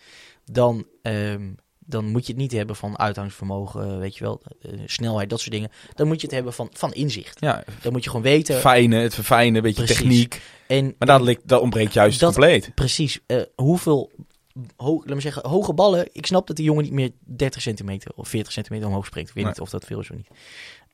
dan, 0.46 0.86
um, 1.02 1.56
dan 1.80 2.06
moet 2.06 2.26
je 2.26 2.32
het 2.32 2.42
niet 2.42 2.52
hebben 2.52 2.76
van 2.76 3.00
uithoudingsvermogen, 3.00 4.00
weet 4.00 4.18
je 4.18 4.24
wel, 4.24 4.42
uh, 4.62 4.80
snelheid, 4.86 5.30
dat 5.30 5.40
soort 5.40 5.52
dingen. 5.52 5.72
Dan 5.94 6.08
moet 6.08 6.22
je 6.22 6.26
het 6.26 6.36
hebben 6.36 6.54
van, 6.54 6.70
van 6.74 6.94
inzicht. 6.94 7.40
Ja, 7.40 7.64
dan 7.82 7.92
moet 7.92 8.04
je 8.04 8.10
gewoon 8.10 8.26
weten. 8.26 8.60
Fijne, 8.60 8.96
het 8.96 9.14
verfijnen, 9.14 9.56
een 9.56 9.62
beetje 9.62 9.84
Precies. 9.84 9.98
techniek. 10.02 10.42
En, 10.68 10.96
maar 10.98 11.20
dat, 11.20 11.38
dat 11.44 11.62
ontbreekt 11.62 11.94
juist 11.94 12.20
dat, 12.20 12.34
compleet. 12.34 12.72
Precies. 12.76 13.20
Uh, 13.28 13.42
hoeveel, 13.56 14.12
ho 14.76 15.02
laat 15.06 15.16
me 15.16 15.22
zeggen, 15.22 15.50
hoge 15.50 15.74
ballen. 15.74 16.10
Ik 16.12 16.26
snap 16.26 16.48
dat 16.48 16.56
die 16.56 16.66
jongen 16.66 16.84
niet 16.84 16.94
meer 16.94 17.12
30 17.20 17.62
centimeter 17.62 18.12
of 18.16 18.28
40 18.28 18.52
centimeter 18.52 18.88
omhoog 18.88 19.06
springt. 19.06 19.30
Ik 19.30 19.36
weet 19.36 19.44
Nee. 19.44 19.54
niet 19.54 19.62
of 19.62 19.70
dat 19.70 19.86
veel 19.86 20.00
is 20.00 20.10
of 20.10 20.16
niet. 20.16 20.28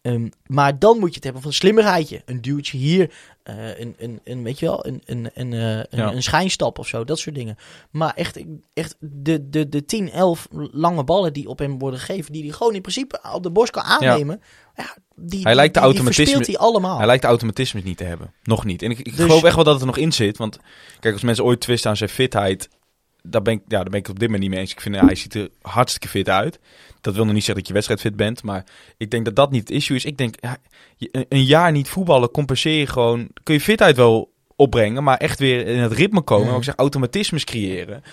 Um, 0.02 0.32
maar 0.46 0.80
dan 0.80 1.00
moet 1.00 1.10
je 1.10 1.16
het 1.16 1.24
hebben 1.24 1.42
van 1.42 1.52
een 1.52 1.58
slimmerheidje. 1.58 2.22
Een 2.26 2.42
duwtje 2.42 2.78
hier. 2.78 3.14
Uh, 3.50 3.80
een, 3.80 3.96
een, 3.98 4.20
een, 4.24 4.44
weet 4.44 4.60
je 4.60 4.66
wel, 4.66 4.86
een, 4.88 5.02
een, 5.06 5.30
een, 5.34 5.52
uh, 5.52 5.76
een, 5.78 5.86
Ja. 5.90 6.12
een 6.14 6.24
schijnstap 6.24 6.80
of 6.80 6.88
zo. 6.88 7.04
Dat 7.04 7.20
soort 7.20 7.36
dingen. 7.36 7.58
Maar 7.92 8.14
echt, 8.16 8.40
echt 8.74 8.96
de, 9.00 9.50
de, 9.50 9.70
de 9.70 9.86
10, 9.86 10.12
11 10.12 10.48
lange 10.72 11.04
ballen 11.04 11.34
die 11.34 11.48
op 11.48 11.60
hem 11.60 11.80
worden 11.80 12.00
gegeven. 12.00 12.32
Die 12.34 12.44
hij 12.44 12.52
gewoon 12.52 12.74
in 12.76 12.82
principe 12.82 13.20
op 13.34 13.44
de 13.44 13.50
borst 13.52 13.72
kan 13.72 13.84
aannemen. 13.84 14.42
Ja. 14.76 14.96
die, 15.16 15.42
Hij 15.44 15.56
lijkt 15.56 15.74
de 15.74 15.80
die, 15.80 15.90
automatisme- 15.90 16.58
allemaal. 16.58 16.98
Hij 16.98 17.06
lijkt 17.06 17.22
de 17.22 17.28
automatismes 17.28 17.84
niet 17.84 17.98
te 17.98 18.04
hebben. 18.04 18.34
Nog 18.44 18.66
niet. 18.66 18.82
En 18.82 18.92
ik, 18.92 18.98
ik 19.00 19.06
Dus- 19.06 19.16
geloof 19.26 19.44
echt 19.44 19.56
wel 19.56 19.64
dat 19.64 19.74
het 19.74 19.82
er 19.82 19.88
nog 19.88 19.98
in 19.98 20.12
zit. 20.14 20.38
Want 20.38 20.60
kijk, 21.00 21.14
als 21.14 21.24
mensen 21.24 21.44
ooit 21.44 21.60
twisten 21.60 21.90
aan 21.90 21.98
zijn 21.98 22.10
fitheid. 22.10 22.70
Daar 23.24 23.42
ben, 23.42 23.54
ik, 23.54 23.60
ja, 23.68 23.78
daar 23.82 23.84
ben 23.90 24.00
ik 24.00 24.06
het 24.06 24.14
op 24.16 24.20
dit 24.20 24.28
moment 24.30 24.42
niet 24.42 24.50
mee 24.52 24.60
eens. 24.60 24.72
Ik 24.72 24.82
vind, 24.82 24.96
ja, 24.96 25.06
hij 25.06 25.16
ziet 25.16 25.34
er 25.36 25.50
hartstikke 25.62 26.08
fit 26.08 26.30
uit. 26.30 26.60
Dat 27.02 27.16
wil 27.16 27.24
nog 27.26 27.34
niet 27.34 27.44
zeggen 27.44 27.58
dat 27.60 27.68
je 27.68 27.74
wedstrijdfit 27.74 28.16
bent. 28.16 28.44
Maar 28.44 28.66
ik 28.98 29.12
denk 29.12 29.26
dat 29.26 29.36
dat 29.36 29.52
niet 29.52 29.62
het 29.62 29.70
issue 29.78 29.96
is. 29.98 30.06
Ik 30.06 30.18
denk, 30.18 30.36
ja, 30.40 30.58
een- 31.30 31.44
jaar 31.46 31.72
niet 31.72 31.90
voetballen 31.90 32.32
compenseer 32.32 32.80
je 32.80 32.88
gewoon... 32.88 33.28
Kun 33.44 33.54
je 33.54 33.62
fitheid 33.62 33.96
wel 33.96 34.32
opbrengen, 34.56 35.04
maar 35.04 35.18
echt 35.18 35.40
weer 35.40 35.68
in 35.68 35.78
het 35.80 35.92
ritme 35.92 36.22
komen. 36.22 36.52
Ja. 36.52 36.58
Ik 36.58 36.64
zeg, 36.64 36.76
automatismes 36.76 37.44
creëren. 37.44 38.04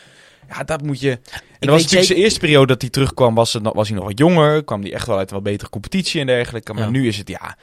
Ja, 0.49 0.65
dat 0.65 0.83
moet 0.83 1.01
je... 1.01 1.11
En 1.11 1.21
dat 1.61 1.69
was 1.71 1.81
natuurlijk 1.83 2.07
zijn 2.09 2.19
eerste 2.19 2.41
periode 2.41 2.67
dat 2.67 2.81
hij 2.81 2.91
terugkwam, 2.91 3.35
was, 3.35 3.53
het, 3.53 3.63
was 3.73 3.89
hij 3.89 3.97
nog 3.97 4.07
wat 4.07 4.19
jonger. 4.19 4.65
Kwam 4.65 4.83
hij 4.83 4.93
echt 4.93 5.07
wel 5.07 5.19
uit 5.19 5.29
een 5.31 5.35
wat 5.35 5.45
betere 5.45 5.71
competitie 5.71 6.21
en 6.21 6.27
dergelijke. 6.27 6.73
Maar 6.75 6.83
Ja. 6.83 6.91
nu 6.91 7.07
is 7.09 7.17
het, 7.19 7.29
ja... 7.29 7.57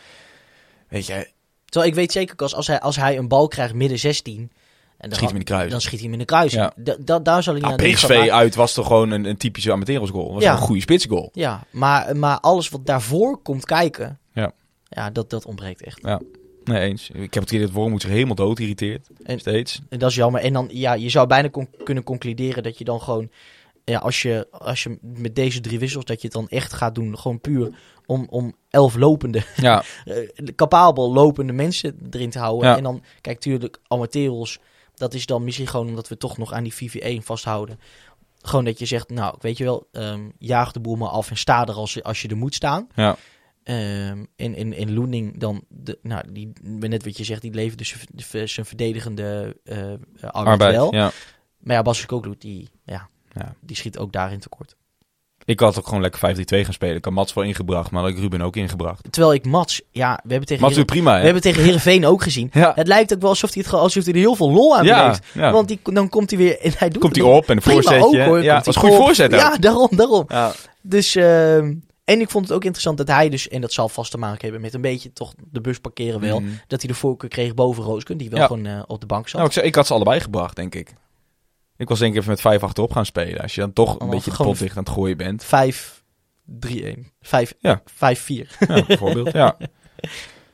Weet 0.87 1.05
je, 1.05 1.27
Terwijl 1.65 1.91
ik 1.91 1.97
weet 1.97 2.11
zeker, 2.11 2.35
als, 2.35 2.55
als, 2.55 2.67
hij, 2.67 2.79
als 2.79 2.95
hij 2.95 3.17
een 3.17 3.27
bal 3.27 3.47
krijgt 3.47 3.73
midden 3.73 3.99
16... 3.99 4.51
En 4.97 5.09
dan, 5.09 5.17
Schiet 5.17 5.29
hem 5.29 5.39
in 5.39 5.45
de 5.45 5.51
kruis. 5.51 5.71
Dan 5.71 5.81
schiet 5.81 5.93
hij 5.99 6.03
hem 6.03 6.13
in 6.13 6.19
de 6.19 6.25
kruis. 6.25 6.51
Ja. 6.53 6.73
Da, 6.75 6.95
da- 6.99 7.19
daar 7.19 7.43
zal 7.43 7.53
hij 7.53 7.61
Nou, 7.61 7.73
niet 7.75 7.81
aan 7.83 7.87
denken. 7.91 8.07
PSV 8.07 8.17
Maar- 8.29 8.37
uit 8.37 8.55
was 8.55 8.73
toch 8.73 8.87
gewoon 8.87 9.11
een, 9.11 9.25
een 9.25 9.37
typische 9.37 9.71
amateurgoal. 9.71 10.33
was 10.33 10.43
Ja. 10.43 10.51
een 10.51 10.57
goede 10.57 10.81
spitsgoal. 10.81 11.29
Ja, 11.33 11.63
maar, 11.71 12.15
maar 12.17 12.39
alles 12.39 12.69
wat 12.69 12.85
daarvoor 12.85 13.37
komt 13.41 13.65
kijken, 13.65 14.19
Ja. 14.33 14.51
ja 14.89 15.09
dat, 15.09 15.29
dat 15.29 15.45
ontbreekt 15.45 15.83
echt. 15.83 16.01
Nee, 16.63 16.79
eens. 16.89 17.09
Ik 17.13 17.33
heb 17.33 17.43
het 17.43 17.51
idee 17.51 17.65
dat 17.65 17.75
Wormoed 17.75 18.01
zich 18.01 18.09
helemaal 18.11 18.35
dood 18.35 18.59
irriteert. 18.59 19.07
En- 19.23 19.39
Steeds. 19.39 19.81
En 19.89 19.99
dat 19.99 20.09
is 20.09 20.15
jammer. 20.15 20.41
En 20.41 20.53
dan, 20.53 20.67
ja, 20.71 20.93
je 20.93 21.09
zou 21.09 21.27
bijna 21.27 21.49
con- 21.49 21.69
kunnen 21.83 22.03
concluderen 22.03 22.63
dat 22.63 22.77
je 22.77 22.83
dan 22.83 23.01
gewoon, 23.01 23.29
ja, 23.83 23.99
als 23.99 24.21
je, 24.21 24.47
als 24.51 24.83
je 24.83 24.97
met 25.01 25.35
deze 25.35 25.61
drie 25.61 25.79
wissels, 25.79 26.05
dat 26.05 26.21
je 26.21 26.27
het 26.27 26.35
dan 26.35 26.47
echt 26.49 26.73
gaat 26.73 26.95
doen, 26.95 27.17
gewoon 27.17 27.41
puur 27.41 27.69
om, 28.05 28.27
om 28.29 28.55
elf 28.69 28.95
lopende, 28.95 29.41
Ja, 29.55 29.83
eh, 30.05 30.15
capabel 30.55 31.13
lopende 31.13 31.53
mensen 31.53 31.97
erin 32.11 32.29
te 32.29 32.39
houden. 32.39 32.69
Ja. 32.69 32.77
En 32.77 32.83
dan, 32.83 33.03
kijk, 33.21 33.39
tuurlijk, 33.39 33.79
amateurs, 33.87 34.59
dat 34.95 35.13
is 35.13 35.25
dan 35.25 35.43
misschien 35.43 35.67
gewoon 35.67 35.87
omdat 35.87 36.07
we 36.07 36.17
toch 36.17 36.37
nog 36.37 36.51
aan 36.53 36.63
die 36.63 36.73
VV1 36.73 37.23
vasthouden. 37.23 37.79
Gewoon 38.41 38.65
dat 38.65 38.79
je 38.79 38.85
zegt, 38.85 39.09
nou, 39.09 39.35
weet 39.39 39.57
je 39.57 39.63
wel, 39.63 39.87
ehm, 39.91 40.29
jaag 40.37 40.71
de 40.71 40.79
boel 40.79 40.95
maar 40.95 41.09
af 41.09 41.29
en 41.29 41.37
sta 41.37 41.65
er 41.65 41.73
als, 41.73 41.93
je- 41.93 42.03
als 42.03 42.21
je 42.21 42.27
er 42.27 42.37
moet 42.37 42.55
staan. 42.55 42.87
Ja. 42.95 43.17
In, 43.65 44.27
in, 44.55 44.73
in 44.73 44.93
Loening 44.93 45.39
dan, 45.39 45.63
de, 45.69 45.99
nou, 46.01 46.31
die, 46.31 46.51
net 46.63 47.03
wat 47.03 47.17
je 47.17 47.23
zegt, 47.23 47.41
die 47.41 47.53
levert 47.53 47.77
dus 48.13 48.53
zijn- 48.53 48.65
verdedigende 48.65 49.57
arbeid, 50.21 50.33
Arbeid, 50.33 50.75
wel. 50.75 50.93
ja. 50.93 51.11
Maar 51.59 51.75
ja, 51.75 51.81
Bas 51.81 52.05
Kokloet, 52.05 52.41
die, 52.41 52.69
ja, 52.83 53.09
Ja. 53.33 53.55
die 53.61 53.75
schiet 53.75 53.97
ook 53.97 54.11
daarin 54.11 54.39
tekort. 54.39 54.75
Ik 55.45 55.59
had 55.59 55.77
ook 55.77 55.85
gewoon 55.87 56.01
lekker 56.01 56.35
5-3-2 56.35 56.43
gaan 56.45 56.73
spelen. 56.73 56.95
Ik 56.95 57.05
had 57.05 57.13
Mats 57.13 57.33
wel 57.33 57.43
ingebracht, 57.43 57.91
maar 57.91 58.01
had 58.01 58.11
ik 58.11 58.17
Ruben 58.17 58.41
ook 58.41 58.55
ingebracht. 58.55 59.03
Terwijl 59.09 59.33
ik 59.33 59.45
Mats, 59.45 59.81
ja, 59.91 60.19
we 60.23 60.29
hebben 60.29 60.47
tegen, 60.47 60.63
Mats 60.63 60.75
Heeren- 60.75 60.93
prima, 60.93 61.11
hè? 61.13 61.17
we 61.19 61.23
hebben 61.25 61.41
tegen 61.41 61.63
Heerenveen 61.63 62.05
ook 62.05 62.23
gezien. 62.23 62.49
Ja. 62.53 62.71
Het 62.75 62.87
lijkt 62.87 63.13
ook 63.13 63.21
wel 63.21 63.29
alsof 63.29 63.53
hij, 63.53 63.63
het, 63.65 63.73
alsof 63.73 64.03
hij 64.03 64.13
er 64.13 64.19
heel 64.19 64.35
veel 64.35 64.51
lol 64.51 64.77
aan 64.77 64.85
Ja, 64.85 65.15
ja. 65.33 65.51
Want 65.51 65.67
die, 65.67 65.79
dan 65.83 66.09
komt 66.09 66.29
hij 66.29 66.39
weer 66.39 66.59
en 66.59 66.71
hij 66.77 66.89
doet 66.89 67.01
Komt 67.01 67.15
hij 67.15 67.25
op 67.25 67.49
en 67.49 67.55
een 67.55 67.61
voorzetje. 67.61 68.05
ook, 68.05 68.15
hoor. 68.15 68.43
ja, 68.43 68.55
was 68.63 68.75
een 68.75 68.81
goede 68.81 68.95
op. 68.95 69.01
voorzet 69.03 69.33
ook. 69.33 69.39
Ja, 69.39 69.57
daarom, 69.57 69.89
daarom. 69.91 70.27
Dus, 70.81 71.15
ehm, 71.15 71.73
en 72.03 72.19
ik 72.21 72.29
vond 72.29 72.45
het 72.47 72.55
ook 72.55 72.63
interessant 72.63 72.97
dat 72.97 73.07
hij 73.07 73.29
dus, 73.29 73.47
en 73.47 73.61
dat 73.61 73.73
zal 73.73 73.89
vast 73.89 74.11
te 74.11 74.17
maken 74.17 74.41
hebben 74.41 74.61
met 74.61 74.73
een 74.73 74.81
beetje 74.81 75.13
toch 75.13 75.33
de 75.51 75.61
bus 75.61 75.79
parkeren 75.79 76.19
wel, 76.19 76.39
Mhm. 76.39 76.49
dat 76.67 76.81
hij 76.81 76.89
de 76.91 76.95
voorkeur 76.97 77.29
kreeg 77.29 77.53
boven 77.53 77.83
Rooskun, 77.83 78.17
die 78.17 78.29
wel 78.29 78.45
gewoon 78.47 78.65
eh, 78.65 78.79
op 78.87 78.99
de 78.99 79.05
bank 79.05 79.27
zat. 79.29 79.41
Nou, 79.41 79.53
ik, 79.55 79.63
ik 79.65 79.75
had 79.75 79.87
ze 79.87 79.93
allebei 79.93 80.19
gebracht, 80.19 80.55
denk 80.55 80.75
ik. 80.75 80.93
Ik 81.77 81.87
was 81.87 81.99
denk 81.99 82.11
ik 82.13 82.17
even 82.19 82.29
met 82.31 82.41
vijf 82.41 82.63
achterop 82.63 82.91
gaan 82.91 83.05
spelen. 83.05 83.41
Als 83.41 83.55
je 83.55 83.61
dan 83.61 83.73
toch 83.73 83.91
een 83.93 83.97
Dan 83.99 84.09
beetje 84.09 84.31
de 84.31 84.37
pot 84.37 84.59
dicht 84.59 84.77
aan 84.77 84.83
het 84.83 84.91
gooien 84.93 85.17
bent. 85.17 85.43
5, 85.43 86.03
3, 86.45 86.83
1. 86.85 87.11
5, 87.21 87.53
Ja. 87.59 87.81
5, 87.85 88.19
4. 88.21 88.55
Ja, 88.67 88.85
bijvoorbeeld. 88.85 89.31
ja. 89.31 89.57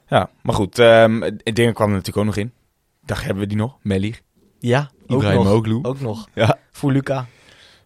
ja, 0.07 0.29
maar 0.41 0.55
goed. 0.55 0.79
ehm 0.79 1.21
het 1.21 1.55
ding 1.55 1.73
kwam 1.73 1.87
er 1.87 1.93
natuurlijk 1.95 2.17
ook 2.17 2.25
nog 2.25 2.35
in. 2.37 2.53
Dacht, 3.05 3.23
hebben 3.23 3.43
we 3.43 3.49
die 3.49 3.57
nog? 3.57 3.77
Melir. 3.81 4.21
Ja, 4.59 4.91
ook 5.07 5.21
nog. 5.23 5.83
Ook 5.83 5.99
nog. 5.99 6.27
Ja. 6.33 6.57
Voor 6.71 6.91
Luca. 6.91 7.25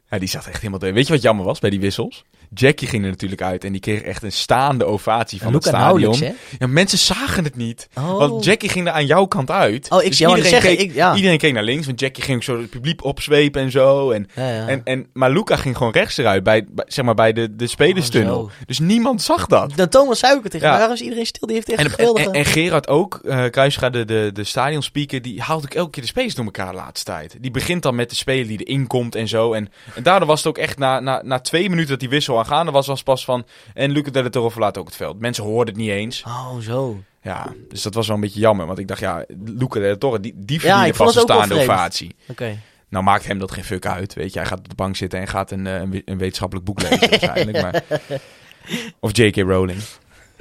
ja, 0.10 0.20
die 0.20 0.28
zat 0.28 0.46
echt 0.46 0.58
helemaal 0.58 0.80
tegen. 0.80 0.96
Weet 0.96 1.08
je 1.08 1.14
wat 1.14 1.22
jammer 1.22 1.46
was 1.46 1.60
bij 1.60 1.70
die 1.70 1.80
wissels? 1.80 2.26
Jackie 2.54 2.88
ging 2.88 3.04
er 3.04 3.10
natuurlijk 3.10 3.41
uit 3.41 3.64
en 3.64 3.72
die 3.72 3.82
kreeg 3.82 4.02
echt 4.02 4.24
een 4.24 4.32
staande 4.32 4.86
ovatie 4.86 5.41
van 5.41 5.54
het 5.54 5.64
stadion. 5.64 6.18
Ja, 6.60 6.68
mensen 6.68 6.98
zagen 6.98 7.43
het 7.43 7.56
niet. 7.56 7.88
Oh. 7.98 8.18
Want 8.18 8.43
Jackie 8.43 8.70
ging 8.70 8.88
er 8.88 8.93
aan 8.93 9.06
jouw 9.06 9.26
kant 9.26 9.52
uit. 9.52 9.91
Oh, 9.91 10.04
ik 10.04 10.10
Dus 10.10 10.22
iedereen, 10.22 10.43
zeggen, 10.46 10.70
keek, 10.76 10.80
ik, 10.89 10.93
ja. 10.93 11.16
iedereen 11.16 11.38
keek 11.38 11.54
naar 11.54 11.64
links, 11.64 11.86
want 11.86 12.00
Jackie 12.00 12.24
ging 12.24 12.38
ook 12.38 12.43
zo 12.43 12.58
het 12.62 12.70
publiek 12.70 13.04
opzwepen 13.04 13.62
en 13.62 13.72
zo. 13.72 14.12
En, 14.12 14.28
Ja, 14.36 14.50
ja. 14.50 14.68
en, 14.68 14.82
en, 14.84 15.08
maar 15.14 15.32
Luca 15.32 15.56
ging 15.56 15.78
gewoon 15.78 15.91
rechts 15.91 16.18
eruit, 16.18 16.43
bij, 16.43 16.66
bij- 16.72 16.86
zeg 16.88 17.06
maar 17.06 17.16
bij 17.16 17.34
de, 17.34 17.56
de 17.56 17.68
spelerstunnel. 17.68 18.39
Oh, 18.39 18.52
dus 18.66 18.80
niemand 18.80 19.22
zag 19.22 19.46
dat. 19.46 19.72
Dan 19.76 19.89
Thomas 19.89 20.22
het 20.22 20.52
tegen 20.52 20.60
mij, 20.68 20.78
waarom 20.78 20.93
is 20.93 21.02
iedereen 21.02 21.26
stil? 21.26 21.48
Die 21.48 21.56
heeft 21.56 21.70
echt 21.70 21.80
En, 21.84 21.89
geweldige... 21.89 22.26
en, 22.30 22.34
en 22.34 22.46
Gerard 22.46 22.88
ook, 22.88 23.20
eh 23.24 23.43
Kruisga, 23.46 23.89
de, 23.89 24.06
de, 24.06 24.30
de 24.34 24.43
stadionspeaker, 24.43 25.22
die 25.22 25.41
haalt 25.41 25.64
ook 25.64 25.74
elke 25.74 25.89
keer 25.91 26.02
de 26.04 26.10
spelers 26.10 26.36
door 26.36 26.46
elkaar 26.46 26.70
de 26.72 26.78
laatste 26.78 27.12
tijd. 27.12 27.36
Die 27.41 27.52
begint 27.52 27.84
dan 27.84 27.96
met 27.96 28.10
de 28.10 28.16
speler 28.16 28.48
die 28.48 28.64
erin 28.64 28.88
komt 28.88 29.16
en 29.16 29.28
zo. 29.28 29.54
En, 29.54 29.70
en 29.96 30.04
daardoor 30.04 30.28
was 30.28 30.38
het 30.38 30.48
ook 30.48 30.58
echt 30.58 30.78
na, 30.78 31.00
na, 31.00 31.22
na 31.24 31.39
twee 31.39 31.70
minuten 31.70 31.89
dat 31.89 32.00
die 32.00 32.10
wissel 32.10 32.35
aangaande 32.38 32.72
was, 32.72 32.88
was 32.88 33.04
pas 33.04 33.26
van... 33.26 33.46
En 33.74 33.92
Luca 33.92 34.10
de 34.22 34.30
Torre 34.30 34.52
verlaat 34.52 34.78
ook 34.78 34.86
het 34.86 34.96
veld. 34.96 35.20
Mensen 35.20 35.44
hoorden 35.44 35.74
het 35.74 35.84
niet 35.84 35.92
eens. 35.92 36.24
Oh, 36.24 36.58
zo. 36.58 37.00
Ja, 37.22 37.54
dus 37.70 37.82
dat 37.82 37.94
was 37.94 38.08
wel 38.08 38.16
een 38.16 38.22
beetje 38.22 38.40
jammer. 38.40 38.66
Want 38.66 38.80
ik 38.80 38.88
dacht, 38.88 39.00
ja, 39.00 39.26
Luca 39.46 39.80
de 39.80 39.98
Torre, 39.98 40.20
die, 40.20 40.34
die 40.38 40.56
Ja, 40.62 40.68
verdiende 40.68 40.94
vond 40.94 41.14
pas 41.14 41.16
een 41.16 41.22
staande 41.22 41.62
ovatie. 41.62 42.16
Oké. 42.28 42.58
Nou 42.90 43.04
maakt 43.04 43.26
hem 43.28 43.40
dat 43.40 43.52
geen 43.52 43.64
fuck 43.64 43.86
uit, 43.86 44.14
weet 44.14 44.34
je. 44.34 44.40
Hij 44.40 44.48
gaat 44.48 44.58
op 44.58 44.70
de 44.70 44.76
bank 44.76 44.96
zitten 44.96 45.20
en 45.20 45.28
gaat 45.28 45.52
een, 45.52 45.68
eh, 45.68 45.76
een, 45.76 45.92
we- 45.92 46.02
een 46.06 46.18
wetenschappelijk 46.18 46.66
boek 46.66 46.82
lezen 46.82 47.10
waarschijnlijk. 47.10 47.62
Maar... 47.62 47.84
Of 49.00 49.18
J.K. 49.18 49.36
Rowling. 49.36 49.80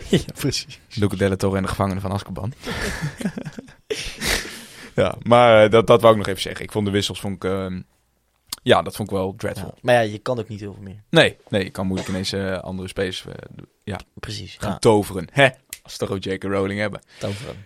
ja, 0.09 0.19
precies. 0.39 0.81
Luca 0.95 1.17
de 1.17 1.29
la 1.29 1.37
Torre 1.37 1.57
en 1.57 1.63
de 1.63 1.69
gevangenen 1.69 2.01
van 2.03 2.13
Azkaban. 2.13 2.53
ja, 4.95 5.15
maar 5.23 5.65
eh, 5.65 5.71
dat, 5.71 5.87
dat 5.87 6.01
wou 6.01 6.13
ik 6.13 6.19
nog 6.19 6.29
even 6.29 6.43
zeggen. 6.43 6.65
Ik 6.65 6.73
vond 6.73 6.87
de 6.87 6.93
wissels, 6.93 7.21
vond 7.21 7.35
ik, 7.37 7.45
ehm, 7.51 7.81
ja, 8.65 8.83
dat 8.83 8.97
vond 8.97 9.09
ik 9.11 9.15
wel 9.17 9.35
dreadful. 9.37 9.71
Ja. 9.75 9.79
Maar 9.83 9.95
ja, 9.95 10.01
je 10.01 10.19
kan 10.19 10.39
ook 10.39 10.49
niet 10.49 10.61
heel 10.61 10.73
veel 10.73 10.83
meer. 10.83 11.03
Nee, 11.11 11.37
nee, 11.49 11.65
ik 11.65 11.73
kan 11.73 11.87
moeilijk 11.87 12.09
ineens 12.11 12.33
eh, 12.33 12.59
andere 12.59 12.89
spelers 12.89 13.25
eh, 13.27 13.35
ja, 13.85 14.01
Precies. 14.15 14.57
gaan 14.59 14.71
Ja, 14.71 14.79
toveren. 14.79 15.27
Hè, 15.33 15.49
als 15.83 15.93
ze 15.93 15.99
toch 15.99 16.11
ook 16.11 16.23
J.K. 16.25 16.43
Rowling 16.43 16.81
hebben. 16.81 17.01
toveren. 17.19 17.57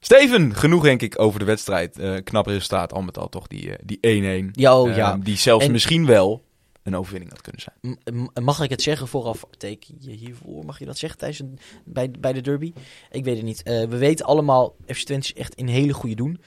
Steven, 0.00 0.54
genoeg 0.54 0.82
denk 0.82 1.02
ik 1.02 1.18
over 1.20 1.38
de 1.38 1.44
wedstrijd. 1.44 1.98
Eh, 1.98 2.14
knap 2.24 2.46
resultaat, 2.46 2.92
al 2.92 3.02
met 3.02 3.18
al 3.18 3.28
toch 3.28 3.46
die 3.46 3.76
eh, 3.76 3.78
die 3.84 4.48
1-1. 4.48 4.50
Ja, 4.52 4.80
oh, 4.80 4.88
Ehm, 4.88 4.96
ja. 4.98 5.16
Die 5.16 5.36
zelfs 5.36 5.64
En- 5.64 5.72
misschien 5.72 6.06
wel 6.06 6.44
een 6.82 6.96
overwinning 6.96 7.30
had 7.32 7.40
kunnen 7.40 7.62
zijn. 7.62 7.98
M- 8.34 8.42
mag 8.44 8.60
ik 8.62 8.70
het 8.70 8.82
zeggen 8.82 9.08
vooraf? 9.08 9.44
Teken 9.56 9.94
je 9.98 10.10
hiervoor? 10.12 10.64
Mag 10.64 10.78
je 10.78 10.84
dat 10.84 10.98
zeggen 10.98 11.18
tijdens 11.18 11.40
een, 11.40 11.58
bij, 11.84 12.10
bij 12.18 12.32
de 12.32 12.40
derby? 12.40 12.72
Ik 13.10 13.24
weet 13.24 13.36
het 13.36 13.44
niet. 13.44 13.62
We 13.62 13.96
weten 13.96 14.26
allemaal, 14.26 14.74
FC 14.86 15.04
Twente 15.04 15.26
is 15.34 15.40
echt 15.40 15.54
in 15.54 15.66
hele 15.66 15.92
goede 15.92 16.14
doen. 16.14 16.40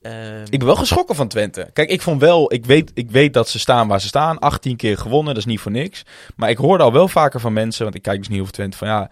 Ehm, 0.00 0.42
Ik 0.44 0.58
ben 0.58 0.66
wel 0.66 0.76
geschrokken 0.76 1.14
van 1.14 1.28
Twente. 1.28 1.70
Kijk, 1.72 1.90
ik 1.90 2.00
vond 2.02 2.20
wel, 2.20 2.52
ik 2.52 2.66
weet, 2.66 2.90
ik 2.94 3.10
weet 3.10 3.34
dat 3.34 3.48
ze 3.48 3.58
staan 3.58 3.88
waar 3.88 4.00
ze 4.00 4.06
staan. 4.06 4.38
18 4.38 4.76
keer 4.76 4.98
gewonnen, 4.98 5.34
dat 5.34 5.36
is 5.36 5.44
niet 5.48 5.60
voor 5.60 5.70
niks. 5.72 6.02
Maar 6.36 6.50
ik 6.50 6.56
hoorde 6.56 6.84
al 6.84 6.92
wel 6.92 7.08
vaker 7.08 7.40
van 7.40 7.52
mensen, 7.52 7.82
want 7.82 7.94
ik 7.94 8.02
kijk 8.02 8.18
dus 8.18 8.26
niet 8.26 8.36
heel 8.36 8.44
veel 8.44 8.54
Twente, 8.54 8.76
van 8.76 8.88
ja, 8.88 9.10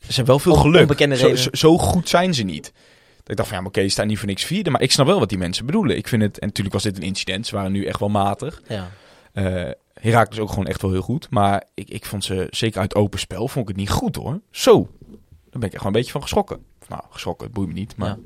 ze 0.00 0.06
hebben 0.06 0.26
wel 0.26 0.38
veel 0.38 0.54
geluk. 0.54 0.80
onbekende 0.80 1.16
Zo, 1.16 1.34
zo, 1.34 1.48
zo 1.52 1.78
goed 1.78 2.08
zijn 2.08 2.34
ze 2.34 2.42
niet. 2.42 2.72
Dat 3.16 3.30
ik 3.30 3.36
dacht 3.36 3.48
van 3.48 3.56
ja, 3.56 3.62
maar 3.62 3.72
oké, 3.72 3.82
ze 3.82 3.88
staan 3.88 4.06
niet 4.06 4.18
voor 4.18 4.28
niks 4.28 4.44
vierde. 4.44 4.70
Maar 4.70 4.82
ik 4.82 4.92
snap 4.92 5.06
wel 5.06 5.18
wat 5.18 5.28
die 5.28 5.38
mensen 5.38 5.66
bedoelen. 5.66 5.96
Ik 5.96 6.08
vind 6.08 6.22
het, 6.22 6.38
en 6.38 6.46
natuurlijk 6.46 6.74
was 6.74 6.84
dit 6.84 6.96
een 6.96 7.02
incident, 7.02 7.46
ze 7.46 7.54
waren 7.54 7.72
nu 7.72 7.84
echt 7.84 8.00
wel 8.00 8.08
matig. 8.08 8.62
ja. 8.68 8.88
Eh 9.32 9.70
Herakles 10.00 10.38
ook 10.38 10.48
gewoon 10.48 10.66
echt 10.66 10.82
wel 10.82 10.90
heel 10.90 11.00
goed. 11.02 11.26
Maar 11.30 11.64
ik, 11.74 11.90
ik 11.90 12.04
vond 12.04 12.24
ze, 12.24 12.46
zeker 12.50 12.80
uit 12.80 12.94
open 12.94 13.18
spel, 13.18 13.48
vond 13.48 13.68
ik 13.68 13.68
het 13.68 13.76
niet 13.76 13.90
goed 13.90 14.16
hoor. 14.16 14.40
Zo, 14.50 14.88
daar 15.10 15.60
ben 15.60 15.62
ik 15.62 15.72
echt 15.72 15.82
wel 15.82 15.86
een 15.86 15.92
beetje 15.92 16.12
van 16.12 16.22
geschrokken. 16.22 16.58
Nou, 16.88 17.02
geschrokken, 17.10 17.44
het 17.46 17.54
boeit 17.54 17.68
me 17.68 17.74
niet. 17.74 17.96
Maar 17.96 18.08
Ja. 18.08 18.16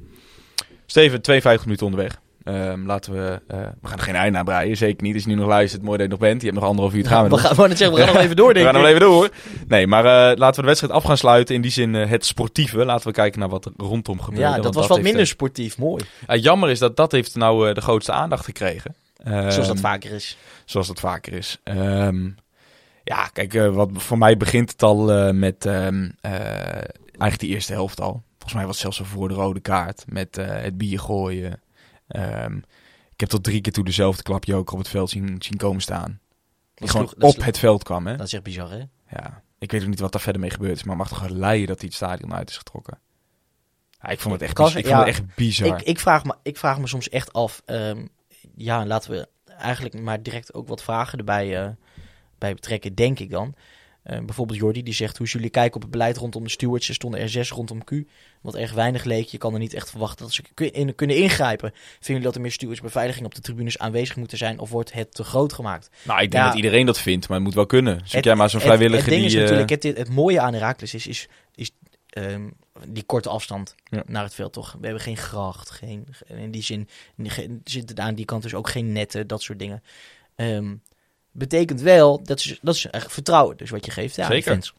Steven, 0.86 1.22
52 1.22 1.64
minuten 1.64 1.86
onderweg. 1.86 2.22
Ehm, 2.44 2.86
laten 2.86 3.12
we, 3.12 3.40
eh, 3.48 3.58
we 3.80 3.88
gaan 3.88 3.98
er 3.98 4.04
geen 4.04 4.14
einde 4.14 4.38
aan 4.38 4.44
breien, 4.44 4.76
zeker 4.76 5.02
niet. 5.02 5.14
Als 5.14 5.22
je 5.22 5.28
nu 5.28 5.34
nog 5.34 5.46
luistert, 5.46 5.82
mooi 5.82 5.96
dat 5.96 6.06
je 6.06 6.12
nog 6.12 6.20
bent. 6.20 6.40
Je 6.40 6.46
hebt 6.46 6.58
nog 6.58 6.68
anderhalf 6.68 6.94
uur 6.94 7.02
te 7.02 7.08
gaan. 7.08 7.28
we 7.28 7.38
gaan, 7.38 7.56
we, 7.68 7.76
zeggen, 7.76 7.96
we 7.96 8.02
gaan 8.02 8.14
nog 8.14 8.22
even 8.22 8.36
door, 8.36 8.48
we 8.52 8.54
denk 8.54 8.66
gaan 8.66 8.74
ik. 8.74 8.80
nog 8.80 8.90
even 8.90 9.00
door. 9.00 9.28
Nee, 9.68 9.86
maar 9.86 10.04
eh, 10.04 10.36
laten 10.36 10.54
we 10.54 10.60
de 10.60 10.66
wedstrijd 10.66 10.92
af 10.92 11.04
gaan 11.04 11.16
sluiten. 11.16 11.54
In 11.54 11.60
die 11.60 11.70
zin 11.70 11.94
eh, 11.94 12.08
het 12.10 12.24
sportieve. 12.24 12.84
Laten 12.84 13.06
we 13.06 13.12
kijken 13.12 13.40
naar 13.40 13.48
wat 13.48 13.64
er 13.64 13.72
rondom 13.76 14.20
gebeurde. 14.20 14.46
Ja, 14.46 14.60
dat 14.60 14.74
was 14.74 14.86
wat 14.86 14.96
heeft, 14.96 15.08
minder 15.08 15.26
sportief. 15.26 15.78
Mooi. 15.78 16.04
ja, 16.26 16.36
jammer 16.36 16.70
is 16.70 16.78
dat 16.78 16.96
dat 16.96 17.12
heeft 17.12 17.34
nou 17.34 17.74
de 17.74 17.80
grootste 17.80 18.12
aandacht 18.12 18.44
gekregen. 18.44 18.94
Zoals 19.24 19.56
dat 19.56 19.68
Ehm, 19.68 19.76
vaker 19.76 20.12
is. 20.12 20.36
Zoals 20.64 20.86
dat 20.86 21.00
vaker 21.00 21.32
is. 21.32 21.60
Ehm, 21.62 22.28
ja, 23.04 23.26
kijk, 23.32 23.52
wat, 23.52 23.88
voor 23.92 24.18
mij 24.18 24.36
begint 24.36 24.70
het 24.70 24.82
al 24.82 25.32
met 25.32 25.66
ehm, 25.66 26.08
eigenlijk 26.20 27.38
de 27.38 27.46
eerste 27.46 27.72
helft 27.72 28.00
al. 28.00 28.22
Volgens 28.44 28.54
mij 28.54 28.64
was 28.66 28.82
het 28.82 28.94
zelfs 28.94 28.98
al 29.10 29.18
voor 29.18 29.28
de 29.28 29.34
rode 29.34 29.60
kaart. 29.60 30.04
Met 30.08 30.38
eh, 30.38 30.46
het 30.46 30.78
bier 30.78 30.98
gooien. 31.00 31.60
Ehm, 32.06 32.56
ik 33.12 33.20
heb 33.20 33.28
tot 33.28 33.44
drie 33.44 33.60
keer 33.60 33.72
toe 33.72 33.84
dezelfde 33.84 34.22
klapje 34.22 34.54
ook 34.54 34.72
op 34.72 34.78
het 34.78 34.88
veld 34.88 35.10
zien, 35.10 35.36
zien 35.42 35.56
komen 35.56 35.80
staan. 35.82 36.20
Die 36.74 36.88
gewoon 36.88 37.08
sloeg- 37.08 37.36
op 37.36 37.44
het 37.44 37.58
veld 37.58 37.82
kwam, 37.82 38.06
hè? 38.06 38.16
Dat 38.16 38.26
is 38.26 38.32
echt 38.32 38.42
bizar, 38.42 38.70
hè? 38.70 38.82
Ja. 39.10 39.42
Ik 39.58 39.70
weet 39.72 39.82
ook 39.82 39.88
niet 39.88 40.00
wat 40.00 40.12
daar 40.12 40.20
verder 40.20 40.40
mee 40.40 40.50
gebeurd 40.50 40.76
is. 40.76 40.82
Maar 40.84 40.96
mag 40.96 41.08
toch 41.08 41.28
leiden 41.28 41.66
dat 41.66 41.76
hij 41.78 41.86
het 41.86 41.96
stadion 41.96 42.34
uit 42.34 42.50
is 42.50 42.56
getrokken. 42.56 42.98
Ja, 44.00 44.08
ik 44.08 44.20
vond 44.20 44.34
het 44.34 44.42
echt, 44.42 44.52
Kan- 44.52 44.64
biz- 44.64 44.74
ik 44.74 44.86
vond 44.86 44.98
het 44.98 45.06
echt 45.08 45.34
bizar. 45.34 45.66
Ik, 45.80 45.82
ik, 45.86 46.00
vraag 46.00 46.24
me, 46.24 46.34
ik 46.42 46.56
vraag 46.56 46.78
me 46.78 46.86
soms 46.86 47.08
echt 47.08 47.32
af. 47.32 47.62
ehm, 47.64 48.06
ja, 48.56 48.86
laten 48.86 49.10
we 49.10 49.28
eigenlijk 49.58 50.00
maar 50.00 50.22
direct 50.22 50.54
ook 50.54 50.68
wat 50.68 50.82
vragen 50.82 51.18
erbij 51.18 51.62
eh, 51.64 51.70
bij 52.38 52.54
betrekken, 52.54 52.94
denk 52.94 53.18
ik 53.18 53.30
dan. 53.30 53.54
Eh, 54.04 54.18
bijvoorbeeld 54.24 54.58
Jordi, 54.58 54.82
die 54.82 54.94
zegt 54.94 55.16
hoe 55.18 55.26
jullie 55.26 55.50
kijken 55.50 55.74
op 55.74 55.82
het 55.82 55.90
beleid 55.90 56.16
rondom 56.16 56.42
de 56.44 56.50
stewards. 56.50 56.88
Er 56.88 56.94
stonden 56.94 57.20
er 57.20 57.28
zes 57.28 57.50
rondom 57.50 57.84
Q, 57.84 57.90
wat 58.40 58.54
erg 58.54 58.72
weinig 58.72 59.04
leek. 59.04 59.26
Je 59.28 59.38
kan 59.38 59.52
er 59.52 59.58
niet 59.58 59.74
echt 59.74 59.90
verwachten 59.90 60.24
dat 60.24 60.32
ze 60.34 60.70
in, 60.70 60.94
kunnen 60.94 61.16
ingrijpen. 61.16 61.70
Vinden 61.74 62.06
jullie 62.06 62.22
dat 62.22 62.34
er 62.34 62.40
meer 62.40 62.52
stewards 62.52 62.80
beveiliging 62.80 63.26
op 63.26 63.34
de 63.34 63.40
tribunes 63.40 63.78
aanwezig 63.78 64.16
moeten 64.16 64.38
zijn? 64.38 64.58
Of 64.58 64.70
wordt 64.70 64.92
het 64.92 65.14
te 65.14 65.24
groot 65.24 65.52
gemaakt? 65.52 65.90
nou, 66.02 66.20
ik 66.22 66.30
denk 66.30 66.42
Ja. 66.42 66.48
dat 66.48 66.56
iedereen 66.58 66.86
dat 66.86 66.98
vindt. 67.00 67.28
Maar 67.28 67.36
het 67.36 67.46
moet 67.46 67.54
wel 67.54 67.66
kunnen. 67.66 67.98
Zoek 67.98 68.12
Het- 68.12 68.24
jij 68.24 68.34
maar 68.34 68.50
zo'n 68.50 68.58
het- 68.60 68.68
vrijwilliger 68.68 69.04
Het, 69.10 69.14
ding 69.20 69.20
die... 69.20 69.30
is 69.30 69.34
eh, 69.50 69.56
natuurlijk, 69.58 69.82
het, 69.82 69.96
het 69.98 70.08
mooie 70.14 70.40
aan 70.40 70.52
Herakles 70.52 70.94
is, 70.94 71.06
is, 71.06 71.28
is 71.54 71.70
ehm, 72.10 72.48
die 72.88 73.02
korte 73.04 73.28
afstand 73.28 73.74
Ja. 73.84 74.02
naar 74.06 74.22
het 74.24 74.34
veld, 74.34 74.52
toch? 74.52 74.72
We 74.72 74.84
hebben 74.86 75.02
geen 75.02 75.16
gracht, 75.16 75.70
geen, 75.70 76.06
in 76.26 76.50
die 76.50 76.62
zin 76.62 76.88
zitten 77.64 77.98
aan 78.00 78.14
die 78.14 78.24
kant 78.24 78.42
dus 78.42 78.54
ook 78.54 78.68
geen 78.68 78.92
netten, 78.92 79.26
dat 79.26 79.42
soort 79.42 79.58
dingen. 79.58 79.82
Ehm, 80.34 80.74
betekent 81.34 81.80
wel, 81.80 82.22
dat 82.22 82.38
is, 82.38 82.58
dat 82.62 82.74
is 82.74 82.86
echt 82.86 83.12
vertrouwen 83.12 83.56
dus 83.56 83.70
wat 83.70 83.84
je 83.84 83.90
geeft 83.90 84.18
aan 84.18 84.30
Zeker. 84.30 84.52
fans. 84.52 84.74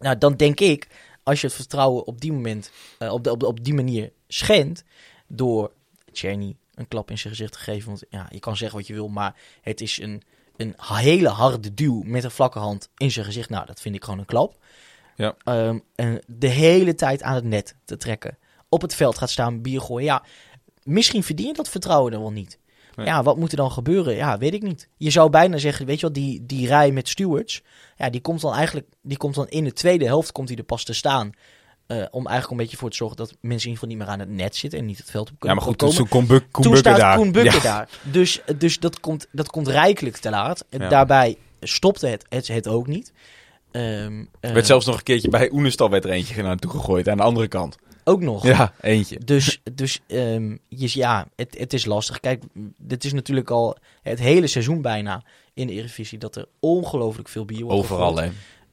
Nou, 0.00 0.18
dan 0.18 0.34
denk 0.34 0.60
ik, 0.60 0.86
als 1.22 1.40
je 1.40 1.46
het 1.46 1.56
vertrouwen 1.56 2.06
op 2.06 2.20
die 2.20 2.32
moment, 2.32 2.70
eh, 2.98 3.12
op, 3.12 3.24
de, 3.24 3.30
op, 3.30 3.40
de- 3.40 3.46
op 3.46 3.64
die 3.64 3.74
manier 3.74 4.12
schendt, 4.28 4.84
door 5.26 5.72
Czerny 6.12 6.56
een 6.74 6.88
klap 6.88 7.10
in 7.10 7.18
zijn 7.18 7.32
gezicht 7.34 7.52
te 7.52 7.58
geven. 7.58 7.88
Want 7.88 8.02
ja, 8.10 8.26
je 8.30 8.38
kan 8.38 8.56
zeggen 8.56 8.78
wat 8.78 8.86
je 8.86 8.94
wil, 8.94 9.08
maar 9.08 9.34
het 9.60 9.80
is 9.80 9.98
een, 10.00 10.22
een 10.56 10.74
hele 10.78 11.28
harde 11.28 11.74
duw 11.74 12.02
met 12.04 12.24
een 12.24 12.30
vlakke 12.30 12.58
hand 12.58 12.88
in 12.96 13.10
zijn 13.10 13.24
gezicht. 13.24 13.48
Nou, 13.50 13.66
dat 13.66 13.80
vind 13.80 13.94
ik 13.94 14.04
gewoon 14.04 14.18
een 14.18 14.24
klap. 14.24 14.56
Ja. 15.16 15.34
Ehm, 15.44 15.78
en 15.94 16.22
de 16.26 16.46
hele 16.48 16.94
tijd 16.94 17.22
aan 17.22 17.34
het 17.34 17.44
net 17.44 17.74
te 17.84 17.96
trekken. 17.96 18.38
Op 18.68 18.82
het 18.82 18.94
veld 18.94 19.18
gaat 19.18 19.30
staan, 19.30 19.62
bier 19.62 19.80
gooien. 19.80 20.04
Ja, 20.06 20.22
misschien 20.82 21.22
verdien 21.22 21.46
je 21.46 21.52
dat 21.54 21.68
vertrouwen 21.68 22.12
dan 22.12 22.20
wel 22.20 22.32
niet. 22.32 22.58
Nee. 22.96 23.06
Ja, 23.06 23.22
wat 23.22 23.36
moet 23.36 23.50
er 23.50 23.56
dan 23.56 23.70
gebeuren? 23.70 24.14
Ja, 24.14 24.38
weet 24.38 24.54
ik 24.54 24.62
niet. 24.62 24.88
Je 24.96 25.10
zou 25.10 25.30
bijna 25.30 25.56
zeggen, 25.58 25.86
weet 25.86 25.96
je 26.00 26.06
wel, 26.06 26.12
die, 26.12 26.46
die 26.46 26.66
rij 26.66 26.90
met 26.90 27.08
stewards, 27.08 27.62
ja, 27.96 28.10
die 28.10 28.20
komt 28.20 28.40
dan 28.40 28.52
eigenlijk, 28.54 28.86
die 29.02 29.16
komt 29.16 29.34
dan 29.34 29.48
in 29.48 29.64
de 29.64 29.72
tweede 29.72 30.04
helft 30.04 30.32
komt 30.32 30.48
hij 30.48 30.56
er 30.58 30.64
pas 30.64 30.84
te 30.84 30.92
staan. 30.92 31.32
eh, 31.86 31.96
om 32.10 32.26
eigenlijk 32.26 32.50
een 32.50 32.56
beetje 32.56 32.76
voor 32.76 32.90
te 32.90 32.96
zorgen 32.96 33.16
dat 33.16 33.28
mensen 33.28 33.48
in 33.50 33.52
ieder 33.54 33.72
geval 33.72 33.88
niet 33.88 33.98
meer 33.98 34.06
aan 34.06 34.18
het 34.18 34.28
net 34.28 34.56
zitten 34.56 34.78
en 34.78 34.86
niet 34.86 34.98
het 34.98 35.10
veld 35.10 35.26
op 35.26 35.32
Ja, 35.32 35.38
kunnen 35.38 35.56
maar 35.56 35.66
goed, 35.66 35.76
komen. 35.76 36.08
toen 36.08 36.26
Buk, 36.26 36.44
Koen 36.50 36.62
Toen 36.64 36.76
staat 36.76 36.96
daar. 36.98 37.16
Koen 37.16 37.32
Ja. 37.32 37.60
daar. 37.60 37.88
Dus, 38.02 38.40
dus 38.56 38.78
dat, 38.78 39.00
komt, 39.00 39.26
dat 39.32 39.50
komt 39.50 39.68
rijkelijk 39.68 40.16
te 40.16 40.30
laat. 40.30 40.64
En 40.68 40.80
Ja. 40.80 40.88
Daarbij 40.88 41.36
stopte 41.60 42.06
het, 42.06 42.24
het, 42.28 42.48
het 42.48 42.68
ook 42.68 42.86
niet. 42.86 43.12
Ehm, 43.70 43.84
Er 44.18 44.26
eh, 44.40 44.52
werd 44.52 44.66
zelfs 44.66 44.86
nog 44.86 44.96
een 44.96 45.02
keertje 45.02 45.28
bij 45.28 45.50
Oenestal 45.52 45.90
werd 45.90 46.04
er 46.04 46.10
eentje 46.10 46.42
naartoe 46.42 46.70
gegooid 46.70 47.08
aan 47.08 47.16
de 47.16 47.22
andere 47.22 47.48
kant. 47.48 47.76
Ook 48.04 48.20
nog. 48.20 48.46
Ja, 48.46 48.72
eentje. 48.80 49.18
Dus, 49.24 49.60
dus 49.72 50.00
je, 50.06 50.58
ja, 50.68 51.26
het, 51.36 51.58
het 51.58 51.72
is 51.72 51.84
lastig. 51.84 52.20
Kijk, 52.20 52.42
dit 52.76 53.04
is 53.04 53.12
natuurlijk 53.12 53.50
al 53.50 53.76
het 54.02 54.18
hele 54.18 54.46
seizoen 54.46 54.82
bijna 54.82 55.22
in 55.54 55.66
de 55.66 55.72
Eredivisie 55.72 56.18
dat 56.18 56.36
er 56.36 56.46
ongelooflijk 56.60 57.28
veel 57.28 57.44
bier 57.44 57.64
wordt 57.64 57.78
Overal, 57.78 58.16
hè. 58.16 58.30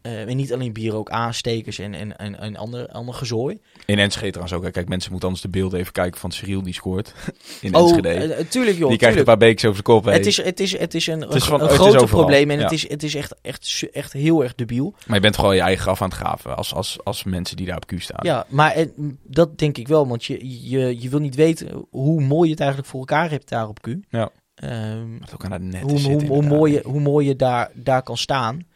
Eh, 0.10 0.30
en 0.30 0.36
niet 0.38 0.54
alleen 0.54 0.74
bier, 0.74 0.96
ook 0.96 1.10
aanstekers 1.10 1.80
en, 1.80 1.94
en, 1.94 2.18
en, 2.18 2.40
en 2.40 2.56
ander, 2.56 2.88
ander 2.88 3.14
gezooi. 3.14 3.60
In 3.86 4.00
Enschede 4.00 4.30
trouwens 4.30 4.58
ook. 4.58 4.64
hè. 4.64 4.72
Kijk, 4.72 4.88
mensen 4.88 5.12
moeten 5.12 5.30
anders 5.30 5.48
de 5.48 5.58
beelden 5.58 5.80
even 5.80 5.92
kijken 5.92 6.20
van 6.20 6.32
Cyril 6.32 6.62
die 6.64 6.74
scoort. 6.74 7.14
In 7.62 7.76
Oh, 7.76 7.82
Enschede. 7.82 8.10
eh, 8.10 8.46
tuurlijk 8.46 8.78
joh, 8.78 8.90
die 8.90 8.98
krijgt 8.98 9.18
een 9.18 9.24
paar 9.24 9.38
beekjes 9.38 9.70
over 9.70 9.84
zijn 9.86 9.98
kop. 9.98 10.14
Het 10.14 10.26
is, 10.26 10.38
het 10.44 10.60
is, 10.60 10.78
het 10.78 10.94
is 10.94 11.08
een, 11.08 11.22
Het 11.22 11.34
is 11.34 11.48
een, 11.48 11.60
groot 11.70 12.06
probleem 12.06 12.50
en 12.50 12.58
ja. 12.58 12.64
het 12.64 12.72
is, 12.72 12.90
het 12.90 13.04
is 13.04 13.16
echt, 13.16 13.36
echt, 13.42 13.88
echt 13.92 14.14
heel 14.14 14.44
erg 14.44 14.56
debiel. 14.56 14.94
Maar 15.08 15.16
je 15.16 15.22
bent 15.22 15.36
gewoon 15.38 15.56
je 15.56 15.62
eigen 15.62 15.82
graf 15.82 16.02
aan 16.02 16.10
het 16.10 16.18
graven 16.18 16.58
als, 16.58 16.74
als, 16.74 16.98
als 17.04 17.24
mensen 17.24 17.58
die 17.58 17.66
daar 17.66 17.76
op 17.78 17.86
Q 17.86 18.02
staan. 18.02 18.26
Ja, 18.26 18.46
maar 18.50 18.72
eh, 18.72 18.86
dat 19.24 19.58
denk 19.58 19.78
ik 19.78 19.88
wel, 19.88 20.08
want 20.08 20.26
je, 20.26 20.70
je, 20.70 21.02
je 21.02 21.10
wil 21.10 21.20
niet 21.20 21.36
weten 21.36 21.86
hoe 21.90 22.22
mooi 22.22 22.46
je 22.46 22.52
het 22.52 22.60
eigenlijk 22.60 22.90
voor 22.90 23.00
elkaar 23.00 23.30
hebt 23.30 23.50
daar 23.50 23.68
op 23.68 23.82
Q. 23.82 23.88
Ja. 24.10 24.30
Ehm, 24.56 25.18
ook 25.34 25.46
aan 25.46 25.52
het 25.52 25.62
net 25.62 25.82
hoe, 25.82 26.02
hoe, 26.02 26.26
hoe, 26.26 26.44
mooi 26.44 26.74
je, 26.74 26.82
hoe 26.86 27.00
mooi 27.00 27.28
je 27.28 27.36
daar, 27.36 27.72
daar 27.74 28.04
kan 28.04 28.18
staan. 28.18 28.68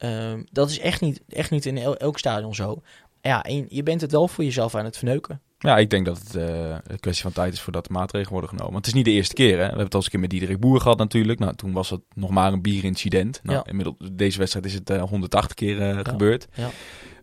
Ehm, 0.00 0.42
dat 0.52 0.70
is 0.70 0.78
echt 0.78 1.00
niet, 1.00 1.20
echt 1.28 1.50
niet 1.50 1.66
in 1.66 1.78
el- 1.78 1.96
elk 1.96 2.18
stadion 2.18 2.54
zo. 2.54 2.82
Ja, 3.20 3.42
en 3.42 3.66
je 3.68 3.82
bent 3.82 4.00
het 4.00 4.10
wel 4.10 4.28
voor 4.28 4.44
jezelf 4.44 4.74
aan 4.74 4.84
het 4.84 4.96
verneuken. 4.96 5.40
Ja, 5.58 5.76
ik 5.76 5.90
denk 5.90 6.06
dat 6.06 6.18
het 6.18 6.34
eh, 6.34 6.70
een 6.86 7.00
kwestie 7.00 7.22
van 7.22 7.32
tijd 7.32 7.52
is 7.52 7.60
voordat 7.60 7.84
de 7.86 7.92
maatregelen 7.92 8.32
worden 8.32 8.50
genomen. 8.50 8.72
Want 8.72 8.86
het 8.86 8.94
is 8.94 9.00
niet 9.02 9.08
de 9.10 9.16
eerste 9.18 9.34
keer. 9.34 9.50
Hè? 9.50 9.56
We 9.56 9.62
hebben 9.62 9.84
het 9.84 9.92
al 9.94 9.96
eens 9.96 10.04
een 10.04 10.10
keer 10.10 10.20
met 10.20 10.30
Diederik 10.30 10.60
Boer 10.60 10.80
gehad 10.80 10.98
natuurlijk. 10.98 11.38
Nou, 11.38 11.54
toen 11.54 11.72
was 11.72 11.90
het 11.90 12.00
nog 12.14 12.30
maar 12.30 12.52
een 12.52 12.62
bierincident. 12.62 13.40
Nou, 13.42 13.56
Ja. 13.58 13.64
inmiddels, 13.70 13.96
deze 14.12 14.38
wedstrijd 14.38 14.66
is 14.66 14.74
het 14.74 14.90
eh, 14.90 15.02
180 15.02 15.54
keer 15.54 15.80
eh, 15.90 15.98
gebeurd. 16.02 16.48
ja. 16.54 16.68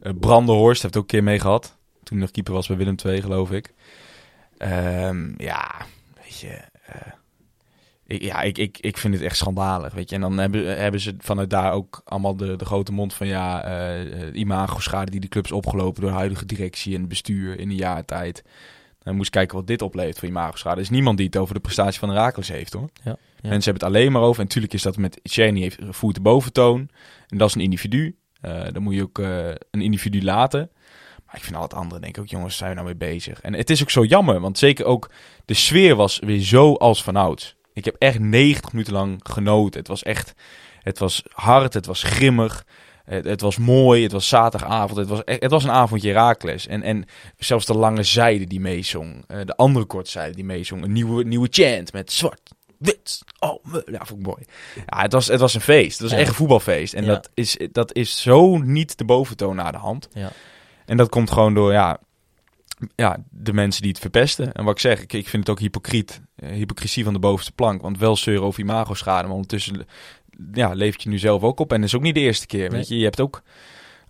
Eh, 0.01 0.11
Brandenhorst 0.19 0.81
heeft 0.81 0.95
ook 0.95 1.01
een 1.01 1.07
keer 1.09 1.23
mee 1.23 1.39
gehad. 1.39 1.77
Toen 2.03 2.17
nog 2.17 2.31
keeper 2.31 2.53
was 2.53 2.67
bij 2.67 2.77
Willem 2.77 2.95
II, 3.05 3.21
geloof 3.21 3.51
ik. 3.51 3.73
Ehm, 4.57 5.33
ja, 5.37 5.71
weet 6.23 6.39
je... 6.39 6.59
ik, 8.07 8.21
ja, 8.21 8.41
ik, 8.41 8.57
ik, 8.57 8.77
ik 8.79 8.97
vind 8.97 9.13
het 9.13 9.23
echt 9.23 9.37
schandalig, 9.37 9.93
weet 9.93 10.09
je. 10.09 10.15
En 10.15 10.21
dan 10.21 10.37
hebben, 10.37 10.79
hebben 10.79 10.99
ze 10.99 11.15
vanuit 11.17 11.49
daar 11.49 11.71
ook 11.71 12.01
allemaal 12.05 12.35
de, 12.35 12.55
de 12.55 12.65
grote 12.65 12.91
mond 12.91 13.13
van... 13.13 13.27
ja, 13.27 13.63
eh, 13.63 14.33
imago-schade 14.33 15.11
die 15.11 15.19
de 15.19 15.27
club 15.27 15.45
is 15.45 15.51
opgelopen... 15.51 16.01
door 16.01 16.09
de 16.09 16.17
huidige 16.17 16.45
directie 16.45 16.95
en 16.95 17.07
bestuur 17.07 17.59
in 17.59 17.69
een 17.69 17.75
jaar 17.75 18.05
tijd. 18.05 18.43
Dan 19.03 19.15
moest 19.15 19.33
je 19.33 19.39
kijken 19.39 19.57
wat 19.57 19.67
dit 19.67 19.81
oplevert 19.81 20.19
voor 20.19 20.27
imago-schade. 20.27 20.75
Er 20.75 20.81
is 20.81 20.89
niemand 20.89 21.17
die 21.17 21.25
het 21.25 21.37
over 21.37 21.53
de 21.53 21.59
prestatie 21.59 21.99
van 21.99 22.09
Herakles 22.09 22.47
heeft, 22.47 22.73
hoor. 22.73 22.89
Ja, 23.03 23.11
ja. 23.11 23.49
Mensen 23.49 23.71
hebben 23.71 23.87
het 23.87 23.95
alleen 23.95 24.11
maar 24.11 24.21
over. 24.21 24.39
En 24.39 24.45
natuurlijk 24.45 24.73
is 24.73 24.81
dat 24.81 24.97
met 24.97 25.19
Cheney 25.23 25.61
heeft 25.61 25.77
voert 25.89 26.15
de 26.15 26.21
boventoon. 26.21 26.89
En 27.27 27.37
dat 27.37 27.47
is 27.47 27.55
een 27.55 27.61
individu. 27.61 28.15
Eh, 28.41 28.63
dan 28.71 28.83
moet 28.83 28.93
je 28.95 29.01
ook 29.01 29.19
eh, 29.19 29.47
een 29.71 29.81
individu 29.81 30.23
laten. 30.23 30.69
Maar 31.25 31.35
ik 31.35 31.43
vind 31.43 31.55
al 31.55 31.61
het 31.61 31.73
andere, 31.73 32.01
denk 32.01 32.15
ik 32.17 32.21
ook, 32.21 32.29
jongens, 32.29 32.57
zijn 32.57 32.69
we 32.69 32.75
nou 32.75 32.87
mee 32.87 33.13
bezig? 33.13 33.41
En 33.41 33.53
het 33.53 33.69
is 33.69 33.81
ook 33.81 33.89
zo 33.89 34.03
jammer, 34.03 34.39
want 34.39 34.57
zeker 34.57 34.85
ook 34.85 35.11
de 35.45 35.53
sfeer 35.53 35.95
was 35.95 36.19
weer 36.19 36.39
zo 36.39 36.73
als 36.73 37.03
vanouds. 37.03 37.56
Ik 37.77 37.85
heb 37.85 37.95
echt 37.99 38.19
90 38.19 38.71
minuten 38.71 38.93
lang 38.93 39.19
genoten. 39.23 39.79
Het 39.79 39.87
was 39.89 40.03
echt, 40.03 40.33
het 40.81 40.99
was 40.99 41.23
hard, 41.33 41.73
het 41.73 41.85
was 41.85 42.03
grimmig. 42.03 42.65
Het, 43.05 43.25
het 43.25 43.41
was 43.41 43.57
mooi, 43.57 44.03
het 44.03 44.11
was 44.11 44.27
zaterdagavond. 44.27 44.97
Het 44.97 45.07
was, 45.07 45.23
echt- 45.23 45.41
het 45.41 45.51
was 45.51 45.63
een 45.63 45.71
avondje 45.71 46.07
Herakles. 46.07 46.67
En, 46.67 46.81
en 46.83 47.05
zelfs 47.37 47.65
de 47.65 47.73
lange 47.73 48.03
zijde 48.03 48.45
die 48.45 48.59
meezong. 48.59 49.23
eh, 49.27 49.39
de 49.45 49.55
andere 49.55 49.85
kortzijde 49.85 50.35
die 50.35 50.43
meezong. 50.45 50.83
Een 50.83 50.91
nieuwe, 50.91 51.23
nieuwe 51.23 51.47
chant 51.51 51.93
met 51.93 52.11
zwart, 52.11 52.51
wit. 52.77 53.21
Oh, 53.39 53.63
me- 53.63 53.83
ja, 53.91 54.05
vond 54.05 54.19
ik 54.19 54.25
mooi. 54.25 54.43
Ja, 54.75 55.01
het 55.01 55.11
was, 55.13 55.27
het 55.27 55.39
was 55.39 55.53
een 55.53 55.61
feest. 55.61 55.99
Het 55.99 56.09
was 56.09 56.19
echt 56.19 56.27
een 56.29 56.35
voetbalfeest. 56.35 56.93
En 56.93 57.03
Ja. 57.03 57.07
dat, 57.13 57.29
is, 57.33 57.57
dat 57.71 57.93
is 57.93 58.21
zo 58.21 58.57
niet 58.57 58.97
de 58.97 59.05
boventoon 59.05 59.55
naar 59.55 59.71
de 59.71 59.77
hand. 59.77 60.07
Ja. 60.13 60.31
En 60.85 60.97
dat 60.97 61.09
komt 61.09 61.31
gewoon 61.31 61.53
door 61.53 61.71
ja, 61.71 61.99
ja, 62.95 63.17
de 63.29 63.53
mensen 63.53 63.81
die 63.81 63.91
het 63.91 63.99
verpesten. 63.99 64.51
En 64.53 64.63
wat 64.63 64.73
ik 64.73 64.79
zeg, 64.79 65.01
ik, 65.01 65.13
ik 65.13 65.27
vind 65.29 65.47
het 65.47 65.51
ook 65.51 65.59
hypocriet. 65.59 66.21
eh, 66.35 66.49
hypocrisie 66.49 67.03
van 67.03 67.13
de 67.13 67.19
bovenste 67.19 67.51
plank. 67.51 67.81
Want 67.81 67.97
wel 67.97 68.15
zeuren 68.15 68.43
over 68.45 68.59
imago-schade. 68.59 69.23
Maar 69.27 69.35
ondertussen 69.35 69.85
ja, 70.53 70.73
levert 70.73 71.03
je 71.03 71.09
nu 71.09 71.17
zelf 71.17 71.41
ook 71.41 71.59
op. 71.59 71.71
En 71.73 71.77
dat 71.79 71.89
is 71.89 71.95
ook 71.95 72.01
niet 72.01 72.15
de 72.15 72.21
eerste 72.21 72.45
keer. 72.47 72.71
Weet 72.71 72.87
je, 72.87 72.97
je 72.97 73.03
hebt 73.03 73.21
ook 73.21 73.41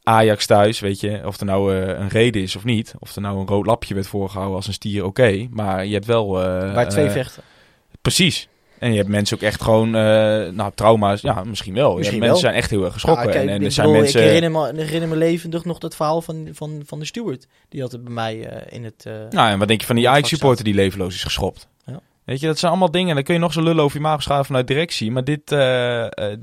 Ajax 0.03 0.45
thuis, 0.45 0.79
weet 0.79 0.99
je. 0.99 1.21
Of 1.25 1.39
er 1.39 1.45
nou 1.45 1.75
eh, 1.75 1.99
een 1.99 2.07
reden 2.09 2.41
is 2.41 2.55
of 2.55 2.63
niet. 2.63 2.93
Of 2.99 3.15
er 3.15 3.21
nou 3.21 3.39
een 3.39 3.47
rood 3.47 3.65
lapje 3.65 3.93
werd 3.93 4.07
voorgehouden 4.07 4.55
als 4.55 4.67
een 4.67 4.73
stier, 4.73 5.05
oké. 5.05 5.47
Maar 5.51 5.85
je 5.85 5.93
hebt 5.93 6.05
wel... 6.05 6.43
eh, 6.43 6.73
Waar 6.73 6.89
twee 6.89 7.09
vechten. 7.09 7.43
Precies. 8.01 8.47
En 8.79 8.91
je 8.91 8.97
hebt 8.97 9.09
mensen 9.09 9.37
ook 9.37 9.43
echt 9.43 9.61
gewoon, 9.61 9.87
eh, 9.95 10.01
nou, 10.49 10.71
trauma's, 10.75 11.21
ja, 11.21 11.43
misschien 11.43 11.73
wel. 11.73 11.91
Je 11.91 11.97
Misschien 11.97 12.19
mensen 12.19 12.41
wel. 12.41 12.49
zijn 12.49 12.61
echt 12.61 12.69
heel 12.69 12.83
erg 12.83 12.93
geschrokken. 12.93 13.25
Ja, 13.25 13.31
kijk, 13.31 13.43
en, 13.43 13.49
en 13.49 13.59
ik, 13.59 13.65
er 13.65 13.71
zijn 13.71 13.91
mensen... 13.91 14.19
ik 14.21 14.25
herinner 14.27 14.51
me, 14.51 14.71
herinner 14.81 15.09
me 15.09 15.15
levendig 15.15 15.65
nog 15.65 15.77
dat 15.77 15.95
verhaal 15.95 16.21
van, 16.21 16.47
van, 16.51 16.81
van 16.85 16.99
de 16.99 17.05
steward. 17.05 17.47
Die 17.69 17.81
had 17.81 17.91
het 17.91 18.03
bij 18.03 18.13
mij 18.13 18.45
eh, 18.47 18.75
in 18.77 18.83
het... 18.83 19.05
eh, 19.05 19.13
Nou, 19.29 19.49
en 19.51 19.59
wat 19.59 19.67
denk 19.67 19.79
je 19.81 19.85
van 19.87 19.95
die 19.95 20.05
Ja, 20.05 20.11
Ajax-supporter 20.11 20.63
die 20.63 20.73
levenloos 20.73 21.15
is 21.15 21.23
geschopt? 21.23 21.67
Ja. 21.85 21.99
Weet 22.23 22.39
je, 22.39 22.47
dat 22.47 22.57
zijn 22.59 22.71
allemaal 22.71 22.91
dingen. 22.91 23.15
Dan 23.15 23.23
kun 23.23 23.33
je 23.33 23.39
nog 23.39 23.53
zo 23.53 23.61
lullen 23.63 23.83
over 23.83 23.97
imagoschade 23.97 24.43
vanuit 24.43 24.67
directie. 24.67 25.11
Maar 25.11 25.23
dit, 25.23 25.47
dit 25.47 25.57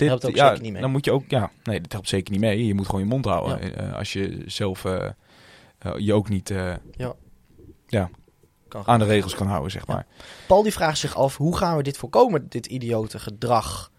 Helpt 0.08 0.26
ook 0.26 0.34
ja, 0.36 0.48
zeker 0.48 0.62
niet 0.62 0.72
mee. 0.72 0.80
dan 0.82 0.90
moet 0.90 1.04
je 1.04 1.12
ook, 1.12 1.24
ja, 1.28 1.50
nee, 1.64 1.80
dit 1.80 1.92
helpt 1.92 2.08
zeker 2.08 2.32
niet 2.32 2.40
mee. 2.40 2.66
Je 2.66 2.74
moet 2.74 2.86
gewoon 2.86 3.00
je 3.00 3.06
mond 3.06 3.24
houden. 3.24 3.94
als 3.94 4.12
je 4.12 4.42
zelf 4.46 4.84
je 5.98 6.12
ook 6.14 6.28
niet 6.28 6.50
eh, 6.50 6.72
kan 8.82 8.94
aan 8.94 8.98
de 8.98 9.04
regels 9.04 9.34
kan 9.34 9.46
houden, 9.46 9.70
zeg 9.70 9.86
maar. 9.86 10.06
Paul 10.46 10.62
die 10.62 10.72
vraagt 10.72 10.98
zich 10.98 11.16
af, 11.16 11.36
hoe 11.36 11.56
gaan 11.56 11.76
we 11.76 11.82
dit 11.82 11.96
voorkomen, 11.96 12.48
dit 12.48 12.66
idiote 12.66 13.18
gedrag? 13.18 13.90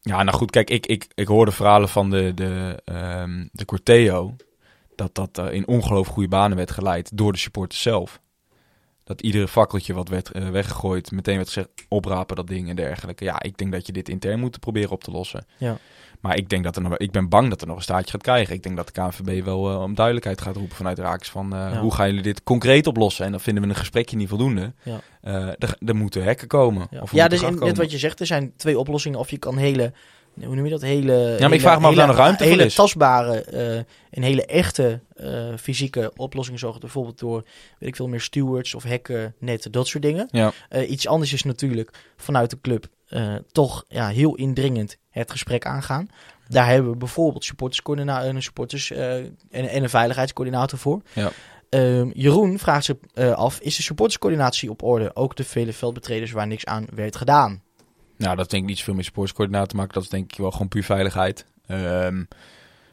Ja, 0.00 0.22
nou 0.22 0.36
goed, 0.36 0.50
kijk, 0.50 0.70
ik, 0.70 0.86
ik, 0.86 1.06
ik 1.14 1.26
hoorde 1.26 1.50
verhalen 1.50 1.88
van 1.88 2.10
de, 2.10 2.32
de, 2.34 2.82
ehm, 2.84 3.46
de 3.52 3.64
Corteo. 3.64 4.36
Dat 4.94 5.14
dat 5.14 5.38
eh, 5.38 5.52
in 5.52 5.66
ongelooflijk 5.66 6.14
goede 6.14 6.28
banen 6.28 6.56
werd 6.56 6.70
geleid 6.70 7.10
door 7.14 7.32
de 7.32 7.38
supporters 7.38 7.82
zelf. 7.82 8.20
Dat 9.04 9.20
iedere 9.20 9.48
fakkeltje 9.48 9.94
wat 9.94 10.08
werd 10.08 10.30
eh, 10.30 10.48
weggegooid, 10.48 11.10
meteen 11.10 11.36
werd 11.36 11.46
gezegd, 11.46 11.68
oprapen 11.88 12.36
dat 12.36 12.46
ding 12.46 12.68
en 12.68 12.76
dergelijke. 12.76 13.24
Ja, 13.24 13.42
ik 13.42 13.58
denk 13.58 13.72
dat 13.72 13.86
je 13.86 13.92
dit 13.92 14.08
intern 14.08 14.40
moet 14.40 14.60
proberen 14.60 14.90
op 14.90 15.04
te 15.04 15.10
lossen. 15.10 15.46
Ja. 15.56 15.78
Maar 16.26 16.36
ik, 16.36 16.48
denk 16.48 16.64
dat 16.64 16.76
er 16.76 16.82
nog, 16.82 16.96
ik 16.96 17.10
ben 17.10 17.28
bang 17.28 17.48
dat 17.50 17.60
er 17.60 17.66
nog 17.66 17.76
een 17.76 17.82
staartje 17.82 18.10
gaat 18.10 18.22
krijgen. 18.22 18.54
Ik 18.54 18.62
denk 18.62 18.76
dat 18.76 18.86
de 18.86 18.92
KNVB 18.92 19.44
wel 19.44 19.70
eh, 19.70 19.82
om 19.82 19.94
duidelijkheid 19.94 20.40
gaat 20.40 20.56
roepen 20.56 20.76
vanuit 20.76 20.98
Raaks 20.98 21.28
van 21.30 21.52
eh, 21.54 21.58
Ja. 21.72 21.80
hoe 21.80 21.94
gaan 21.94 22.06
jullie 22.06 22.22
dit 22.22 22.42
concreet 22.42 22.86
oplossen? 22.86 23.24
En 23.24 23.30
dan 23.30 23.40
vinden 23.40 23.62
we 23.62 23.68
een 23.68 23.74
gesprekje 23.74 24.16
niet 24.16 24.28
voldoende. 24.28 24.72
Ja. 24.82 25.00
Eh, 25.20 25.34
er, 25.48 25.76
er 25.86 25.96
moeten 25.96 26.22
hekken 26.22 26.48
komen. 26.48 26.86
Ja, 26.90 27.00
Of 27.00 27.12
ja 27.12 27.28
dus 27.28 27.40
een 27.40 27.46
in, 27.46 27.52
net 27.52 27.60
komen. 27.60 27.76
wat 27.76 27.90
je 27.90 27.98
zegt, 27.98 28.20
er 28.20 28.26
zijn 28.26 28.52
twee 28.56 28.78
oplossingen. 28.78 29.18
Of 29.18 29.30
je 29.30 29.38
kan 29.38 29.56
hele, 29.56 29.92
hoe 30.44 30.54
noem 30.54 30.64
je 30.64 30.70
dat, 30.70 30.82
hele... 30.82 31.36
maar 31.40 31.52
ik 31.52 31.60
vraag 31.60 31.78
me 31.78 31.84
af 31.84 31.90
of 31.90 31.96
daar 31.96 32.06
nog 32.06 32.16
ruimte 32.16 32.42
voor 32.42 32.52
hele 32.52 32.64
is. 32.64 32.74
tastbare 32.74 33.40
eh 33.40 33.76
en 34.10 34.22
hele 34.22 34.46
echte 34.46 35.00
fysieke 35.60 36.12
oplossingen 36.16 36.60
zorgen. 36.60 36.80
Bijvoorbeeld 36.80 37.18
door, 37.18 37.42
weet 37.78 37.88
ik 37.88 37.96
veel 37.96 38.08
meer, 38.08 38.20
stewards 38.20 38.74
of 38.74 38.82
hekken, 38.82 39.34
net 39.38 39.68
dat 39.70 39.86
soort 39.86 40.02
dingen. 40.02 40.28
Ja. 40.30 40.52
Iets 40.88 41.06
anders 41.06 41.32
is 41.32 41.42
natuurlijk 41.42 41.90
vanuit 42.16 42.50
de 42.50 42.60
club 42.60 42.88
eh, 43.08 43.34
toch 43.52 43.84
ja, 43.88 44.08
heel 44.08 44.34
indringend 44.34 44.96
het 45.10 45.30
gesprek 45.30 45.66
aangaan. 45.66 46.08
Daar 46.48 46.66
hebben 46.68 46.90
we 46.90 46.96
bijvoorbeeld 46.96 47.44
supporterscoördina- 47.44 48.24
een 48.24 48.42
supporters 48.42 48.90
eh, 48.90 49.14
en, 49.16 49.34
en 49.50 49.82
een 49.82 49.88
veiligheidscoördinator 49.90 50.78
voor. 50.78 51.02
Ja. 51.12 51.30
Ehm, 51.68 52.10
Jeroen 52.14 52.58
vraagt 52.58 52.84
zich 52.84 52.96
eh, 53.14 53.32
af, 53.32 53.60
is 53.60 53.76
de 53.76 53.82
supporterscoördinatie 53.82 54.70
op 54.70 54.82
orde? 54.82 55.16
Ook 55.16 55.36
de 55.36 55.44
vele 55.44 55.72
veldbetreders 55.72 56.30
waar 56.32 56.46
niks 56.46 56.64
aan 56.64 56.86
werd 56.94 57.16
gedaan. 57.16 57.62
Nou, 58.16 58.36
dat 58.36 58.50
denk 58.50 58.62
ik 58.62 58.68
niet 58.68 58.78
zoveel 58.78 58.94
met 58.94 59.04
sportscoördinator 59.04 59.68
te 59.68 59.76
maken. 59.76 59.94
Dat 59.94 60.02
is 60.02 60.08
denk 60.08 60.32
ik 60.32 60.38
wel 60.38 60.50
gewoon 60.50 60.68
puur 60.68 60.84
veiligheid. 60.84 61.46
Ehm, 61.66 62.24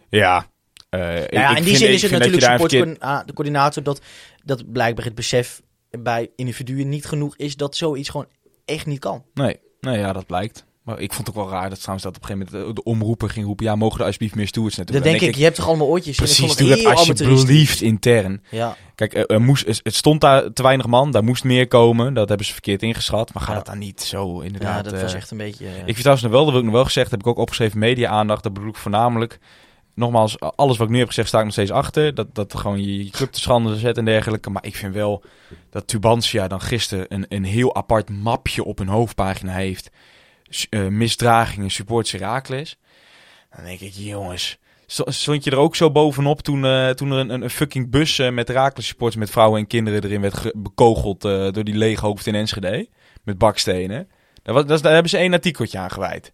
ja. 0.09 0.45
eh, 0.89 0.99
Nou 0.99 1.27
ja, 1.31 1.49
ik 1.51 1.57
in 1.57 1.63
die 1.63 1.63
vind- 1.63 1.77
zin 1.77 1.89
is 1.93 2.01
het 2.01 2.11
natuurlijk 2.11 2.43
supporterscoördinator 2.43 3.83
dat, 3.83 4.01
dat 4.43 4.71
blijkbaar 4.71 5.05
het 5.05 5.15
besef 5.15 5.61
bij 5.89 6.29
individuen 6.35 6.89
niet 6.89 7.05
genoeg 7.05 7.37
is 7.37 7.55
dat 7.55 7.75
zoiets 7.75 8.09
gewoon 8.09 8.27
echt 8.65 8.85
niet 8.85 8.99
kan. 8.99 9.23
Nee, 9.33 9.59
nee, 9.83 9.99
ja, 9.99 10.13
dat 10.13 10.25
blijkt. 10.25 10.65
Maar 10.83 10.99
ik 10.99 11.13
vond 11.13 11.27
het 11.27 11.35
ook 11.35 11.43
wel 11.43 11.51
raar 11.53 11.69
dat 11.69 11.77
trouwens 11.79 12.05
dat 12.05 12.15
op 12.15 12.21
een 12.21 12.27
gegeven 12.27 12.55
moment 12.55 12.75
de 12.75 12.83
omroeper 12.83 13.29
ging 13.29 13.45
roepen... 13.45 13.65
ja, 13.65 13.75
mogen 13.75 13.99
er 13.99 14.05
alsjeblieft 14.05 14.35
meer 14.35 14.47
stewards 14.47 14.75
naartoe? 14.75 14.95
Dan 14.95 15.03
denk 15.03 15.21
ik, 15.21 15.35
je 15.35 15.43
hebt 15.43 15.55
toch 15.55 15.67
allemaal 15.67 15.87
oortjes 15.87 16.15
Precies, 16.15 16.55
doe 16.55 16.69
het 16.69 16.83
dat 16.83 16.95
alsjeblieft 16.95 17.81
intern. 17.81 18.43
Ja, 18.49 18.77
Kijk, 18.95 19.13
er, 19.13 19.25
er 19.25 19.41
moest, 19.41 19.65
het 19.65 19.95
stond 19.95 20.21
daar 20.21 20.53
te 20.53 20.63
weinig 20.63 20.87
man, 20.87 21.11
daar 21.11 21.23
moest 21.23 21.43
meer 21.43 21.67
komen. 21.67 22.13
Dat 22.13 22.27
hebben 22.27 22.45
ze 22.45 22.53
verkeerd 22.53 22.81
ingeschat. 22.81 23.33
Maar 23.33 23.43
ga 23.43 23.49
Ja. 23.49 23.57
dat 23.57 23.65
dan 23.65 23.77
niet 23.77 24.01
zo 24.01 24.39
inderdaad... 24.39 24.85
ja, 24.85 24.91
dat 24.91 25.01
was 25.01 25.11
eh, 25.11 25.17
echt 25.17 25.31
een 25.31 25.37
beetje... 25.37 25.65
Ik 25.65 25.83
vind 25.83 25.97
trouwens 25.97 26.23
nog 26.23 26.31
wel, 26.31 26.43
dat 26.43 26.51
wil 26.51 26.59
ik 26.59 26.65
nog 26.65 26.75
wel 26.75 26.85
gezegd, 26.85 27.11
heb 27.11 27.19
ik 27.19 27.27
ook 27.27 27.37
opgeschreven 27.37 27.79
media-aandacht. 27.79 28.43
Dat 28.43 28.53
bedoel 28.53 28.69
ik 28.69 28.75
voornamelijk. 28.75 29.39
Nogmaals, 29.95 30.39
alles 30.39 30.77
wat 30.77 30.87
ik 30.87 30.93
nu 30.93 30.99
heb 30.99 31.07
gezegd, 31.07 31.27
sta 31.27 31.37
ik 31.37 31.43
nog 31.43 31.53
steeds 31.53 31.71
achter. 31.71 32.15
Dat, 32.15 32.35
dat 32.35 32.55
gewoon 32.55 32.83
je, 32.83 33.03
je 33.05 33.09
club 33.09 33.31
te 33.31 33.39
schande 33.39 33.75
zet 33.75 33.97
en 33.97 34.05
dergelijke. 34.05 34.49
Maar 34.49 34.65
ik 34.65 34.75
vind 34.75 34.93
wel 34.93 35.23
dat 35.69 35.87
Tubantia 35.87 36.47
dan 36.47 36.61
gisteren 36.61 37.05
een, 37.09 37.25
een 37.29 37.43
heel 37.43 37.75
apart 37.75 38.09
mapje 38.09 38.63
op 38.63 38.77
hun 38.77 38.87
hoofdpagina 38.87 39.53
heeft. 39.53 39.89
Eh, 40.69 40.87
misdragingen, 40.87 41.69
supports 41.71 42.11
Herakles. 42.11 42.77
Dan 43.55 43.65
denk 43.65 43.79
ik, 43.79 43.91
jongens, 43.93 44.57
sto- 44.85 45.11
stond 45.11 45.43
je 45.43 45.51
er 45.51 45.57
ook 45.57 45.75
zo 45.75 45.91
bovenop 45.91 46.41
toen, 46.41 46.65
eh, 46.65 46.89
toen 46.89 47.11
er 47.11 47.17
een, 47.17 47.29
een, 47.29 47.49
fucking 47.49 47.89
bus 47.89 48.19
eh, 48.19 48.29
met 48.31 48.49
Raakles 48.49 48.87
supporters 48.87 49.19
met 49.19 49.29
vrouwen 49.29 49.59
en 49.59 49.67
kinderen 49.67 50.03
erin 50.03 50.21
werd 50.21 50.37
ge- 50.37 50.53
bekogeld 50.57 51.21
door 51.21 51.63
die 51.63 51.77
leeghoofd 51.77 52.27
in 52.27 52.35
Enschede. 52.35 52.87
Met 53.23 53.37
bakstenen. 53.37 54.09
Daar, 54.43 54.65
daar 54.65 54.93
hebben 54.93 55.09
ze 55.09 55.17
één 55.17 55.33
artikeltje 55.33 55.77
aan 55.77 55.91
gewijd. 55.91 56.33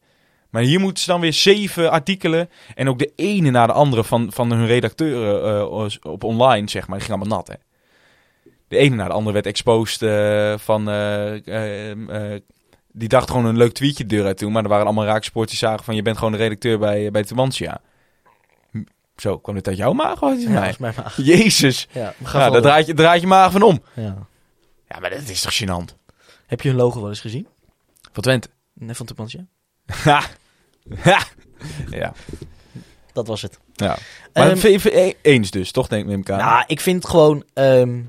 Maar 0.50 0.62
hier 0.62 0.80
moeten 0.80 1.04
ze 1.04 1.10
dan 1.10 1.20
weer 1.22 1.34
zeven 1.34 1.92
artikelen. 1.92 2.50
En 2.76 2.90
ook 2.90 3.00
de 3.00 3.12
ene 3.16 3.50
na 3.50 3.68
de 3.68 3.74
andere 3.74 4.04
van, 4.04 4.32
van 4.32 4.52
hun 4.52 4.66
redacteuren 4.68 5.60
eh, 5.62 5.96
op 6.12 6.24
online, 6.24 6.70
zeg 6.70 6.88
maar. 6.88 6.98
Die 6.98 7.08
ging 7.08 7.20
allemaal 7.20 7.38
nat, 7.38 7.48
hè. 7.48 7.54
De 8.68 8.78
ene 8.78 8.96
na 8.96 9.06
de 9.08 9.14
andere 9.14 9.34
werd 9.34 9.46
exposed 9.46 10.02
eh, 10.02 10.58
van... 10.58 10.90
eh, 10.90 11.48
eh, 11.48 11.92
eh, 12.34 12.42
die 12.92 13.08
dacht 13.08 13.30
gewoon 13.30 13.46
een 13.46 13.58
leuk 13.58 13.74
tweetje 13.74 14.06
de 14.06 14.16
deur 14.16 14.26
uit 14.26 14.38
toe. 14.38 14.52
Maar 14.52 14.64
er 14.64 14.70
waren 14.70 14.86
allemaal 14.86 15.06
raaksports 15.06 15.50
die 15.50 15.60
zagen 15.60 15.84
van... 15.84 15.96
Je 15.96 16.02
bent 16.02 16.18
gewoon 16.18 16.32
de 16.32 16.38
redacteur 16.38 16.80
bij, 16.80 17.12
bij 17.12 17.24
Tubantia. 17.24 17.82
Hm, 18.72 18.82
Zo, 19.16 19.38
kwam 19.38 19.56
dit 19.56 19.68
uit 19.68 19.78
jouw 19.78 19.94
maag 19.94 20.22
of 20.24 20.30
uit 20.30 20.42
Ja, 20.42 20.50
mij? 20.50 20.76
mijn 20.80 20.94
maag. 20.98 21.18
Jezus. 21.22 21.88
Ja, 21.92 22.14
voor- 22.24 22.40
daar 22.40 22.62
draait 22.62 22.86
je, 22.88 22.94
draait 22.94 23.22
je 23.22 23.28
maag 23.28 23.52
van 23.52 23.62
om. 23.62 23.82
ja. 23.94 24.28
Ja, 24.88 25.00
maar 25.00 25.10
dat 25.10 25.20
is 25.30 25.42
toch 25.42 25.62
gênant? 25.64 25.96
Heb 26.48 26.62
je 26.62 26.70
hun 26.70 26.78
logo 26.78 27.00
wel 27.00 27.10
eens 27.10 27.20
gezien? 27.20 27.48
Van 28.12 28.24
Twente. 28.24 28.50
Nee, 28.74 28.96
van 28.96 29.06
Tubantia? 29.06 29.46
Ha. 29.90 30.22
Ha. 31.00 31.24
Ja. 31.90 32.14
Dat 33.14 33.28
was 33.28 33.42
het. 33.42 33.60
ja. 33.76 33.98
Maar 34.34 34.58
je 34.58 35.16
eens 35.22 35.52
dus, 35.52 35.72
toch 35.72 35.88
denk 35.88 36.10
ik 36.10 36.30
aan. 36.30 36.38
Nou, 36.38 36.64
ik 36.68 36.80
vind 36.80 37.02
het 37.04 37.12
gewoon... 37.12 37.44
ehm, 37.54 38.02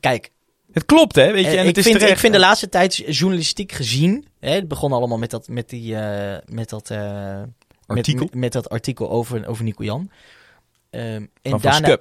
kijk, 0.00 0.30
Het 0.72 0.84
klopt, 0.84 1.14
hè? 1.14 1.32
Weet 1.32 1.44
je, 1.44 1.50
Eh, 1.50 1.54
en 1.54 1.60
ik, 1.60 1.66
het 1.66 1.76
is 1.76 1.84
vind, 1.84 1.94
terecht. 1.96 2.14
ik 2.14 2.20
vind 2.20 2.32
de 2.32 2.38
laatste 2.38 2.68
tijd 2.68 2.96
journalistiek 2.96 3.72
gezien. 3.72 4.26
Hè, 4.40 4.50
het 4.50 4.68
begon 4.68 4.92
allemaal 4.92 5.18
met 5.18 5.30
dat, 5.30 5.48
met 5.48 5.68
die, 5.68 5.96
eh, 5.96 6.38
met 6.46 6.68
dat, 6.68 6.90
eh, 6.90 7.42
Artikel 7.86 8.24
Met, 8.24 8.34
met 8.34 8.52
dat 8.52 8.68
artikel 8.68 9.10
over, 9.10 9.46
over 9.46 9.64
Nico 9.64 9.84
Jan. 9.84 10.10
Ehm, 10.90 11.26
en 11.42 11.50
van 11.50 11.60
daarna, 11.60 11.96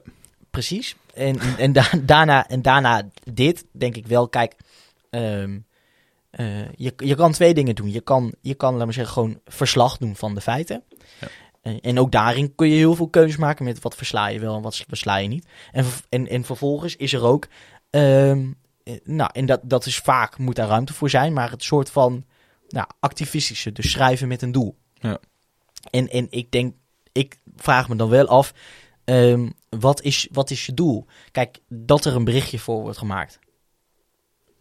precies. 0.50 0.96
En, 1.14 1.40
en, 1.58 1.74
da- 1.74 1.90
daarna, 2.02 2.48
en 2.48 2.62
daarna 2.62 3.08
dit, 3.34 3.66
denk 3.72 3.96
ik 3.96 4.08
wel. 4.08 4.28
Kijk, 4.28 4.56
ehm, 5.10 5.58
eh, 6.30 6.72
je, 6.72 6.94
je 6.98 7.16
kan 7.16 7.32
twee 7.32 7.54
dingen 7.54 7.76
doen. 7.76 7.92
Je 7.92 8.02
kan, 8.02 8.34
je 8.42 8.54
kan, 8.54 8.76
laat 8.76 8.86
maar 8.86 8.94
zeggen, 8.94 9.14
gewoon 9.14 9.40
verslag 9.46 9.98
doen 9.98 10.16
van 10.16 10.36
de 10.36 10.42
feiten. 10.42 10.84
Ja. 11.20 11.28
En, 11.62 11.80
en 11.82 12.00
ook 12.00 12.12
daarin 12.12 12.56
kun 12.56 12.68
je 12.68 12.76
heel 12.76 12.96
veel 12.96 13.10
keuzes 13.10 13.38
maken 13.38 13.66
met 13.66 13.82
wat 13.82 13.96
versla 13.96 14.28
je 14.28 14.40
wel 14.40 14.56
en 14.56 14.62
wat 14.62 14.84
versla 14.88 15.18
je 15.18 15.28
niet. 15.28 15.46
En, 15.72 15.86
en, 16.10 16.28
en 16.28 16.44
vervolgens 16.44 16.96
is 16.96 17.14
er 17.14 17.24
ook, 17.24 17.48
ehm, 17.90 18.48
eh, 18.84 18.94
nou, 19.04 19.30
en 19.34 19.46
dat, 19.46 19.60
dat 19.64 19.86
is 19.86 19.98
vaak, 19.98 20.38
moet 20.38 20.56
daar 20.56 20.68
ruimte 20.68 20.94
voor 20.94 21.10
zijn, 21.10 21.34
maar 21.34 21.52
het 21.52 21.64
soort 21.64 21.92
van 21.92 22.26
nou, 22.68 22.88
activistische, 23.00 23.72
dus 23.72 23.92
schrijven 23.92 24.28
met 24.28 24.42
een 24.42 24.52
doel. 24.52 24.78
Ja. 24.94 25.20
En, 25.90 26.10
en 26.10 26.28
ik 26.30 26.52
denk, 26.52 26.76
ik 27.12 27.40
vraag 27.56 27.90
me 27.90 27.96
dan 27.96 28.10
wel 28.10 28.28
af, 28.28 28.54
ehm, 29.04 29.50
wat, 29.70 30.02
is, 30.02 30.28
wat 30.32 30.50
is 30.50 30.66
je 30.66 30.74
doel? 30.74 31.06
Kijk, 31.32 31.60
dat 31.68 32.06
er 32.06 32.16
een 32.16 32.24
berichtje 32.24 32.60
voor 32.60 32.82
wordt 32.82 32.98
gemaakt. 32.98 33.40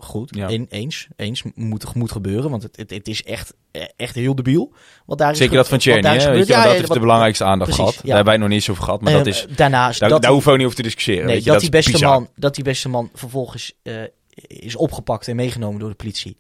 Goed, 0.01 0.35
Ja. 0.37 0.49
en, 0.49 0.67
eens, 0.69 1.09
eens 1.17 1.43
moet, 1.55 1.95
moet 1.95 2.13
gebeuren, 2.13 2.51
want 2.51 2.63
het, 2.63 2.77
het, 2.77 2.91
het 2.91 3.09
is 3.09 3.23
echt, 3.23 3.55
eh, 3.71 3.83
echt 3.97 4.15
heel 4.15 4.35
debiel. 4.35 4.73
Wat 5.07 5.19
daar 5.19 5.31
is 5.33 5.39
Zeker 5.39 5.57
dat 5.57 5.69
van 5.69 5.79
Tjerni, 5.79 6.09
Ja, 6.09 6.33
dat 6.65 6.73
heeft 6.77 6.93
de 6.93 7.01
belangrijkste 7.01 7.45
aandacht 7.45 7.71
precies, 7.71 7.89
gehad. 7.89 8.07
Daar 8.07 8.15
hebben 8.17 8.33
wij 8.33 8.37
nog 8.37 8.49
niet 8.49 8.57
eens 8.59 8.71
over 8.71 8.83
gehad, 8.85 9.01
maar 9.01 9.13
dat 9.13 9.27
Eh, 9.27 9.33
is... 9.33 9.47
daarnaast 9.57 10.01
Daar, 10.01 10.09
dat 10.09 10.23
daar 10.23 10.31
hoeven 10.31 10.51
we 10.51 10.57
niet 10.57 10.67
over 10.67 10.79
te 10.79 10.83
discussiëren. 10.83 11.25
Nee, 11.27 11.35
weet 11.35 11.45
je, 11.45 11.51
dat, 11.51 11.61
die 11.61 11.71
beste 11.71 11.91
bizar. 11.93 12.11
man, 12.13 12.29
dat 12.37 12.55
die 12.55 12.65
beste 12.65 12.89
man 12.89 13.11
vervolgens 13.15 13.73
eh, 13.83 13.95
is 14.47 14.77
opgepakt 14.77 15.29
en 15.29 15.37
meegenomen 15.37 15.81
door 15.81 15.89
de 15.89 15.95
politie. 15.95 16.37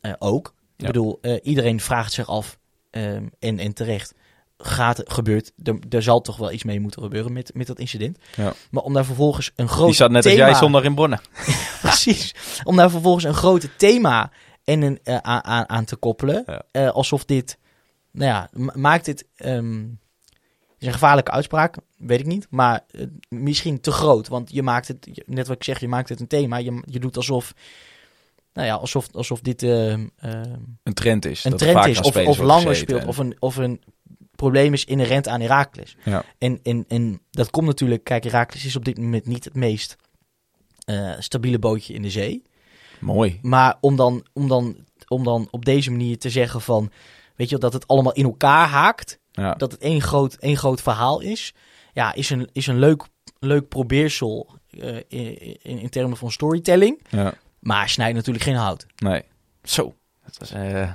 eh, 0.00 0.12
ook. 0.18 0.54
Ik 0.76 0.86
bedoel, 0.86 1.18
eh, 1.22 1.34
iedereen 1.42 1.80
vraagt 1.80 2.12
zich 2.12 2.28
af, 2.28 2.58
ehm, 2.90 3.26
en, 3.38 3.58
en 3.58 3.72
terecht, 3.72 4.14
gaat, 4.58 5.02
gebeurt, 5.04 5.52
er, 5.62 5.78
er 5.88 6.02
zal 6.02 6.20
toch 6.20 6.36
wel 6.36 6.52
iets 6.52 6.64
mee 6.64 6.80
moeten 6.80 7.02
gebeuren 7.02 7.32
met, 7.32 7.50
met 7.54 7.66
dat 7.66 7.78
incident. 7.78 8.18
Ja. 8.36 8.52
Maar 8.70 8.82
om 8.82 8.92
daar 8.92 9.04
vervolgens 9.04 9.52
een 9.56 9.68
groot 9.68 9.86
Die 9.86 9.94
zat 9.94 10.10
net 10.10 10.22
thema... 10.22 10.40
als 10.42 10.50
jij 10.50 10.58
zondag 10.60 10.82
in 10.84 10.94
Bronnen. 10.94 11.20
Precies. 11.82 12.34
Om 12.64 12.76
daar 12.76 12.90
vervolgens 12.90 13.24
een 13.24 13.34
grote 13.34 13.76
thema 13.76 14.30
en 14.64 14.82
een, 14.82 14.98
eh, 15.02 15.16
aan, 15.16 15.68
aan, 15.68 15.84
te 15.84 15.96
koppelen. 15.96 16.42
Ja. 16.46 16.62
eh, 16.70 16.90
alsof 16.90 17.24
dit, 17.24 17.58
nou 18.10 18.30
ja, 18.30 18.48
ma- 18.52 18.72
maakt 18.76 19.04
dit... 19.04 19.26
ehm, 19.36 19.84
is 20.78 20.86
een 20.86 20.92
gevaarlijke 20.92 21.30
uitspraak, 21.30 21.76
weet 21.96 22.20
ik 22.20 22.26
niet. 22.26 22.46
Maar 22.50 22.84
eh, 22.90 23.02
misschien 23.28 23.80
te 23.80 23.90
groot. 23.90 24.28
Want 24.28 24.52
je 24.52 24.62
maakt 24.62 24.88
het, 24.88 25.22
net 25.26 25.46
wat 25.46 25.56
ik 25.56 25.64
zeg, 25.64 25.80
je 25.80 25.88
maakt 25.88 26.08
het 26.08 26.20
een 26.20 26.26
thema. 26.26 26.56
Je, 26.56 26.82
je 26.84 26.98
doet 27.00 27.16
alsof, 27.16 27.52
nou 28.52 28.66
ja, 28.66 28.74
alsof, 28.74 29.08
alsof 29.12 29.40
dit 29.40 29.62
ehm, 29.62 30.06
ehm, 30.16 30.54
Een 30.82 30.94
trend 30.94 31.24
is. 31.24 31.44
een 31.44 31.50
dat 31.50 31.58
trend 31.60 31.76
vaak 31.78 31.86
is. 31.86 32.00
Of, 32.00 32.38
langer 32.38 32.76
speelt. 32.76 33.00
en- 33.02 33.08
Of 33.08 33.18
een, 33.18 33.36
of 33.38 33.56
een 33.56 33.82
probleem 34.36 34.72
is 34.72 34.84
inherent 34.84 35.28
aan 35.28 35.40
Herakles. 35.40 35.96
Ja. 36.04 36.24
En, 36.38 36.60
en, 36.62 36.84
en 36.88 37.20
dat 37.30 37.50
komt 37.50 37.66
natuurlijk, 37.66 38.04
kijk, 38.04 38.24
Herakles 38.24 38.64
is 38.64 38.76
op 38.76 38.84
dit 38.84 38.98
moment 38.98 39.26
niet 39.26 39.44
het 39.44 39.54
meest 39.54 39.96
eh, 40.84 41.12
stabiele 41.18 41.58
bootje 41.58 41.94
in 41.94 42.02
de 42.02 42.10
zee. 42.10 42.42
Mooi. 43.00 43.38
Maar 43.42 43.76
om 43.80 43.96
dan, 43.96 44.26
om, 44.32 44.48
dan, 44.48 44.76
om 45.08 45.24
dan 45.24 45.48
op 45.50 45.64
deze 45.64 45.90
manier 45.90 46.18
te 46.18 46.30
zeggen 46.30 46.60
van, 46.60 46.90
weet 47.34 47.48
je, 47.48 47.58
dat 47.58 47.72
het 47.72 47.86
allemaal 47.86 48.12
in 48.12 48.24
elkaar 48.24 48.68
haakt. 48.68 49.18
Ja. 49.32 49.54
Dat 49.54 49.72
het 49.72 49.80
één 49.80 50.00
groot, 50.02 50.34
één 50.34 50.56
groot 50.56 50.82
verhaal 50.82 51.20
is. 51.20 51.54
Ja, 51.92 52.14
is 52.14 52.30
een, 52.30 52.48
is 52.52 52.66
een 52.66 52.78
leuk, 52.78 53.04
leuk 53.38 53.68
probeersel 53.68 54.58
eh, 54.70 54.96
in, 54.96 55.38
in, 55.62 55.78
in 55.78 55.88
termen 55.88 56.16
van 56.16 56.30
storytelling. 56.30 57.00
ja. 57.08 57.34
Maar 57.58 57.88
snijdt 57.88 58.14
natuurlijk 58.14 58.44
geen 58.44 58.54
hout. 58.54 58.86
Nee. 58.96 59.22
Zo. 59.62 59.94
Dat 60.24 60.38
was... 60.38 60.50
eh, 60.50 60.90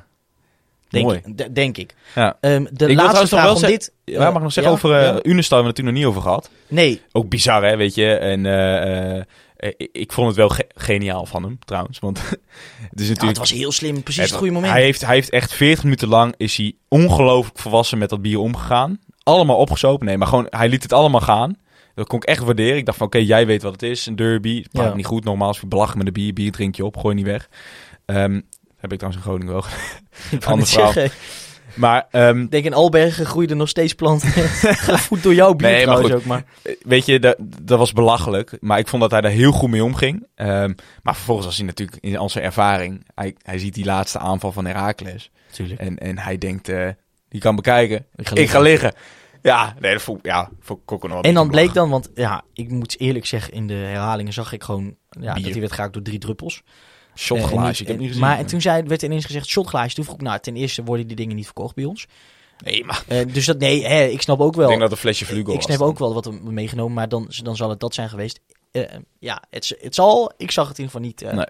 Denk, 0.91 1.05
Mooi. 1.05 1.21
ik, 1.35 1.55
denk 1.55 1.77
ik. 1.77 1.95
Ja. 2.15 2.37
Ehm, 2.41 2.65
de 2.71 2.85
wil 2.85 2.95
laatste 2.95 3.27
vraag 3.27 3.43
wel 3.43 3.55
om 3.55 3.61
dit... 3.61 3.93
Ja, 4.05 4.19
mag 4.25 4.35
ik 4.35 4.41
nog 4.41 4.53
zeggen 4.53 4.73
ja, 4.73 4.77
over 4.79 4.89
eh 4.97 5.01
ja. 5.01 5.13
Hebben 5.13 5.59
we 5.59 5.65
het 5.65 5.75
toen 5.75 5.85
nog 5.85 5.93
niet 5.93 6.05
over 6.05 6.21
gehad. 6.21 6.49
Nee, 6.67 7.01
Ook 7.11 7.29
bizar, 7.29 7.63
hè, 7.63 7.75
weet 7.77 7.95
je. 7.95 8.13
En 8.13 8.45
eh, 8.45 9.17
eh, 9.17 9.23
ik, 9.77 9.89
ik 9.91 10.11
vond 10.11 10.27
het 10.27 10.35
wel 10.35 10.49
ge- 10.49 10.69
geniaal 10.75 11.25
van 11.25 11.43
hem, 11.43 11.59
trouwens. 11.65 11.99
Want 11.99 12.19
het 12.29 12.29
is 12.31 12.37
ja, 13.07 13.07
natuurlijk... 13.07 13.21
het 13.27 13.37
was 13.37 13.51
heel 13.51 13.71
slim. 13.71 14.03
Precies 14.03 14.21
het, 14.21 14.29
Het- 14.29 14.37
goede 14.39 14.53
moment. 14.53 14.73
Hij 14.73 14.81
heeft, 14.83 15.05
hij 15.05 15.15
heeft 15.15 15.29
echt 15.29 15.53
40 15.53 15.83
minuten 15.83 16.07
lang 16.07 16.33
is 16.37 16.55
hij 16.57 16.73
ongelooflijk 16.87 17.59
volwassen 17.59 17.97
met 17.97 18.09
dat 18.09 18.21
bier 18.21 18.39
omgegaan. 18.39 18.99
Allemaal 19.23 19.57
opgezopen. 19.57 20.05
Nee, 20.05 20.17
maar 20.17 20.27
gewoon, 20.27 20.47
hij 20.49 20.69
liet 20.69 20.83
het 20.83 20.93
allemaal 20.93 21.21
gaan. 21.21 21.57
Dat 21.95 22.07
kon 22.07 22.17
ik 22.19 22.25
echt 22.25 22.43
waarderen. 22.43 22.77
Ik 22.77 22.85
dacht 22.85 22.97
van, 22.97 23.07
oké, 23.07 23.17
jij 23.17 23.45
weet 23.45 23.61
wat 23.61 23.71
het 23.71 23.83
is. 23.83 24.05
Een 24.05 24.15
derby. 24.15 24.57
Het 24.57 24.67
Ja. 24.71 24.93
niet 24.93 25.05
goed. 25.05 25.23
Nogmaals, 25.23 25.59
je 25.59 25.67
belachelijk 25.67 25.97
met 25.97 26.07
een 26.07 26.23
bier. 26.23 26.33
Bier 26.33 26.51
drink 26.51 26.75
je 26.75 26.85
op. 26.85 26.97
Gooi 26.97 27.15
niet 27.15 27.25
weg. 27.25 27.49
Ehm, 28.05 28.41
heb 28.81 28.91
ik 28.91 28.99
trouwens 28.99 29.15
in 29.15 29.29
Groningen 29.29 29.53
wel. 29.53 29.63
Ik 30.31 30.43
wou 30.43 30.45
Ander 30.45 30.57
net 30.57 30.69
verhaal. 30.69 30.91
zeggen, 30.91 31.17
Maar 31.73 32.07
ehm, 32.11 32.41
ik 32.41 32.51
denk 32.51 32.65
in 32.65 32.73
Albergen 32.73 33.25
groeien 33.25 33.57
nog 33.57 33.69
steeds 33.69 33.93
planten. 33.93 34.29
Gevoed 34.89 35.23
door 35.23 35.33
jouw 35.33 35.53
bier 35.53 35.69
Nee, 35.69 35.85
maar 35.85 35.97
goed. 35.97 36.13
ook. 36.13 36.25
Maar 36.25 36.43
weet 36.81 37.05
je, 37.05 37.19
dat, 37.19 37.35
dat 37.61 37.77
was 37.77 37.93
belachelijk. 37.93 38.57
Maar 38.59 38.79
ik 38.79 38.87
vond 38.87 39.01
dat 39.01 39.11
hij 39.11 39.21
daar 39.21 39.31
heel 39.31 39.51
goed 39.51 39.69
mee 39.69 39.83
omging. 39.83 40.27
Ehm, 40.35 40.73
maar 41.03 41.15
vervolgens 41.15 41.47
was 41.47 41.57
hij 41.57 41.65
natuurlijk 41.65 41.97
in 42.01 42.17
al 42.17 42.29
zijn 42.29 42.43
ervaring. 42.43 43.05
Hij, 43.15 43.35
hij 43.41 43.59
ziet 43.59 43.73
die 43.73 43.85
laatste 43.85 44.19
aanval 44.19 44.51
van 44.51 44.65
Herakles. 44.65 45.31
En, 45.77 45.97
en 45.97 46.17
hij 46.17 46.37
denkt, 46.37 46.69
eh, 46.69 46.87
die 47.29 47.41
kan 47.41 47.55
bekijken. 47.55 48.05
Ik 48.15 48.27
ga 48.27 48.35
Ik 48.35 48.49
ga 48.49 48.59
liggen. 48.59 48.93
Ja, 49.41 49.75
nee, 49.79 49.93
dat 49.93 50.01
vond, 50.01 50.19
ja, 50.23 50.49
vond 50.59 50.79
ik 50.81 50.91
ook 50.91 51.03
nog 51.03 51.11
wel 51.11 51.21
En 51.21 51.33
dan 51.33 51.49
bleek 51.49 51.73
dan, 51.73 51.89
want 51.89 52.09
ja, 52.15 52.43
ik 52.53 52.69
moet 52.69 52.99
eerlijk 52.99 53.25
zeggen, 53.25 53.53
in 53.53 53.67
de 53.67 53.73
herhalingen 53.73 54.33
zag 54.33 54.53
ik 54.53 54.63
gewoon 54.63 54.95
ja, 55.09 55.33
Bier. 55.33 55.43
dat 55.43 55.51
hij 55.51 55.59
werd 55.59 55.71
geraakt 55.71 55.93
door 55.93 56.01
drie 56.01 56.19
druppels. 56.19 56.63
Shotglaasje, 57.15 57.81
ik 57.81 57.87
heb 57.87 57.97
niet 57.97 58.07
gezien. 58.07 58.21
Maar 58.23 58.37
en 58.37 58.45
toen 58.45 58.61
zei, 58.61 58.83
werd 58.83 59.01
ineens 59.01 59.25
gezegd 59.25 59.47
shotglaasje. 59.47 59.95
Toen 59.95 60.03
vroeg 60.03 60.15
ik, 60.15 60.21
nou, 60.21 60.39
ten 60.39 60.55
eerste 60.55 60.83
worden 60.83 61.07
die 61.07 61.15
dingen 61.15 61.35
niet 61.35 61.45
verkocht 61.45 61.75
bij 61.75 61.85
ons. 61.85 62.05
Nee, 62.63 62.85
maar 62.85 63.03
Eh, 63.07 63.33
dus 63.33 63.45
dat, 63.45 63.59
nee, 63.59 63.85
hè, 63.85 64.03
ik 64.03 64.21
snap 64.21 64.39
ook 64.39 64.51
ik 64.51 64.57
wel. 64.59 64.67
denk 64.67 64.79
dat 64.79 64.91
een 64.91 64.97
flesje 64.97 65.25
ik 65.35 65.61
snap 65.61 65.77
dan. 65.77 65.87
ook 65.87 65.99
wel 65.99 66.13
wat 66.13 66.25
er 66.25 66.33
meegenomen, 66.43 66.93
maar 66.93 67.09
dan, 67.09 67.31
dan 67.43 67.55
zal 67.55 67.69
het 67.69 67.79
dat 67.79 67.93
zijn 67.93 68.09
geweest. 68.09 68.39
Eh, 68.71 68.83
ja, 69.19 69.43
het, 69.49 69.77
het 69.81 69.95
zal, 69.95 70.31
ik 70.37 70.51
zag 70.51 70.67
het 70.67 70.77
in 70.77 70.83
ieder 70.83 70.99
geval 71.01 71.07
niet 71.07 71.21
eh, 71.31 71.37
Nee. 71.37 71.45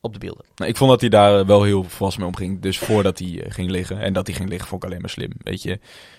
op 0.00 0.12
de 0.12 0.18
beelden. 0.18 0.44
Ik 0.68 0.76
vond 0.76 0.90
dat 0.90 1.00
hij 1.00 1.08
daar 1.10 1.46
wel 1.46 1.62
heel 1.62 1.82
volwassen 1.84 2.22
mee 2.22 2.30
omging. 2.30 2.60
Dus 2.62 2.78
voordat 2.78 3.18
hij 3.18 3.44
ging 3.48 3.70
liggen. 3.70 4.00
En 4.00 4.12
dat 4.12 4.26
hij 4.26 4.36
ging 4.36 4.48
liggen 4.48 4.68
vond 4.68 4.82
ik 4.82 4.88
alleen 4.88 5.00
maar 5.00 5.10
slim. 5.10 5.32
Weet 5.38 5.62
je. 5.62 5.72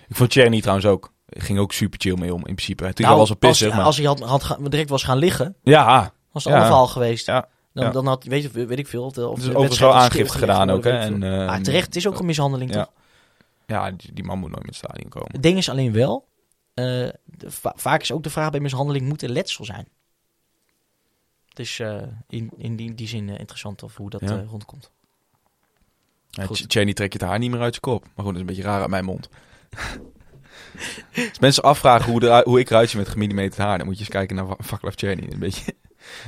Ik 0.08 0.16
vond 0.16 0.32
Cherny 0.32 0.60
trouwens 0.62 0.88
ook. 0.88 1.12
Ging 1.30 1.60
ook 1.60 1.74
super 1.74 2.00
chill 2.00 2.16
mee 2.18 2.34
om 2.34 2.38
in 2.40 2.56
principe. 2.56 2.84
Natuurlijk 2.84 3.08
Nou, 3.08 3.20
was 3.20 3.30
wel 3.30 3.38
pissig, 3.50 3.68
als, 3.68 3.76
maar... 3.76 3.86
als 3.86 3.98
hij 3.98 4.06
had, 4.06 4.20
had 4.20 4.58
direct 4.72 4.90
was 4.90 5.04
gaan 5.04 5.18
liggen, 5.18 5.56
Ja, 5.64 6.14
was 6.32 6.44
het 6.44 6.54
Ja. 6.54 6.86
geweest. 6.86 7.26
Ja. 7.26 7.48
Dan, 7.74 7.84
Ja. 7.86 7.92
dan 7.92 8.08
had, 8.08 8.24
weet, 8.24 8.44
je, 8.44 8.66
weet 8.66 8.80
ik 8.80 8.88
veel. 8.88 9.04
Of 9.04 9.14
de, 9.14 9.28
of 9.28 9.40
Dus 9.40 9.50
overigens 9.50 9.80
wel 9.80 9.96
aangifte 9.96 10.38
gedaan 10.38 10.70
ook, 10.70 10.84
hè. 10.84 10.90
En, 11.00 11.24
eh, 11.24 11.48
Ah, 11.48 11.62
terecht, 11.62 11.86
het 11.86 11.96
is 11.96 12.08
ook 12.08 12.20
een 12.20 12.26
mishandeling, 12.26 12.74
ja. 12.74 12.84
toch? 12.84 12.94
ja 13.66 13.92
die, 13.92 14.14
die 14.14 14.24
man 14.24 14.40
moet 14.40 14.50
nooit 14.50 14.66
met 14.66 14.76
het 14.76 14.86
stadion 14.86 15.10
komen. 15.10 15.32
Het 15.32 15.44
ding 15.44 15.58
is 15.58 15.70
alleen 15.70 15.92
wel, 15.92 16.28
eh, 16.74 16.84
de- 17.26 17.52
va- 17.52 17.74
vaak 17.76 18.02
is 18.02 18.12
ook 18.12 18.24
de 18.24 18.30
vraag 18.30 18.50
bij 18.50 18.60
mishandeling, 18.60 19.08
moet 19.08 19.22
er 19.22 19.30
letsel 19.30 19.66
zijn? 19.66 19.88
Dus 21.54 21.80
eh, 21.80 22.02
in, 22.28 22.50
in 22.58 22.76
die, 22.76 22.96
die 22.96 23.08
zin 23.08 23.30
eh, 23.30 23.40
interessant 23.40 23.84
of 23.84 23.96
hoe 23.96 24.10
dat 24.10 24.22
Ja. 24.22 24.28
eh, 24.38 24.48
rondkomt. 24.50 24.92
Ja, 26.30 26.48
Cheney 26.52 26.94
trekt 26.94 27.14
je 27.14 27.20
het 27.20 27.28
haar 27.28 27.40
niet 27.40 27.52
meer 27.52 27.62
uit 27.62 27.70
zijn 27.76 27.82
kop. 27.96 28.04
Maar 28.04 28.26
goed, 28.26 28.26
dat 28.26 28.34
is 28.34 28.40
een 28.40 28.46
beetje 28.46 28.62
raar 28.62 28.82
uit 28.82 28.90
mijn 28.90 29.06
mond. 29.06 29.30
Als 31.30 31.40
mensen 31.40 31.64
afvragen 31.64 32.12
hoe, 32.12 32.20
de, 32.20 32.42
hoe 32.46 32.60
ik 32.60 32.68
zie 32.68 32.98
met 32.98 33.08
gemillimeterd 33.10 33.58
haar, 33.58 33.78
dan 33.78 33.86
moet 33.88 33.96
je 33.96 34.02
eens 34.02 34.10
kijken 34.10 34.36
naar 34.36 34.46
Vaklav 34.58 34.94
Cheney. 34.96 35.32
Een 35.32 35.40
beetje 35.40 35.74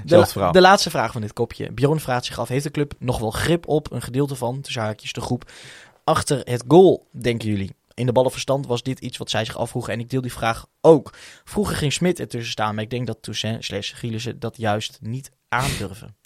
De, 0.05 0.49
de 0.51 0.61
laatste 0.61 0.89
vraag 0.89 1.11
van 1.11 1.21
dit 1.21 1.33
kopje. 1.33 1.71
Bjorn 1.71 1.99
vraagt 1.99 2.25
zich 2.25 2.39
af, 2.39 2.47
heeft 2.47 2.63
de 2.63 2.71
club 2.71 2.93
nog 2.99 3.19
wel 3.19 3.31
grip 3.31 3.67
op 3.67 3.91
een 3.91 4.01
gedeelte 4.01 4.35
van, 4.35 4.61
tussen 4.61 4.81
haakjes 4.81 5.13
de 5.13 5.21
groep, 5.21 5.51
achter 6.03 6.41
het 6.43 6.63
goal, 6.67 7.07
denken 7.11 7.49
jullie? 7.49 7.75
in 8.01 8.05
de 8.05 8.11
ballenverstand 8.11 8.67
was 8.67 8.83
dit 8.83 8.99
iets 8.99 9.17
wat 9.17 9.29
zij 9.29 9.45
zich 9.45 9.57
afvroegen. 9.57 9.93
En 9.93 9.99
ik 9.99 10.09
deel 10.09 10.21
die 10.21 10.33
vraag 10.33 10.65
ook. 10.81 11.13
Vroeger 11.43 11.75
ging 11.75 11.93
Smit 11.93 12.19
ertussen 12.19 12.51
staan, 12.51 12.75
maar 12.75 12.83
ik 12.83 12.89
denk 12.89 13.07
dat 13.07 13.21
Toussaint 13.21 13.63
slash 13.63 13.93
Gielissen 13.95 14.39
dat 14.39 14.57
juist 14.57 14.97
niet 15.01 15.31
aandurven. 15.47 16.15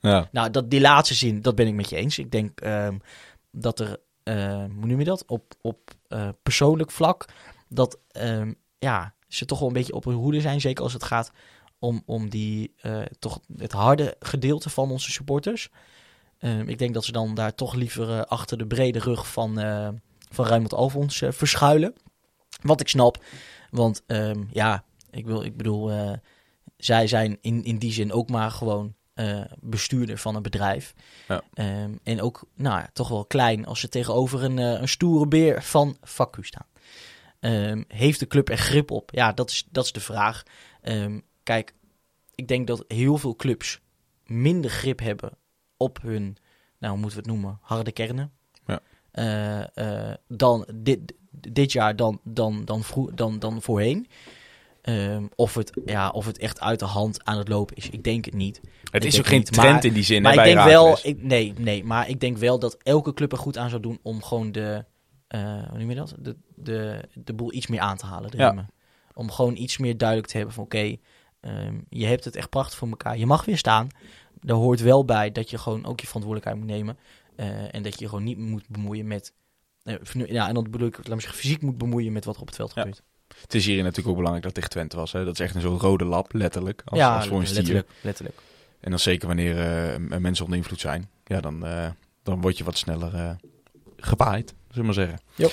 Ja. 0.00 0.28
Nou, 0.32 0.50
dat, 0.50 0.70
die 0.70 0.80
laatste 0.80 1.14
zin, 1.14 1.42
dat 1.42 1.54
ben 1.54 1.66
ik 1.66 1.74
met 1.74 1.90
je 1.90 1.96
eens. 1.96 2.18
Ik 2.18 2.30
denk 2.30 2.60
ehm, 2.60 2.98
dat 3.50 3.80
er, 3.80 3.96
eh, 4.22 4.64
hoe 4.64 4.86
noem 4.86 4.98
je 4.98 5.04
dat, 5.04 5.24
op, 5.26 5.54
op 5.60 5.90
eh, 6.08 6.28
persoonlijk 6.42 6.90
vlak, 6.90 7.24
dat 7.68 7.98
ehm, 8.10 8.52
ja, 8.78 9.14
ze 9.28 9.44
toch 9.44 9.58
wel 9.58 9.68
een 9.68 9.74
beetje 9.74 9.92
op 9.92 10.04
hun 10.04 10.14
hoede 10.14 10.40
zijn. 10.40 10.60
Zeker 10.60 10.82
als 10.82 10.92
het 10.92 11.04
gaat 11.04 11.32
om, 11.84 12.02
om 12.06 12.28
die, 12.28 12.74
eh, 12.80 13.02
toch 13.18 13.40
het 13.56 13.72
harde 13.72 14.16
gedeelte 14.20 14.70
van 14.70 14.90
onze 14.90 15.10
supporters. 15.10 15.70
Ehm, 16.38 16.68
ik 16.68 16.78
denk 16.78 16.94
dat 16.94 17.04
ze 17.04 17.12
dan 17.12 17.34
daar 17.34 17.54
toch 17.54 17.74
liever 17.74 18.10
eh, 18.10 18.20
achter 18.20 18.58
de 18.58 18.66
brede 18.66 18.98
rug 18.98 19.32
van, 19.32 19.58
eh 19.58 19.88
van 20.30 20.46
Ruimond 20.46 20.74
Alfons 20.74 21.22
verschuilen. 21.28 21.94
Wat 22.62 22.80
ik 22.80 22.88
snap, 22.88 23.24
want 23.70 24.02
ehm, 24.06 24.42
ja, 24.50 24.84
ik, 25.10 25.26
wil, 25.26 25.42
ik 25.42 25.56
bedoel, 25.56 25.92
zij 26.76 27.06
zijn 27.06 27.38
in, 27.40 27.64
in 27.64 27.78
die 27.78 27.92
zin 27.92 28.12
ook 28.12 28.30
maar 28.30 28.50
gewoon 28.50 28.94
bestuurder 29.60 30.18
van 30.18 30.34
een 30.34 30.42
bedrijf. 30.42 30.94
Ja. 31.28 31.42
Ehm, 31.54 31.92
en 32.02 32.20
ook 32.20 32.44
nou, 32.54 32.78
ja, 32.78 32.88
toch 32.92 33.08
wel 33.08 33.24
klein 33.24 33.66
als 33.66 33.80
ze 33.80 33.88
tegenover 33.88 34.44
een, 34.44 34.56
een 34.56 34.88
stoere 34.88 35.26
beer 35.26 35.62
van 35.62 35.96
Facu 36.02 36.44
staan. 36.44 36.66
Heeft 37.88 38.20
de 38.20 38.26
club 38.26 38.48
er 38.48 38.58
grip 38.58 38.90
op? 38.90 39.10
Ja, 39.12 39.32
dat 39.32 39.50
is, 39.50 39.66
dat 39.70 39.84
is 39.84 39.92
de 39.92 40.00
vraag. 40.00 40.42
Kijk, 41.44 41.74
ik 42.34 42.48
denk 42.48 42.66
dat 42.66 42.84
heel 42.88 43.18
veel 43.18 43.36
clubs 43.36 43.80
minder 44.26 44.70
grip 44.70 45.00
hebben 45.00 45.30
op 45.76 46.02
hun, 46.02 46.36
nou 46.78 46.92
hoe 46.92 47.00
moeten 47.00 47.22
we 47.22 47.28
het 47.28 47.34
noemen, 47.34 47.58
harde 47.62 47.92
kernen. 47.92 48.32
Ja. 48.66 48.80
Eh, 49.10 50.10
eh, 50.10 50.16
dan 50.28 50.66
dit, 50.74 51.14
dit 51.30 51.72
jaar 51.72 51.96
dan, 51.96 52.20
dan, 52.24 52.64
dan, 52.64 52.84
vroeg, 52.84 53.10
dan, 53.14 53.38
dan 53.38 53.62
voorheen. 53.62 54.06
Ehm, 54.82 55.26
of, 55.34 55.54
het, 55.54 55.80
ja, 55.84 56.08
of 56.08 56.26
het 56.26 56.38
echt 56.38 56.60
uit 56.60 56.78
de 56.78 56.84
hand 56.84 57.24
aan 57.24 57.38
het 57.38 57.48
lopen 57.48 57.76
is, 57.76 57.90
ik 57.90 58.04
denk 58.04 58.24
het 58.24 58.34
niet. 58.34 58.60
Het 58.90 59.04
is 59.04 59.18
ook 59.18 59.26
geen 59.26 59.38
niet, 59.38 59.52
trend 59.52 59.72
maar- 59.72 59.84
in 59.84 59.92
die 59.92 60.02
zin. 60.02 60.22
Maar 60.22 60.32
hè, 60.32 60.38
ik 60.38 60.44
denk 60.44 60.66
wel, 60.66 60.98
ik, 61.02 61.22
nee, 61.22 61.52
nee, 61.58 61.84
maar 61.84 62.08
ik 62.08 62.20
denk 62.20 62.36
wel 62.36 62.58
dat 62.58 62.76
elke 62.82 63.14
club 63.14 63.32
er 63.32 63.38
goed 63.38 63.58
aan 63.58 63.70
zou 63.70 63.82
doen 63.82 63.98
om 64.02 64.22
gewoon 64.22 64.52
de, 64.52 64.84
eh 65.28 65.68
hoe 65.68 65.78
noem 65.78 65.90
je 65.90 65.96
dat? 65.96 66.14
De, 66.18 66.36
de, 66.54 67.00
de 67.14 67.32
boel 67.32 67.52
iets 67.52 67.66
meer 67.66 67.80
aan 67.80 67.96
te 67.96 68.06
halen. 68.06 68.30
Ja. 68.36 68.66
Om 69.14 69.30
gewoon 69.30 69.56
iets 69.56 69.78
meer 69.78 69.96
duidelijk 69.96 70.28
te 70.28 70.36
hebben 70.36 70.54
van 70.54 70.64
oké, 70.64 70.96
ehm, 71.44 71.74
je 71.88 72.06
hebt 72.06 72.24
het 72.24 72.36
echt 72.36 72.48
prachtig 72.50 72.78
voor 72.78 72.88
elkaar. 72.88 73.18
Je 73.18 73.26
mag 73.26 73.44
weer 73.44 73.58
staan. 73.58 73.88
Daar 74.40 74.56
hoort 74.56 74.80
wel 74.80 75.04
bij 75.04 75.32
dat 75.32 75.50
je 75.50 75.58
gewoon 75.58 75.84
ook 75.84 76.00
je 76.00 76.06
verantwoordelijkheid 76.06 76.64
moet 76.66 76.74
nemen. 76.76 76.96
eh, 77.36 77.74
en 77.74 77.82
dat 77.82 77.92
je 77.94 78.00
je 78.04 78.08
gewoon 78.08 78.24
niet 78.24 78.38
moet 78.38 78.68
bemoeien 78.68 79.06
met, 79.06 79.32
eh, 79.82 79.94
ja, 80.26 80.48
en 80.48 80.54
dan 80.54 80.70
bedoel 80.70 80.88
ik, 80.88 80.96
laat 80.96 81.08
me 81.08 81.20
zeggen, 81.20 81.38
fysiek 81.38 81.62
moet 81.62 81.78
bemoeien 81.78 82.12
met 82.12 82.24
wat 82.24 82.34
er 82.34 82.40
op 82.40 82.46
het 82.46 82.56
veld 82.56 82.72
Ja. 82.74 82.80
gebeurt. 82.82 83.02
Het 83.40 83.54
is 83.54 83.64
hierin 83.66 83.82
natuurlijk 83.82 84.08
ook 84.08 84.16
belangrijk 84.16 84.44
dat 84.44 84.52
het 84.56 84.64
tegen 84.64 84.70
Twente 84.70 84.96
was. 84.96 85.12
Hè? 85.12 85.24
Dat 85.24 85.32
is 85.34 85.40
echt 85.40 85.54
een 85.54 85.60
zo'n 85.60 85.78
rode 85.78 86.04
lap, 86.04 86.32
letterlijk. 86.32 86.82
Als, 86.84 86.98
ja, 86.98 87.16
als 87.16 87.26
voor 87.26 87.40
een 87.40 87.46
stier. 87.46 87.56
letterlijk, 87.58 87.88
letterlijk. 88.02 88.38
En 88.80 88.90
dan 88.90 88.98
zeker 88.98 89.26
wanneer 89.26 89.58
eh, 89.58 90.18
mensen 90.18 90.44
onder 90.44 90.60
invloed 90.60 90.80
zijn. 90.80 91.08
Ja, 91.24 91.40
dan, 91.40 91.64
dan 92.22 92.40
word 92.40 92.58
je 92.58 92.64
wat 92.64 92.78
sneller 92.78 93.36
gepaaid, 93.96 94.48
zullen 94.68 94.80
we 94.80 94.82
maar 94.82 94.94
zeggen. 94.94 95.20
Jo. 95.34 95.48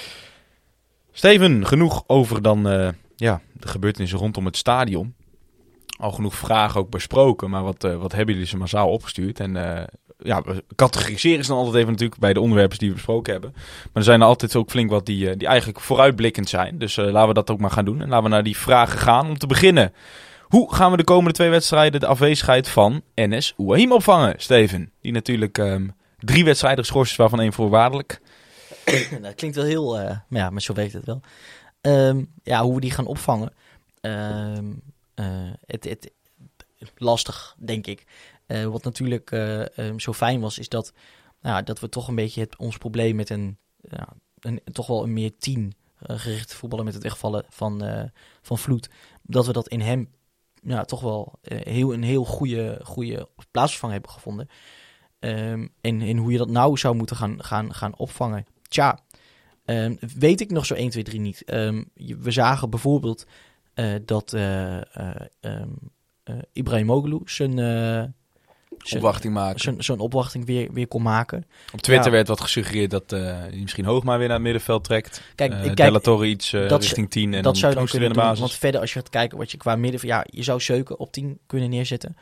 Steven, 1.11 1.67
genoeg 1.67 2.03
over 2.07 2.41
dan 2.41 2.61
ja, 3.15 3.41
de 3.53 3.67
gebeurtenissen 3.67 4.19
rondom 4.19 4.45
het 4.45 4.57
stadion. 4.57 5.15
Al 6.01 6.11
genoeg 6.11 6.35
vragen 6.35 6.79
ook 6.79 6.89
besproken, 6.89 7.49
maar 7.49 7.63
wat, 7.63 7.83
eh, 7.83 7.95
wat 7.95 8.11
hebben 8.11 8.33
jullie 8.33 8.49
ze 8.49 8.57
massaal 8.57 8.89
opgestuurd? 8.89 9.39
En 9.39 9.55
eh, 9.55 9.83
ja, 10.17 10.43
categoriseren 10.75 11.43
ze 11.43 11.49
dan 11.49 11.57
altijd 11.57 11.75
even 11.75 11.91
natuurlijk 11.91 12.19
bij 12.19 12.33
de 12.33 12.39
onderwerpen 12.39 12.77
die 12.77 12.87
we 12.87 12.93
besproken 12.93 13.31
hebben. 13.31 13.51
Maar 13.53 13.89
er 13.93 14.03
zijn 14.03 14.21
er 14.21 14.27
altijd 14.27 14.55
ook 14.55 14.69
flink 14.69 14.89
wat 14.89 15.05
die, 15.05 15.29
eh, 15.29 15.37
die 15.37 15.47
eigenlijk 15.47 15.79
vooruitblikkend 15.79 16.49
zijn. 16.49 16.77
Dus 16.77 16.95
laten 16.95 17.27
we 17.27 17.33
dat 17.33 17.51
ook 17.51 17.59
maar 17.59 17.71
gaan 17.71 17.85
doen. 17.85 18.01
En 18.01 18.09
laten 18.09 18.23
we 18.23 18.29
naar 18.29 18.43
die 18.43 18.57
vragen 18.57 18.99
gaan. 18.99 19.27
Om 19.27 19.37
te 19.37 19.47
beginnen, 19.47 19.93
hoe 20.41 20.73
gaan 20.73 20.91
we 20.91 20.97
de 20.97 21.03
komende 21.03 21.31
twee 21.31 21.49
wedstrijden 21.49 21.99
de 21.99 22.07
afwezigheid 22.07 22.69
van 22.69 23.01
Enes 23.13 23.53
Ouahim 23.57 23.91
opvangen, 23.91 24.33
Steven? 24.37 24.91
Die 25.01 25.11
natuurlijk 25.11 25.57
ehm, 25.57 25.87
drie 26.19 26.45
wedstrijden 26.45 26.83
geschorst 26.83 27.11
is, 27.11 27.17
waarvan 27.17 27.41
één 27.41 27.53
voorwaardelijk. 27.53 28.21
dat 29.21 29.35
klinkt 29.35 29.55
wel 29.55 29.65
heel, 29.65 29.93
maar 30.27 30.41
ja, 30.41 30.49
maar 30.49 30.61
zo 30.61 30.73
werkt 30.73 30.93
het 30.93 31.05
wel. 31.05 31.21
Ehm, 31.81 32.23
ja, 32.43 32.63
hoe 32.63 32.75
we 32.75 32.81
die 32.81 32.91
gaan 32.91 33.05
opvangen. 33.05 33.53
Ehm, 34.01 34.13
eh, 34.55 34.61
het, 35.65 35.83
het, 35.83 36.11
lastig, 36.95 37.55
denk 37.59 37.87
ik. 37.87 38.05
Eh, 38.45 38.65
wat 38.65 38.83
natuurlijk 38.83 39.31
eh, 39.31 39.77
ehm, 39.77 39.99
zo 39.99 40.13
fijn 40.13 40.39
was, 40.39 40.59
is 40.59 40.69
dat, 40.69 40.93
nou, 41.41 41.63
dat 41.63 41.79
we 41.79 41.89
toch 41.89 42.07
een 42.07 42.15
beetje 42.15 42.41
het, 42.41 42.55
ons 42.55 42.77
probleem 42.77 43.15
met 43.15 43.29
een, 43.29 43.57
een 44.39 44.61
toch 44.71 44.87
wel 44.87 45.03
een 45.03 45.13
meer 45.13 45.37
tien 45.37 45.75
eh, 46.01 46.19
gerichte 46.19 46.55
voetballer 46.55 46.85
met 46.85 46.93
het 46.93 47.03
wegvallen 47.03 47.45
van, 47.49 47.83
eh, 47.83 48.03
van 48.41 48.57
Vloed, 48.57 48.89
dat 49.23 49.45
we 49.45 49.53
dat 49.53 49.67
in 49.67 49.81
hem 49.81 50.09
toch 50.85 51.01
wel 51.01 51.39
eh, 51.41 51.59
heel, 51.61 51.93
een 51.93 52.03
heel 52.03 52.25
goede, 52.25 52.79
goede 52.83 53.29
plaatsvervanger 53.51 53.95
hebben 53.95 54.13
gevonden. 54.13 54.47
Ehm, 55.19 55.67
en, 55.81 56.17
hoe 56.17 56.31
je 56.31 56.37
dat 56.37 56.49
nou 56.49 56.77
zou 56.77 56.95
moeten 56.95 57.15
gaan, 57.15 57.43
gaan, 57.43 57.73
gaan 57.73 57.97
opvangen. 57.97 58.45
Tja, 58.67 58.99
ehm, 59.65 59.95
weet 60.17 60.41
ik 60.41 60.51
nog 60.51 60.65
zo 60.65 60.73
1, 60.73 60.89
2, 60.89 61.03
3 61.03 61.19
niet. 61.19 61.43
We 62.19 62.31
zagen 62.31 62.69
bijvoorbeeld 62.69 63.25
eh, 63.25 63.31
dat 64.05 64.33
eh 64.33 64.77
eh 64.77 65.15
ehm, 65.39 65.69
eh, 66.23 66.35
Ibrahimoglu 66.53 67.19
zijn, 67.25 67.59
eh, 67.59 67.65
zijn, 68.77 69.01
Opwachting 69.01 69.33
maken. 69.33 69.59
zijn, 69.59 69.83
zijn 69.83 69.99
opwachting 69.99 70.45
weer, 70.45 70.73
weer 70.73 70.87
kon 70.87 71.01
maken. 71.01 71.45
Op 71.73 71.81
Twitter 71.81 72.05
Ja. 72.05 72.11
werd 72.11 72.27
wat 72.27 72.41
gesuggereerd 72.41 72.91
dat 72.91 73.11
eh 73.11 73.19
hij 73.19 73.59
misschien 73.61 73.85
Hoogma 73.85 74.17
weer 74.17 74.27
naar 74.27 74.35
het 74.35 74.45
middenveld 74.45 74.83
trekt. 74.83 75.21
Kijk, 75.35 75.51
Eh, 75.53 75.65
ik 75.65 75.75
kijk 75.75 75.97
Torre 76.03 76.25
iets 76.27 76.53
eh, 76.53 76.67
dat 76.67 76.81
richting 76.81 77.09
10 77.09 77.23
en 77.23 77.31
dat 77.31 77.43
dan 77.43 77.55
zou 77.55 77.71
je 77.71 77.77
dan 77.77 77.87
kunnen 77.87 78.07
in 78.07 78.13
de 78.13 78.19
doen. 78.19 78.27
basis. 78.27 78.39
Want 78.39 78.53
verder, 78.59 78.81
als 78.81 78.93
je 78.93 78.99
gaat 78.99 79.09
kijken 79.09 79.37
wat 79.37 79.51
je 79.51 79.57
qua 79.57 79.75
midden... 79.75 80.07
Ja, 80.07 80.25
je 80.29 80.43
zou 80.43 80.59
Seuken 80.59 80.99
op 80.99 81.11
10 81.11 81.39
kunnen 81.45 81.69
neerzetten. 81.69 82.15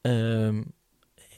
Ehm, 0.00 0.62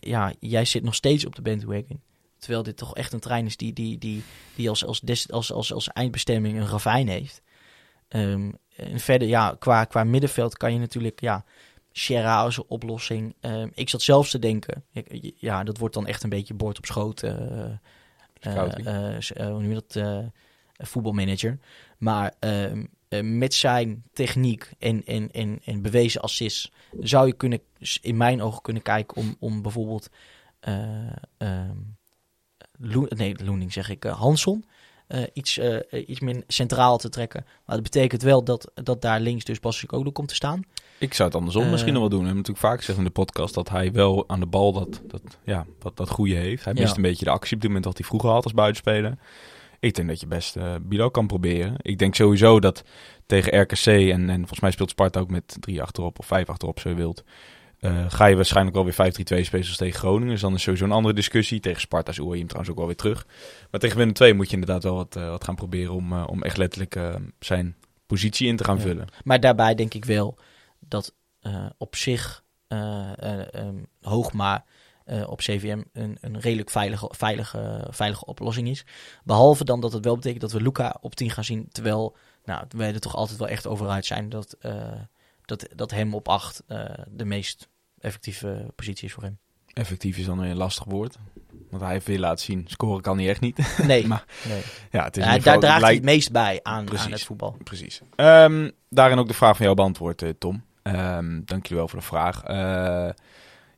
ja, 0.00 0.32
jij 0.40 0.64
zit 0.64 0.82
nog 0.82 0.94
steeds 0.94 1.26
op 1.26 1.34
de 1.36 1.42
bandwagon. 1.42 2.00
Terwijl 2.38 2.62
dit 2.62 2.76
toch 2.76 2.94
echt 2.96 3.12
een 3.12 3.20
trein 3.20 3.46
is 3.46 3.56
die, 3.56 3.72
die, 3.72 3.98
die, 3.98 4.22
die 4.54 4.68
als, 4.68 4.84
als, 4.84 5.00
des, 5.00 5.30
als, 5.30 5.52
als, 5.52 5.72
als 5.72 5.88
eindbestemming 5.88 6.58
een 6.58 6.66
ravijn 6.68 7.08
heeft. 7.08 7.42
Ehm, 8.08 8.50
en 8.76 9.00
verder, 9.00 9.28
ja, 9.28 9.56
qua, 9.58 9.84
qua 9.84 10.04
middenveld 10.04 10.56
kan 10.56 10.72
je 10.72 10.78
natuurlijk... 10.78 11.20
Ja, 11.20 11.44
Sierra 11.92 12.40
als 12.40 12.56
een 12.56 12.64
oplossing. 12.68 13.34
Ehm, 13.40 13.68
ik 13.74 13.88
zat 13.88 14.02
zelfs 14.02 14.30
te 14.30 14.38
denken... 14.38 14.84
ik- 14.92 15.32
Ja, 15.36 15.64
dat 15.64 15.78
wordt 15.78 15.94
dan 15.94 16.06
echt 16.06 16.22
een 16.22 16.28
beetje 16.30 16.54
bord 16.54 16.78
op 16.78 16.84
schoot. 16.86 17.22
eh, 17.22 17.32
eh, 18.40 18.52
eh, 18.86 19.16
eh, 19.34 19.46
hoe 19.46 19.60
noem 19.62 19.68
je 19.68 19.74
dat? 19.74 19.96
eh, 19.96 20.18
voetbalmanager. 20.86 21.58
Maar 21.98 22.34
ehm, 22.38 22.84
eh, 23.08 23.20
met 23.22 23.54
zijn 23.54 24.04
techniek 24.12 24.70
en, 24.78 25.04
en, 25.04 25.30
en, 25.32 25.60
en 25.64 25.82
bewezen 25.82 26.20
assist 26.20 26.70
zou 27.00 27.26
je 27.26 27.32
kunnen, 27.32 27.60
in 28.00 28.16
mijn 28.16 28.42
ogen 28.42 28.62
kunnen 28.62 28.82
kijken 28.82 29.16
om, 29.16 29.36
om 29.38 29.62
bijvoorbeeld 29.62 30.08
eh 30.60 31.06
ehm, 31.36 31.76
nee, 33.16 33.44
Loening 33.44 33.72
zeg 33.72 33.88
ik, 33.88 34.04
eh, 34.04 34.18
Hanson 34.20 34.64
eh, 35.06 35.22
iets, 35.32 35.58
eh, 35.58 36.08
iets 36.08 36.20
meer 36.20 36.42
centraal 36.46 36.98
te 36.98 37.08
trekken. 37.08 37.44
Maar 37.66 37.74
dat 37.76 37.84
betekent 37.84 38.22
wel 38.22 38.44
dat, 38.44 38.70
dat 38.74 39.02
daar 39.02 39.20
links 39.20 39.44
dus 39.44 39.60
Bassikoglu 39.60 40.10
komt 40.10 40.28
te 40.28 40.34
staan. 40.34 40.62
Ik 40.98 41.14
zou 41.14 41.28
het 41.28 41.36
andersom 41.38 41.64
Eh, 41.64 41.70
misschien 41.70 41.92
nog 41.92 42.00
wel 42.00 42.10
doen. 42.10 42.20
We 42.20 42.26
hebben 42.26 42.42
natuurlijk 42.44 42.66
vaak 42.72 42.78
gezegd 42.78 42.98
in 42.98 43.04
de 43.04 43.10
podcast 43.10 43.54
dat 43.54 43.68
hij 43.68 43.92
wel 43.92 44.24
aan 44.28 44.40
de 44.40 44.46
bal 44.46 44.72
dat, 44.72 45.00
dat, 45.06 45.22
ja, 45.44 45.66
dat, 45.78 45.96
dat 45.96 46.08
goede 46.10 46.34
heeft. 46.34 46.64
Hij 46.64 46.72
Ja. 46.74 46.80
mist 46.82 46.96
een 46.96 47.02
beetje 47.02 47.24
de 47.24 47.30
actie 47.30 47.54
op 47.54 47.60
dit 47.60 47.68
moment 47.70 47.84
wat 47.86 47.98
hij 47.98 48.06
vroeger 48.06 48.30
had 48.30 48.44
als 48.44 48.52
buitenspeler. 48.54 49.18
Ik 49.80 49.94
denk 49.94 50.08
dat 50.08 50.20
je 50.20 50.26
best 50.26 50.56
Bilo 50.82 51.08
kan 51.10 51.26
proberen. 51.26 51.74
Ik 51.82 51.98
denk 51.98 52.14
sowieso 52.14 52.60
dat 52.60 52.84
tegen 53.26 53.60
RKC 53.60 53.86
en, 53.86 54.30
en 54.30 54.36
volgens 54.38 54.60
mij 54.60 54.70
speelt 54.70 54.90
Sparta 54.90 55.20
ook 55.20 55.30
met 55.30 55.56
drie 55.60 55.82
achterop 55.82 56.18
of 56.18 56.26
vijf 56.26 56.48
achterop 56.48 56.80
zo 56.80 56.88
je 56.88 56.94
wilt. 56.94 57.24
Eh, 57.80 58.04
ga 58.08 58.26
je 58.26 58.36
waarschijnlijk 58.36 58.76
wel 58.76 58.84
weer 58.84 58.94
5-3-2 58.94 59.44
spelen 59.44 59.66
als 59.66 59.76
tegen 59.76 59.98
Groningen. 59.98 60.28
Dus 60.32 60.40
dan 60.40 60.54
is 60.54 60.62
sowieso 60.62 60.84
een 60.84 60.92
andere 60.92 61.14
discussie. 61.14 61.60
Tegen 61.60 61.80
Sparta 61.80 62.10
is 62.10 62.18
Oerim 62.18 62.46
trouwens 62.46 62.70
ook 62.70 62.76
wel 62.78 62.86
weer 62.86 62.96
terug. 62.96 63.26
Maar 63.70 63.80
tegen 63.80 63.96
Willem 63.96 64.12
2 64.12 64.34
moet 64.34 64.46
je 64.46 64.52
inderdaad 64.56 64.82
wel 64.82 64.94
wat, 64.94 65.16
eh, 65.16 65.28
wat 65.28 65.44
gaan 65.44 65.54
proberen 65.54 65.92
om, 65.92 66.12
eh, 66.12 66.24
om 66.26 66.42
echt 66.42 66.56
letterlijk 66.56 67.00
zijn 67.38 67.76
positie 68.06 68.48
in 68.48 68.56
te 68.56 68.64
gaan 68.64 68.76
Ja. 68.76 68.82
vullen. 68.82 69.06
Maar 69.24 69.40
daarbij 69.40 69.74
denk 69.74 69.94
ik 69.94 70.04
wel 70.04 70.38
dat 70.78 71.14
op 71.78 71.96
zich 71.96 72.44
ehm, 72.68 73.74
Hoogma 74.00 74.64
op 75.26 75.38
CVM 75.38 75.82
een, 75.92 76.18
een 76.20 76.40
redelijk 76.40 76.70
veilige, 76.70 77.08
veilige, 77.10 77.86
veilige 77.90 78.24
oplossing 78.24 78.68
is. 78.68 78.84
Behalve 79.24 79.64
dan 79.64 79.80
dat 79.80 79.92
het 79.92 80.04
wel 80.04 80.14
betekent 80.14 80.40
dat 80.40 80.52
we 80.52 80.60
Luca 80.60 80.96
op 81.00 81.14
10 81.14 81.30
gaan 81.30 81.44
zien. 81.44 81.68
Terwijl 81.72 82.16
nou, 82.44 82.64
wij 82.76 82.94
er 82.94 83.00
toch 83.00 83.14
altijd 83.16 83.38
wel 83.38 83.48
echt 83.48 83.66
over 83.66 83.88
uit 83.88 84.06
zijn 84.06 84.28
dat, 84.28 84.56
dat, 85.46 85.66
dat 85.74 85.90
hem 85.90 86.14
op 86.14 86.28
8 86.28 86.62
de 87.08 87.24
meest 87.24 87.68
effectieve 88.00 88.66
positie 88.74 89.06
is 89.06 89.12
voor 89.12 89.22
hem. 89.22 89.38
Effectief 89.72 90.16
is 90.18 90.24
dan 90.26 90.40
weer 90.40 90.50
een 90.50 90.56
lastig 90.56 90.84
woord. 90.84 91.16
Want 91.70 91.82
hij 91.82 91.92
heeft 91.92 92.06
weer 92.06 92.18
laten 92.18 92.44
zien, 92.44 92.64
scoren 92.68 93.02
kan 93.02 93.18
hij 93.18 93.28
echt 93.28 93.40
niet. 93.40 93.76
Nee, 93.86 94.06
Maar 94.06 94.24
nee. 94.48 94.62
ja, 94.90 95.04
het 95.04 95.16
is 95.16 95.24
Ja, 95.24 95.30
daar 95.30 95.40
geval- 95.40 95.60
draagt 95.60 95.82
hij 95.82 95.94
het 95.94 96.04
meest 96.04 96.32
bij 96.32 96.60
aan, 96.62 96.84
Precies. 96.84 97.04
aan 97.06 97.12
het 97.12 97.24
voetbal. 97.24 97.56
Precies. 97.64 98.00
Ehm, 98.16 98.70
daarin 98.88 99.18
ook 99.18 99.28
de 99.28 99.34
vraag 99.34 99.56
van 99.56 99.64
jou 99.64 99.76
beantwoord, 99.76 100.22
eh, 100.22 100.28
Tom. 100.38 100.64
Ehm 100.82 101.40
dank 101.44 101.62
jullie 101.62 101.76
wel 101.78 101.88
voor 101.88 101.98
de 101.98 102.04
vraag. 102.04 102.42
Eh, 102.44 103.08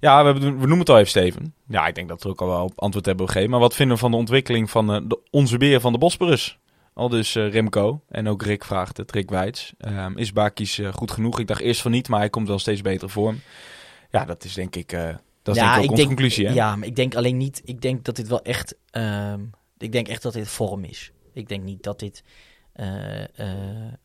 ja, 0.00 0.24
we, 0.24 0.32
we 0.40 0.48
noemen 0.50 0.78
het 0.78 0.88
al 0.88 0.96
even, 0.96 1.08
Steven. 1.08 1.54
Ja, 1.68 1.86
ik 1.86 1.94
denk 1.94 2.08
dat 2.08 2.22
we 2.22 2.28
ook 2.28 2.40
al 2.40 2.46
wel 2.48 2.72
antwoord 2.74 3.06
hebben 3.06 3.26
gegeven. 3.26 3.50
Maar 3.50 3.60
wat 3.60 3.74
vinden 3.74 3.94
we 3.94 4.00
van 4.02 4.10
de 4.10 4.16
ontwikkeling 4.16 4.70
van 4.70 4.92
eh, 4.92 5.00
de, 5.04 5.18
onze 5.30 5.56
beer 5.58 5.80
van 5.80 5.92
de 5.92 5.98
Bosporus? 5.98 6.58
Al 6.98 7.08
dus 7.08 7.34
eh, 7.34 7.50
Remco. 7.50 8.02
En 8.08 8.28
ook 8.28 8.42
Rick 8.42 8.64
vraagt 8.64 8.96
het, 8.96 9.12
Rick 9.12 9.30
Weits. 9.30 9.72
Ehm, 9.78 10.16
is 10.16 10.32
Bakis 10.32 10.78
eh, 10.78 10.92
goed 10.92 11.10
genoeg? 11.10 11.38
Ik 11.38 11.46
dacht 11.46 11.60
eerst 11.60 11.80
van 11.80 11.90
niet, 11.90 12.08
maar 12.08 12.18
hij 12.18 12.30
komt 12.30 12.48
wel 12.48 12.58
steeds 12.58 12.80
beter 12.80 13.10
vorm. 13.10 13.40
Ja, 14.10 14.24
dat 14.24 14.44
is 14.44 14.54
denk 14.54 14.76
ik, 14.76 14.92
eh, 14.92 15.14
dat 15.42 15.56
is 15.56 15.62
denk 15.62 15.74
ik 15.76 15.82
ook 15.82 15.90
onze 15.90 16.06
conclusie. 16.06 16.46
Hè? 16.46 16.52
Ja, 16.52 16.76
maar 16.76 16.86
ik 16.86 16.96
denk 16.96 17.14
alleen 17.14 17.36
niet. 17.36 17.60
Ik 17.64 17.80
denk 17.80 18.04
dat 18.04 18.16
dit 18.16 18.28
wel 18.28 18.42
echt. 18.42 18.76
ehm, 18.90 19.40
ik 19.78 19.92
denk 19.92 20.08
echt 20.08 20.22
dat 20.22 20.32
dit 20.32 20.48
vorm 20.48 20.84
is. 20.84 21.12
Ik 21.32 21.48
denk 21.48 21.62
niet 21.62 21.82
dat 21.82 21.98
dit 21.98 22.22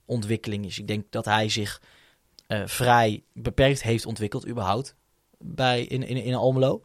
ontwikkeling 0.06 0.66
is. 0.66 0.80
Ik 0.80 0.88
denk 0.88 1.06
dat 1.10 1.26
hij 1.26 1.50
zich 1.50 1.82
vrij 2.66 3.24
beperkt 3.34 3.84
heeft 3.84 4.06
ontwikkeld, 4.06 4.48
überhaupt. 4.48 4.96
Bij, 5.38 5.84
in, 5.84 6.04
in, 6.04 6.18
in 6.18 6.36
Almelo. 6.36 6.84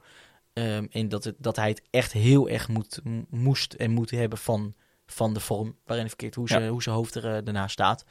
Ehm, 0.52 0.86
en 0.90 1.08
dat, 1.08 1.24
het, 1.24 1.36
dat 1.38 1.56
hij 1.56 1.68
het 1.68 1.82
echt 1.90 2.12
heel 2.12 2.48
erg 2.48 2.68
moet, 2.68 3.00
moest 3.30 3.72
en 3.72 3.90
moet 3.90 4.10
hebben 4.10 4.38
van, 4.38 4.74
van 5.12 5.34
de 5.34 5.40
vorm 5.40 5.76
waarin 5.84 6.06
hij 6.06 6.08
verkeert, 6.08 6.34
hoe, 6.34 6.48
ze, 6.48 6.66
hoe 6.66 6.82
zijn 6.82 6.94
hoofd 6.94 7.14
er 7.14 7.36
eh, 7.36 7.44
daarna 7.44 7.68
staat. 7.68 8.04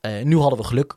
Eh, 0.00 0.22
nu 0.22 0.38
hadden 0.38 0.58
we 0.58 0.64
geluk. 0.64 0.96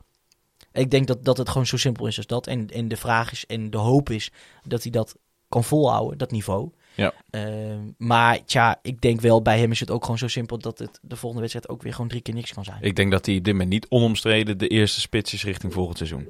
Ik 0.72 0.90
denk 0.90 1.06
dat, 1.06 1.24
dat 1.24 1.36
het 1.36 1.48
gewoon 1.48 1.66
zo 1.66 1.76
simpel 1.76 2.06
is 2.06 2.16
als 2.16 2.26
dat. 2.26 2.46
En, 2.46 2.68
en 2.68 2.88
de 2.88 2.96
vraag 2.96 3.32
is 3.32 3.46
en 3.46 3.70
de 3.70 3.78
hoop 3.78 4.10
is 4.10 4.30
dat 4.62 4.82
hij 4.82 4.92
dat 4.92 5.16
kan 5.48 5.64
volhouden, 5.64 6.18
dat 6.18 6.30
niveau. 6.30 6.70
Ja. 6.94 7.12
Ehm, 7.30 7.90
maar 7.96 8.44
tja, 8.44 8.78
ik 8.82 9.00
denk 9.00 9.20
wel, 9.20 9.42
bij 9.42 9.58
hem 9.58 9.70
is 9.70 9.80
het 9.80 9.90
ook 9.90 10.02
gewoon 10.02 10.18
zo 10.18 10.28
simpel 10.28 10.58
dat 10.58 10.78
het 10.78 10.98
de 11.02 11.16
volgende 11.16 11.40
wedstrijd 11.40 11.68
ook 11.68 11.82
weer 11.82 11.92
gewoon 11.92 12.08
drie 12.08 12.20
keer 12.20 12.34
niks 12.34 12.52
kan 12.52 12.64
zijn. 12.64 12.82
Ik 12.82 12.96
denk 12.96 13.10
dat 13.10 13.26
hij 13.26 13.36
op 13.36 13.44
dit 13.44 13.52
moment 13.52 13.70
niet 13.70 13.86
onomstreden 13.88 14.58
de 14.58 14.68
eerste 14.68 15.00
spits 15.00 15.32
is 15.32 15.44
richting 15.44 15.72
volgend 15.72 15.96
seizoen. 15.96 16.28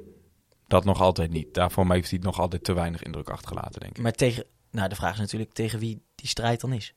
Dat 0.67 0.85
nog 0.85 1.01
altijd 1.01 1.31
niet. 1.31 1.53
Daarvoor 1.53 1.91
heeft 1.91 2.09
hij 2.09 2.19
nog 2.19 2.39
altijd 2.39 2.63
te 2.63 2.73
weinig 2.73 3.03
indruk 3.03 3.29
achtergelaten, 3.29 3.79
denk 3.79 3.97
ik. 3.97 4.03
Maar 4.03 4.11
tegen, 4.11 4.43
nou 4.71 4.89
de 4.89 4.95
vraag 4.95 5.13
is 5.13 5.19
natuurlijk 5.19 5.53
tegen 5.53 5.79
wie 5.79 6.01
die 6.15 6.27
strijd 6.27 6.61
dan 6.61 6.73
is. 6.73 6.93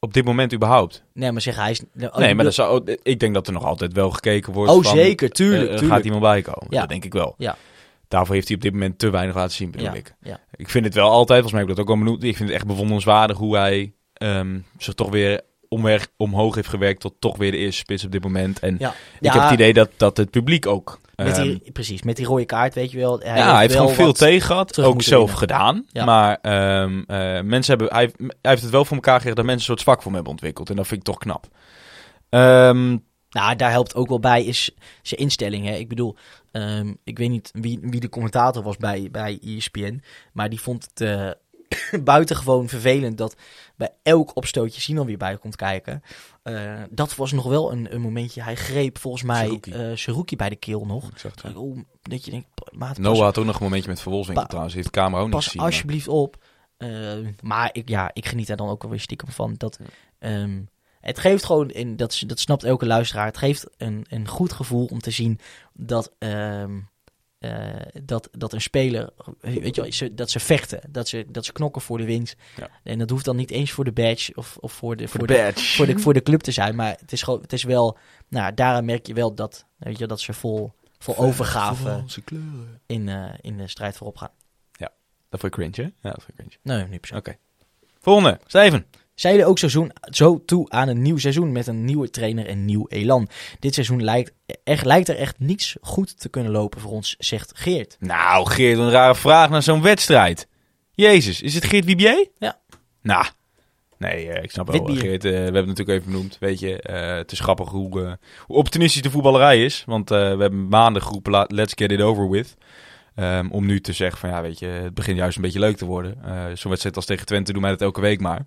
Op 0.00 0.14
dit 0.14 0.24
moment 0.24 0.54
überhaupt. 0.54 1.02
Nee, 1.12 1.32
maar 1.32 1.40
zeg 1.40 1.56
hij 1.56 1.70
is... 1.70 1.80
Oh, 1.80 1.86
nee, 1.96 2.06
ik 2.06 2.12
maar 2.12 2.28
bedoel- 2.28 2.44
dat 2.44 2.54
zou, 2.54 2.96
ik 3.02 3.20
denk 3.20 3.34
dat 3.34 3.46
er 3.46 3.52
nog 3.52 3.64
altijd 3.64 3.92
wel 3.92 4.10
gekeken 4.10 4.52
wordt. 4.52 4.72
Oh 4.72 4.82
van, 4.82 4.96
zeker, 4.96 5.30
tuurlijk, 5.30 5.62
eh, 5.62 5.68
tuurlijk. 5.68 5.92
gaat 5.92 6.04
iemand 6.04 6.22
bij 6.22 6.42
komen. 6.42 6.66
Ja. 6.70 6.80
Dat 6.80 6.88
denk 6.88 7.04
ik 7.04 7.12
wel. 7.12 7.34
Ja. 7.38 7.56
Daarvoor 8.08 8.34
heeft 8.34 8.46
hij 8.48 8.56
op 8.56 8.62
dit 8.62 8.72
moment 8.72 8.98
te 8.98 9.10
weinig 9.10 9.34
laten 9.34 9.56
zien, 9.56 9.70
bedoel 9.70 9.86
ja, 9.86 9.94
ik. 9.94 10.14
ja. 10.22 10.40
Ik 10.54 10.68
vind 10.68 10.84
het 10.84 10.94
wel 10.94 11.10
altijd, 11.10 11.40
volgens 11.40 11.52
mij 11.52 11.60
heb 11.60 11.70
ik 11.70 11.76
dat 11.76 11.84
ook 11.84 11.90
al 11.90 11.98
benoemd. 12.04 12.24
Ik 12.24 12.36
vind 12.36 12.48
het 12.48 12.58
echt 12.58 12.66
bewonderenswaardig 12.66 13.36
hoe 13.36 13.56
hij 13.56 13.92
ehm, 14.12 14.58
zich 14.78 14.94
toch 14.94 15.10
weer 15.10 15.40
omweg, 15.68 16.08
omhoog 16.16 16.54
heeft 16.54 16.68
gewerkt 16.68 17.00
tot 17.00 17.14
toch 17.18 17.36
weer 17.36 17.50
de 17.50 17.56
eerste 17.56 17.78
spits 17.78 18.04
op 18.04 18.12
dit 18.12 18.22
moment. 18.22 18.58
En 18.58 18.76
Ja. 18.78 18.88
ik 18.90 18.94
Ja, 19.20 19.32
heb 19.32 19.42
het 19.42 19.52
idee 19.52 19.72
dat, 19.72 19.90
dat 19.96 20.16
het 20.16 20.30
publiek 20.30 20.66
ook... 20.66 21.00
Met 21.16 21.38
ehm, 21.38 21.56
precies, 21.72 22.02
met 22.02 22.16
die 22.16 22.26
rode 22.26 22.44
kaart, 22.44 22.74
weet 22.74 22.90
je 22.90 22.98
wel. 22.98 23.18
Hij 23.18 23.36
ja, 23.38 23.50
hij 23.52 23.60
heeft 23.60 23.74
wel 23.74 23.82
gewoon 23.82 23.96
veel 23.96 24.12
tegen 24.12 24.46
gehad. 24.46 24.80
Ook 24.80 25.02
zelf 25.02 25.20
winnen. 25.20 25.38
gedaan. 25.38 25.84
Ja. 25.88 26.04
Maar 26.04 26.38
ehm, 26.42 27.02
eh, 27.06 27.42
mensen 27.42 27.78
hebben, 27.78 27.96
hij, 27.96 28.10
hij 28.18 28.50
heeft 28.50 28.62
het 28.62 28.70
wel 28.70 28.84
voor 28.84 28.96
elkaar 28.96 29.14
gekregen 29.14 29.36
dat 29.36 29.44
mensen 29.44 29.60
een 29.70 29.76
soort 29.76 29.80
zwak 29.80 29.96
voor 29.96 30.04
hem 30.06 30.14
hebben 30.14 30.32
ontwikkeld. 30.32 30.70
En 30.70 30.76
dat 30.76 30.86
vind 30.86 31.00
ik 31.00 31.06
toch 31.06 31.18
knap. 31.18 31.46
Ehm, 32.28 32.96
Nou, 33.30 33.56
daar 33.56 33.70
helpt 33.70 33.94
ook 33.94 34.08
wel 34.08 34.20
bij 34.20 34.44
is 34.44 34.70
zijn 35.02 35.20
instelling. 35.20 35.66
Hè. 35.66 35.74
Ik 35.74 35.88
bedoel, 35.88 36.16
ik 37.04 37.18
weet 37.18 37.28
niet 37.30 37.50
wie, 37.52 37.78
wie 37.82 38.00
de 38.00 38.08
commentator 38.08 38.62
was 38.62 38.76
bij, 38.76 39.08
bij 39.12 39.38
ESPN. 39.44 40.02
Maar 40.32 40.48
die 40.48 40.60
vond 40.60 40.88
het 40.90 41.00
eh, 41.00 41.30
buitengewoon 42.04 42.68
vervelend 42.68 43.18
dat 43.18 43.36
bij 43.76 43.90
elk 44.02 44.36
opstootje 44.36 44.80
Sinan 44.80 45.06
weer 45.06 45.16
bij 45.16 45.36
komt 45.38 45.56
kijken. 45.56 46.02
Eh, 46.42 46.82
dat 46.90 47.16
was 47.16 47.32
nog 47.32 47.44
wel 47.44 47.72
een, 47.72 47.94
een 47.94 48.00
momentje. 48.00 48.42
Hij 48.42 48.56
greep 48.56 48.98
volgens 48.98 49.22
mij 49.22 49.44
Seruki. 49.44 49.72
eh 49.72 49.90
Seruki 49.94 50.36
bij 50.36 50.48
de 50.48 50.56
keel 50.56 50.86
nog. 50.86 51.10
het. 51.22 51.56
Oh, 51.56 51.78
dat 52.02 52.24
je 52.24 52.30
denkt, 52.30 52.46
maat, 52.72 52.88
pas, 52.88 52.98
Noah 52.98 53.20
had 53.20 53.38
ook 53.38 53.44
nog 53.44 53.56
een 53.56 53.62
momentje 53.62 53.88
met 53.88 54.00
Verwolfswinkel 54.00 54.42
Pa- 54.42 54.48
trouwens. 54.48 54.74
Heeft 54.76 54.86
de 54.94 55.00
camera 55.00 55.18
ook 55.18 55.26
niet 55.26 55.34
pas 55.34 55.44
gezien. 55.44 55.60
maar- 55.60 55.70
alsjeblieft 55.70 56.08
op. 56.08 56.36
Eh, 56.76 57.14
maar 57.42 57.70
ik, 57.72 57.88
ja, 57.88 58.10
ik 58.12 58.26
geniet 58.26 58.46
daar 58.46 58.56
dan 58.56 58.68
ook 58.68 58.82
wel 58.82 58.90
weer 58.90 59.00
stiekem 59.00 59.28
van. 59.30 59.54
Dat, 59.56 59.78
ehm, 60.18 60.60
het 61.00 61.18
geeft 61.18 61.44
gewoon, 61.44 61.70
en 61.70 61.96
dat, 61.96 62.22
dat 62.26 62.40
snapt 62.40 62.64
elke 62.64 62.86
luisteraar, 62.86 63.26
het 63.26 63.36
geeft 63.38 63.66
een, 63.76 64.06
een 64.08 64.28
goed 64.28 64.52
gevoel 64.52 64.84
om 64.86 64.98
te 65.00 65.10
zien 65.10 65.38
dat, 65.72 66.12
ehm, 66.18 66.78
eh, 67.38 67.68
dat, 68.02 68.28
dat 68.32 68.52
een 68.52 68.60
speler, 68.60 69.10
weet 69.40 69.74
je 69.74 69.80
wel, 69.80 69.92
ze, 69.92 70.14
dat 70.14 70.30
ze 70.30 70.40
vechten, 70.40 70.80
dat 70.88 71.08
ze, 71.08 71.24
dat 71.28 71.44
ze 71.44 71.52
knokken 71.52 71.82
voor 71.82 71.98
de 71.98 72.04
winst. 72.04 72.36
Ja. 72.56 72.68
En 72.82 72.98
dat 72.98 73.10
hoeft 73.10 73.24
dan 73.24 73.36
niet 73.36 73.50
eens 73.50 73.70
voor 73.70 73.84
de 73.84 73.92
badge 73.92 74.32
of, 74.34 74.56
of 74.60 74.72
voor, 74.72 74.96
de, 74.96 75.08
Voor 75.08 75.26
de 75.26 75.34
badge. 75.34 75.76
voor, 75.76 75.86
de, 75.86 75.98
voor 76.04 76.14
de 76.14 76.22
club 76.22 76.40
te 76.40 76.52
zijn, 76.52 76.74
maar 76.74 76.96
het 77.00 77.12
is, 77.12 77.22
gewoon, 77.22 77.40
het 77.40 77.52
is 77.52 77.62
wel, 77.62 77.98
nou, 78.28 78.54
daaraan 78.54 78.84
merk 78.84 79.06
je 79.06 79.14
wel 79.14 79.34
dat, 79.34 79.66
weet 79.76 79.98
je, 79.98 80.06
dat 80.06 80.20
ze 80.20 80.32
vol, 80.32 80.72
vol 80.98 81.16
overgave 81.16 82.04
in, 82.86 83.08
eh, 83.08 83.34
in 83.40 83.56
de 83.56 83.68
strijd 83.68 83.96
voorop 83.96 84.16
gaan. 84.16 84.30
Dat 85.30 85.40
vond 85.40 85.54
je 85.54 85.60
cringe, 85.60 85.88
hè? 85.88 86.08
Ja, 86.08 86.14
dat 86.14 86.22
vond 86.22 86.26
je 86.26 86.32
cringe. 86.32 86.58
Nee, 86.62 86.88
niet 86.88 87.00
per. 87.00 87.16
Oké. 87.16 87.36
Volgende. 88.00 88.38
Steven. 88.46 88.86
Zij 89.18 89.30
jullie 89.30 89.46
ook 89.46 89.58
seizoen, 89.58 89.92
zo 90.10 90.42
toe 90.44 90.70
aan 90.70 90.88
een 90.88 91.02
nieuw 91.02 91.18
seizoen 91.18 91.52
met 91.52 91.66
een 91.66 91.84
nieuwe 91.84 92.10
trainer 92.10 92.46
en 92.46 92.64
nieuw 92.64 92.86
elan. 92.88 93.28
Dit 93.58 93.74
seizoen 93.74 94.04
lijkt, 94.04 94.32
echt, 94.64 94.84
lijkt 94.84 95.08
er 95.08 95.16
echt 95.16 95.38
niets 95.38 95.76
goed 95.80 96.20
te 96.20 96.28
kunnen 96.28 96.52
lopen 96.52 96.80
voor 96.80 96.90
ons, 96.90 97.14
zegt 97.18 97.52
Geert. 97.54 97.96
Nou, 98.00 98.50
Geert, 98.50 98.78
een 98.78 98.90
rare 98.90 99.14
vraag 99.14 99.50
naar 99.50 99.62
zo'n 99.62 99.82
wedstrijd. 99.82 100.48
Jezus, 100.92 101.42
is 101.42 101.54
het 101.54 101.64
Geert 101.64 101.84
Wibier? 101.84 102.28
Ja. 102.38 102.58
Nou, 103.02 103.24
nee, 103.98 104.28
eh, 104.32 104.42
ik 104.42 104.50
snap 104.50 104.66
wel. 104.66 104.76
Wit 104.76 104.86
bier. 104.86 105.00
Geert, 105.00 105.24
eh, 105.24 105.30
we 105.30 105.36
hebben 105.36 105.54
het 105.56 105.66
natuurlijk 105.66 105.98
even 105.98 106.12
benoemd. 106.12 106.36
Weet 106.40 106.60
je, 106.60 106.80
eh, 106.82 107.16
het 107.16 107.32
is 107.32 107.40
grappig 107.40 107.68
hoe, 107.68 108.18
hoe 108.46 108.56
opportunistisch 108.56 109.02
de 109.02 109.10
voetballerij 109.10 109.64
is. 109.64 109.82
Want 109.86 110.08
we 110.08 110.14
hebben 110.14 110.68
maanden 110.68 111.02
geroepen, 111.02 111.32
la- 111.32 111.46
let's 111.48 111.72
get 111.76 111.92
it 111.92 112.00
over 112.00 112.30
with. 112.30 112.56
Ehm, 113.18 113.48
om 113.50 113.66
nu 113.66 113.80
te 113.80 113.92
zeggen 113.92 114.18
van, 114.18 114.28
ja, 114.30 114.42
weet 114.42 114.58
je, 114.58 114.66
het 114.66 114.94
begint 114.94 115.16
juist 115.16 115.36
een 115.36 115.42
beetje 115.42 115.58
leuk 115.58 115.76
te 115.76 115.84
worden. 115.84 116.24
Eh, 116.24 116.44
zo'n 116.54 116.70
wedstrijd 116.70 116.96
als 116.96 117.04
tegen 117.04 117.26
Twente 117.26 117.52
doen 117.52 117.62
wij 117.62 117.70
dat 117.70 117.80
elke 117.80 118.00
week 118.00 118.20
maar. 118.20 118.46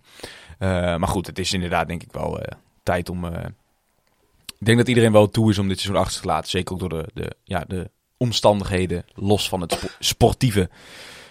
Eh, 0.60 0.70
maar 0.96 1.08
goed, 1.08 1.28
het 1.28 1.40
is 1.40 1.54
inderdaad 1.54 1.88
denk 1.88 2.04
ik 2.04 2.12
wel 2.12 2.40
eh, 2.42 2.58
tijd 2.84 3.10
om... 3.10 3.26
ik 3.26 4.66
denk 4.66 4.78
dat 4.78 4.88
iedereen 4.88 5.12
wel 5.12 5.30
toe 5.30 5.50
is 5.50 5.58
om 5.58 5.68
dit 5.68 5.80
seizoen 5.80 6.02
achter 6.04 6.22
te 6.22 6.28
laten. 6.28 6.50
Zeker 6.50 6.74
ook 6.74 6.80
door 6.80 6.90
de, 6.90 7.06
de, 7.14 7.32
ja, 7.44 7.64
de 7.68 7.90
omstandigheden, 8.18 9.06
los 9.16 9.50
van 9.50 9.62
het 9.62 9.72
spo- 9.72 9.88
sportieve. 10.00 10.70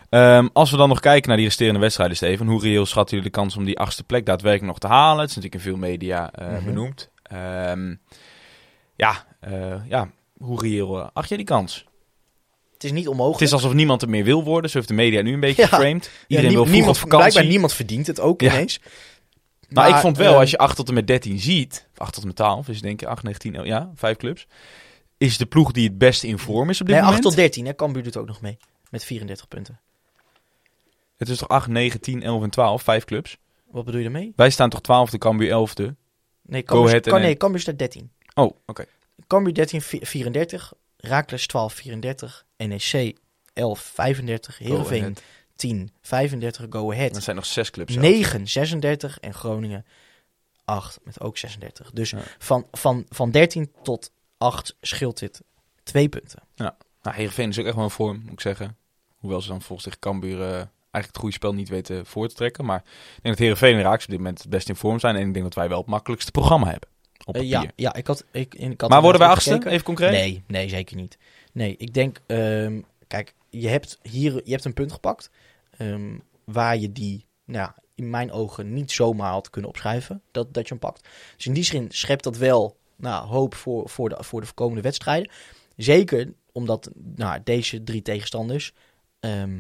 Ehm, 0.09 0.49
als 0.53 0.71
we 0.71 0.77
dan 0.77 0.89
nog 0.89 1.01
kijken 1.01 1.29
naar 1.29 1.37
die 1.37 1.47
resterende 1.47 1.81
wedstrijden, 1.81 2.17
Steven. 2.17 2.47
Hoe 2.47 2.61
reëel 2.63 2.87
schatten 2.87 3.17
jullie 3.17 3.33
de 3.33 3.39
kans 3.39 3.57
om 3.57 3.65
die 3.65 3.79
achtste 3.79 4.05
plek 4.05 4.27
daadwerkelijk 4.27 4.71
nog 4.71 4.79
te 4.79 4.87
halen? 4.97 5.21
Het 5.21 5.31
is 5.31 5.37
natuurlijk 5.37 5.65
in 5.65 5.71
veel 5.71 5.79
media 5.81 6.33
Mhm. 6.39 6.65
benoemd. 6.65 7.11
Ehm, 7.23 7.95
ja, 8.97 9.25
ja, 9.89 10.11
hoe 10.39 10.61
reëel 10.61 11.01
acht 11.03 11.29
jij 11.29 11.37
die 11.37 11.47
kans? 11.47 11.89
Het 12.81 12.91
is 12.91 12.97
niet 12.97 13.09
onmogelijk. 13.09 13.41
Het 13.41 13.49
is 13.49 13.55
alsof 13.55 13.73
niemand 13.73 14.03
er 14.03 14.09
meer 14.09 14.25
wil 14.25 14.45
worden. 14.45 14.71
Zo 14.71 14.77
heeft 14.77 14.89
de 14.89 14.95
media 14.95 15.23
nu 15.23 15.33
een 15.33 15.41
beetje 15.41 15.63
Ja. 15.63 15.69
geframed. 15.69 16.11
Iedereen 16.27 16.53
wil 16.53 16.65
niemand, 16.65 16.89
op 16.97 16.97
vakantie. 17.03 17.19
Blijkbaar 17.19 17.45
niemand 17.47 17.73
verdient 17.73 18.07
het 18.07 18.21
ook 18.21 18.41
Ja. 18.41 18.53
ineens. 18.53 18.81
Maar, 19.69 19.89
ik 19.89 19.95
vond 19.95 20.17
wel, 20.17 20.33
eh, 20.33 20.39
als 20.39 20.51
je 20.51 20.59
8 20.59 20.77
tot 20.77 20.89
en 20.89 20.95
met 20.95 21.07
13 21.07 21.39
ziet, 21.39 21.87
of 21.93 21.99
8 21.99 22.13
tot 22.13 22.23
en 22.23 22.29
met 22.29 22.37
12, 22.37 22.69
is 22.69 22.81
denk 22.81 23.03
ik 23.03 23.09
8, 23.09 23.23
19, 23.23 23.61
oh, 23.61 23.67
ja, 23.67 23.91
vijf 23.95 24.17
clubs. 24.17 24.47
Is 25.19 25.37
de 25.39 25.47
ploeg 25.47 25.73
die 25.73 25.89
het 25.89 25.99
beste 25.99 26.27
in 26.27 26.39
vorm 26.39 26.71
is 26.71 26.81
op 26.81 26.87
dit 26.87 26.97
Nee, 26.97 27.05
8 27.05 27.15
moment. 27.15 27.23
tot 27.23 27.37
13, 27.37 27.67
hè. 27.67 27.75
Cambuur 27.75 28.03
doet 28.03 28.17
ook 28.17 28.27
nog 28.27 28.41
mee. 28.41 28.57
Met 28.91 29.05
34 29.05 29.49
punten. 29.49 29.81
Het 31.17 31.29
is 31.29 31.39
toch 31.39 31.49
8, 31.49 31.67
9, 31.69 32.01
10, 32.01 32.23
11 32.23 32.43
en 32.43 32.51
12, 32.51 32.83
vijf 32.83 33.05
clubs. 33.05 33.37
Wat 33.71 33.85
bedoel 33.85 34.01
je 34.01 34.07
ermee? 34.07 34.33
Wij 34.37 34.51
staan 34.51 34.71
toch 34.71 34.81
12e, 34.81 35.19
Cambuur 35.19 35.51
11e. 35.51 35.95
Nee, 36.43 36.63
Cambuur, 36.63 37.01
kan, 37.01 37.21
nee, 37.21 37.37
Cambuur 37.37 37.61
staat 37.61 37.79
13. 37.79 38.11
Oh, 38.35 38.57
oké. 38.67 38.85
Cambuur 39.27 39.55
13, 39.55 39.81
vi- 39.83 40.01
34. 40.07 40.73
Raakles 41.01 41.47
12, 41.47 41.73
34. 41.75 42.45
NEC 42.57 43.17
11, 43.53 43.81
35. 43.81 44.59
Heerenveen 44.59 45.03
Ahead. 45.03 45.23
10, 45.57 45.91
35. 46.03 46.67
Go 46.71 46.93
Ahead. 46.93 47.17
Er 47.17 47.23
zijn 47.23 47.37
nog 47.37 47.47
zes 47.47 47.71
clubs. 47.71 47.93
zelfs. 47.93 48.09
9, 48.09 48.49
36 48.49 49.19
en 49.19 49.35
Groningen 49.35 49.85
8 50.65 50.99
met 51.03 51.21
ook 51.21 51.39
36. 51.39 51.91
Dus 51.91 52.11
Ja. 52.11 52.19
van, 52.39 52.67
van, 52.71 53.07
van 53.09 53.31
13 53.31 53.73
tot 53.83 54.11
8 54.39 54.77
scheelt 54.81 55.19
dit 55.19 55.43
twee 55.83 56.09
punten. 56.09 56.43
Nou, 57.03 57.17
Heerenveen 57.17 57.49
is 57.49 57.59
ook 57.59 57.67
echt 57.67 57.75
wel 57.75 57.85
in 57.85 57.91
vorm, 57.91 58.21
moet 58.23 58.33
ik 58.33 58.41
zeggen. 58.41 58.77
Hoewel 59.19 59.41
ze 59.41 59.49
dan 59.49 59.63
volgens 59.63 59.89
zich 59.89 59.99
Cambuur 59.99 60.41
eh, 60.41 60.47
eigenlijk 60.53 61.07
het 61.07 61.17
goede 61.17 61.35
spel 61.35 61.55
niet 61.55 61.69
weten 61.69 62.07
voor 62.07 62.29
te 62.29 62.35
trekken. 62.35 62.65
Maar 62.65 62.79
ik 63.17 63.23
denk 63.23 63.37
dat 63.37 63.39
Heerenveen 63.39 63.75
en 63.75 63.83
Raaks 63.83 64.05
op 64.05 64.11
dit 64.11 64.19
moment 64.19 64.39
het 64.39 64.49
best 64.51 64.69
in 64.69 64.77
vorm 64.77 65.01
zijn. 65.01 65.17
En 65.17 65.27
ik 65.27 65.33
denk 65.33 65.45
dat 65.45 65.55
wij 65.55 65.69
wel 65.69 65.79
het 65.79 65.87
makkelijkste 65.87 66.31
programma 66.31 66.71
hebben. 66.71 66.89
Op 67.25 67.35
Eh, 67.35 67.41
papier. 67.41 67.49
ja, 67.51 67.71
ja, 67.77 67.95
ik 67.95 68.07
had, 68.07 68.25
ik, 68.33 68.55
ik 68.55 68.81
had 68.81 68.91
maar 68.91 69.03
worden 69.03 69.21
wij 69.21 69.31
achtste, 69.31 69.51
gekeken. 69.51 69.71
even 69.73 69.85
concreet? 69.85 70.11
Nee, 70.11 70.43
nee, 70.47 70.69
zeker 70.69 70.97
niet. 70.97 71.19
Nee, 71.53 71.75
ik 71.77 71.95
denk, 71.95 72.21
ehm, 72.27 72.81
kijk, 73.07 73.35
je 73.51 73.69
hebt 73.69 73.99
hier 74.03 74.33
je 74.45 74.51
hebt 74.51 74.65
een 74.65 74.75
punt 74.75 74.93
gepakt 74.93 75.31
ehm, 75.71 76.19
waar 76.45 76.77
je 76.79 76.93
die, 76.93 77.27
nou, 77.45 77.71
in 77.95 78.11
mijn 78.11 78.33
ogen 78.33 78.73
niet 78.73 78.91
zomaar 78.93 79.31
had 79.33 79.51
kunnen 79.51 79.71
opschrijven 79.71 80.23
dat, 80.31 80.55
dat 80.55 80.63
je 80.63 80.71
hem 80.71 80.79
pakt. 80.79 81.09
Dus 81.37 81.47
in 81.47 81.53
die 81.53 81.65
zin 81.65 81.87
schept 81.91 82.25
dat 82.25 82.37
wel 82.37 82.77
nou, 82.97 83.27
hoop 83.27 83.55
voor, 83.55 83.89
voor, 83.89 84.09
de, 84.09 84.17
voor 84.25 84.41
de 84.41 84.53
komende 84.55 84.83
wedstrijden. 84.83 85.31
Zeker 85.77 86.33
omdat 86.53 86.91
nou, 87.15 87.41
deze 87.45 87.83
drie 87.83 88.03
tegenstanders. 88.03 88.73
ehm, 89.21 89.59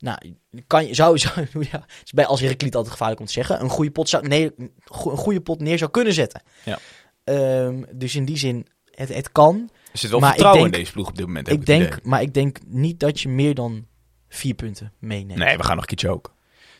nou, 0.00 0.18
kan 0.66 0.86
je, 0.86 0.94
zou, 0.94 1.18
zou 1.24 1.46
ja, 1.70 1.84
is 2.04 2.12
bij 2.12 2.26
als 2.26 2.40
Heracles 2.40 2.72
altijd 2.72 2.92
gevaarlijk 2.92 3.20
om 3.20 3.26
te 3.26 3.32
zeggen, 3.32 3.60
een 3.60 3.68
goede 3.70 3.90
pot, 3.90 4.08
zou, 4.08 4.28
nee, 4.28 4.50
een 4.56 4.72
goede 5.16 5.40
pot 5.40 5.60
neer 5.60 5.78
zou 5.78 5.90
kunnen 5.90 6.12
zetten. 6.12 6.42
Ja. 6.64 6.78
Ehm, 7.24 7.82
dus 7.94 8.14
in 8.14 8.24
die 8.24 8.36
zin, 8.36 8.66
het, 8.90 9.14
het 9.14 9.32
kan. 9.32 9.70
Er 9.92 9.98
zit 9.98 10.10
wel 10.10 10.20
Maar 10.20 10.28
vertrouwen 10.30 10.62
denk- 10.62 10.74
in 10.74 10.80
deze 10.80 10.92
ploeg 10.92 11.08
op 11.08 11.16
dit 11.16 11.26
moment. 11.26 11.48
Ik 11.48 11.66
denk, 11.66 11.86
idee. 11.86 11.98
maar 12.02 12.22
ik 12.22 12.34
denk 12.34 12.58
niet 12.66 13.00
dat 13.00 13.20
je 13.20 13.28
meer 13.28 13.54
dan 13.54 13.86
vier 14.28 14.54
punten 14.54 14.92
meeneemt. 14.98 15.38
Nee, 15.38 15.56
we 15.56 15.62
gaan 15.62 15.70
nog 15.76 15.80
een 15.80 15.88
keertje 15.88 16.08
ook. 16.08 16.34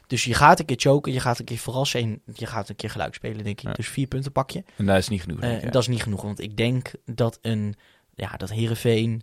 Dus 0.07 0.25
je 0.25 0.35
gaat 0.35 0.59
een 0.59 0.65
keer 0.65 0.77
choken, 0.81 1.13
je 1.13 1.21
gaat 1.21 1.39
een 1.39 1.45
keer 1.45 1.59
verrassen 1.59 2.01
en 2.01 2.23
je 2.35 2.47
gaat 2.47 2.69
een 2.69 2.77
keer 2.77 2.91
gelijk 2.91 3.15
spelen, 3.15 3.45
denk 3.45 3.59
ik. 3.61 3.67
Ja. 3.67 3.73
Dus 3.73 3.89
vier 3.89 4.07
punten 4.07 4.33
pak 4.33 4.51
je. 4.51 4.65
En 4.77 4.87
dat 4.87 4.97
is 4.97 5.09
niet 5.09 5.21
genoeg. 5.23 5.37
Eh, 5.41 5.43
denk 5.43 5.59
ik, 5.59 5.65
ja. 5.65 5.71
Dat 5.71 5.83
is 5.83 5.89
niet 5.89 6.03
genoeg, 6.03 6.23
want 6.23 6.41
ik 6.41 6.57
denk 6.57 6.91
dat 7.05 7.39
een, 7.43 7.75
ja, 8.15 8.37
dat 8.37 8.51
Heerenveen, 8.51 9.23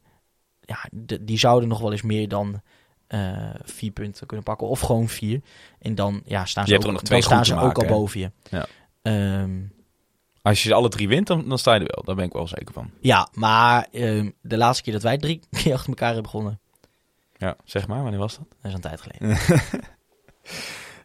ja, 0.62 0.80
de- 0.92 1.24
die 1.24 1.38
zouden 1.40 1.70
nog 1.70 1.80
wel 1.80 1.92
eens 1.92 2.02
meer 2.02 2.28
dan 2.28 2.62
vier 3.64 3.92
punten 3.92 4.28
kunnen 4.28 4.46
pakken. 4.46 4.68
Of 4.68 4.80
gewoon 4.80 5.08
vier. 5.08 5.42
En 5.80 5.96
dan, 5.96 6.22
ja, 6.26 6.46
staan 6.46 6.64
Je 6.64 6.70
ze 6.70 6.76
hebt 6.76 6.86
ook, 6.86 6.92
er 6.92 6.98
nog 6.98 7.04
twee 7.08 7.20
dan 7.22 7.30
staan 7.30 7.46
ze 7.46 7.56
ook 7.66 7.78
al 7.78 7.86
boven 7.88 8.20
je. 8.20 8.32
Ja. 8.50 8.66
Ehm, 9.02 9.60
Als 10.42 10.64
je 10.64 10.68
ze 10.70 10.76
alle 10.76 10.90
drie 10.90 11.08
wint, 11.08 11.28
dan, 11.28 11.50
dan 11.50 11.58
sta 11.58 11.74
je 11.74 11.80
er 11.80 11.92
wel. 11.96 12.04
Daar 12.04 12.16
ben 12.16 12.26
ik 12.26 12.34
wel 12.34 12.48
zeker 12.48 12.74
van. 12.74 12.92
ja, 13.02 13.30
maar 13.34 13.88
ehm, 13.92 14.30
de 14.42 14.58
laatste 14.58 14.84
keer 14.84 14.94
dat 14.94 15.02
wij 15.02 15.18
drie 15.18 15.40
keer 15.64 15.74
achter 15.74 15.90
elkaar 15.90 16.14
hebben 16.14 16.32
begonnen, 16.32 16.60
Ja, 17.38 17.56
zeg 17.64 17.88
maar. 17.88 18.02
Wanneer 18.02 18.20
was 18.20 18.38
dat? 18.38 18.46
dat 18.50 18.72
is 18.72 18.74
een 18.74 18.82
tijd 18.82 19.02
geleden. 19.02 19.38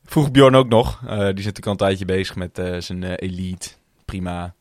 Vroeg 0.04 0.30
Bjorn 0.30 0.54
ook 0.54 0.68
nog. 0.68 1.00
Eh, 1.02 1.08
die 1.08 1.18
zit 1.18 1.26
natuurlijk 1.26 1.66
al 1.66 1.72
een 1.72 1.76
tijdje 1.76 2.04
bezig 2.04 2.36
met 2.36 2.58
eh, 2.58 2.76
zijn 2.80 3.02
eh, 3.04 3.12
elite. 3.16 3.68
Prima. 4.04 4.54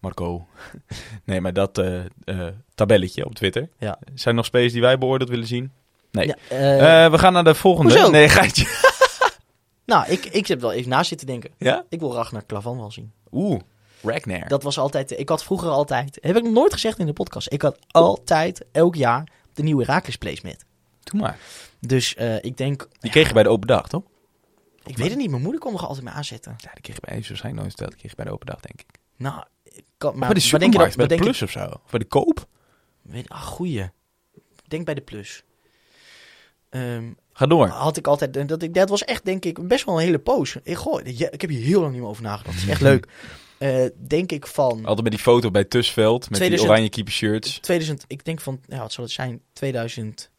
Marco. 0.00 0.46
nee, 1.24 1.40
maar 1.40 1.52
dat 1.52 1.78
eh, 1.78 2.00
eh, 2.24 2.54
tabelletje 2.74 3.24
op 3.24 3.34
Twitter. 3.34 3.68
Ja. 3.78 3.98
Zijn 4.04 4.18
er 4.24 4.34
nog 4.34 4.44
spelers 4.44 4.72
die 4.72 4.82
wij 4.82 4.98
beoordeeld 4.98 5.30
willen 5.30 5.46
zien? 5.46 5.72
Nee. 6.14 6.26
Ja, 6.26 6.36
eh, 6.48 7.04
Eh, 7.04 7.10
we 7.10 7.18
gaan 7.18 7.32
naar 7.32 7.44
de 7.44 7.54
volgende. 7.54 7.92
hoezo? 7.92 8.10
Nee, 8.10 8.28
gaatje. 8.28 8.66
nou, 9.92 10.06
ik, 10.10 10.24
ik 10.24 10.46
heb 10.46 10.60
wel 10.60 10.72
even 10.72 10.90
naast 10.90 11.08
zitten 11.08 11.26
denken. 11.26 11.50
ja? 11.58 11.84
Ik 11.88 12.00
wil 12.00 12.14
Ragnar 12.14 12.44
Klavan 12.44 12.76
wel 12.78 12.90
zien. 12.90 13.12
Oeh, 13.32 13.60
Ragnar. 14.02 14.48
Dat 14.48 14.62
was 14.62 14.78
altijd, 14.78 15.18
ik 15.18 15.28
had 15.28 15.44
vroeger 15.44 15.68
altijd, 15.68 16.18
heb 16.20 16.36
ik 16.36 16.42
nog 16.42 16.52
nooit 16.52 16.72
gezegd 16.72 16.98
in 16.98 17.06
de 17.06 17.12
podcast, 17.12 17.52
ik 17.52 17.62
had 17.62 17.78
altijd, 17.90 18.64
elk 18.72 18.94
jaar, 18.94 19.28
de 19.54 19.62
nieuwe 19.62 19.84
Herakles 19.84 20.16
placement. 20.16 20.64
Doe 21.02 21.20
maar. 21.20 21.38
Dus 21.80 22.14
eh, 22.14 22.36
ik 22.44 22.56
denk, 22.56 22.88
Die 22.98 23.10
kreeg 23.10 23.26
je 23.28 23.34
bij 23.34 23.42
de 23.42 23.48
open 23.48 23.66
dag, 23.68 23.88
toch? 23.88 24.02
ik 24.84 24.96
weet 24.96 25.08
het 25.10 25.18
niet, 25.18 25.30
mijn 25.30 25.42
moeder 25.42 25.60
kon 25.60 25.74
er 25.74 25.80
altijd 25.86 26.04
mee 26.04 26.14
aanzetten. 26.14 26.54
Ja, 26.58 26.70
die 26.72 26.80
kreeg 26.82 26.94
je 26.96 27.02
bij, 27.06 27.18
is 27.18 27.28
waarschijnlijk 27.28 27.64
nooit 27.64 27.76
verteld. 27.76 27.90
Die 27.90 27.98
kreeg 27.98 28.10
je 28.10 28.16
bij 28.16 28.24
de 28.26 28.32
open 28.32 28.46
dag, 28.46 28.60
denk 28.60 28.80
ik. 28.80 28.86
Nou, 29.16 29.42
ik 29.62 29.84
kan, 29.98 30.10
Maar 30.10 30.18
maar, 30.18 30.28
bij 30.32 30.42
de 30.42 30.58
denk 30.58 30.72
je 30.72 30.78
dat? 30.78 30.96
bij 30.96 31.06
de 31.06 31.14
plus 31.16 31.42
of 31.42 31.50
zo. 31.50 31.64
Of 31.64 31.90
bij 31.90 31.98
de 31.98 32.04
koop. 32.04 32.46
weet- 33.02 33.28
Ah, 33.28 33.40
goeie. 33.42 33.90
Denk 34.68 34.84
bij 34.84 34.94
de 34.94 35.00
plus. 35.00 35.44
Ehm, 36.74 37.04
Ga 37.32 37.46
door. 37.46 37.66
had 37.66 37.96
ik 37.96 38.06
altijd, 38.06 38.48
dat, 38.48 38.62
ik, 38.62 38.74
dat 38.74 38.88
was 38.88 39.04
echt 39.04 39.24
denk 39.24 39.44
ik 39.44 39.68
best 39.68 39.84
wel 39.84 39.94
een 39.94 40.04
hele 40.04 40.18
poos. 40.18 40.56
Ik, 40.62 40.76
goh, 40.76 41.00
ik 41.04 41.40
heb 41.40 41.50
hier 41.50 41.62
heel 41.62 41.80
lang 41.80 41.92
niet 41.92 42.00
meer 42.00 42.10
over 42.10 42.22
nagedacht. 42.22 42.54
Het 42.54 42.64
is 42.64 42.70
echt 42.70 42.80
leuk. 42.80 43.08
Eh, 43.58 43.84
denk 44.06 44.32
ik 44.32 44.46
van 44.46 44.84
Altijd 44.84 45.02
met 45.02 45.12
die 45.12 45.20
foto 45.20 45.50
bij 45.50 45.64
Tusveld. 45.64 46.30
Met 46.30 46.38
2000 46.38 46.60
die 46.60 46.70
oranje 46.70 46.90
keeper 46.90 47.12
shirts. 47.12 47.58
2000, 47.58 48.04
ik 48.06 48.24
denk 48.24 48.40
van, 48.40 48.60
ja, 48.66 48.78
wat 48.78 48.92
zal 48.92 49.04
het 49.04 49.12
zijn? 49.12 49.40
2000, 49.52 50.30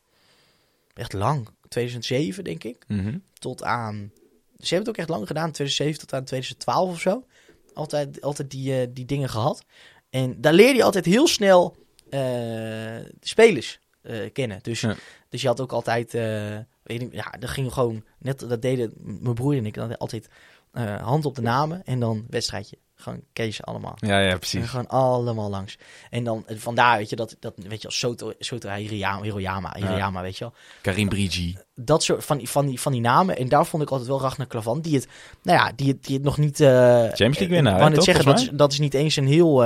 echt 0.93 1.13
lang. 1.13 1.49
2007 1.67 2.43
denk 2.43 2.63
ik. 2.63 2.83
Mhm. 2.87 3.17
tot 3.33 3.63
aan. 3.63 4.11
Ze 4.59 4.73
hebben 4.73 4.79
het 4.79 4.87
ook 4.87 4.97
echt 4.97 5.09
lang 5.09 5.27
gedaan, 5.27 5.51
2007 5.51 5.99
tot 5.99 6.13
aan 6.13 6.23
2012 6.23 6.89
of 6.89 6.99
zo. 7.01 7.25
Altijd, 7.73 8.21
altijd 8.21 8.51
die, 8.51 8.79
eh, 8.79 8.87
die 8.89 9.05
dingen 9.05 9.29
gehad. 9.29 9.65
En 10.09 10.41
daar 10.41 10.53
leerde 10.53 10.75
je 10.75 10.83
altijd 10.83 11.05
heel 11.05 11.27
snel 11.27 11.75
eh, 12.09 12.95
spelers 13.21 13.79
eh, 14.05 14.31
kennen. 14.33 14.59
Dus, 14.61 14.81
Ja. 14.81 14.95
dus 15.29 15.41
je 15.41 15.47
had 15.47 15.61
ook 15.61 15.71
altijd, 15.71 16.13
eh, 16.13 16.23
weet 16.83 17.01
ik, 17.01 17.13
ja, 17.13 17.33
dat 17.39 17.49
ging 17.49 17.73
gewoon, 17.73 18.03
net 18.19 18.39
dat 18.39 18.61
deden 18.61 18.93
mijn 18.97 19.33
broer 19.35 19.57
en 19.57 19.65
ik 19.65 19.73
dan 19.73 19.97
altijd 19.97 20.27
eh, 20.71 21.01
hand 21.01 21.25
op 21.25 21.35
de 21.35 21.41
namen 21.41 21.81
en 21.85 21.99
dan 21.99 22.25
wedstrijdje. 22.29 22.77
Gewoon 22.97 23.21
Kees 23.33 23.63
allemaal. 23.63 23.93
Ja, 23.95 24.19
ja, 24.19 24.31
En 24.31 24.37
precies. 24.39 24.69
gewoon 24.69 24.87
allemaal 24.87 25.49
langs. 25.49 25.77
En 26.09 26.23
dan 26.23 26.43
vandaar, 26.47 26.97
weet 26.97 27.09
je, 27.09 27.15
dat, 27.15 27.35
dat 27.39 27.53
weet 27.55 27.81
je, 27.81 27.87
als 27.87 27.99
Soto, 27.99 28.33
Soto 28.39 28.69
Hiroyama, 28.69 29.21
Hiroyama, 29.23 29.73
Hiroyama, 29.77 30.21
weet 30.21 30.37
je 30.37 30.43
wel 30.43 30.53
Karim 30.81 31.09
Brigi. 31.09 31.57
dat 31.75 32.03
soort 32.03 32.25
van, 32.25 32.37
die- 32.37 32.49
van, 32.49 32.65
die, 32.65 32.79
van 32.79 32.91
die 32.91 33.01
namen. 33.01 33.37
En 33.37 33.49
daar 33.49 33.65
vond 33.65 33.83
ik 33.83 33.89
altijd 33.89 34.07
wel 34.09 34.21
Ragnar 34.21 34.47
Klavan. 34.47 34.81
Die 34.81 34.95
het, 34.95 35.07
nou 35.43 35.57
ja, 35.59 35.71
die 35.75 35.87
het, 35.87 36.03
die 36.05 36.15
het 36.15 36.23
nog 36.23 36.37
niet... 36.37 36.59
eh 36.59 36.67
Champions 36.99 37.17
League 37.19 37.47
winnaar, 37.49 37.75
Ik 37.81 37.83
net 37.85 37.93
toch, 37.95 38.03
zeggen, 38.03 38.25
dat 38.25 38.39
is, 38.39 38.49
dat 38.53 38.71
is 38.71 38.79
niet 38.79 38.93
eens 38.93 39.15
een 39.15 39.27
heel... 39.27 39.63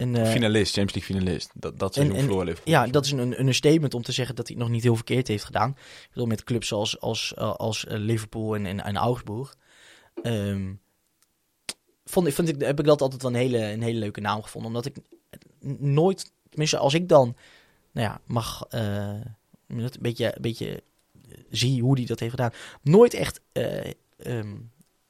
een, 0.00 0.16
eh, 0.16 0.30
finalist, 0.30 0.74
Champions 0.74 0.94
League 1.08 1.16
finalist. 1.16 1.50
Dat, 1.54 1.78
dat 1.78 1.94
seizoen 1.94 2.16
en- 2.16 2.22
verloor 2.22 2.44
Liverpool. 2.44 2.72
ja, 2.74 2.86
dat 2.86 3.04
is 3.04 3.10
een, 3.12 3.40
een, 3.46 3.54
statement 3.54 3.94
om 3.94 4.02
te 4.02 4.12
zeggen 4.12 4.34
dat 4.34 4.46
hij 4.48 4.56
het 4.56 4.64
nog 4.64 4.74
niet 4.74 4.82
heel 4.82 4.94
verkeerd 4.96 5.28
heeft 5.28 5.44
gedaan. 5.44 5.70
Ik 5.70 6.08
bedoel, 6.12 6.26
met 6.26 6.44
clubs 6.44 6.68
zoals 6.68 7.00
als, 7.00 7.34
eh, 7.34 7.54
als 7.54 7.86
eh, 7.86 7.98
Liverpool 7.98 8.54
en, 8.54 8.66
en, 8.66 8.80
en 8.84 8.96
Augsburg. 8.96 9.56
Ehm, 10.22 10.72
vond, 12.04 12.26
ik- 12.26 12.34
vind 12.34 12.48
ik, 12.48 12.60
heb 12.60 12.78
ik 12.78 12.84
dat 12.86 13.00
altijd 13.02 13.22
wel 13.22 13.30
een 13.30 13.36
hele, 13.36 13.58
een 13.58 13.82
hele 13.82 13.98
leuke 13.98 14.20
naam 14.20 14.42
gevonden. 14.42 14.70
Omdat 14.70 14.86
ik 14.86 14.96
nooit, 15.78 16.32
tenminste 16.48 16.78
als 16.78 16.94
ik 16.94 17.08
dan, 17.08 17.36
nou 17.92 18.06
ja, 18.06 18.20
mag 18.26 18.66
eh, 18.68 19.20
een 19.66 19.90
beetje, 20.00 20.26
een 20.26 20.42
beetje 20.42 20.82
zie 21.50 21.82
hoe 21.82 21.96
hij 21.96 22.06
dat 22.06 22.18
heeft 22.20 22.30
gedaan. 22.30 22.52
Nooit 22.82 23.14
echt 23.14 23.40
eh, 23.52 23.90
ehm, 24.16 24.56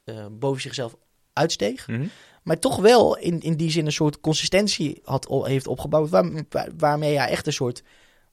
eh, 0.04 0.26
boven 0.30 0.62
zichzelf 0.62 0.96
uitsteeg. 1.32 1.88
Mhm. 1.88 2.06
Maar 2.42 2.58
toch 2.58 2.76
wel 2.76 3.16
in, 3.16 3.40
in 3.40 3.56
die 3.56 3.70
zin 3.70 3.86
een 3.86 3.92
soort 3.92 4.20
consistentie 4.20 5.00
had, 5.04 5.28
heeft 5.44 5.66
opgebouwd. 5.66 6.08
Waar, 6.10 6.44
waar- 6.50 6.70
waarmee 6.78 7.16
hij 7.18 7.28
echt 7.28 7.46
een 7.46 7.52
soort, 7.52 7.82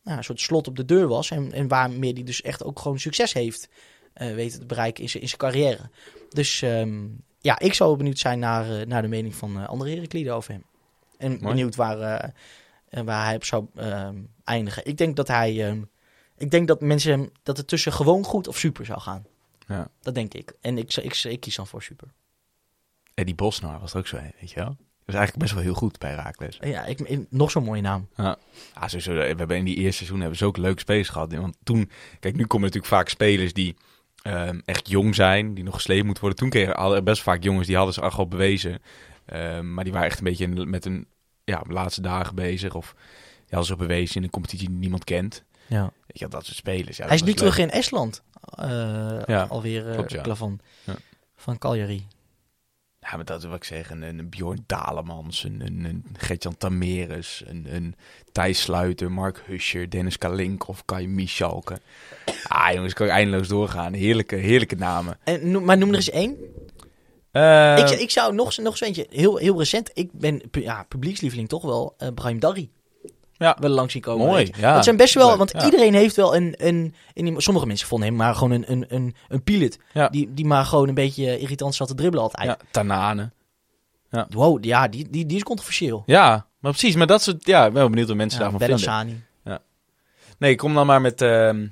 nou, 0.03 0.17
een 0.17 0.23
soort 0.23 0.39
slot 0.41 0.67
op 0.67 0.75
de 0.75 0.85
deur 0.85 1.07
was. 1.07 1.31
En, 1.31 1.51
en 1.51 1.67
waarmee 1.67 2.13
hij 2.13 2.23
dus 2.23 2.41
echt 2.41 2.63
ook 2.63 2.79
gewoon 2.79 2.99
succes 2.99 3.33
heeft 3.33 3.69
eh, 4.13 4.33
weten 4.33 4.59
te 4.59 4.65
bereiken 4.65 5.03
in 5.03 5.09
zijn, 5.09 5.23
in 5.23 5.29
zijn 5.29 5.39
carrière. 5.41 5.89
Dus 6.29 6.61
ehm, 6.61 7.05
ja, 7.39 7.59
ik 7.59 7.73
zou 7.73 7.97
benieuwd 7.97 8.19
zijn 8.19 8.39
naar, 8.39 8.79
eh, 8.79 8.85
naar 8.85 9.01
de 9.01 9.07
mening 9.07 9.35
van 9.35 9.59
eh, 9.59 9.67
andere 9.67 9.89
Herakliden 9.89 10.35
over 10.35 10.51
hem. 10.51 10.63
En 11.17 11.29
Mooi. 11.31 11.41
benieuwd 11.41 11.75
waar, 11.75 12.33
waar 12.89 13.25
hij 13.25 13.35
op 13.35 13.43
zou 13.43 13.65
ehm, 13.75 14.15
eindigen. 14.43 14.85
Ik 14.85 14.97
denk 14.97 15.15
dat 15.15 15.27
hij. 15.27 15.67
ehm, 15.67 15.81
ik 16.37 16.51
denk 16.51 16.67
dat 16.67 16.81
mensen 16.81 17.11
hem 17.11 17.29
dat 17.43 17.57
het 17.57 17.67
tussen 17.67 17.93
gewoon 17.93 18.23
goed 18.23 18.47
of 18.47 18.57
super 18.57 18.85
zou 18.85 18.99
gaan. 18.99 19.25
Ja. 19.67 19.87
Dat 20.01 20.15
denk 20.15 20.33
ik. 20.33 20.53
En 20.61 20.77
ik, 20.77 20.95
ik, 20.95 21.15
ik, 21.23 21.39
kies 21.39 21.55
dan 21.55 21.67
voor 21.67 21.83
super. 21.83 22.07
Eddie 23.17 23.35
Bosnar 23.35 23.79
was 23.79 23.93
er 23.93 23.99
ook 23.99 24.07
zo, 24.07 24.17
een, 24.17 24.33
weet 24.39 24.49
je 24.49 24.55
wel? 24.55 24.75
Dat 25.05 25.15
is 25.15 25.21
eigenlijk 25.21 25.37
best 25.37 25.53
wel 25.53 25.63
heel 25.63 25.73
goed 25.73 25.99
bij 25.99 26.13
Raakles. 26.13 26.57
Ja, 26.61 26.85
ik, 26.85 27.25
nog 27.29 27.51
zo'n 27.51 27.63
mooie 27.63 27.81
naam. 27.81 28.07
Ja, 28.15 28.37
sowieso, 28.85 29.13
we 29.13 29.19
hebben 29.21 29.57
in 29.57 29.65
die 29.65 29.75
eerste 29.75 29.95
seizoen 29.95 30.19
hebben 30.19 30.37
we 30.37 30.43
zulke 30.43 30.61
leuke 30.61 30.79
spelers 30.79 31.09
gehad. 31.09 31.33
Want 31.33 31.57
toen, 31.63 31.89
kijk, 32.19 32.35
nu 32.35 32.45
komen 32.45 32.65
natuurlijk 32.67 32.93
vaak 32.93 33.09
spelers 33.09 33.53
die 33.53 33.75
ehm, 34.21 34.59
echt 34.65 34.89
jong 34.89 35.15
zijn, 35.15 35.53
die 35.53 35.63
nog 35.63 35.73
gesleept 35.73 36.03
moeten 36.03 36.23
worden. 36.23 36.39
Toen 36.39 36.49
kregen 36.49 36.75
hadden 36.75 37.03
best 37.03 37.21
vaak 37.21 37.43
jongens 37.43 37.67
die 37.67 37.75
hadden 37.75 37.93
ze 37.93 38.01
echt 38.01 38.17
al 38.17 38.27
bewezen. 38.27 38.81
Ehm, 39.25 39.73
maar 39.73 39.83
die 39.83 39.93
waren 39.93 40.07
echt 40.07 40.17
een 40.17 40.23
beetje 40.23 40.47
met 40.47 40.85
een 40.85 41.07
ja, 41.43 41.63
laatste 41.67 42.01
dagen 42.01 42.35
bezig. 42.35 42.75
Of 42.75 42.93
die 42.95 43.45
hadden 43.49 43.67
zich 43.67 43.77
bewezen 43.77 44.15
in 44.15 44.23
een 44.23 44.29
competitie 44.29 44.67
die 44.67 44.77
niemand 44.77 45.03
kent. 45.03 45.43
Ja. 45.67 45.81
Weet 45.81 46.19
je, 46.19 46.27
dat 46.27 46.45
soort 46.45 46.57
spelers. 46.57 46.97
Ja, 46.97 47.05
Hij 47.05 47.15
is 47.15 47.21
nu 47.21 47.27
leuk. 47.27 47.35
terug 47.37 47.57
in 47.57 47.69
Estland. 47.69 48.23
Ja, 49.25 49.43
alweer 49.49 49.87
uh, 49.87 49.93
klopt, 49.93 50.11
ja. 50.11 50.35
Van 51.35 51.57
Cagliari. 51.57 52.07
Ja, 53.09 53.15
maar 53.15 53.25
dat 53.25 53.43
is 53.43 53.47
wat 53.49 53.55
ik 53.55 53.63
zeg. 53.63 53.89
Een, 53.89 54.01
een 54.01 54.29
Bjorn 54.29 54.63
Dalemans, 54.65 55.43
een, 55.43 55.61
een, 55.65 55.85
een 55.85 56.05
Gertjan 56.17 56.57
Tameres, 56.57 57.43
een, 57.45 57.65
een 57.75 57.95
Thijs 58.31 58.61
Sluiter, 58.61 59.11
Mark 59.11 59.43
Huscher, 59.45 59.89
Dennis 59.89 60.17
Kalinkov, 60.17 60.79
Kai 60.85 61.07
Michalke. 61.07 61.79
Ah 62.47 62.73
jongens, 62.73 62.93
kan 62.93 63.05
ik 63.05 63.11
eindeloos 63.11 63.47
doorgaan. 63.47 63.93
Heerlijke, 63.93 64.35
heerlijke 64.35 64.75
namen. 64.75 65.17
En, 65.23 65.51
noem- 65.51 65.63
maar 65.65 65.77
noem 65.77 65.89
er 65.89 65.95
eens 65.95 66.09
één. 66.09 66.35
Eh, 67.31 67.77
ik, 67.77 67.89
ik 67.89 68.09
zou 68.11 68.33
nog, 68.33 68.57
nog 68.57 68.71
eens 68.71 68.81
eentje. 68.81 69.07
Heel, 69.09 69.37
heel 69.37 69.57
recent. 69.57 69.91
Ik 69.93 70.09
ben 70.11 70.41
ja, 70.51 70.83
publiekslieveling 70.87 71.49
toch 71.49 71.63
wel. 71.63 71.93
eh 71.97 72.07
Brahim 72.13 72.39
Darri. 72.39 72.69
Ja. 73.37 73.57
Wel 73.59 73.69
langs 73.69 73.93
zien 73.93 74.01
komen. 74.01 74.25
Mooi, 74.25 74.51
ja. 74.57 74.73
Dat 74.73 74.83
zijn 74.83 74.97
best 74.97 75.13
wel. 75.13 75.27
Leuk, 75.27 75.37
want 75.37 75.51
ja. 75.51 75.65
iedereen 75.65 75.93
heeft 75.93 76.15
wel 76.15 76.35
een, 76.35 76.53
een, 76.57 76.93
een. 77.13 77.35
Sommige 77.37 77.65
mensen 77.65 77.87
vonden 77.87 78.07
hem 78.07 78.17
maar 78.17 78.35
gewoon 78.35 78.51
een, 78.51 78.71
een, 78.71 78.85
een, 78.89 79.15
een 79.27 79.43
pilot. 79.43 79.77
Ja. 79.93 80.07
Die, 80.07 80.33
die 80.33 80.45
maar 80.45 80.65
gewoon 80.65 80.87
een 80.87 80.93
beetje 80.93 81.39
irritant 81.39 81.75
zat 81.75 81.87
te 81.87 81.95
dribbelen 81.95 82.23
altijd. 82.23 82.47
ja, 82.47 82.57
Tanane. 82.71 83.31
Wow, 84.29 84.63
ja, 84.63 84.87
die, 84.87 85.09
die, 85.09 85.25
die 85.25 85.37
is 85.37 85.43
controversieel. 85.43 86.03
Ja, 86.05 86.45
maar 86.59 86.71
precies. 86.71 86.95
Maar 86.95 87.07
dat 87.07 87.21
soort, 87.21 87.45
ja, 87.45 87.65
ik 87.65 87.71
ben 87.71 87.81
wel 87.81 87.89
benieuwd 87.89 88.07
wat 88.07 88.17
mensen 88.17 88.39
Ja, 88.39 88.49
daarvan 88.49 88.67
vinden. 88.67 88.85
Bellassani. 88.85 89.25
Nee, 90.37 90.55
kom 90.55 90.73
dan 90.73 90.85
maar 90.85 91.01
met 91.01 91.21
ehm, 91.21 91.67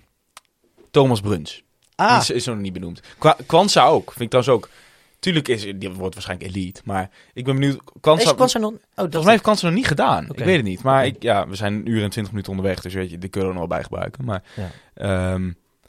Thomas 0.91 1.21
Bruns. 1.21 1.63
Ah, 1.95 2.09
Die 2.09 2.17
is, 2.17 2.29
is 2.29 2.45
nog 2.45 2.57
niet 2.57 2.73
benoemd. 2.73 3.01
Kwanza 3.45 3.85
ook, 3.85 4.11
vind 4.11 4.21
ik 4.21 4.29
trouwens 4.29 4.55
ook. 4.55 4.69
Tuurlijk 5.25 5.47
is, 5.47 5.61
die 5.75 5.89
wordt 5.89 6.13
waarschijnlijk 6.13 6.55
elite, 6.55 6.81
maar 6.83 7.09
ik 7.33 7.43
ben 7.45 7.53
benieuwd. 7.53 7.81
Kwanza, 7.99 8.23
is 8.25 8.35
Kwanza 8.35 8.59
nog... 8.59 8.71
Oh, 8.71 8.79
dat 8.79 8.81
Volgens 8.95 9.23
mij 9.23 9.31
heeft 9.31 9.43
Kwanza 9.43 9.65
nog 9.65 9.75
niet 9.75 9.87
gedaan. 9.87 10.25
Ik 10.31 10.37
weet 10.39 10.55
het 10.55 10.65
niet. 10.65 10.83
Maar 10.83 11.05
ik, 11.05 11.23
ja, 11.23 11.47
we 11.47 11.55
zijn 11.55 11.73
een 11.73 11.89
uur 11.89 12.03
en 12.03 12.09
twintig 12.09 12.31
minuten 12.31 12.51
onderweg. 12.51 12.81
Dus 12.81 12.93
weet 12.93 13.09
je, 13.09 13.17
die 13.17 13.29
kunnen 13.29 13.49
we 13.49 13.55
er 13.55 13.61
nog 13.61 13.69
wel 13.69 13.77
bij 13.77 13.83
gebruiken. 13.87 14.25
Maar 14.25 14.43
Ja. 14.55 14.71
ehm, 14.93 15.47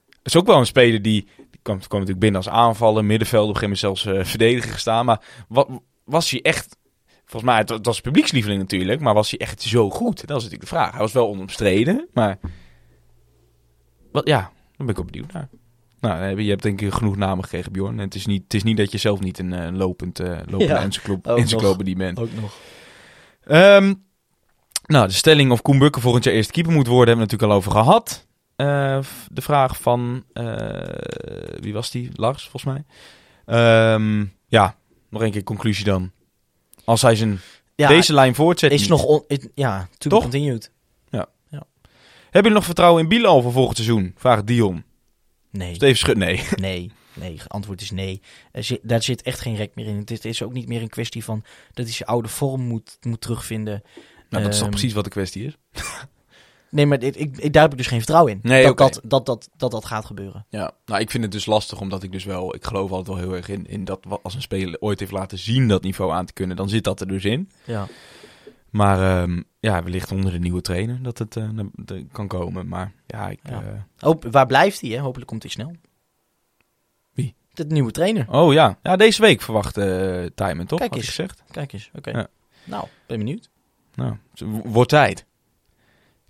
het 0.08 0.26
is 0.34 0.36
ook 0.36 0.46
wel 0.46 0.58
een 0.58 0.66
speler 0.66 1.02
die... 1.02 1.28
Die 1.50 1.60
kwam, 1.62 1.78
kwam 1.78 1.90
natuurlijk 1.90 2.18
binnen 2.18 2.42
als 2.44 2.48
aanvaller. 2.48 3.04
Middenveld, 3.04 3.48
op 3.48 3.54
een 3.54 3.60
gegeven 3.60 3.82
moment 3.84 4.02
zelfs 4.04 4.18
eh 4.18 4.30
verdediger 4.30 4.72
gestaan. 4.72 5.04
Maar 5.04 5.20
wat, 5.48 5.68
was 6.04 6.30
hij 6.30 6.42
echt... 6.42 6.76
Volgens 7.24 7.50
mij, 7.50 7.60
het, 7.60 7.68
het 7.68 7.86
was 7.86 8.00
publiekslieveling 8.00 8.60
natuurlijk. 8.60 9.00
Maar 9.00 9.14
was 9.14 9.30
hij 9.30 9.38
echt 9.38 9.62
zo 9.62 9.90
goed? 9.90 10.16
Dat 10.26 10.36
is 10.36 10.42
natuurlijk 10.42 10.70
de 10.70 10.76
vraag. 10.76 10.90
Hij 10.90 11.00
was 11.00 11.12
wel 11.12 11.28
onomstreden. 11.28 12.08
Maar... 12.12 12.38
Wat, 14.12 14.28
ja, 14.28 14.40
daar 14.40 14.86
ben 14.86 14.88
ik 14.88 14.98
ook 14.98 15.10
benieuwd 15.10 15.32
naar. 15.32 15.48
Nou, 16.00 16.42
je 16.42 16.50
hebt 16.50 16.62
denk 16.62 16.80
ik 16.80 16.92
genoeg 16.92 17.16
namen 17.16 17.44
gekregen, 17.44 17.72
Bjorn. 17.72 17.98
En 17.98 18.04
het 18.04 18.14
is 18.14 18.26
niet, 18.26 18.42
het 18.42 18.54
is 18.54 18.62
niet 18.62 18.76
dat 18.76 18.92
je 18.92 18.98
zelf 18.98 19.20
niet 19.20 19.38
een 19.38 19.52
eh, 19.52 19.72
lopend, 19.72 20.20
eh 20.20 20.38
lopende 20.48 20.64
Ja, 20.64 20.82
encyclopedie 21.36 21.96
bent. 21.96 22.18
ook 22.18 22.28
nog. 22.40 22.54
Ehm, 23.44 23.94
nou, 24.86 25.06
de 25.06 25.12
stelling 25.12 25.50
of 25.50 25.62
Koen 25.62 25.78
Bukker 25.78 26.02
volgend 26.02 26.24
jaar 26.24 26.34
eerste 26.34 26.52
keeper 26.52 26.72
moet 26.72 26.86
worden, 26.86 27.06
hebben 27.16 27.26
we 27.26 27.32
natuurlijk 27.32 27.52
al 27.52 27.58
over 27.72 27.82
gehad. 27.84 28.26
eh, 28.56 28.98
de 29.30 29.40
vraag 29.42 29.76
van, 29.80 30.24
eh, 30.32 30.44
wie 31.60 31.72
was 31.72 31.90
die? 31.90 32.10
Lars, 32.14 32.48
volgens 32.48 32.64
mij. 32.64 32.84
Ehm, 33.46 34.24
ja, 34.46 34.76
nog 35.10 35.22
een 35.22 35.30
keer 35.30 35.42
conclusie 35.42 35.84
dan. 35.84 36.10
Als 36.84 37.02
hij 37.02 37.16
zijn, 37.16 37.38
Ja, 37.74 37.88
deze 37.88 38.12
lijn 38.12 38.34
voortzet 38.34 38.72
is 38.72 38.80
niet. 38.80 38.88
nog 38.88 39.04
on, 39.04 39.24
it- 39.28 39.50
ja, 39.54 39.88
to 39.98 40.10
Toch? 40.10 40.22
continued. 40.22 40.74
Hebben 42.30 42.50
jullie 42.50 42.50
nog 42.50 42.64
vertrouwen 42.64 43.02
in 43.02 43.08
Bilal 43.08 43.42
voor 43.42 43.52
volgend 43.52 43.76
seizoen? 43.76 44.12
Vraagt 44.16 44.46
Dion. 44.46 44.84
Nee, 45.56 45.74
Steven 45.74 45.96
Schut, 45.96 46.16
nee. 46.16 46.40
nee, 46.56 46.90
nee. 47.14 47.40
Antwoord 47.46 47.80
is 47.80 47.90
nee. 47.90 48.20
Er 48.52 48.64
zit, 48.64 48.80
daar 48.82 49.02
zit 49.02 49.22
echt 49.22 49.40
geen 49.40 49.56
rek 49.56 49.74
meer 49.74 49.86
in. 49.86 49.96
Het 50.04 50.24
is, 50.24 50.42
ook 50.42 50.52
niet 50.52 50.68
meer 50.68 50.82
een 50.82 50.88
kwestie 50.88 51.24
van 51.24 51.44
dat 51.72 51.84
hij 51.84 51.94
zijn 51.94 52.08
oude 52.08 52.28
vorm 52.28 52.60
moet, 52.60 52.98
moet 53.00 53.20
terugvinden. 53.20 53.82
Nou, 54.28 54.42
dat 54.42 54.52
is 54.52 54.58
toch 54.58 54.68
Ehm, 54.68 54.76
precies 54.76 54.92
wat 54.92 55.04
de 55.04 55.10
kwestie 55.10 55.46
is? 55.46 55.56
Nee, 56.70 56.86
maar 56.86 56.98
dit, 56.98 57.20
ik, 57.20 57.36
ik, 57.36 57.52
daar 57.52 57.62
heb 57.62 57.72
ik 57.72 57.78
dus 57.78 57.86
geen 57.86 57.98
vertrouwen 57.98 58.32
in. 58.32 58.38
Nee, 58.42 58.64
dat, 58.64 58.76
dat, 58.78 59.00
dat, 59.04 59.26
dat, 59.26 59.48
dat 59.56 59.70
dat 59.70 59.84
gaat 59.84 60.04
gebeuren. 60.04 60.46
Ja, 60.48 60.70
nou, 60.86 61.00
ik 61.00 61.10
vind 61.10 61.22
het 61.22 61.32
dus 61.32 61.46
lastig, 61.46 61.80
omdat 61.80 62.02
ik 62.02 62.12
dus 62.12 62.24
wel, 62.24 62.54
ik 62.54 62.64
geloof 62.64 62.90
altijd 62.90 63.06
wel 63.06 63.26
heel 63.26 63.36
erg 63.36 63.48
in, 63.48 63.66
in 63.66 63.84
dat 63.84 64.00
als 64.22 64.34
een 64.34 64.42
speler 64.42 64.80
ooit 64.80 65.00
heeft 65.00 65.12
laten 65.12 65.38
zien 65.38 65.68
dat 65.68 65.82
niveau 65.82 66.12
aan 66.12 66.26
te 66.26 66.32
kunnen, 66.32 66.56
dan 66.56 66.68
zit 66.68 66.84
dat 66.84 67.00
er 67.00 67.08
dus 67.08 67.24
in. 67.24 67.50
Ja. 67.64 67.88
Maar 68.76 69.20
ehm, 69.22 69.42
ja, 69.60 69.82
wellicht 69.82 70.12
onder 70.12 70.32
de 70.32 70.38
nieuwe 70.38 70.60
trainer 70.60 71.02
dat 71.02 71.18
het 71.18 71.36
eh, 71.36 71.48
kan 72.12 72.28
komen. 72.28 72.68
Maar 72.68 72.92
ja, 73.06 73.28
ik, 73.28 73.40
Ja. 73.42 73.62
eh, 73.62 73.80
Hoop, 73.98 74.26
waar 74.30 74.46
blijft 74.46 74.80
hij? 74.80 74.90
Hè? 74.90 74.98
Hopelijk 74.98 75.28
komt 75.28 75.42
hij 75.42 75.50
snel. 75.50 75.72
Wie? 77.12 77.34
De 77.52 77.64
nieuwe 77.64 77.90
trainer. 77.90 78.26
oh 78.30 78.52
ja. 78.52 78.78
ja, 78.82 78.96
deze 78.96 79.20
week 79.22 79.42
verwacht 79.42 79.76
eh 79.76 80.24
Tijmen, 80.34 80.66
toch? 80.66 80.78
Kijk 80.78 80.94
eens. 80.94 81.06
gezegd. 81.06 81.42
Kijk 81.50 81.72
eens. 81.72 81.90
Oké. 81.94 82.10
Ja. 82.10 82.26
Nou, 82.64 82.86
ben 83.06 83.18
benieuwd. 83.18 83.48
Nou, 83.94 84.16
wordt 84.64 84.90
tijd. 84.90 85.24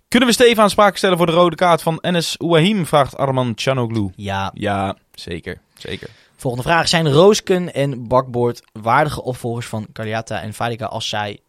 Kunnen 0.07 0.27
we 0.29 0.35
Steven 0.35 0.63
aanspraak 0.63 0.97
stellen 0.97 1.17
voor 1.17 1.25
de 1.25 1.31
rode 1.31 1.55
kaart 1.55 1.81
van 1.81 1.97
Enes 2.01 2.39
Ouahim, 2.39 2.85
vraagt 2.85 3.17
Arman 3.17 3.51
Chanoglu. 3.55 4.09
Ja. 4.15 4.51
Ja, 4.53 4.97
zeker. 5.13 5.59
Zeker. 5.77 6.09
Volgende 6.35 6.67
vraag. 6.67 6.87
Zijn 6.87 7.11
Roosken 7.11 7.73
en 7.73 8.07
Bakboord 8.07 8.61
waardige 8.71 9.23
opvolgers 9.23 9.67
van 9.67 9.87
Carliata 9.93 10.41
en 10.41 10.53
Fadiga 10.53 10.85
als 10.85 11.09
zij 11.09 11.39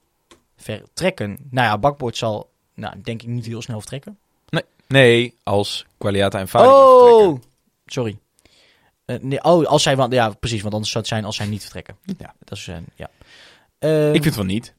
vertrekken? 0.58 1.38
Nou 1.50 1.66
ja, 1.66 1.78
Bakboord 1.78 2.16
zal, 2.16 2.50
nou, 2.74 3.00
denk 3.02 3.22
ik, 3.22 3.28
niet 3.28 3.46
heel 3.46 3.62
snel 3.62 3.78
vertrekken. 3.78 4.18
Nee, 4.88 5.34
als 5.42 5.86
Qualiata 5.98 6.38
en 6.38 6.48
vertrekken. 6.48 6.78
oh! 6.78 7.40
Sorry. 7.86 8.18
Eh, 9.04 9.16
nee, 9.20 9.44
oh, 9.44 9.66
als 9.66 9.82
zij, 9.82 9.96
want, 9.96 10.12
ja, 10.12 10.30
precies, 10.30 10.60
want 10.60 10.74
anders 10.74 10.92
zou 10.92 11.04
het 11.04 11.12
zijn 11.12 11.24
als 11.24 11.36
zij 11.36 11.46
niet 11.46 11.62
vertrekken. 11.62 11.96
Ja. 12.18 12.34
Dat 12.44 12.58
is, 12.58 12.68
eh, 12.68 12.76
ja. 12.94 13.10
Ik 14.12 14.22
vind 14.22 14.34
van 14.34 14.46
niet. 14.46 14.74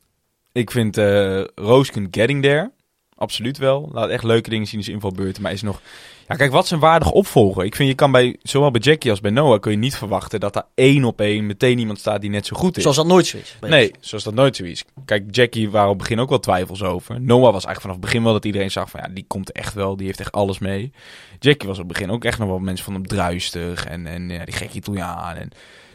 Ik 0.52 0.72
vind 0.72 0.98
eh 0.98 1.44
Roosken 1.56 2.08
getting 2.12 2.42
there. 2.42 2.72
Absoluut 3.20 3.58
wel. 3.58 3.90
Laat 3.92 4.10
echt 4.10 4.24
leuke 4.24 4.50
dingen 4.50 4.68
zien 4.68 4.84
zijn 4.84 4.96
invalbeurten. 4.96 5.42
Maar 5.42 5.52
is 5.52 5.62
nog... 5.62 5.82
Ja, 6.28 6.36
kijk, 6.36 6.52
wat 6.52 6.64
is 6.64 6.72
een 6.72 6.80
waardige 6.80 7.14
opvolger? 7.14 7.66
Ik 7.66 7.76
vind, 7.76 7.90
je 7.90 7.96
kan 7.96 8.12
bij, 8.12 8.38
zowel 8.42 8.72
bij 8.72 8.82
Jackie 8.82 9.12
als 9.12 9.22
bij 9.22 9.32
Noah... 9.32 9.60
kun 9.60 9.72
je 9.72 9.78
niet 9.78 9.96
verwachten 9.96 10.40
dat 10.40 10.54
daar 10.54 10.66
één 10.76 11.04
op 11.04 11.22
één 11.22 11.46
meteen 11.46 11.80
iemand 11.80 12.00
staat 12.00 12.22
die 12.22 12.30
net 12.30 12.46
zo 12.46 12.56
goed 12.56 12.76
is. 12.78 12.82
Zoals 12.82 12.98
dat 12.98 13.08
nooit 13.08 13.26
zo 13.26 13.38
is. 13.38 13.58
Nee, 13.62 13.92
zoals 14.00 14.24
dat 14.24 14.34
nooit 14.34 14.56
zo 14.56 14.64
is. 14.64 14.86
Kijk, 15.06 15.36
Jackie 15.36 15.70
waren 15.70 15.90
op 15.90 16.00
het 16.00 16.08
begin 16.08 16.20
ook 16.20 16.30
wel 16.30 16.40
twijfels 16.40 16.84
over. 16.84 17.22
Noah 17.22 17.42
was 17.42 17.66
eigenlijk 17.66 17.82
vanaf 17.82 17.96
het 17.96 18.06
begin 18.06 18.24
wel 18.24 18.34
dat 18.34 18.46
iedereen 18.46 18.72
zag 18.72 18.90
van... 18.90 19.00
ja, 19.04 19.10
die 19.14 19.26
komt 19.28 19.52
echt 19.52 19.74
wel, 19.74 19.96
die 19.96 20.06
heeft 20.06 20.20
echt 20.20 20.32
alles 20.32 20.60
mee. 20.60 20.92
Jackie 21.40 21.68
was 21.68 21.80
op 21.80 21.88
het 21.88 21.94
begin 21.94 22.12
ook 22.12 22.26
echt 22.26 22.40
nog 22.40 22.48
wel 22.48 22.60
mensen 22.60 22.86
van 22.86 22.94
hem 22.94 23.08
druistig... 23.08 23.86
en, 23.86 24.08
en 24.08 24.30
ja, 24.30 24.46
die 24.46 24.56
gekke 24.56 24.78
Italiaan. 24.78 25.36
En 25.36 25.50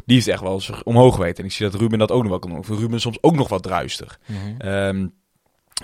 die 0.04 0.16
heeft 0.16 0.28
echt 0.28 0.42
wel 0.42 0.52
eens 0.52 0.82
omhoog 0.82 1.16
weten. 1.16 1.38
En 1.38 1.44
ik 1.44 1.52
zie 1.52 1.70
dat 1.70 1.80
Ruben 1.80 1.98
dat 1.98 2.10
ook 2.10 2.22
nog 2.22 2.30
wel 2.30 2.38
kan 2.38 2.50
doen. 2.50 2.58
Ik 2.58 2.64
vind 2.64 2.78
Ruben 2.78 3.00
soms 3.00 3.18
ook 3.20 3.34
nog 3.34 3.48
wat 3.48 3.62
druistig. 3.62 4.18
Mhm. 4.26 4.60
Ehm, 4.60 5.06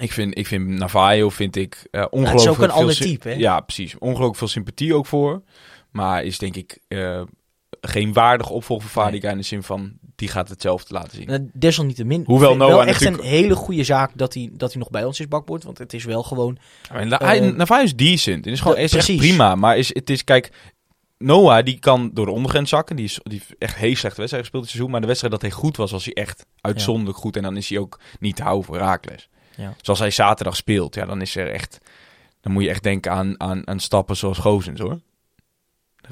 ik 0.00 0.12
vind, 0.12 0.38
ik 0.38 0.46
vind 0.46 0.68
Navajo 0.68 1.30
vind 1.30 1.56
ik 1.56 1.86
eh 1.90 2.00
het 2.00 2.12
is 2.12 2.18
ongelooflijk 2.18 2.58
ook 2.58 2.62
een 2.62 2.70
ander 2.70 2.96
type, 2.96 3.28
hè? 3.28 3.34
Ja, 3.34 3.60
precies. 3.60 3.98
Ongelooflijk 3.98 4.36
veel 4.36 4.48
sympathie 4.48 4.94
ook 4.94 5.06
voor. 5.06 5.42
Maar 5.90 6.24
is 6.24 6.38
denk 6.38 6.56
ik 6.56 6.78
eh, 6.88 7.22
geen 7.80 8.12
waardige 8.12 8.52
opvolger 8.52 8.88
voor 8.88 9.02
Fadiga 9.02 9.30
in 9.30 9.36
de 9.36 9.42
zin 9.42 9.62
van 9.62 9.92
die 10.16 10.28
gaat 10.28 10.48
hetzelfde 10.48 10.94
laten 10.94 11.16
zien. 11.16 11.28
Eh, 11.28 11.38
Desalniettemin. 11.52 12.22
Hoewel 12.26 12.56
Noah 12.56 12.70
wel 12.70 12.84
echt 12.84 13.00
natuurlijk- 13.00 13.22
een 13.22 13.28
hele 13.28 13.54
goede 13.54 13.84
zaak 13.84 14.10
dat 14.14 14.34
hij, 14.34 14.50
dat 14.52 14.70
hij 14.72 14.78
nog 14.78 14.90
bij 14.90 15.04
ons 15.04 15.20
is, 15.20 15.28
Bakboord. 15.28 15.64
Want 15.64 15.78
het 15.78 15.92
is 15.92 16.04
wel 16.04 16.22
gewoon... 16.22 16.58
Eh, 16.92 17.40
Navajo 17.40 17.82
is 17.82 17.96
decent. 17.96 18.44
Het 18.44 18.54
is 18.54 18.60
gewoon 18.60 18.76
ja, 18.76 18.82
is 18.82 18.92
echt 18.92 19.16
prima. 19.16 19.54
Maar 19.54 19.78
is, 19.78 19.94
het 19.94 20.10
is, 20.10 20.24
kijk, 20.24 20.52
Noah 21.18 21.64
die 21.64 21.78
kan 21.78 22.10
door 22.14 22.26
de 22.26 22.32
ondergrens 22.32 22.70
zakken. 22.70 22.96
Die, 22.96 23.04
is, 23.04 23.20
die 23.22 23.38
heeft 23.38 23.54
echt 23.58 23.76
heel 23.76 23.96
slechte 23.96 24.16
wedstrijd 24.16 24.42
gespeeld 24.42 24.62
dit 24.62 24.72
seizoen. 24.72 24.90
Maar 24.90 25.00
de 25.00 25.06
wedstrijd 25.06 25.34
dat 25.34 25.42
hij 25.42 25.50
goed 25.50 25.76
was, 25.76 25.90
was 25.90 26.04
hij 26.04 26.14
echt 26.14 26.46
uitzonderlijk 26.60 27.18
goed. 27.18 27.36
En 27.36 27.42
dan 27.42 27.56
is 27.56 27.68
hij 27.68 27.78
ook 27.78 28.00
niet 28.20 28.36
te 28.36 28.42
houden 28.42 28.64
voor 28.64 28.76
Raakles. 28.76 29.28
Ja. 29.61 29.74
Zoals 29.81 29.99
hij 29.99 30.11
zaterdag 30.11 30.57
speelt, 30.57 30.95
ja, 30.95 31.07
dan 31.07 31.20
is 31.20 31.37
er 31.37 31.51
echt... 31.51 31.81
Dan 32.41 32.53
moet 32.53 32.62
je 32.62 32.69
echt 32.69 32.82
denken 32.82 33.12
aan, 33.12 33.41
aan, 33.41 33.69
aan 33.69 33.81
stappen 33.81 34.16
zoals 34.16 34.39
Gozens, 34.39 34.81
hoor. 34.81 35.01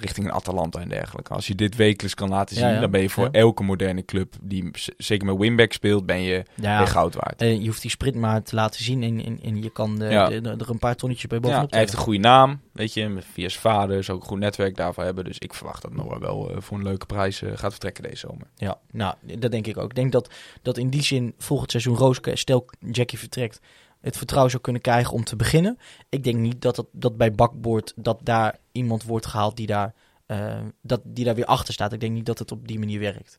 Richting 0.01 0.27
een 0.27 0.33
Atalanta 0.33 0.81
en 0.81 0.89
dergelijke. 0.89 1.35
Als 1.35 1.47
je 1.47 1.55
dit 1.55 1.77
wekelijks 1.77 2.15
kan 2.15 2.29
laten 2.29 2.57
zien, 2.57 2.67
Ja, 2.67 2.73
ja. 2.75 2.81
dan 2.81 2.91
ben 2.91 3.01
je 3.01 3.11
voor 3.11 3.25
Ja. 3.25 3.31
elke 3.31 3.63
moderne 3.63 4.05
club 4.05 4.35
die 4.43 4.71
zeker 4.97 5.27
met 5.27 5.37
winback 5.39 5.73
speelt, 5.73 6.07
ben 6.07 6.21
je, 6.21 6.43
goud 6.85 7.15
waard. 7.15 7.41
eh, 7.43 7.61
je 7.61 7.67
hoeft 7.67 7.83
die 7.83 7.91
sprint 7.91 8.17
maar 8.17 8.43
te 8.43 8.55
laten 8.55 8.85
zien 8.85 9.03
en, 9.03 9.25
en, 9.25 9.39
en 9.43 9.63
je 9.63 9.71
kan 9.71 9.99
de- 9.99 10.09
de- 10.43 10.55
er 10.59 10.71
een 10.71 10.79
paar 10.79 10.95
tonnetjes 10.97 11.27
bij 11.29 11.39
Ja, 11.39 11.45
bovenop 11.49 11.71
hij 11.71 11.81
heeft 11.81 11.93
een 11.93 11.99
goede 11.99 12.19
naam, 12.19 12.61
weet 12.73 12.93
je, 12.95 13.17
via 13.33 13.49
zijn 13.49 13.61
vader, 13.63 14.05
zou 14.05 14.17
ook 14.17 14.23
een 14.25 14.31
goed 14.31 14.39
netwerk 14.39 14.77
daarvoor 14.77 15.05
hebben. 15.05 15.25
Dus 15.25 15.39
ik 15.39 15.55
verwacht 15.55 15.83
dat 15.83 15.95
Noah 15.95 16.21
wel 16.21 16.51
eh, 16.51 16.57
voor 16.61 16.77
een 16.77 16.83
leuke 16.85 17.07
prijs 17.07 17.43
eh, 17.43 17.51
gaat 17.55 17.71
vertrekken 17.71 18.03
deze 18.03 18.17
zomer. 18.17 18.47
Ja, 18.57 18.79
nou, 18.91 19.15
dat 19.39 19.51
denk 19.51 19.67
ik 19.67 19.77
ook. 19.77 19.89
Ik 19.91 19.95
denk 19.95 20.13
dat, 20.13 20.31
dat 20.63 20.79
in 20.79 20.89
die 20.91 21.03
zin 21.03 21.35
volgend 21.39 21.71
seizoen 21.71 21.97
Rooske, 21.97 22.37
stel 22.37 22.69
Jackie 22.91 23.19
vertrekt, 23.19 23.61
het 24.01 24.17
vertrouwen 24.17 24.51
zou 24.51 24.63
kunnen 24.63 24.83
krijgen 24.83 25.13
om 25.13 25.25
te 25.25 25.37
beginnen. 25.37 25.79
Ik 26.09 26.25
denk 26.25 26.37
niet 26.37 26.61
dat, 26.63 26.77
het, 26.77 26.87
dat 26.93 27.17
bij 27.17 27.33
Bakboord 27.33 27.93
dat 27.97 28.21
daar 28.23 28.59
iemand 28.79 29.03
wordt 29.03 29.27
gehaald 29.27 29.57
die 29.57 29.67
daar, 29.67 29.95
eh, 30.27 30.59
dat, 30.83 31.01
die 31.05 31.25
daar 31.25 31.35
weer 31.35 31.45
achter 31.45 31.75
staat. 31.75 31.93
Ik 31.93 32.01
denk 32.01 32.13
niet 32.13 32.27
dat 32.27 32.39
het 32.39 32.53
op 32.53 32.69
die 32.69 32.79
manier 32.79 33.01
werkt. 33.01 33.39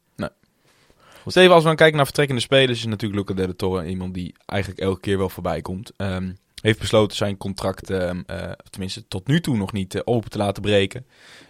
Steven, 1.25 1.51
als 1.51 1.61
we 1.61 1.67
dan 1.67 1.77
kijken 1.77 1.95
naar 1.95 2.05
vertrekkende 2.05 2.41
spelers, 2.41 2.79
is 2.79 2.85
natuurlijk 2.85 3.19
Luca 3.19 3.41
Del 3.41 3.55
Torre 3.55 3.87
iemand 3.87 4.13
die 4.13 4.35
eigenlijk 4.45 4.81
elke 4.81 4.99
keer 4.99 5.17
wel 5.17 5.29
voorbij 5.29 5.61
komt. 5.61 5.91
Ehm, 5.97 6.31
heeft 6.61 6.79
besloten 6.79 7.17
zijn 7.17 7.37
contract, 7.37 7.89
ehm, 7.89 8.21
eh, 8.25 8.51
tenminste 8.69 9.07
tot 9.07 9.27
nu 9.27 9.41
toe 9.41 9.57
nog 9.57 9.71
niet 9.71 9.95
eh, 9.95 10.01
open 10.05 10.29
te 10.29 10.37
laten 10.37 10.61
breken. 10.61 11.05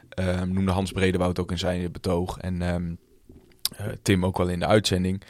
Ehm, 0.09 0.53
noemde 0.53 0.71
Hans 0.71 0.91
Bredewoud 0.91 1.39
ook 1.39 1.51
in 1.51 1.57
zijn 1.57 1.91
betoog. 1.91 2.37
En 2.37 2.61
ehm, 2.61 2.93
eh, 3.77 3.85
Tim 4.01 4.25
ook 4.25 4.37
wel 4.37 4.49
in 4.49 4.59
de 4.59 4.65
uitzending. 4.65 5.21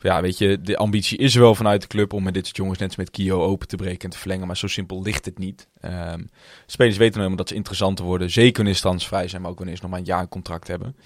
Ja, 0.00 0.20
weet 0.22 0.38
je, 0.38 0.60
de 0.60 0.76
ambitie 0.76 1.18
is 1.18 1.34
wel 1.34 1.54
vanuit 1.54 1.80
de 1.80 1.86
club 1.86 2.12
om 2.12 2.22
met 2.22 2.34
dit 2.34 2.44
soort 2.44 2.56
jongens 2.56 2.78
net 2.78 2.88
als 2.88 2.96
met 2.96 3.10
Kio 3.10 3.42
open 3.44 3.68
te 3.68 3.76
breken 3.76 4.00
en 4.04 4.10
te 4.10 4.18
verlengen. 4.18 4.46
Maar 4.46 4.56
zo 4.56 4.66
simpel 4.66 5.02
ligt 5.02 5.24
het 5.24 5.38
niet. 5.38 5.68
Ehm, 5.80 6.22
spelers 6.66 6.96
weten 6.96 7.14
helemaal 7.16 7.36
dat 7.36 7.48
ze 7.48 7.54
interessanter 7.54 8.04
worden. 8.04 8.30
Zeker 8.30 8.56
wanneer 8.56 8.74
ze 8.74 8.80
transvrij 8.80 9.28
zijn, 9.28 9.42
maar 9.42 9.50
ook 9.50 9.58
wanneer 9.58 9.76
ze 9.76 9.82
nog 9.82 9.90
maar 9.90 10.00
een 10.00 10.06
jaar 10.06 10.20
een 10.20 10.28
contract 10.28 10.68
hebben. 10.68 10.96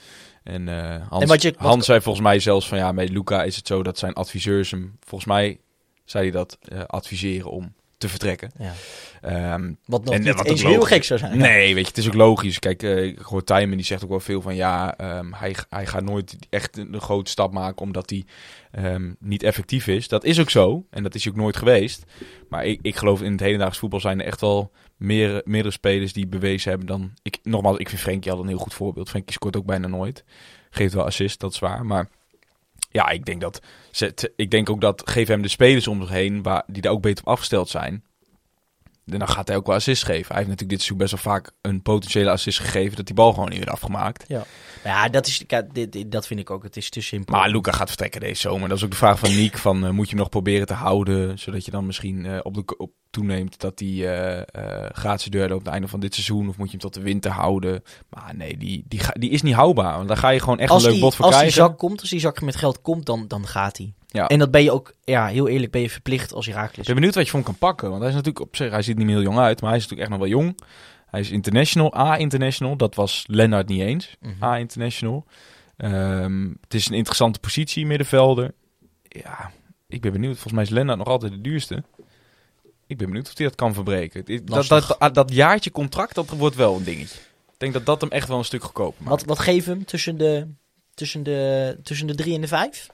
En 0.43 0.69
eh, 0.69 1.07
Hans, 1.09 1.23
En 1.23 1.29
wat 1.29 1.43
je- 1.43 1.51
wat- 1.51 1.67
Hans 1.69 1.85
zei 1.87 2.01
volgens 2.01 2.25
mij 2.25 2.39
zelfs 2.41 2.69
van 2.69 2.79
ja, 2.79 2.93
met 2.93 3.09
Luca 3.09 3.43
is 3.45 3.57
het 3.57 3.67
zo 3.67 3.83
dat 3.83 3.99
zijn 3.99 4.13
adviseurs 4.13 4.71
hem, 4.71 4.97
volgens 5.01 5.31
mij 5.31 5.59
zei 6.05 6.23
hij 6.25 6.33
dat, 6.33 6.59
eh, 6.63 6.81
adviseren 6.87 7.51
om 7.51 7.73
te 8.03 8.09
vertrekken. 8.09 8.51
Ja. 8.59 8.73
Ehm, 9.21 9.73
Wat 9.87 10.05
nog 10.05 10.15
En, 10.15 10.21
niet 10.23 10.35
wat 10.35 10.41
ook 10.41 10.47
eens 10.47 10.63
heel 10.63 10.83
gek 10.83 11.05
zou 11.05 11.19
zijn. 11.19 11.39
Nee, 11.39 11.75
weet 11.75 11.85
je, 11.85 11.89
het 11.89 11.99
is 11.99 12.07
ook 12.07 12.15
logisch. 12.15 12.59
Kijk, 12.59 12.83
eh, 12.83 13.05
ik 13.05 13.19
hoor 13.19 13.45
Tijmen, 13.45 13.77
die 13.77 13.87
zegt 13.87 14.05
ook 14.05 14.11
wel 14.11 14.21
veel 14.21 14.43
van... 14.43 14.55
ja, 14.55 14.97
ehm, 14.97 15.33
hij, 15.33 15.57
hij 15.69 15.87
gaat 15.87 16.03
nooit 16.03 16.37
echt 16.51 16.77
een 16.77 17.01
grote 17.01 17.31
stap 17.31 17.53
maken... 17.53 17.83
omdat 17.83 18.11
hij 18.11 18.25
ehm, 18.71 19.13
niet 19.19 19.43
effectief 19.43 19.87
is. 19.87 20.09
Dat 20.09 20.25
is 20.25 20.41
ook 20.41 20.51
zo. 20.51 20.87
En 20.91 21.03
dat 21.03 21.15
is 21.15 21.25
hij 21.25 21.33
ook 21.33 21.39
nooit 21.39 21.57
geweest. 21.57 22.05
Maar 22.49 22.67
ik, 22.67 22.79
ik 22.83 22.97
geloof 22.97 23.23
in 23.23 23.33
het 23.33 23.41
hedendaags 23.41 23.79
voetbal... 23.79 24.01
zijn 24.01 24.21
er 24.21 24.27
echt 24.27 24.41
wel 24.41 24.73
meer, 24.97 25.43
meerdere 25.45 25.75
spelers 25.75 26.13
die 26.13 26.27
bewezen 26.27 26.71
hebben 26.71 26.89
dan... 26.89 27.13
Ik, 27.23 27.39
nogmaals, 27.43 27.77
ik 27.77 27.89
vind 27.89 28.01
Frenkie 28.01 28.33
al 28.33 28.41
een 28.41 28.49
heel 28.49 28.59
goed 28.59 28.75
voorbeeld. 28.75 29.09
Frenkie 29.09 29.33
scoort 29.33 29.57
ook 29.57 29.67
bijna 29.67 29.87
nooit. 29.87 30.25
Geeft 30.71 30.95
wel 30.95 31.05
assist, 31.05 31.41
dat 31.41 31.53
is 31.53 31.59
waar. 31.59 31.87
Maar 31.87 32.09
ja, 32.93 33.09
ik 33.09 33.25
denk, 33.25 33.41
dat 33.41 33.61
ik 34.37 34.51
denk 34.51 34.71
ook 34.71 34.81
dat... 34.81 35.11
geef 35.11 35.29
hem 35.29 35.43
de 35.43 35.49
spelers 35.49 35.89
om 35.89 36.01
zich 36.01 36.11
heen... 36.11 36.43
Waar, 36.43 36.63
die 36.67 36.83
daar 36.83 36.93
ook 36.93 37.03
beter 37.03 37.25
op 37.25 37.33
afgesteld 37.33 37.69
zijn... 37.69 38.05
En 39.07 39.19
dan 39.19 39.29
gaat 39.29 39.49
hij 39.49 39.57
ook 39.57 39.67
wel 39.67 39.77
assist 39.77 40.05
geven. 40.05 40.27
Hij 40.27 40.37
heeft 40.37 40.49
natuurlijk 40.49 40.71
dit 40.71 40.83
seizoen 40.83 40.99
best 40.99 41.11
wel 41.11 41.33
vaak 41.33 41.53
een 41.61 41.83
potentiële 41.83 42.31
assist 42.31 42.59
gegeven 42.59 42.97
dat 42.97 43.07
die 43.07 43.15
bal 43.15 43.33
gewoon 43.33 43.49
niet 43.49 43.59
werd 43.59 43.71
afgemaakt. 43.71 44.25
Ja, 44.85 45.09
dat, 45.09 45.27
is, 45.27 45.45
dat 46.07 46.27
vind 46.27 46.41
ik 46.41 46.51
ook. 46.51 46.63
Het 46.63 46.77
is 46.77 46.91
te 46.91 47.01
simpel. 47.01 47.37
Maar 47.37 47.49
Luca 47.49 47.73
gaat 47.73 47.89
vertrekken 47.89 48.21
deze 48.21 48.41
zomer. 48.41 48.69
Dat 48.69 48.77
is 48.79 48.85
ook 48.85 48.91
de 48.91 48.97
vraag 48.97 49.19
van 49.19 49.37
Niek: 49.37 49.59
van, 49.59 49.85
eh, 49.85 49.91
moet 49.91 50.05
je 50.05 50.11
hem 50.11 50.19
nog 50.19 50.29
proberen 50.29 50.67
te 50.67 50.75
houden, 50.75 51.39
zodat 51.39 51.65
je 51.65 51.71
dan 51.71 51.87
misschien 51.87 52.27
eh, 52.27 52.39
op 52.43 52.55
de 52.55 52.77
op 52.77 52.93
toeneemt 53.13 53.61
dat 53.61 53.79
hij 53.79 53.89
eh 53.89 54.39
eh 54.39 54.91
gratis 54.93 55.27
deur 55.31 55.51
aan 55.51 55.59
het 55.59 55.67
einde 55.67 55.89
van 55.89 56.01
dit 56.01 56.15
seizoen, 56.15 56.49
of 56.49 56.57
moet 56.57 56.67
je 56.67 56.73
hem 56.73 56.81
tot 56.81 56.95
de 56.95 57.01
winter 57.01 57.31
houden? 57.31 57.83
Maar 58.09 58.33
nee, 58.37 58.57
die, 58.57 58.85
die, 58.89 58.99
ga- 59.01 59.15
die 59.19 59.31
is 59.31 59.43
niet 59.43 59.55
houdbaar. 59.55 59.97
Want 59.97 60.09
daar 60.09 60.17
ga 60.17 60.29
je 60.29 60.41
gewoon 60.41 60.59
echt 60.59 60.71
als 60.71 60.83
een 60.83 60.87
leuk 60.89 60.97
die, 60.97 61.05
bot 61.05 61.15
voor 61.15 61.25
als 61.25 61.35
die 61.35 61.43
krijgen. 61.45 61.63
zak 61.69 61.79
komt, 61.79 62.01
als 62.01 62.11
die 62.11 62.21
zak 62.21 62.41
met 62.41 62.57
geld 62.57 62.81
komt, 62.83 63.07
dan, 63.07 63.29
dan 63.29 63.47
gaat 63.47 63.77
hij. 63.77 63.93
Ja. 64.07 64.27
En 64.27 64.39
dat 64.39 64.51
ben 64.51 64.63
je 64.63 64.71
ook, 64.73 64.95
ja, 65.05 65.27
heel 65.27 65.49
eerlijk, 65.49 65.73
ben 65.73 65.81
je 65.81 65.91
verplicht 65.91 66.33
als 66.33 66.47
Ik 66.47 66.55
Herakles. 66.55 66.87
ben 66.87 66.95
benieuwd 66.95 67.15
wat 67.15 67.25
je 67.25 67.31
van 67.31 67.41
hem 67.41 67.49
kan 67.49 67.59
pakken. 67.59 67.89
Want 67.89 68.01
hij 68.01 68.09
is 68.11 68.15
natuurlijk 68.17 68.45
op 68.47 68.57
zich, 68.57 68.71
hij 68.71 68.83
ziet 68.83 68.97
niet 68.97 69.07
meer 69.07 69.15
heel 69.15 69.25
jong 69.25 69.39
uit, 69.39 69.61
maar 69.61 69.71
hij 69.71 69.79
is 69.79 69.85
natuurlijk 69.89 70.11
echt 70.11 70.21
nog 70.21 70.29
wel 70.29 70.39
jong. 70.39 70.59
Hij 71.07 71.21
is 71.21 71.31
international, 71.31 71.97
A-international. 71.99 72.77
Dat 72.77 72.95
was 72.95 73.25
Lennart 73.27 73.69
niet 73.69 73.81
eens. 73.81 74.17
Mhm. 74.21 74.45
A-international. 74.45 75.25
Ehm, 75.77 76.49
het 76.61 76.75
is 76.75 76.89
een 76.89 76.95
interessante 76.95 77.39
positie, 77.39 77.87
middenvelder. 77.87 78.55
Ja, 79.03 79.51
ik 79.89 80.01
ben 80.01 80.13
benieuwd. 80.13 80.33
Volgens 80.33 80.53
mij 80.55 80.63
is 80.63 80.69
Lennart 80.71 80.99
nog 80.99 81.07
altijd 81.07 81.33
de 81.33 81.41
duurste. 81.41 81.83
Ik 82.93 82.99
ben 82.99 83.07
benieuwd 83.07 83.29
of 83.29 83.37
hij 83.37 83.47
dat 83.47 83.55
kan 83.55 83.75
verbreken. 83.75 84.45
Dat, 84.47 84.67
dat, 84.67 84.97
dat, 84.99 85.15
dat 85.15 85.33
jaartje 85.33 85.71
contract, 85.71 86.15
dat 86.15 86.29
wordt 86.31 86.57
wel 86.57 86.77
een 86.77 86.85
dingetje. 86.85 87.19
Ik 87.53 87.59
denk 87.59 87.73
dat 87.73 87.87
dat 87.87 88.01
hem 88.01 88.11
echt 88.11 88.29
wel 88.29 88.39
een 88.39 88.45
stuk 88.45 88.63
goedkoper 88.65 89.03
maakt. 89.05 89.17
Wat, 89.21 89.25
wat 89.29 89.39
geven 89.39 89.73
hem 89.73 89.85
tussen 89.85 90.19
de, 90.19 90.47
tussen, 90.95 91.23
de, 91.23 91.79
tussen 91.83 92.07
de 92.07 92.15
drie 92.15 92.35
en 92.35 92.41
de 92.41 92.49
vijf? 92.49 92.89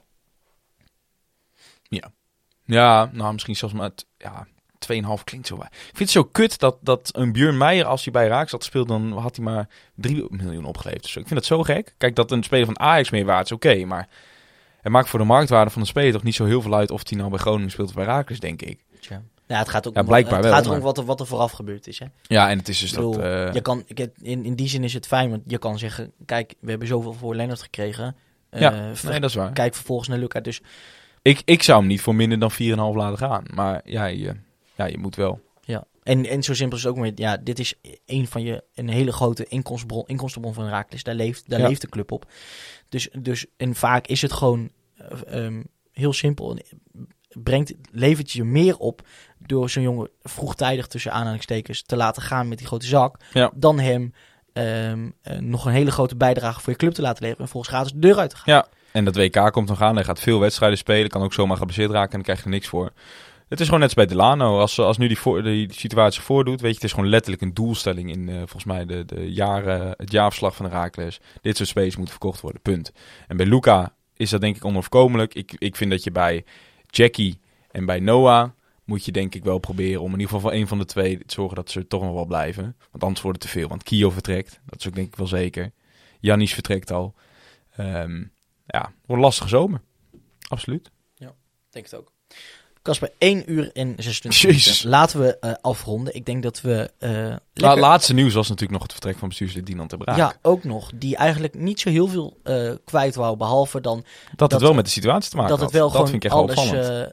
Ja, 2.65 3.11
nou 3.13 3.33
misschien 3.33 3.57
zelfs 3.57 3.75
maar... 3.75 3.91
Ja, 4.19 4.47
2,5 4.93 5.25
klinkt 5.25 5.47
zo... 5.47 5.57
wa- 5.57 5.65
Ik 5.71 5.79
vind 5.97 5.99
het 5.99 6.11
zo 6.11 6.25
kut 6.25 6.59
dat, 6.59 6.77
dat 6.81 7.11
een 7.17 7.33
Björn 7.33 7.57
Meijer, 7.57 7.85
als 7.85 8.05
hij 8.05 8.13
bij 8.13 8.27
Raak 8.29 8.49
zat 8.49 8.65
speelt, 8.65 8.89
dan 8.89 9.13
had 9.13 9.37
hij 9.37 9.45
maar 9.45 9.69
3 9.95 10.25
miljoen 10.31 10.65
opgeleverd. 10.65 11.03
Dus 11.03 11.17
ik 11.17 11.27
vind 11.27 11.35
dat 11.35 11.45
zo 11.45 11.63
gek. 11.63 11.95
Kijk, 11.99 12.15
dat 12.17 12.31
een 12.31 12.43
speler 12.43 12.65
van 12.67 12.79
Ajax 12.81 13.11
meer 13.11 13.25
waard 13.25 13.45
is, 13.45 13.53
oké. 13.53 13.85
maar 13.85 14.09
het 14.81 14.93
maakt 14.93 15.09
voor 15.09 15.19
de 15.19 15.25
marktwaarde 15.25 15.71
van 15.71 15.83
de 15.83 15.89
speler 15.89 16.13
toch 16.13 16.23
niet 16.23 16.35
zo 16.35 16.45
heel 16.45 16.63
veel 16.63 16.75
uit 16.75 16.91
of 16.91 17.09
hij 17.09 17.19
nou 17.19 17.31
bij 17.31 17.39
Groningen 17.39 17.71
speelt 17.71 17.89
of 17.89 17.95
bij 17.95 18.05
Raakles, 18.05 18.41
denk 18.41 18.63
ik. 18.63 18.85
Tja. 19.01 19.23
Ja, 19.49 19.59
het 19.59 19.69
gaat 19.69 19.87
ook 19.89 19.95
Ja, 19.95 20.01
om, 20.01 20.07
blijkbaar 20.07 20.35
het 20.35 20.45
wel, 20.45 20.55
gaat 20.55 20.67
maar- 20.67 20.81
wat 20.81 20.99
er, 20.99 21.05
wat 21.05 21.21
er 21.21 21.27
vooraf 21.27 21.53
gebeurd 21.53 21.87
is. 21.87 21.99
Hè? 21.99 22.07
Ja, 22.23 22.51
en 22.51 22.59
het 22.59 22.69
is 22.69 22.79
dus 22.79 22.91
bedoel, 22.91 23.13
dat... 23.13 23.23
eh, 23.23 23.53
je 23.53 23.61
kan, 23.61 23.83
ik, 23.87 24.09
in, 24.23 24.45
in 24.45 24.55
die 24.55 24.69
zin 24.69 24.85
is 24.85 24.95
het 24.95 25.07
fijn, 25.07 25.31
want 25.31 25.43
je 25.47 25.59
kan 25.59 25.79
zeggen, 25.79 26.13
kijk, 26.27 26.55
we 26.61 26.71
hebben 26.71 26.89
zoveel 26.89 27.13
voor 27.13 27.35
Lennart 27.35 27.63
gekregen. 27.63 28.17
Eh, 28.51 28.61
ja, 28.61 28.71
nee, 29.05 29.21
dat 29.21 29.31
is 29.31 29.35
waar. 29.37 29.53
Kijk 29.53 29.75
vervolgens 29.75 30.09
naar 30.09 30.19
Luca. 30.19 30.41
Dus 30.41 30.61
Ik, 31.23 31.43
ik 31.45 31.63
zou 31.63 31.79
hem 31.79 31.89
niet 31.89 32.01
voor 32.01 32.15
minder 32.15 32.39
dan 32.39 32.53
4,5 32.53 32.57
laten 32.97 33.19
gaan. 33.19 33.45
Maar 33.55 33.81
ja, 33.85 34.05
je, 34.05 34.35
ja, 34.75 34.85
je 34.85 34.99
moet 34.99 35.17
wel. 35.17 35.41
ja. 35.61 35.85
En, 36.03 36.27
en 36.27 36.43
zo 36.43 36.55
simpel 36.55 36.77
is 36.79 36.83
het 36.85 36.93
ook 36.93 36.99
met, 36.99 37.19
ja, 37.19 37.37
dit 37.37 37.59
is 37.59 37.75
een 38.07 38.27
van 38.27 38.43
je, 38.43 38.63
een 38.75 38.89
hele 38.89 39.13
grote 39.13 39.45
inkomstenbron, 39.47 40.07
inkomstenbron 40.07 40.55
van 40.55 40.69
Raakles. 40.69 41.03
Daar 41.03 41.15
leeft, 41.15 41.49
daar 41.51 41.61
Ja. 41.61 41.69
leeft 41.69 41.81
de 41.81 41.89
club 41.89 42.13
op. 42.13 42.31
Dus, 42.89 43.09
dus, 43.19 43.47
en 43.57 43.75
vaak 43.75 44.07
is 44.07 44.23
het 44.23 44.33
gewoon 44.33 44.71
eh, 44.97 45.45
ehm, 45.45 45.63
heel 45.93 46.13
simpel. 46.13 46.51
En 46.57 46.63
Brengt, 47.43 47.75
levert 47.93 48.31
je 48.33 48.45
meer 48.45 48.77
op 48.79 49.07
door 49.47 49.71
zo'n 49.71 49.83
jongen 49.83 50.11
vroegtijdig 50.23 50.87
tussen 50.87 51.13
aanhalingstekens 51.13 51.83
te 51.83 51.97
laten 51.97 52.23
gaan 52.23 52.49
met 52.49 52.59
die 52.59 52.67
grote 52.67 52.87
zak. 52.87 53.17
Ja. 53.33 53.51
Dan 53.55 53.79
hem 53.79 54.15
ehm, 54.53 55.11
eh, 55.23 55.39
nog 55.39 55.65
een 55.65 55.73
hele 55.73 55.91
grote 55.91 56.17
bijdrage 56.17 56.61
voor 56.61 56.73
je 56.73 56.79
club 56.79 56.93
te 56.93 57.03
laten 57.03 57.23
leveren. 57.23 57.45
En 57.45 57.51
volgens 57.51 57.73
gratis 57.73 57.93
de 57.93 57.99
deur 57.99 58.19
uit 58.19 58.31
te 58.31 58.37
gaan. 58.37 58.55
Ja, 58.55 58.67
en 58.93 59.05
dat 59.05 59.17
WK 59.17 59.53
komt 59.53 59.69
dan 59.69 59.77
gaan. 59.77 59.95
Hij 59.95 60.05
gaat 60.05 60.21
veel 60.21 60.41
wedstrijden 60.41 60.79
spelen. 60.79 61.11
Kan 61.11 61.23
ook 61.23 61.33
zomaar 61.33 61.57
geblesseerd 61.57 61.91
raken 61.91 62.11
en 62.11 62.17
dan 62.17 62.23
krijg 62.23 62.39
je 62.39 62.45
er 62.45 62.51
niks 62.51 62.69
voor. 62.69 62.93
Het 63.49 63.61
is 63.61 63.65
gewoon 63.65 63.81
net 63.81 63.97
als 63.97 64.07
bij 64.07 64.17
Delano. 64.17 64.59
Als, 64.59 64.79
als 64.79 64.99
nu 64.99 65.07
die, 65.07 65.19
voor, 65.19 65.43
die 65.43 65.73
situatie 65.73 66.23
voordoet, 66.23 66.61
weet 66.61 66.71
je, 66.71 66.77
het 66.77 66.85
is 66.85 66.93
gewoon 66.93 67.09
letterlijk 67.09 67.43
een 67.43 67.55
doelstelling 67.55 68.11
in 68.11 68.29
eh, 68.29 68.37
volgens 68.37 68.65
mij 68.65 68.87
de, 68.87 69.05
de 69.05 69.33
jaren, 69.33 69.95
het 69.97 70.13
jaarverslag 70.13 70.57
van 70.57 70.65
de 70.65 70.71
Raakles. 70.71 71.21
Dit 71.41 71.57
soort 71.57 71.69
spelers 71.69 71.97
moeten 71.97 72.15
verkocht 72.15 72.41
worden, 72.41 72.63
punt. 72.63 72.93
En 73.27 73.37
bij 73.37 73.47
Luca 73.47 73.95
is 74.17 74.31
dat 74.31 74.41
denk 74.41 74.57
ik 74.57 74.65
onoverkomelijk. 74.65 75.35
Ik, 75.35 75.55
ik 75.59 75.77
vind 75.77 75.91
dat 75.91 76.05
je 76.05 76.11
bij 76.11 76.45
Jackie 76.87 77.41
en 77.71 77.87
bij 77.87 78.01
Noah 78.01 78.49
moet 78.89 79.05
je 79.05 79.13
denk 79.13 79.35
ik 79.35 79.45
wel 79.45 79.59
proberen 79.59 80.01
om 80.01 80.07
in 80.13 80.21
ieder 80.21 80.27
geval 80.35 80.41
voor 80.41 80.53
een 80.53 80.69
van 80.69 80.79
de 80.79 80.85
twee 80.85 81.19
te 81.19 81.35
zorgen 81.35 81.57
dat 81.57 81.71
ze 81.71 81.87
toch 81.87 82.03
nog 82.03 82.13
wel 82.15 82.25
blijven. 82.27 82.77
Want 82.91 83.03
anders 83.05 83.23
wordt 83.23 83.43
het 83.43 83.53
te 83.53 83.59
veel. 83.59 83.69
Want 83.69 83.83
Kio 83.83 84.11
vertrekt, 84.11 84.61
dat 84.67 84.79
is 84.81 84.87
ook 84.89 84.95
denk 84.95 85.07
ik 85.07 85.17
wel 85.17 85.27
zeker. 85.27 85.73
Janis 86.21 86.55
vertrekt 86.55 86.91
al. 86.91 87.15
Ehm, 87.77 88.17
ja, 88.67 88.81
wordt 88.83 88.93
een 89.07 89.19
lastige 89.21 89.49
zomer. 89.49 89.81
Absoluut. 90.49 90.91
denk 91.71 91.85
het 91.91 91.95
ook. 91.95 92.13
Kasper, 92.83 93.11
1 93.19 93.53
uur 93.53 93.71
en 93.73 93.95
26 93.97 94.41
Jezus. 94.41 94.67
minuten. 94.67 94.89
Laten 94.89 95.21
we 95.21 95.39
eh, 95.39 95.53
afronden. 95.61 96.15
Ik 96.15 96.25
denk 96.27 96.43
dat 96.43 96.61
we... 96.61 96.91
La, 96.99 97.41
lekker- 97.55 97.79
laatste 97.81 98.15
nieuws 98.15 98.35
was 98.35 98.49
natuurlijk 98.49 98.73
nog 98.73 98.83
het 98.83 98.93
vertrek 98.93 99.19
van 99.19 99.29
bestuurslid 99.29 99.67
Dinant 99.67 99.91
de 99.91 99.97
Braak. 99.97 100.17
Ja, 100.17 100.37
ook 100.43 100.65
nog. 100.65 100.91
Die 100.95 101.17
eigenlijk 101.17 101.55
niet 101.55 101.81
zo 101.81 101.91
heel 101.91 102.09
veel 102.09 102.39
eh, 102.43 102.73
kwijt 102.85 103.15
wou. 103.15 103.37
Behalve 103.37 103.81
dan 103.81 103.97
dat, 104.29 104.39
dat- 104.39 104.53
het 104.53 104.61
wel 104.63 104.75
met 104.75 104.85
de 104.85 104.91
situatie 104.91 105.31
te 105.31 105.37
maken 105.37 105.51
dat 105.51 105.61
had. 105.61 105.69
het 105.69 105.79
wel 105.79 105.87
dat 105.89 105.97
gewoon 105.97 106.11
vind 106.11 106.25
ik 106.25 106.31
echt 106.31 106.39
wel 106.41 106.49
alles... 106.49 106.59
opvallend. 106.59 107.13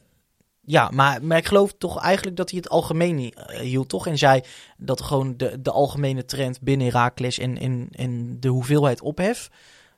Ja, 0.66 0.90
maar, 0.94 1.24
maar 1.24 1.38
ik 1.38 1.46
geloof 1.46 1.74
toch 1.78 2.02
eigenlijk 2.02 2.38
dat 2.38 2.50
hij 2.50 2.60
het 2.60 2.70
algemeen 2.70 3.34
eh, 3.34 3.60
hield, 3.60 3.90
toch? 3.90 4.08
En 4.08 4.18
zei 4.18 4.42
dat 4.78 5.02
gewoon 5.02 5.38
de, 5.38 5.62
de 5.62 5.72
algemene 5.72 6.26
trend 6.26 6.62
binnen 6.62 6.88
Herakles 6.88 7.40
en, 7.40 7.58
en, 7.58 7.88
en 7.92 8.40
de 8.40 8.48
hoeveelheid 8.48 9.02
ophef 9.02 9.50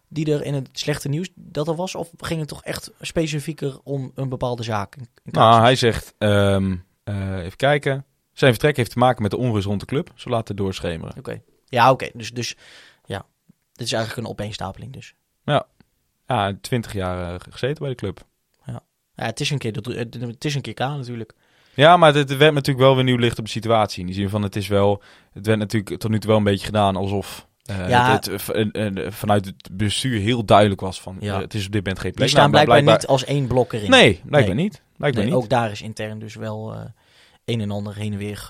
die 0.08 0.34
er 0.34 0.44
in 0.44 0.54
het 0.54 0.70
slechte 0.72 1.10
nieuws 1.10 1.30
dat 1.36 1.68
er 1.68 1.76
was? 1.76 1.96
Of 1.96 2.10
ging 2.18 2.40
het 2.40 2.50
toch 2.50 2.64
echt 2.64 2.92
specifieker 3.02 3.80
om 3.84 4.12
een 4.16 4.30
bepaalde 4.30 4.64
zaak? 4.64 4.96
nou, 5.24 5.62
hij 5.62 5.76
zegt, 5.76 6.14
eh, 6.18 6.60
even 7.38 7.58
kijken. 7.58 8.06
Zijn 8.34 8.52
vertrek 8.52 8.78
heeft 8.78 8.92
te 8.92 9.00
maken 9.00 9.22
met 9.22 9.32
de 9.32 9.38
onrust 9.38 9.66
rond 9.66 9.80
de 9.80 9.86
club. 9.86 10.12
Zo 10.16 10.30
laat 10.30 10.48
het 10.48 10.58
doorschemeren. 10.58 11.18
Oké. 11.18 11.42
Ja, 11.66 11.92
oké. 11.92 12.10
Dus, 12.14 12.32
dus 12.32 12.56
ja, 13.06 13.26
dit 13.74 13.86
is 13.86 13.94
eigenlijk 13.94 14.26
een 14.26 14.34
opeenstapeling 14.34 14.94
dus. 14.94 15.14
Ja, 15.44 15.66
20 16.62 16.94
jaar 16.94 17.34
eh, 17.34 17.40
gezeten 17.50 17.78
bij 17.80 17.90
de 17.90 17.96
club. 17.96 18.26
Ja, 19.18 19.26
het 19.26 19.40
is 19.40 19.50
een 19.50 19.58
keer, 19.58 19.74
dat- 19.74 19.86
het 20.30 20.46
is 20.46 20.56
een 20.56 20.62
keer 20.62 20.74
K 20.74 20.80
natuurlijk. 20.80 21.34
Ja, 21.74 21.98
maar 21.98 22.14
het, 22.14 22.38
werd 22.38 22.54
natuurlijk 22.54 22.86
wel 22.86 22.96
weer 22.96 23.04
nieuw 23.04 23.18
licht 23.18 23.40
op 23.40 23.46
de 23.46 23.52
situatie. 23.52 24.00
In 24.00 24.06
die 24.06 24.16
zin 24.16 24.30
van, 24.30 24.42
het 24.44 24.56
is 24.56 24.68
wel... 24.68 25.02
Het 25.34 25.46
werd 25.46 25.60
natuurlijk 25.60 26.00
tot 26.00 26.12
nu 26.12 26.20
toe 26.20 26.30
wel 26.30 26.38
een 26.38 26.44
beetje 26.44 26.66
gedaan 26.66 26.96
alsof... 26.96 27.48
eh, 27.66 27.90
Ja. 27.90 28.12
het, 28.12 28.26
het, 28.26 28.50
eh, 28.72 29.06
eh, 29.06 29.12
vanuit 29.12 29.46
het 29.46 29.70
bestuur 29.72 30.20
heel 30.20 30.46
duidelijk 30.46 30.82
was 30.82 31.02
van... 31.02 31.18
Ja. 31.20 31.36
eh, 31.36 31.42
het 31.42 31.54
is 31.54 31.66
op 31.66 31.72
dit 31.72 31.82
moment 31.82 32.00
geen 32.00 32.10
Die 32.12 32.20
plek. 32.20 32.30
staan 32.30 32.40
Nou, 32.40 32.52
blijkbaar, 32.52 32.82
blijkbaar- 32.84 33.00
niet 33.00 33.08
als 33.12 33.26
één 33.36 33.48
blok 33.48 33.74
erin. 33.74 33.90
Nee, 33.90 34.22
blijkbaar 34.26 34.56
Nee. 34.56 34.64
niet. 34.64 34.82
Blijkbaar 34.98 35.24
Nee, 35.24 35.34
niet. 35.34 35.44
ook 35.44 35.50
daar 35.50 35.72
is 35.72 35.82
intern 35.82 36.20
dus 36.20 36.36
wel 36.36 36.74
eh, 36.74 36.80
een 37.46 37.62
en 37.62 37.72
ander 37.72 37.96
heen 37.96 38.12
en 38.12 38.18
weer. 38.18 38.48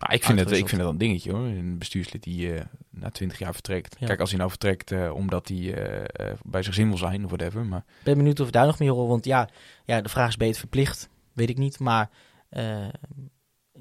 Nou, 0.00 0.12
ik, 0.14 0.24
vind 0.24 0.38
het, 0.38 0.50
ik 0.50 0.68
vind 0.68 0.80
het 0.80 0.90
een 0.90 0.98
dingetje 0.98 1.32
hoor. 1.32 1.44
Een 1.46 1.78
bestuurslid 1.78 2.22
die 2.22 2.54
eh, 2.54 2.64
na 2.90 3.10
20 3.10 3.38
jaar 3.38 3.52
vertrekt. 3.52 3.96
Ja. 3.98 4.06
Kijk, 4.06 4.20
als 4.20 4.28
hij 4.28 4.38
nou 4.38 4.50
vertrekt 4.50 4.90
eh, 4.92 5.14
omdat 5.14 5.48
hij 5.48 5.74
eh, 5.74 6.32
bij 6.44 6.62
zijn 6.62 6.74
zin 6.74 6.88
wil 6.88 6.98
zijn 6.98 7.24
of 7.24 7.30
whatever. 7.30 7.66
Maar 7.66 7.78
Ik 7.98 8.04
ben 8.04 8.16
benieuwd 8.16 8.40
of 8.40 8.46
we 8.46 8.52
daar 8.52 8.66
nog 8.66 8.78
meer 8.78 8.90
horen. 8.90 9.08
Want 9.08 9.24
ja, 9.24 9.48
ja 9.84 10.00
de 10.00 10.08
vraag 10.08 10.28
is, 10.28 10.36
ben 10.36 10.46
je 10.46 10.52
het 10.52 10.60
verplicht? 10.60 11.08
Weet 11.32 11.50
ik 11.50 11.58
niet. 11.58 11.78
Maar 11.78 12.10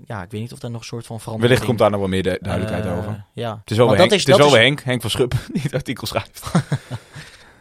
ja, 0.06 0.24
ik 0.24 0.32
weet 0.32 0.42
niet 0.42 0.54
of 0.54 0.60
daar 0.60 0.72
nog 0.72 0.80
een 0.82 0.86
soort 0.88 1.06
van 1.06 1.20
verandering... 1.20 1.42
wellicht 1.50 1.66
komt 1.66 1.80
daar 1.80 1.90
nog 1.90 2.00
wel 2.00 2.10
meer 2.10 2.24
du- 2.24 2.38
duidelijkheid 2.42 2.98
over. 2.98 3.26
Ja. 3.34 3.58
Het 3.62 3.72
is 3.72 3.78
wel 3.78 3.88
Henk, 3.96 4.12
is- 4.12 4.26
het 4.26 4.30
is 4.30 4.38
wel 4.38 4.54
Henk, 4.56 4.82
Henk 4.82 5.02
van 5.02 5.10
Schupp, 5.10 5.36
die 5.54 5.62
het 5.62 5.74
artikel 5.74 6.08
schrijft. 6.08 6.42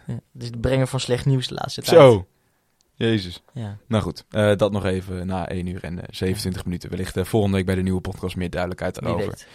Ja, 0.07 0.21
dus 0.33 0.47
het 0.49 0.61
brengen 0.61 0.89
van 0.89 1.01
slecht 1.01 1.27
nieuws 1.27 1.47
de 1.47 1.55
laatste 1.55 1.83
tijd. 1.83 1.97
Zo. 1.97 2.27
Jezus. 2.99 3.43
Ja. 3.55 3.79
Nou 3.89 4.03
goed, 4.03 4.25
eh, 4.31 4.57
dat 4.57 4.73
nog 4.73 4.85
even 4.85 5.27
na 5.27 5.51
1 5.51 5.67
uur 5.67 5.85
en 5.85 5.99
eh, 5.99 6.05
27 6.11 6.65
minuten. 6.65 6.91
Wellicht 6.91 7.17
eh, 7.17 7.25
volgende 7.25 7.57
week 7.57 7.67
bij 7.67 7.75
de 7.75 7.83
nieuwe 7.83 8.01
podcast 8.01 8.37
meer 8.37 8.51
duidelijkheid 8.51 8.95
daarover. 8.95 9.27
weet. 9.27 9.47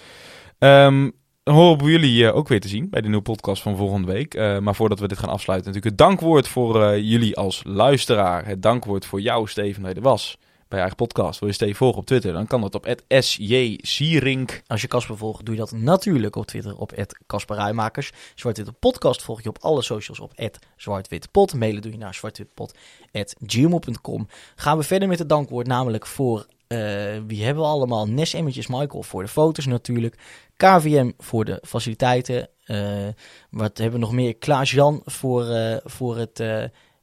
Ehm 0.58 1.10
dan 1.44 1.56
hopen 1.56 1.86
we 1.86 1.92
jullie 1.92 2.28
eh, 2.28 2.36
ook 2.36 2.48
weer 2.48 2.60
te 2.60 2.68
zien 2.68 2.90
bij 2.90 3.02
de 3.02 3.08
nieuwe 3.08 3.24
podcast 3.24 3.62
van 3.62 3.78
volgende 3.78 4.12
week. 4.12 4.34
Eh, 4.34 4.60
maar 4.60 4.76
voordat 4.76 5.00
we 5.00 5.08
dit 5.08 5.18
gaan 5.18 5.30
afsluiten, 5.30 5.72
natuurlijk 5.72 6.00
het 6.00 6.08
dankwoord 6.08 6.48
voor 6.48 6.84
eh, 6.84 6.98
jullie 6.98 7.38
als 7.38 7.62
luisteraar. 7.66 8.46
Het 8.46 8.62
dankwoord 8.62 9.06
voor 9.06 9.22
jou, 9.22 9.48
Steven, 9.48 9.82
dat 9.82 9.92
je 9.92 9.98
er 9.98 10.04
was 10.04 10.38
bij 10.68 10.80
je 10.80 10.86
eigen 10.86 10.96
podcast. 10.96 11.40
Wil 11.40 11.50
je 11.50 11.56
Steven 11.56 11.76
volgen 11.76 12.00
op 12.00 12.06
Twitter? 12.06 12.34
Dan 12.34 12.48
kan 12.48 12.62
dat 12.62 12.76
op 12.76 12.96
@sjsierink. 13.08 14.62
Als 14.68 14.82
je 14.82 14.88
Casper 14.88 15.18
volgt, 15.18 15.46
doe 15.46 15.56
je 15.56 15.62
dat 15.62 15.72
natuurlijk 15.72 16.36
op 16.36 16.46
Twitter 16.46 16.78
op 16.78 17.06
@casperruimakers. 17.28 18.12
Zwartwitte 18.36 18.74
podcast 18.74 19.22
volg 19.22 19.42
je 19.42 19.50
op 19.50 19.58
alle 19.60 19.82
socials 19.82 20.20
op 20.20 20.50
@zwartwitpot. 20.76 21.54
Mailen 21.54 21.82
doe 21.82 21.92
je 21.92 21.98
naar 21.98 22.14
zwartwitpot@gmail.com. 22.14 24.28
Gaan 24.56 24.78
we 24.78 24.84
verder 24.84 25.08
met 25.08 25.20
het 25.20 25.30
dankwoord, 25.30 25.68
namelijk 25.68 26.06
voor 26.06 26.46
eh, 26.74 27.22
wie 27.28 27.44
hebben 27.44 27.64
we 27.64 27.70
allemaal? 27.70 28.08
Nes 28.08 28.34
Emmetjes 28.34 28.68
Michael 28.68 29.04
voor 29.04 29.22
de 29.22 29.28
foto's 29.28 29.66
natuurlijk. 29.66 30.18
KVM 30.58 31.12
voor 31.18 31.46
de 31.46 31.62
faciliteiten. 31.66 32.50
Eh, 32.64 33.08
wat 33.50 33.78
hebben 33.78 34.00
we 34.00 34.06
nog 34.06 34.14
meer? 34.14 34.36
Klaas-Jan 34.36 35.02
voor, 35.06 35.50
eh, 35.50 35.78
voor 35.84 36.18
het, 36.18 36.38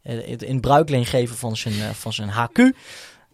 het 0.02 1.06
geven 1.06 1.36
van 1.36 1.56
zijn, 1.56 1.94
van 1.94 2.12
zijn 2.12 2.28
HQ. 2.28 2.72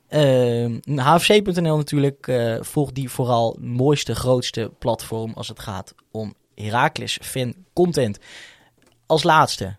Ehm, 0.08 0.98
HFC.nl 0.98 1.76
natuurlijk. 1.76 2.26
eh 2.26 2.56
volg 2.60 2.92
die 2.92 3.10
vooral 3.10 3.56
mooiste, 3.60 4.14
grootste 4.14 4.72
platform 4.78 5.32
als 5.32 5.48
het 5.48 5.60
gaat 5.60 5.94
om 6.10 6.34
Heracles 6.54 7.18
fan 7.22 7.54
content. 7.72 8.18
Als 9.06 9.22
laatste, 9.22 9.76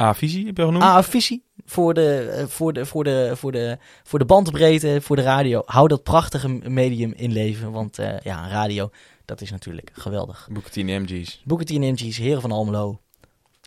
A-visie 0.00 0.46
heb 0.46 0.56
je 0.56 0.62
al 0.62 0.68
genoemd? 0.68 0.84
A-visie 0.84 1.42
voor 1.64 1.94
de, 1.94 2.34
eh, 2.36 2.46
voor, 2.46 2.72
de, 2.72 2.86
voor, 2.86 3.04
de, 3.04 3.32
voor, 3.34 3.52
de, 3.52 3.78
voor 4.02 4.18
de 4.18 4.24
bandbreedte, 4.24 4.98
voor 5.00 5.16
de 5.16 5.22
radio. 5.22 5.62
Hou 5.66 5.88
dat 5.88 6.02
prachtige 6.02 6.48
medium 6.48 7.12
in 7.16 7.32
leven, 7.32 7.72
want 7.72 7.98
eh, 7.98 8.20
ja, 8.20 8.48
radio, 8.48 8.90
dat 9.24 9.40
is 9.40 9.50
natuurlijk 9.50 9.90
geweldig. 9.92 10.48
Boeketine 10.52 10.98
MG's. 10.98 11.40
Booker 11.44 11.66
T 11.66 11.70
en 11.70 11.80
MG's, 11.80 12.16
Heren 12.16 12.40
van 12.40 12.52
Almelo. 12.52 13.00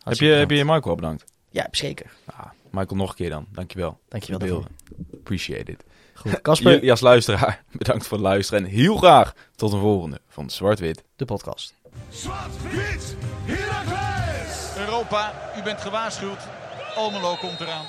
Heb 0.02 0.16
je, 0.16 0.26
heb 0.26 0.50
je. 0.50 0.56
Michael 0.56 0.82
al 0.82 0.94
bedankt? 0.94 1.24
Ja, 1.50 1.68
zeker. 1.70 2.12
Ah, 2.24 2.46
Michael, 2.70 2.96
nog 2.96 3.08
een 3.08 3.16
keer 3.16 3.30
dan. 3.30 3.46
Dankjewel. 3.52 3.98
Dankjewel 4.08 4.64
Appreciate 5.14 5.72
it. 5.72 5.84
Goed, 6.14 6.40
Casper, 6.42 6.72
Jullie 6.72 6.90
als 6.90 7.00
luisteraar, 7.00 7.62
bedankt 7.72 8.06
voor 8.06 8.16
het 8.16 8.26
luisteren. 8.26 8.64
En 8.64 8.70
heel 8.70 8.96
graag 8.96 9.34
tot 9.56 9.72
een 9.72 9.80
volgende 9.80 10.20
van 10.28 10.50
Zwart-Wit. 10.50 11.02
de 11.16 11.24
podcast. 11.24 11.74
Zwart-wit! 12.10 13.16
Europa, 14.76 15.32
u 15.58 15.62
bent 15.62 15.80
gewaarschuwd. 15.80 16.38
Almelo 16.94 17.34
komt 17.36 17.60
eraan. 17.60 17.86